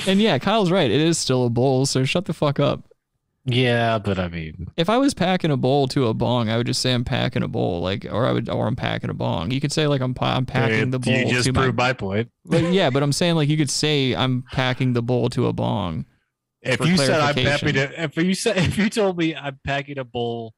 And 0.06 0.20
yeah, 0.20 0.38
Kyle's 0.38 0.70
right. 0.70 0.90
It 0.90 1.00
is 1.00 1.18
still 1.18 1.46
a 1.46 1.50
bowl, 1.50 1.86
so 1.86 2.04
shut 2.04 2.26
the 2.26 2.32
fuck 2.32 2.60
up. 2.60 2.84
Yeah, 3.44 3.98
but 3.98 4.18
I 4.18 4.28
mean, 4.28 4.68
If 4.76 4.90
I 4.90 4.98
was 4.98 5.14
packing 5.14 5.50
a 5.50 5.56
bowl 5.56 5.88
to 5.88 6.06
a 6.08 6.14
bong, 6.14 6.50
I 6.50 6.58
would 6.58 6.66
just 6.66 6.82
say 6.82 6.92
I'm 6.92 7.04
packing 7.04 7.42
a 7.42 7.48
bowl, 7.48 7.80
like, 7.80 8.06
or 8.10 8.26
I 8.26 8.32
would, 8.32 8.50
or 8.50 8.66
I'm 8.66 8.76
packing 8.76 9.08
a 9.08 9.14
bong. 9.14 9.50
You 9.50 9.60
could 9.60 9.72
say 9.72 9.86
like 9.86 10.02
I'm, 10.02 10.14
I'm 10.20 10.44
packing 10.44 10.90
the 10.90 10.98
bowl. 10.98 11.14
you 11.14 11.30
just 11.30 11.46
to 11.46 11.52
proved 11.54 11.78
my 11.78 11.94
point. 11.94 12.30
But 12.44 12.72
yeah, 12.72 12.90
but 12.90 13.02
I'm 13.02 13.12
saying 13.12 13.36
like 13.36 13.48
you 13.48 13.56
could 13.56 13.70
say 13.70 14.14
I'm 14.14 14.44
packing 14.52 14.92
the 14.92 15.02
bowl 15.02 15.30
to 15.30 15.46
a 15.46 15.52
bong. 15.54 16.04
If 16.62 16.80
you 16.80 16.96
said 16.96 17.20
I'm 17.20 17.36
happy 17.36 17.72
to, 17.72 18.02
if 18.04 18.16
you 18.16 18.34
said, 18.34 18.56
if 18.58 18.76
you 18.78 18.90
told 18.90 19.16
me 19.16 19.34
I'm 19.34 19.58
packing 19.64 19.98
a 19.98 20.04
bowl, 20.04 20.54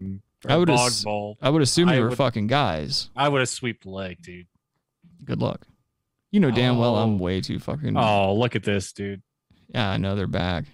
I 0.00 0.54
a 0.54 0.58
would, 0.58 0.70
ass- 0.70 1.04
bowl, 1.04 1.36
I 1.42 1.50
would 1.50 1.62
assume 1.62 1.88
you 1.90 2.00
were 2.00 2.08
would- 2.10 2.18
fucking 2.18 2.46
guys. 2.46 3.10
I 3.16 3.28
would 3.28 3.40
have 3.40 3.48
swept 3.48 3.82
the 3.82 3.90
leg, 3.90 4.22
dude. 4.22 4.46
Good 5.24 5.40
luck. 5.42 5.66
You 6.30 6.38
know 6.40 6.50
damn 6.50 6.78
well 6.78 6.94
Oh. 6.96 7.02
I'm 7.02 7.18
way 7.18 7.40
too 7.40 7.58
fucking. 7.58 7.96
Oh, 7.96 8.34
look 8.34 8.54
at 8.54 8.62
this, 8.62 8.92
dude. 8.92 9.22
Yeah, 9.74 9.90
I 9.90 9.96
know 9.96 10.14
they're 10.14 10.26
back. 10.28 10.64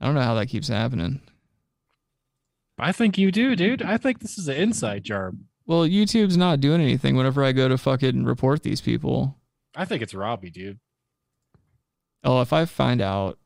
I 0.00 0.04
don't 0.06 0.14
know 0.14 0.20
how 0.22 0.34
that 0.34 0.46
keeps 0.48 0.68
happening. 0.68 1.22
I 2.78 2.92
think 2.92 3.16
you 3.16 3.32
do, 3.32 3.56
dude. 3.56 3.82
I 3.82 3.96
think 3.96 4.20
this 4.20 4.36
is 4.36 4.48
an 4.48 4.56
inside 4.56 5.02
job. 5.04 5.38
Well, 5.66 5.88
YouTube's 5.88 6.36
not 6.36 6.60
doing 6.60 6.80
anything 6.82 7.16
whenever 7.16 7.42
I 7.42 7.52
go 7.52 7.68
to 7.68 7.78
fucking 7.78 8.24
report 8.26 8.62
these 8.62 8.82
people. 8.82 9.36
I 9.74 9.86
think 9.86 10.02
it's 10.02 10.14
Robbie, 10.14 10.50
dude. 10.50 10.78
Oh, 12.26 12.40
if 12.40 12.52
I 12.52 12.64
find 12.64 13.00
out, 13.00 13.38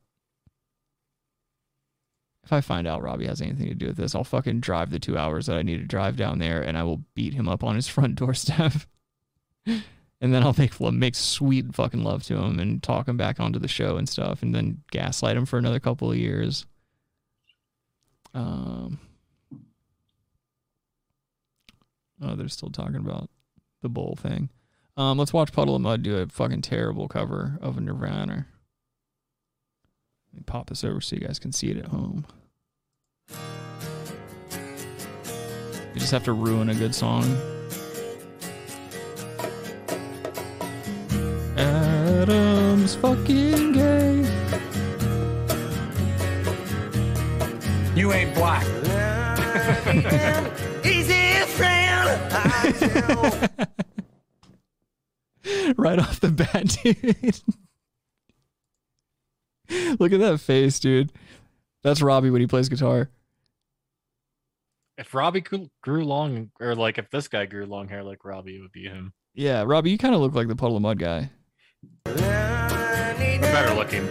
if 2.43 2.51
I 2.51 2.61
find 2.61 2.87
out 2.87 3.03
Robbie 3.03 3.27
has 3.27 3.39
anything 3.39 3.67
to 3.67 3.75
do 3.75 3.85
with 3.85 3.97
this, 3.97 4.15
I'll 4.15 4.23
fucking 4.23 4.59
drive 4.59 4.89
the 4.89 4.97
two 4.97 5.15
hours 5.15 5.45
that 5.45 5.57
I 5.57 5.61
need 5.61 5.77
to 5.77 5.85
drive 5.85 6.17
down 6.17 6.39
there, 6.39 6.63
and 6.63 6.75
I 6.75 6.81
will 6.81 7.03
beat 7.13 7.35
him 7.35 7.47
up 7.47 7.63
on 7.63 7.75
his 7.75 7.87
front 7.87 8.15
doorstep. 8.15 8.73
and 9.67 10.33
then 10.33 10.41
I'll 10.41 10.55
make 10.57 10.79
make 10.79 11.13
sweet 11.13 11.75
fucking 11.75 12.03
love 12.03 12.23
to 12.23 12.37
him 12.37 12.59
and 12.59 12.81
talk 12.81 13.07
him 13.07 13.17
back 13.17 13.39
onto 13.39 13.59
the 13.59 13.67
show 13.67 13.97
and 13.97 14.09
stuff, 14.09 14.41
and 14.41 14.53
then 14.53 14.81
gaslight 14.89 15.37
him 15.37 15.45
for 15.45 15.59
another 15.59 15.79
couple 15.79 16.11
of 16.11 16.17
years. 16.17 16.65
Um. 18.33 18.99
Oh, 22.19 22.35
they're 22.35 22.47
still 22.49 22.71
talking 22.71 22.95
about 22.95 23.29
the 23.83 23.89
bowl 23.89 24.17
thing. 24.19 24.49
Um, 24.97 25.19
let's 25.19 25.33
watch 25.33 25.51
Puddle 25.51 25.75
of 25.75 25.81
Mudd 25.81 26.01
do 26.01 26.17
a 26.17 26.27
fucking 26.27 26.61
terrible 26.61 27.07
cover 27.07 27.59
of 27.61 27.77
a 27.77 27.81
Nirvana. 27.81 28.47
Let 30.33 30.39
me 30.39 30.43
pop 30.45 30.69
this 30.69 30.83
over 30.83 31.01
so 31.01 31.15
you 31.15 31.21
guys 31.21 31.39
can 31.39 31.51
see 31.51 31.71
it 31.71 31.77
at 31.77 31.87
home. 31.87 32.25
You 35.93 35.99
just 35.99 36.11
have 36.11 36.23
to 36.23 36.33
ruin 36.33 36.69
a 36.69 36.75
good 36.75 36.95
song. 36.95 37.23
Adam's 41.57 42.95
fucking 42.95 43.73
gay. 43.73 44.25
You 47.93 48.13
ain't 48.13 48.33
black. 48.33 48.65
Easy 50.85 51.45
friend. 51.47 52.07
right 55.77 55.99
off 55.99 56.21
the 56.21 56.29
bat, 56.29 56.77
dude. 56.81 57.41
Look 59.99 60.11
at 60.13 60.19
that 60.19 60.39
face, 60.39 60.79
dude. 60.79 61.11
That's 61.83 62.01
Robbie 62.01 62.29
when 62.29 62.41
he 62.41 62.47
plays 62.47 62.69
guitar. 62.69 63.09
If 64.97 65.13
Robbie 65.13 65.41
grew, 65.41 65.69
grew 65.81 66.05
long, 66.05 66.51
or 66.59 66.75
like 66.75 66.97
if 66.97 67.09
this 67.09 67.27
guy 67.27 67.45
grew 67.45 67.65
long 67.65 67.87
hair 67.87 68.03
like 68.03 68.23
Robbie, 68.23 68.57
it 68.57 68.61
would 68.61 68.71
be 68.71 68.83
him. 68.83 69.13
Yeah, 69.33 69.63
Robbie, 69.65 69.91
you 69.91 69.97
kind 69.97 70.13
of 70.13 70.21
look 70.21 70.35
like 70.35 70.47
the 70.47 70.55
Puddle 70.55 70.75
of 70.75 70.83
Mudd 70.83 70.99
guy. 70.99 71.31
Better 72.03 73.73
looking. 73.73 74.07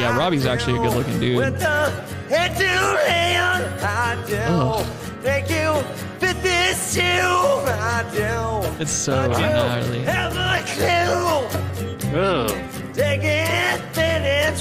Yeah, 0.00 0.16
Robbie's 0.16 0.46
actually 0.46 0.78
a 0.78 0.82
good 0.82 0.94
looking 0.94 1.18
dude. 1.18 1.36
With 1.36 1.58
the 1.58 1.90
head 2.28 2.56
to 2.56 2.66
hand, 3.10 3.64
I 3.80 4.14
oh. 4.16 4.26
do. 4.26 4.36
Ugh. 4.36 4.86
Thank 5.22 5.50
you 5.50 5.82
for 6.18 6.32
this 6.40 6.94
too. 6.94 7.02
I 7.02 8.04
do. 8.14 8.82
It's 8.82 8.92
so 8.92 9.18
I 9.18 9.26
do. 9.26 9.40
gnarly. 9.40 10.02
Have 10.04 10.36
a 10.36 10.62
clue. 10.66 12.48
Take 12.92 13.22
it, 13.22 13.24
then 13.24 13.67
it's 13.67 13.67
wild. 13.67 13.67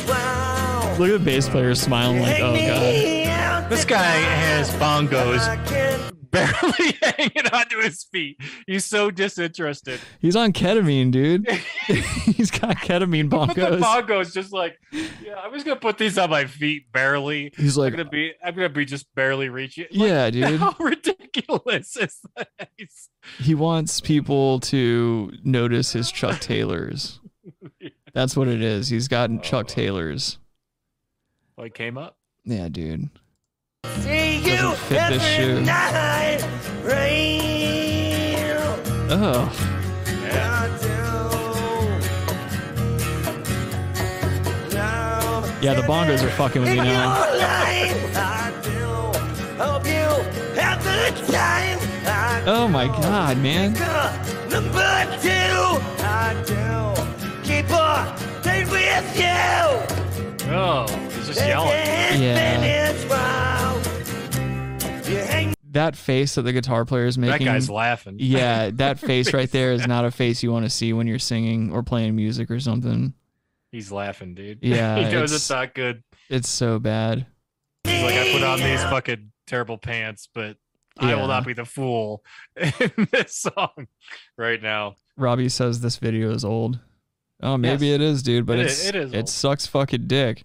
Look 0.07 1.09
at 1.09 1.19
the 1.19 1.21
bass 1.23 1.47
player 1.49 1.75
smiling 1.75 2.21
like, 2.21 2.39
oh 2.41 2.55
god. 2.55 3.69
This 3.69 3.85
guy 3.85 4.03
has 4.03 4.69
bongos 4.75 5.43
barely 6.31 6.97
hanging 7.03 7.47
onto 7.51 7.79
his 7.81 8.03
feet. 8.05 8.37
He's 8.65 8.85
so 8.85 9.11
disinterested. 9.11 9.99
He's 10.19 10.35
on 10.35 10.53
ketamine, 10.53 11.11
dude. 11.11 11.47
He's 11.87 12.49
got 12.51 12.77
ketamine 12.77 13.29
But 13.29 13.53
the 13.53 13.61
bongos. 13.61 13.79
bongos 13.81 14.33
just 14.33 14.53
like, 14.53 14.77
yeah, 14.91 15.35
I'm 15.43 15.53
just 15.53 15.65
gonna 15.65 15.79
put 15.79 15.97
these 15.97 16.17
on 16.17 16.29
my 16.29 16.45
feet 16.45 16.91
barely. 16.91 17.53
He's 17.57 17.77
like- 17.77 17.93
I'm 17.93 17.97
gonna 17.97 18.09
be, 18.09 18.31
I'm 18.43 18.55
gonna 18.55 18.69
be 18.69 18.85
just 18.85 19.05
barely 19.13 19.49
reaching. 19.49 19.85
Like, 19.91 20.09
Yeah, 20.09 20.29
dude. 20.29 20.59
How 20.59 20.75
ridiculous 20.79 21.95
is 21.97 22.19
this? 22.77 23.09
He 23.39 23.53
wants 23.53 23.99
people 24.01 24.59
to 24.61 25.31
notice 25.43 25.91
his 25.91 26.11
Chuck 26.11 26.39
Taylors. 26.39 27.19
That's 28.13 28.35
what 28.35 28.47
it 28.47 28.61
is. 28.61 28.89
He's 28.89 29.07
gotten 29.07 29.37
got 29.37 29.45
oh, 29.45 29.49
Chuck 29.49 29.67
Taylors. 29.67 30.39
Oh, 31.57 31.63
like 31.63 31.73
came 31.73 31.97
up. 31.97 32.17
Yeah, 32.45 32.67
dude. 32.69 33.09
See 33.99 34.37
you 34.37 34.57
Doesn't 34.57 34.89
this 34.89 35.23
every 35.23 35.45
shoe. 35.45 35.61
night. 35.61 36.45
Rain. 36.83 38.37
Oh. 39.09 39.73
Yeah, 45.59 45.73
the 45.73 45.81
bongos 45.81 46.23
are 46.23 46.29
fucking 46.29 46.61
with 46.61 46.69
me 46.69 46.77
now. 46.77 47.15
Hope 49.57 49.85
you 49.85 50.61
have 50.61 50.83
the 50.83 51.31
time. 51.31 51.79
I 52.05 52.43
Oh 52.45 52.67
my 52.67 52.87
god, 52.87 53.37
man. 53.39 53.73
Number 54.49 55.17
two, 55.19 55.37
I 57.57 57.61
do 57.61 57.67
keep 57.67 57.75
on 57.75 58.17
staying 58.43 58.69
with 58.69 59.17
you. 59.17 60.51
Oh, 60.53 60.85
he's 61.15 61.27
just 61.27 61.39
yelling. 61.39 62.21
Yeah. 62.21 62.91
It's 62.91 63.05
wild. 63.09 63.85
You 65.07 65.17
hang 65.17 65.55
That 65.71 65.95
face 65.95 66.35
that 66.35 66.43
the 66.43 66.53
guitar 66.53 66.85
player 66.85 67.05
is 67.07 67.17
making. 67.17 67.31
That 67.31 67.39
making. 67.39 67.53
guy's 67.53 67.69
laughing. 67.69 68.17
Yeah, 68.19 68.69
that 68.75 68.99
face 69.07 69.33
right 69.33 69.49
there 69.49 69.71
is 69.71 69.87
not 69.87 70.05
a 70.05 70.11
face 70.11 70.43
you 70.43 70.51
want 70.51 70.65
to 70.65 70.69
see 70.69 70.93
when 70.93 71.07
you're 71.07 71.17
singing 71.17 71.71
or 71.71 71.81
playing 71.81 72.15
music 72.15 72.51
or 72.51 72.59
something. 72.59 73.13
He's 73.71 73.91
laughing, 73.91 74.35
dude. 74.35 74.59
Yeah, 74.61 74.95
he 74.97 75.03
knows 75.03 75.31
it's- 75.31 75.33
it's 75.33 75.49
not 75.49 75.73
good. 75.73 76.03
It's 76.29 76.49
so 76.49 76.77
bad. 76.77 77.25
He's 77.85 78.03
like, 78.03 78.15
I 78.15 78.31
put 78.33 78.43
on 78.43 78.59
these 78.59 78.83
fucking 78.83 79.31
terrible 79.47 79.77
pants, 79.77 80.27
but 80.33 80.57
I 80.99 81.15
will 81.15 81.27
not 81.27 81.45
be 81.45 81.53
the 81.53 81.65
fool 81.65 82.23
in 82.57 83.07
this 83.11 83.33
song 83.35 83.87
right 84.37 84.61
now. 84.61 84.95
Robbie 85.15 85.49
says 85.49 85.79
this 85.79 85.97
video 85.97 86.31
is 86.31 86.43
old. 86.45 86.79
Oh, 87.41 87.55
maybe 87.57 87.91
it 87.93 88.01
is, 88.01 88.23
dude, 88.23 88.45
but 88.45 88.57
It 88.59 88.65
it's 88.65 88.79
is- 88.81 88.85
it 88.87 88.95
is 88.95 89.13
it 89.13 89.29
sucks 89.29 89.67
fucking 89.67 90.07
dick. 90.07 90.43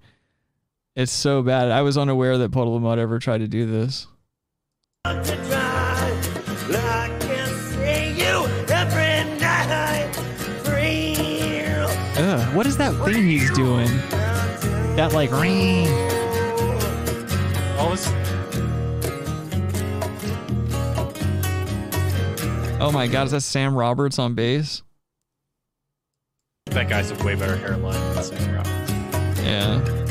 It's 0.94 1.10
so 1.12 1.42
bad. 1.42 1.70
I 1.70 1.80
was 1.82 1.96
unaware 1.96 2.36
that 2.38 2.52
Puddle 2.52 2.76
of 2.76 2.82
Mudd 2.82 2.98
ever 2.98 3.18
tried 3.18 3.38
to 3.38 3.48
do 3.48 3.64
this. 3.66 4.06
I 5.06 5.14
can 7.18 7.48
see 7.70 8.10
you 8.22 8.46
every 8.68 9.24
night. 9.40 10.12
Free. 10.64 11.62
Ugh, 12.22 12.54
what 12.54 12.66
is 12.66 12.76
that 12.76 12.94
thing 13.06 13.26
he's 13.26 13.50
doing? 13.52 13.88
That 14.96 15.12
like 15.14 15.30
ring. 15.32 15.84
This, 17.90 18.06
Oh 22.80 22.90
my 22.92 23.06
god, 23.06 23.26
is 23.26 23.30
that 23.32 23.40
Sam 23.42 23.74
Roberts 23.74 24.18
on 24.18 24.34
bass? 24.34 24.82
That 26.74 26.88
guy's 26.88 27.10
a 27.10 27.24
way 27.24 27.34
better 27.34 27.56
hairline 27.56 28.14
than 28.14 28.24
Sam. 28.24 28.64
Yeah. 29.44 30.02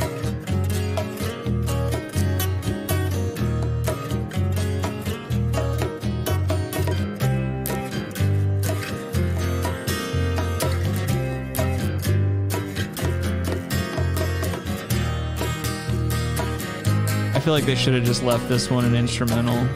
I 17.34 17.40
feel 17.44 17.54
like 17.54 17.66
they 17.66 17.74
should 17.74 17.96
have 17.96 18.04
just 18.04 18.22
left 18.22 18.48
this 18.50 18.70
one 18.70 18.86
an 18.86 18.94
instrumental. 18.94 19.68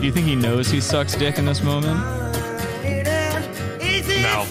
Do 0.00 0.06
you 0.06 0.12
think 0.12 0.26
he 0.26 0.34
knows 0.34 0.70
he 0.70 0.80
sucks 0.80 1.14
dick 1.14 1.36
in 1.36 1.44
this 1.44 1.62
moment? 1.62 2.00
No. 4.22 4.46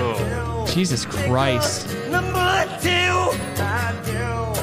Oh. 0.00 0.64
Jesus 0.66 1.04
Christ. 1.04 1.94
Number 2.08 2.64
two, 2.80 2.88
I 3.60 3.92
do 4.06 4.54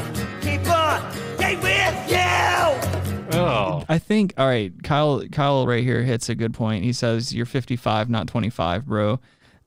keep 0.42 0.68
on 0.68 1.12
stay 1.36 1.56
with 1.58 2.10
you. 2.10 3.40
Oh. 3.40 3.84
I 3.88 4.00
think 4.00 4.34
all 4.38 4.48
right, 4.48 4.74
Kyle 4.82 5.24
Kyle 5.32 5.68
right 5.68 5.84
here 5.84 6.02
hits 6.02 6.30
a 6.30 6.36
good 6.36 6.56
point. 6.56 6.84
He 6.84 6.94
says 6.94 7.32
you're 7.32 7.46
55, 7.46 8.10
not 8.10 8.26
25, 8.28 8.88
bro. 8.88 9.20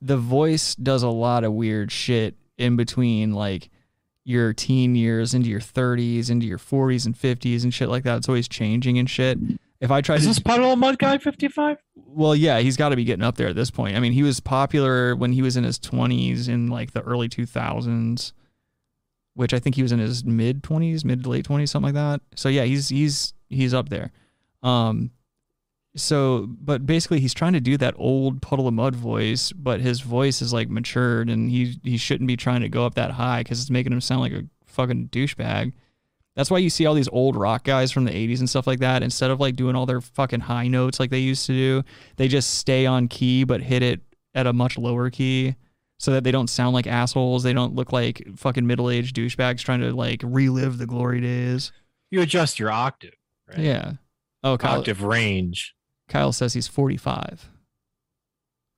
The 0.02 0.16
voice 0.16 0.74
does 0.74 1.04
a 1.04 1.08
lot 1.08 1.44
of 1.44 1.52
weird 1.52 1.92
shit 1.92 2.34
in 2.56 2.74
between 2.74 3.34
like 3.34 3.70
your 4.28 4.52
teen 4.52 4.94
years 4.94 5.32
into 5.32 5.48
your 5.48 5.60
30s, 5.60 6.30
into 6.30 6.46
your 6.46 6.58
40s 6.58 7.06
and 7.06 7.16
50s 7.16 7.62
and 7.62 7.72
shit 7.72 7.88
like 7.88 8.04
that. 8.04 8.18
It's 8.18 8.28
always 8.28 8.46
changing 8.46 8.98
and 8.98 9.08
shit. 9.08 9.38
If 9.80 9.90
I 9.90 10.02
try 10.02 10.16
Is 10.16 10.22
to 10.22 10.28
this 10.28 10.38
Puddle 10.38 10.72
of 10.72 10.78
Mudd 10.78 10.98
guy 10.98 11.16
55? 11.18 11.78
well, 11.94 12.34
yeah, 12.36 12.58
he's 12.58 12.76
got 12.76 12.90
to 12.90 12.96
be 12.96 13.04
getting 13.04 13.24
up 13.24 13.36
there 13.36 13.48
at 13.48 13.56
this 13.56 13.70
point. 13.70 13.96
I 13.96 14.00
mean, 14.00 14.12
he 14.12 14.22
was 14.22 14.38
popular 14.40 15.16
when 15.16 15.32
he 15.32 15.40
was 15.40 15.56
in 15.56 15.64
his 15.64 15.78
20s 15.78 16.48
in 16.48 16.66
like 16.68 16.92
the 16.92 17.00
early 17.02 17.28
2000s, 17.28 18.32
which 19.34 19.54
I 19.54 19.58
think 19.58 19.76
he 19.76 19.82
was 19.82 19.92
in 19.92 19.98
his 19.98 20.24
mid 20.24 20.62
20s, 20.62 21.04
mid 21.04 21.24
to 21.24 21.30
late 21.30 21.46
20s, 21.46 21.68
something 21.70 21.94
like 21.94 21.94
that. 21.94 22.20
So 22.34 22.48
yeah, 22.50 22.64
he's 22.64 22.88
he's 22.90 23.32
he's 23.48 23.72
up 23.72 23.88
there. 23.88 24.10
Um 24.62 25.10
so 26.00 26.46
but 26.48 26.86
basically 26.86 27.20
he's 27.20 27.34
trying 27.34 27.52
to 27.52 27.60
do 27.60 27.76
that 27.76 27.94
old 27.96 28.40
puddle 28.42 28.68
of 28.68 28.74
Mudd 28.74 28.94
voice, 28.94 29.52
but 29.52 29.80
his 29.80 30.00
voice 30.00 30.40
is 30.40 30.52
like 30.52 30.68
matured 30.68 31.28
and 31.28 31.50
he 31.50 31.78
he 31.82 31.96
shouldn't 31.96 32.28
be 32.28 32.36
trying 32.36 32.62
to 32.62 32.68
go 32.68 32.86
up 32.86 32.94
that 32.94 33.12
high 33.12 33.44
cuz 33.44 33.60
it's 33.60 33.70
making 33.70 33.92
him 33.92 34.00
sound 34.00 34.20
like 34.20 34.32
a 34.32 34.44
fucking 34.66 35.08
douchebag. 35.08 35.72
That's 36.36 36.50
why 36.50 36.58
you 36.58 36.70
see 36.70 36.86
all 36.86 36.94
these 36.94 37.08
old 37.08 37.34
rock 37.34 37.64
guys 37.64 37.90
from 37.90 38.04
the 38.04 38.12
80s 38.12 38.38
and 38.38 38.48
stuff 38.48 38.66
like 38.66 38.78
that. 38.78 39.02
Instead 39.02 39.32
of 39.32 39.40
like 39.40 39.56
doing 39.56 39.74
all 39.74 39.86
their 39.86 40.00
fucking 40.00 40.40
high 40.40 40.68
notes 40.68 41.00
like 41.00 41.10
they 41.10 41.18
used 41.18 41.46
to 41.46 41.52
do, 41.52 41.82
they 42.16 42.28
just 42.28 42.54
stay 42.54 42.86
on 42.86 43.08
key 43.08 43.42
but 43.42 43.60
hit 43.60 43.82
it 43.82 44.00
at 44.34 44.46
a 44.46 44.52
much 44.52 44.78
lower 44.78 45.10
key 45.10 45.56
so 45.98 46.12
that 46.12 46.22
they 46.22 46.30
don't 46.30 46.48
sound 46.48 46.74
like 46.74 46.86
assholes. 46.86 47.42
They 47.42 47.52
don't 47.52 47.74
look 47.74 47.92
like 47.92 48.22
fucking 48.36 48.66
middle 48.66 48.88
aged 48.88 49.16
douchebags 49.16 49.64
trying 49.64 49.80
to 49.80 49.92
like 49.92 50.20
relive 50.22 50.78
the 50.78 50.86
glory 50.86 51.20
days. 51.20 51.72
You 52.10 52.22
adjust 52.22 52.58
your 52.58 52.70
octave, 52.70 53.14
right? 53.48 53.58
Yeah. 53.58 53.92
Oh, 54.44 54.56
Kyle, 54.56 54.78
Octave 54.78 55.02
range. 55.02 55.74
Kyle 56.08 56.32
says 56.32 56.54
he's 56.54 56.66
45. 56.66 57.50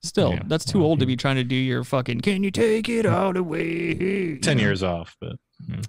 Still, 0.02 0.32
Yeah, 0.32 0.42
that's 0.46 0.64
too 0.64 0.82
old 0.82 1.00
to 1.00 1.06
be 1.06 1.14
trying 1.14 1.36
to 1.36 1.44
do 1.44 1.54
your 1.54 1.84
fucking 1.84 2.22
can 2.22 2.42
you 2.42 2.50
take 2.50 2.88
it 2.88 3.04
all 3.04 3.36
away? 3.36 4.38
10 4.38 4.58
years 4.58 4.82
off, 4.82 5.14
but 5.20 5.36
hmm. 5.66 5.80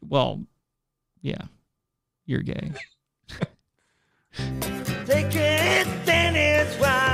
Well, 0.00 0.44
yeah. 1.22 1.42
You're 2.26 2.42
gay. 2.42 2.72
Take 5.06 5.34
it, 5.34 5.86
then 6.04 6.34
it's 6.36 6.78
wild. 6.80 7.05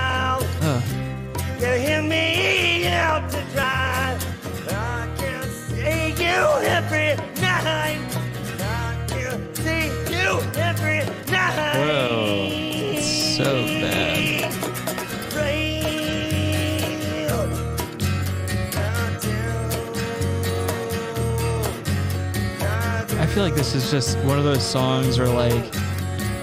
This 23.63 23.77
is 23.77 23.93
just 23.93 24.19
one 24.25 24.41
of 24.41 24.45
those 24.45 24.61
songs 24.61 25.21
where 25.21 25.29
like 25.29 25.53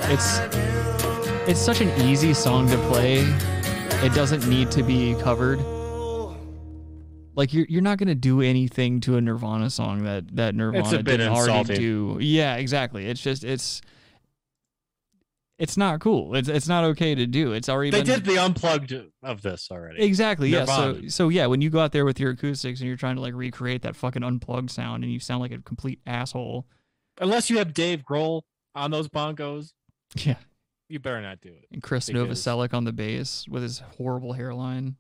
it's 0.10 0.40
it's 1.50 1.60
such 1.60 1.82
an 1.82 1.90
easy 2.08 2.34
song 2.34 2.66
to 2.70 2.78
play. 2.88 3.18
It 4.06 4.14
doesn't 4.14 4.48
need 4.48 4.72
to 4.72 4.84
be 4.84 5.16
covered. 5.16 5.60
Like 7.36 7.54
you're 7.54 7.66
you're 7.68 7.82
not 7.82 7.98
gonna 7.98 8.16
do 8.16 8.40
anything 8.40 9.02
to 9.02 9.18
a 9.18 9.22
Nirvana 9.22 9.70
song 9.70 10.04
that 10.04 10.34
that 10.38 10.56
Nirvana 10.56 11.04
didn't 11.04 11.28
already 11.28 11.76
do. 11.76 12.18
Yeah, 12.22 12.56
exactly. 12.56 13.06
It's 13.06 13.22
just 13.22 13.44
it's 13.44 13.82
it's 15.58 15.76
not 15.76 16.00
cool. 16.00 16.36
It's 16.36 16.48
it's 16.48 16.70
not 16.70 16.86
okay 16.86 17.16
to 17.16 17.28
do. 17.28 17.52
It's 17.52 17.68
already 17.68 17.92
They 17.92 18.04
been 18.04 18.22
did 18.22 18.24
the 18.24 18.38
unplugged 18.38 18.94
of 19.24 19.42
this 19.42 19.68
already. 19.70 20.04
Exactly. 20.04 20.52
Yeah. 20.52 20.64
So 20.64 21.02
so 21.10 21.28
yeah, 21.28 21.48
when 21.48 21.60
you 21.60 21.70
go 21.70 21.82
out 21.82 21.92
there 21.92 22.06
with 22.06 22.18
your 22.18 22.32
acoustics 22.32 22.80
and 22.80 22.88
you're 22.88 22.96
trying 22.96 23.16
to 23.16 23.22
like 23.22 23.34
recreate 23.34 23.82
that 23.82 23.98
fucking 23.98 24.24
unplugged 24.24 24.72
sound 24.72 25.04
and 25.04 25.12
you 25.12 25.20
sound 25.20 25.42
like 25.42 25.52
a 25.52 25.58
complete 25.58 26.00
asshole, 26.08 26.66
Unless 27.20 27.50
you 27.50 27.58
have 27.58 27.74
Dave 27.74 28.04
Grohl 28.04 28.44
on 28.76 28.92
those 28.92 29.08
bongos, 29.10 29.74
Yeah. 30.16 30.38
you 30.88 31.00
better 31.00 31.22
not 31.22 31.42
do 31.42 31.50
it. 31.50 31.68
And 31.72 31.82
Chris 31.84 32.08
Because- 32.08 32.28
Novoselic 32.46 32.74
on 32.74 32.86
the 32.86 32.94
bass 32.94 33.48
with 33.48 33.64
his 33.64 33.80
horrible 33.80 34.34
hairline. 34.34 34.96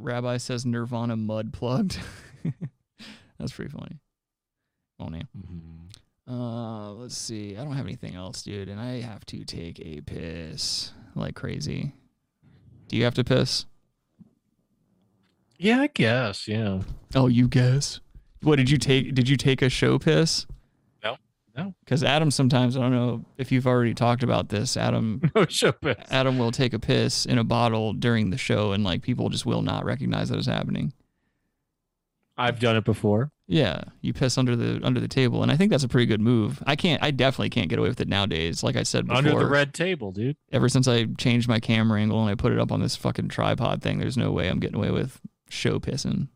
Rabbi 0.00 0.36
says 0.36 0.64
Nirvana 0.64 1.16
mud 1.16 1.52
plugged. 1.52 1.98
That's 3.38 3.52
pretty 3.52 3.70
funny. 3.72 3.98
Oh, 5.00 5.08
name. 5.08 5.28
Uh, 6.28 6.92
let's 6.92 7.16
see. 7.16 7.56
I 7.56 7.64
don't 7.64 7.74
have 7.76 7.86
anything 7.86 8.14
else, 8.14 8.42
dude, 8.42 8.68
and 8.68 8.80
I 8.80 9.00
have 9.00 9.24
to 9.26 9.44
take 9.44 9.80
a 9.80 10.00
piss 10.02 10.92
like 11.16 11.34
crazy. 11.34 11.92
Do 12.88 12.96
you 12.96 13.04
have 13.04 13.14
to 13.14 13.24
piss? 13.24 13.66
Yeah, 15.58 15.80
I 15.80 15.86
guess. 15.88 16.46
Yeah. 16.46 16.82
Oh, 17.16 17.26
you 17.26 17.48
guess. 17.48 18.00
What 18.42 18.56
did 18.56 18.70
you 18.70 18.78
take? 18.78 19.14
Did 19.14 19.28
you 19.28 19.36
take 19.36 19.62
a 19.62 19.68
show 19.68 19.98
piss? 19.98 20.46
No, 21.02 21.16
no. 21.56 21.74
Because 21.84 22.04
Adam 22.04 22.30
sometimes 22.30 22.76
I 22.76 22.80
don't 22.80 22.92
know 22.92 23.24
if 23.36 23.50
you've 23.50 23.66
already 23.66 23.94
talked 23.94 24.22
about 24.22 24.48
this. 24.48 24.76
Adam, 24.76 25.20
no 25.34 25.44
show 25.48 25.72
piss. 25.72 25.96
Adam 26.10 26.38
will 26.38 26.52
take 26.52 26.72
a 26.72 26.78
piss 26.78 27.26
in 27.26 27.38
a 27.38 27.44
bottle 27.44 27.92
during 27.92 28.30
the 28.30 28.38
show, 28.38 28.72
and 28.72 28.84
like 28.84 29.02
people 29.02 29.28
just 29.28 29.44
will 29.46 29.62
not 29.62 29.84
recognize 29.84 30.28
that 30.28 30.38
it's 30.38 30.46
happening. 30.46 30.92
I've 32.40 32.60
done 32.60 32.76
it 32.76 32.84
before. 32.84 33.32
Yeah, 33.48 33.82
you 34.00 34.12
piss 34.12 34.38
under 34.38 34.54
the 34.54 34.78
under 34.84 35.00
the 35.00 35.08
table, 35.08 35.42
and 35.42 35.50
I 35.50 35.56
think 35.56 35.72
that's 35.72 35.82
a 35.82 35.88
pretty 35.88 36.06
good 36.06 36.20
move. 36.20 36.62
I 36.66 36.76
can't, 36.76 37.02
I 37.02 37.10
definitely 37.10 37.50
can't 37.50 37.68
get 37.68 37.78
away 37.80 37.88
with 37.88 38.00
it 38.00 38.06
nowadays. 38.06 38.62
Like 38.62 38.76
I 38.76 38.84
said 38.84 39.06
before, 39.06 39.18
Under 39.18 39.36
the 39.36 39.46
red 39.46 39.74
table, 39.74 40.12
dude. 40.12 40.36
ever 40.52 40.68
since 40.68 40.86
I 40.86 41.06
changed 41.18 41.48
my 41.48 41.58
camera 41.58 42.00
angle 42.00 42.20
and 42.20 42.30
I 42.30 42.34
put 42.36 42.52
it 42.52 42.60
up 42.60 42.70
on 42.70 42.80
this 42.80 42.94
fucking 42.94 43.28
tripod 43.28 43.82
thing, 43.82 43.98
there's 43.98 44.16
no 44.18 44.30
way 44.30 44.48
I'm 44.48 44.60
getting 44.60 44.76
away 44.76 44.90
with 44.92 45.20
show 45.48 45.80
pissing. 45.80 46.28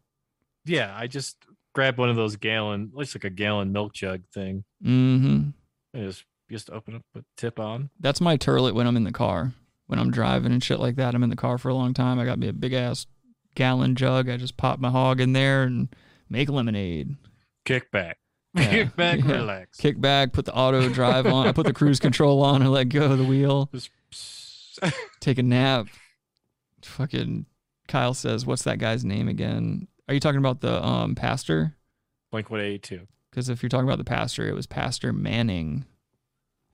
Yeah, 0.64 0.92
I 0.96 1.06
just 1.06 1.36
grabbed 1.72 1.98
one 1.98 2.10
of 2.10 2.16
those 2.16 2.36
gallon, 2.36 2.90
it 2.92 2.96
looks 2.96 3.14
like 3.14 3.24
a 3.24 3.30
gallon 3.30 3.72
milk 3.72 3.92
jug 3.94 4.22
thing. 4.32 4.64
Mm-hmm. 4.84 5.50
And 5.94 6.06
just 6.08 6.24
just 6.50 6.70
open 6.70 6.96
up, 6.96 7.02
put 7.14 7.24
tip 7.36 7.58
on. 7.58 7.90
That's 8.00 8.20
my 8.20 8.36
turlet 8.36 8.74
when 8.74 8.86
I'm 8.86 8.96
in 8.96 9.04
the 9.04 9.12
car. 9.12 9.52
When 9.86 9.98
I'm 9.98 10.10
driving 10.10 10.52
and 10.52 10.62
shit 10.62 10.80
like 10.80 10.96
that, 10.96 11.14
I'm 11.14 11.22
in 11.22 11.30
the 11.30 11.36
car 11.36 11.58
for 11.58 11.68
a 11.68 11.74
long 11.74 11.92
time. 11.94 12.18
I 12.18 12.24
got 12.24 12.38
me 12.38 12.48
a 12.48 12.52
big 12.52 12.72
ass 12.72 13.06
gallon 13.54 13.94
jug. 13.94 14.28
I 14.28 14.36
just 14.36 14.56
pop 14.56 14.78
my 14.78 14.90
hog 14.90 15.20
in 15.20 15.32
there 15.34 15.62
and 15.64 15.88
make 16.30 16.48
lemonade. 16.48 17.16
Kick 17.64 17.90
back. 17.90 18.18
Yeah. 18.54 18.70
Kick 18.70 18.96
back, 18.96 19.20
Yeah. 19.24 19.32
relax. 19.32 19.78
Kick 19.78 19.98
back, 19.98 20.34
put 20.34 20.44
the 20.44 20.54
auto 20.54 20.86
drive 20.90 21.24
on. 21.26 21.46
I 21.46 21.52
put 21.52 21.64
the 21.64 21.72
cruise 21.72 21.98
control 21.98 22.42
on 22.42 22.60
and 22.60 22.70
let 22.70 22.90
go 22.90 23.12
of 23.12 23.16
the 23.16 23.24
wheel. 23.24 23.70
Just 23.72 23.90
take 25.20 25.38
a 25.38 25.42
nap. 25.42 25.86
Fucking 26.82 27.46
Kyle 27.88 28.12
says, 28.14 28.44
"What's 28.44 28.64
that 28.64 28.78
guy's 28.78 29.04
name 29.06 29.28
again?" 29.28 29.88
Are 30.12 30.14
you 30.14 30.20
talking 30.20 30.40
about 30.40 30.60
the 30.60 30.84
um 30.84 31.14
pastor? 31.14 31.74
Blink 32.30 32.50
182. 32.50 33.08
Because 33.30 33.48
if 33.48 33.62
you're 33.62 33.70
talking 33.70 33.88
about 33.88 33.96
the 33.96 34.04
pastor, 34.04 34.46
it 34.46 34.54
was 34.54 34.66
Pastor 34.66 35.10
Manning, 35.10 35.86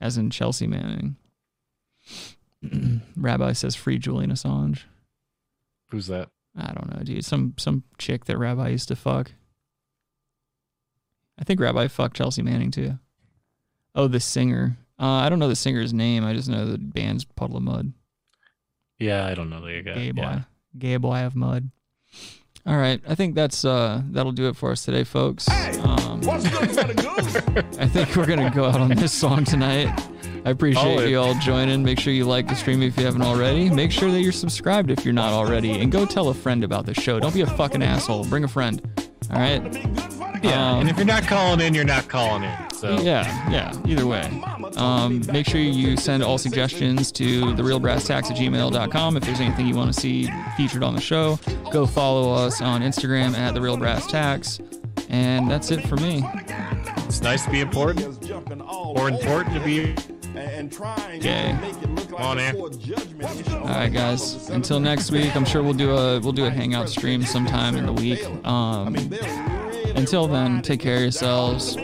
as 0.01 0.19
in 0.19 0.29
Chelsea 0.31 0.67
Manning. 0.67 1.15
Rabbi 3.17 3.53
says, 3.53 3.77
"Free 3.77 3.97
Julian 3.97 4.33
Assange." 4.33 4.81
Who's 5.91 6.09
that? 6.09 6.31
I 6.57 6.73
don't 6.73 6.93
know, 6.93 7.05
dude. 7.05 7.25
Some 7.25 7.55
some 7.59 7.85
chick 7.97 8.25
that 8.25 8.39
Rabbi 8.39 8.71
used 8.71 8.89
to 8.89 8.97
fuck. 8.97 9.31
I 11.39 11.45
think 11.45 11.61
Rabbi 11.61 11.87
fucked 11.87 12.17
Chelsea 12.17 12.43
Manning 12.43 12.73
too. 12.73 12.99
Oh, 13.95 14.09
the 14.09 14.19
singer. 14.19 14.79
Uh, 14.99 15.07
I 15.07 15.29
don't 15.29 15.39
know 15.39 15.47
the 15.47 15.55
singer's 15.55 15.95
name. 15.95 16.25
I 16.25 16.35
just 16.35 16.49
know 16.49 16.65
the 16.67 16.77
band's 16.77 17.25
Puddle 17.25 17.59
of 17.59 17.63
Mudd. 17.63 17.93
Yeah, 18.99 19.27
I 19.27 19.35
don't 19.35 19.49
know 19.49 19.65
the 19.65 19.81
guy. 19.81 19.95
Gay 19.95 20.11
boy. 20.11 20.23
Yeah. 20.23 20.43
Gay 20.77 20.97
boy 20.97 21.21
of 21.21 21.37
mud. 21.37 21.71
All 22.69 22.77
right, 22.77 23.01
I 23.09 23.15
think 23.15 23.35
that's 23.35 23.65
uh 23.65 24.03
that'll 24.11 24.33
do 24.33 24.47
it 24.49 24.55
for 24.57 24.71
us 24.73 24.85
today, 24.85 25.03
folks. 25.03 25.49
Um, 25.49 26.21
What's 26.21 26.47
good 26.51 26.69
for 26.71 26.85
the 26.85 26.95
goose? 26.95 27.79
I 27.79 27.87
think 27.87 28.15
we're 28.15 28.27
gonna 28.27 28.51
go 28.51 28.67
out 28.67 28.79
on 28.79 28.91
this 28.91 29.13
song 29.13 29.45
tonight. 29.45 29.89
I 30.45 30.51
appreciate 30.51 30.83
Solid. 30.83 31.09
you 31.09 31.19
all 31.19 31.35
joining. 31.37 31.83
Make 31.83 31.99
sure 31.99 32.13
you 32.13 32.27
like 32.27 32.47
the 32.47 32.55
stream 32.55 32.83
if 32.83 32.99
you 32.99 33.07
haven't 33.07 33.23
already. 33.23 33.71
Make 33.71 33.91
sure 33.91 34.11
that 34.11 34.21
you're 34.21 34.33
subscribed 34.33 34.91
if 34.91 35.03
you're 35.03 35.15
not 35.15 35.33
already, 35.33 35.81
and 35.81 35.91
go 35.91 36.05
tell 36.05 36.29
a 36.29 36.35
friend 36.35 36.63
about 36.63 36.85
the 36.85 36.93
show. 36.93 37.19
Don't 37.19 37.33
be 37.35 37.41
a 37.41 37.47
fucking 37.47 37.83
asshole. 37.83 38.27
Bring 38.27 38.45
a 38.45 38.49
friend. 38.49 38.83
All 39.33 39.39
right. 39.41 39.63
Yeah, 40.45 40.71
Um, 40.73 40.81
and 40.81 40.89
if 40.91 40.97
you're 40.99 41.07
not 41.07 41.25
calling 41.25 41.61
in, 41.61 41.73
you're 41.75 41.85
not 41.85 42.09
calling 42.09 42.45
in. 42.45 42.71
So 42.75 43.01
yeah, 43.01 43.51
yeah. 43.51 43.73
Either 43.87 44.07
way, 44.07 44.23
um, 44.77 45.23
make 45.33 45.47
sure 45.47 45.61
you 45.61 45.97
send 45.97 46.23
all 46.23 46.39
suggestions 46.39 47.11
to 47.13 47.43
therealbrasstax 47.55 48.31
at 48.31 48.37
gmail.com. 48.37 49.17
If 49.17 49.25
there's 49.25 49.41
anything 49.41 49.67
you 49.67 49.75
want 49.75 49.93
to 49.93 50.01
see 50.01 50.29
featured 50.57 50.83
on 50.83 50.95
the 50.95 51.01
show, 51.01 51.39
go 51.73 51.87
follow 51.87 52.33
us 52.33 52.61
on 52.61 52.83
Instagram 52.83 53.37
at 53.37 53.55
therealbrasstax. 53.55 54.65
And 55.09 55.51
that's 55.51 55.71
it 55.71 55.87
for 55.87 55.97
me. 55.97 56.23
it's 57.07 57.23
nice 57.23 57.45
to 57.45 57.51
be 57.51 57.61
important, 57.61 58.31
or 58.63 59.09
important 59.09 59.55
to 59.55 59.61
be 59.61 59.95
gay. 61.21 61.57
Come 62.09 62.15
on, 62.15 62.39
in. 62.39 62.57
All 62.57 63.65
right, 63.67 63.93
guys. 63.93 64.51
Until 64.51 64.81
next 64.81 65.11
week, 65.11 65.35
I'm 65.35 65.45
sure 65.45 65.63
we'll 65.63 65.73
do 65.73 65.91
a 65.97 66.21
we'll 66.21 66.33
do 66.33 66.47
a 66.47 66.51
hangout 66.51 66.89
stream 66.89 67.23
sometime 67.23 67.77
in 67.77 67.87
the 67.87 67.93
week. 67.93 68.25
Um, 68.47 68.95
until 69.97 70.27
then, 70.27 70.63
take 70.63 70.81
care 70.81 70.97
of 70.97 71.03
yourselves. 71.03 71.77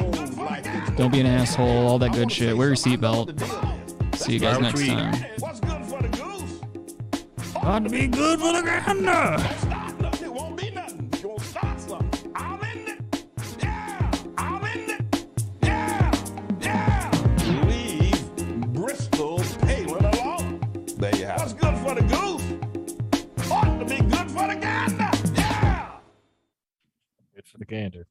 Don't 0.96 1.10
be 1.10 1.18
an 1.20 1.26
asshole. 1.26 1.88
All 1.88 1.98
that 1.98 2.12
good 2.12 2.30
shit. 2.30 2.56
Wear 2.56 2.68
your 2.68 2.76
seatbelt. 2.76 3.40
See 4.16 4.34
you 4.34 4.38
guys 4.38 4.60
next 4.60 4.86
time. 4.86 5.12
Ought 7.56 7.82
to 7.82 7.90
be 7.90 8.06
good 8.06 8.38
for 8.38 8.52
the 8.52 8.62
gander. 8.62 9.36
Leave 17.66 18.72
Bristol 18.72 19.38
Palin 19.62 20.04
alone. 20.04 20.60
There 20.96 21.16
you 21.16 21.26
have 21.26 21.40
What's 21.40 21.54
good 21.54 21.76
for 21.78 21.94
the 21.96 22.02
goose? 22.02 23.50
Ought 23.50 23.78
to 23.78 23.84
be 23.84 23.96
good 23.96 24.30
for 24.30 24.46
the 24.46 24.54
gander. 24.60 25.10
Yeah. 25.34 25.90
Good 27.34 27.46
for 27.46 27.58
the 27.58 27.64
gander. 27.64 28.06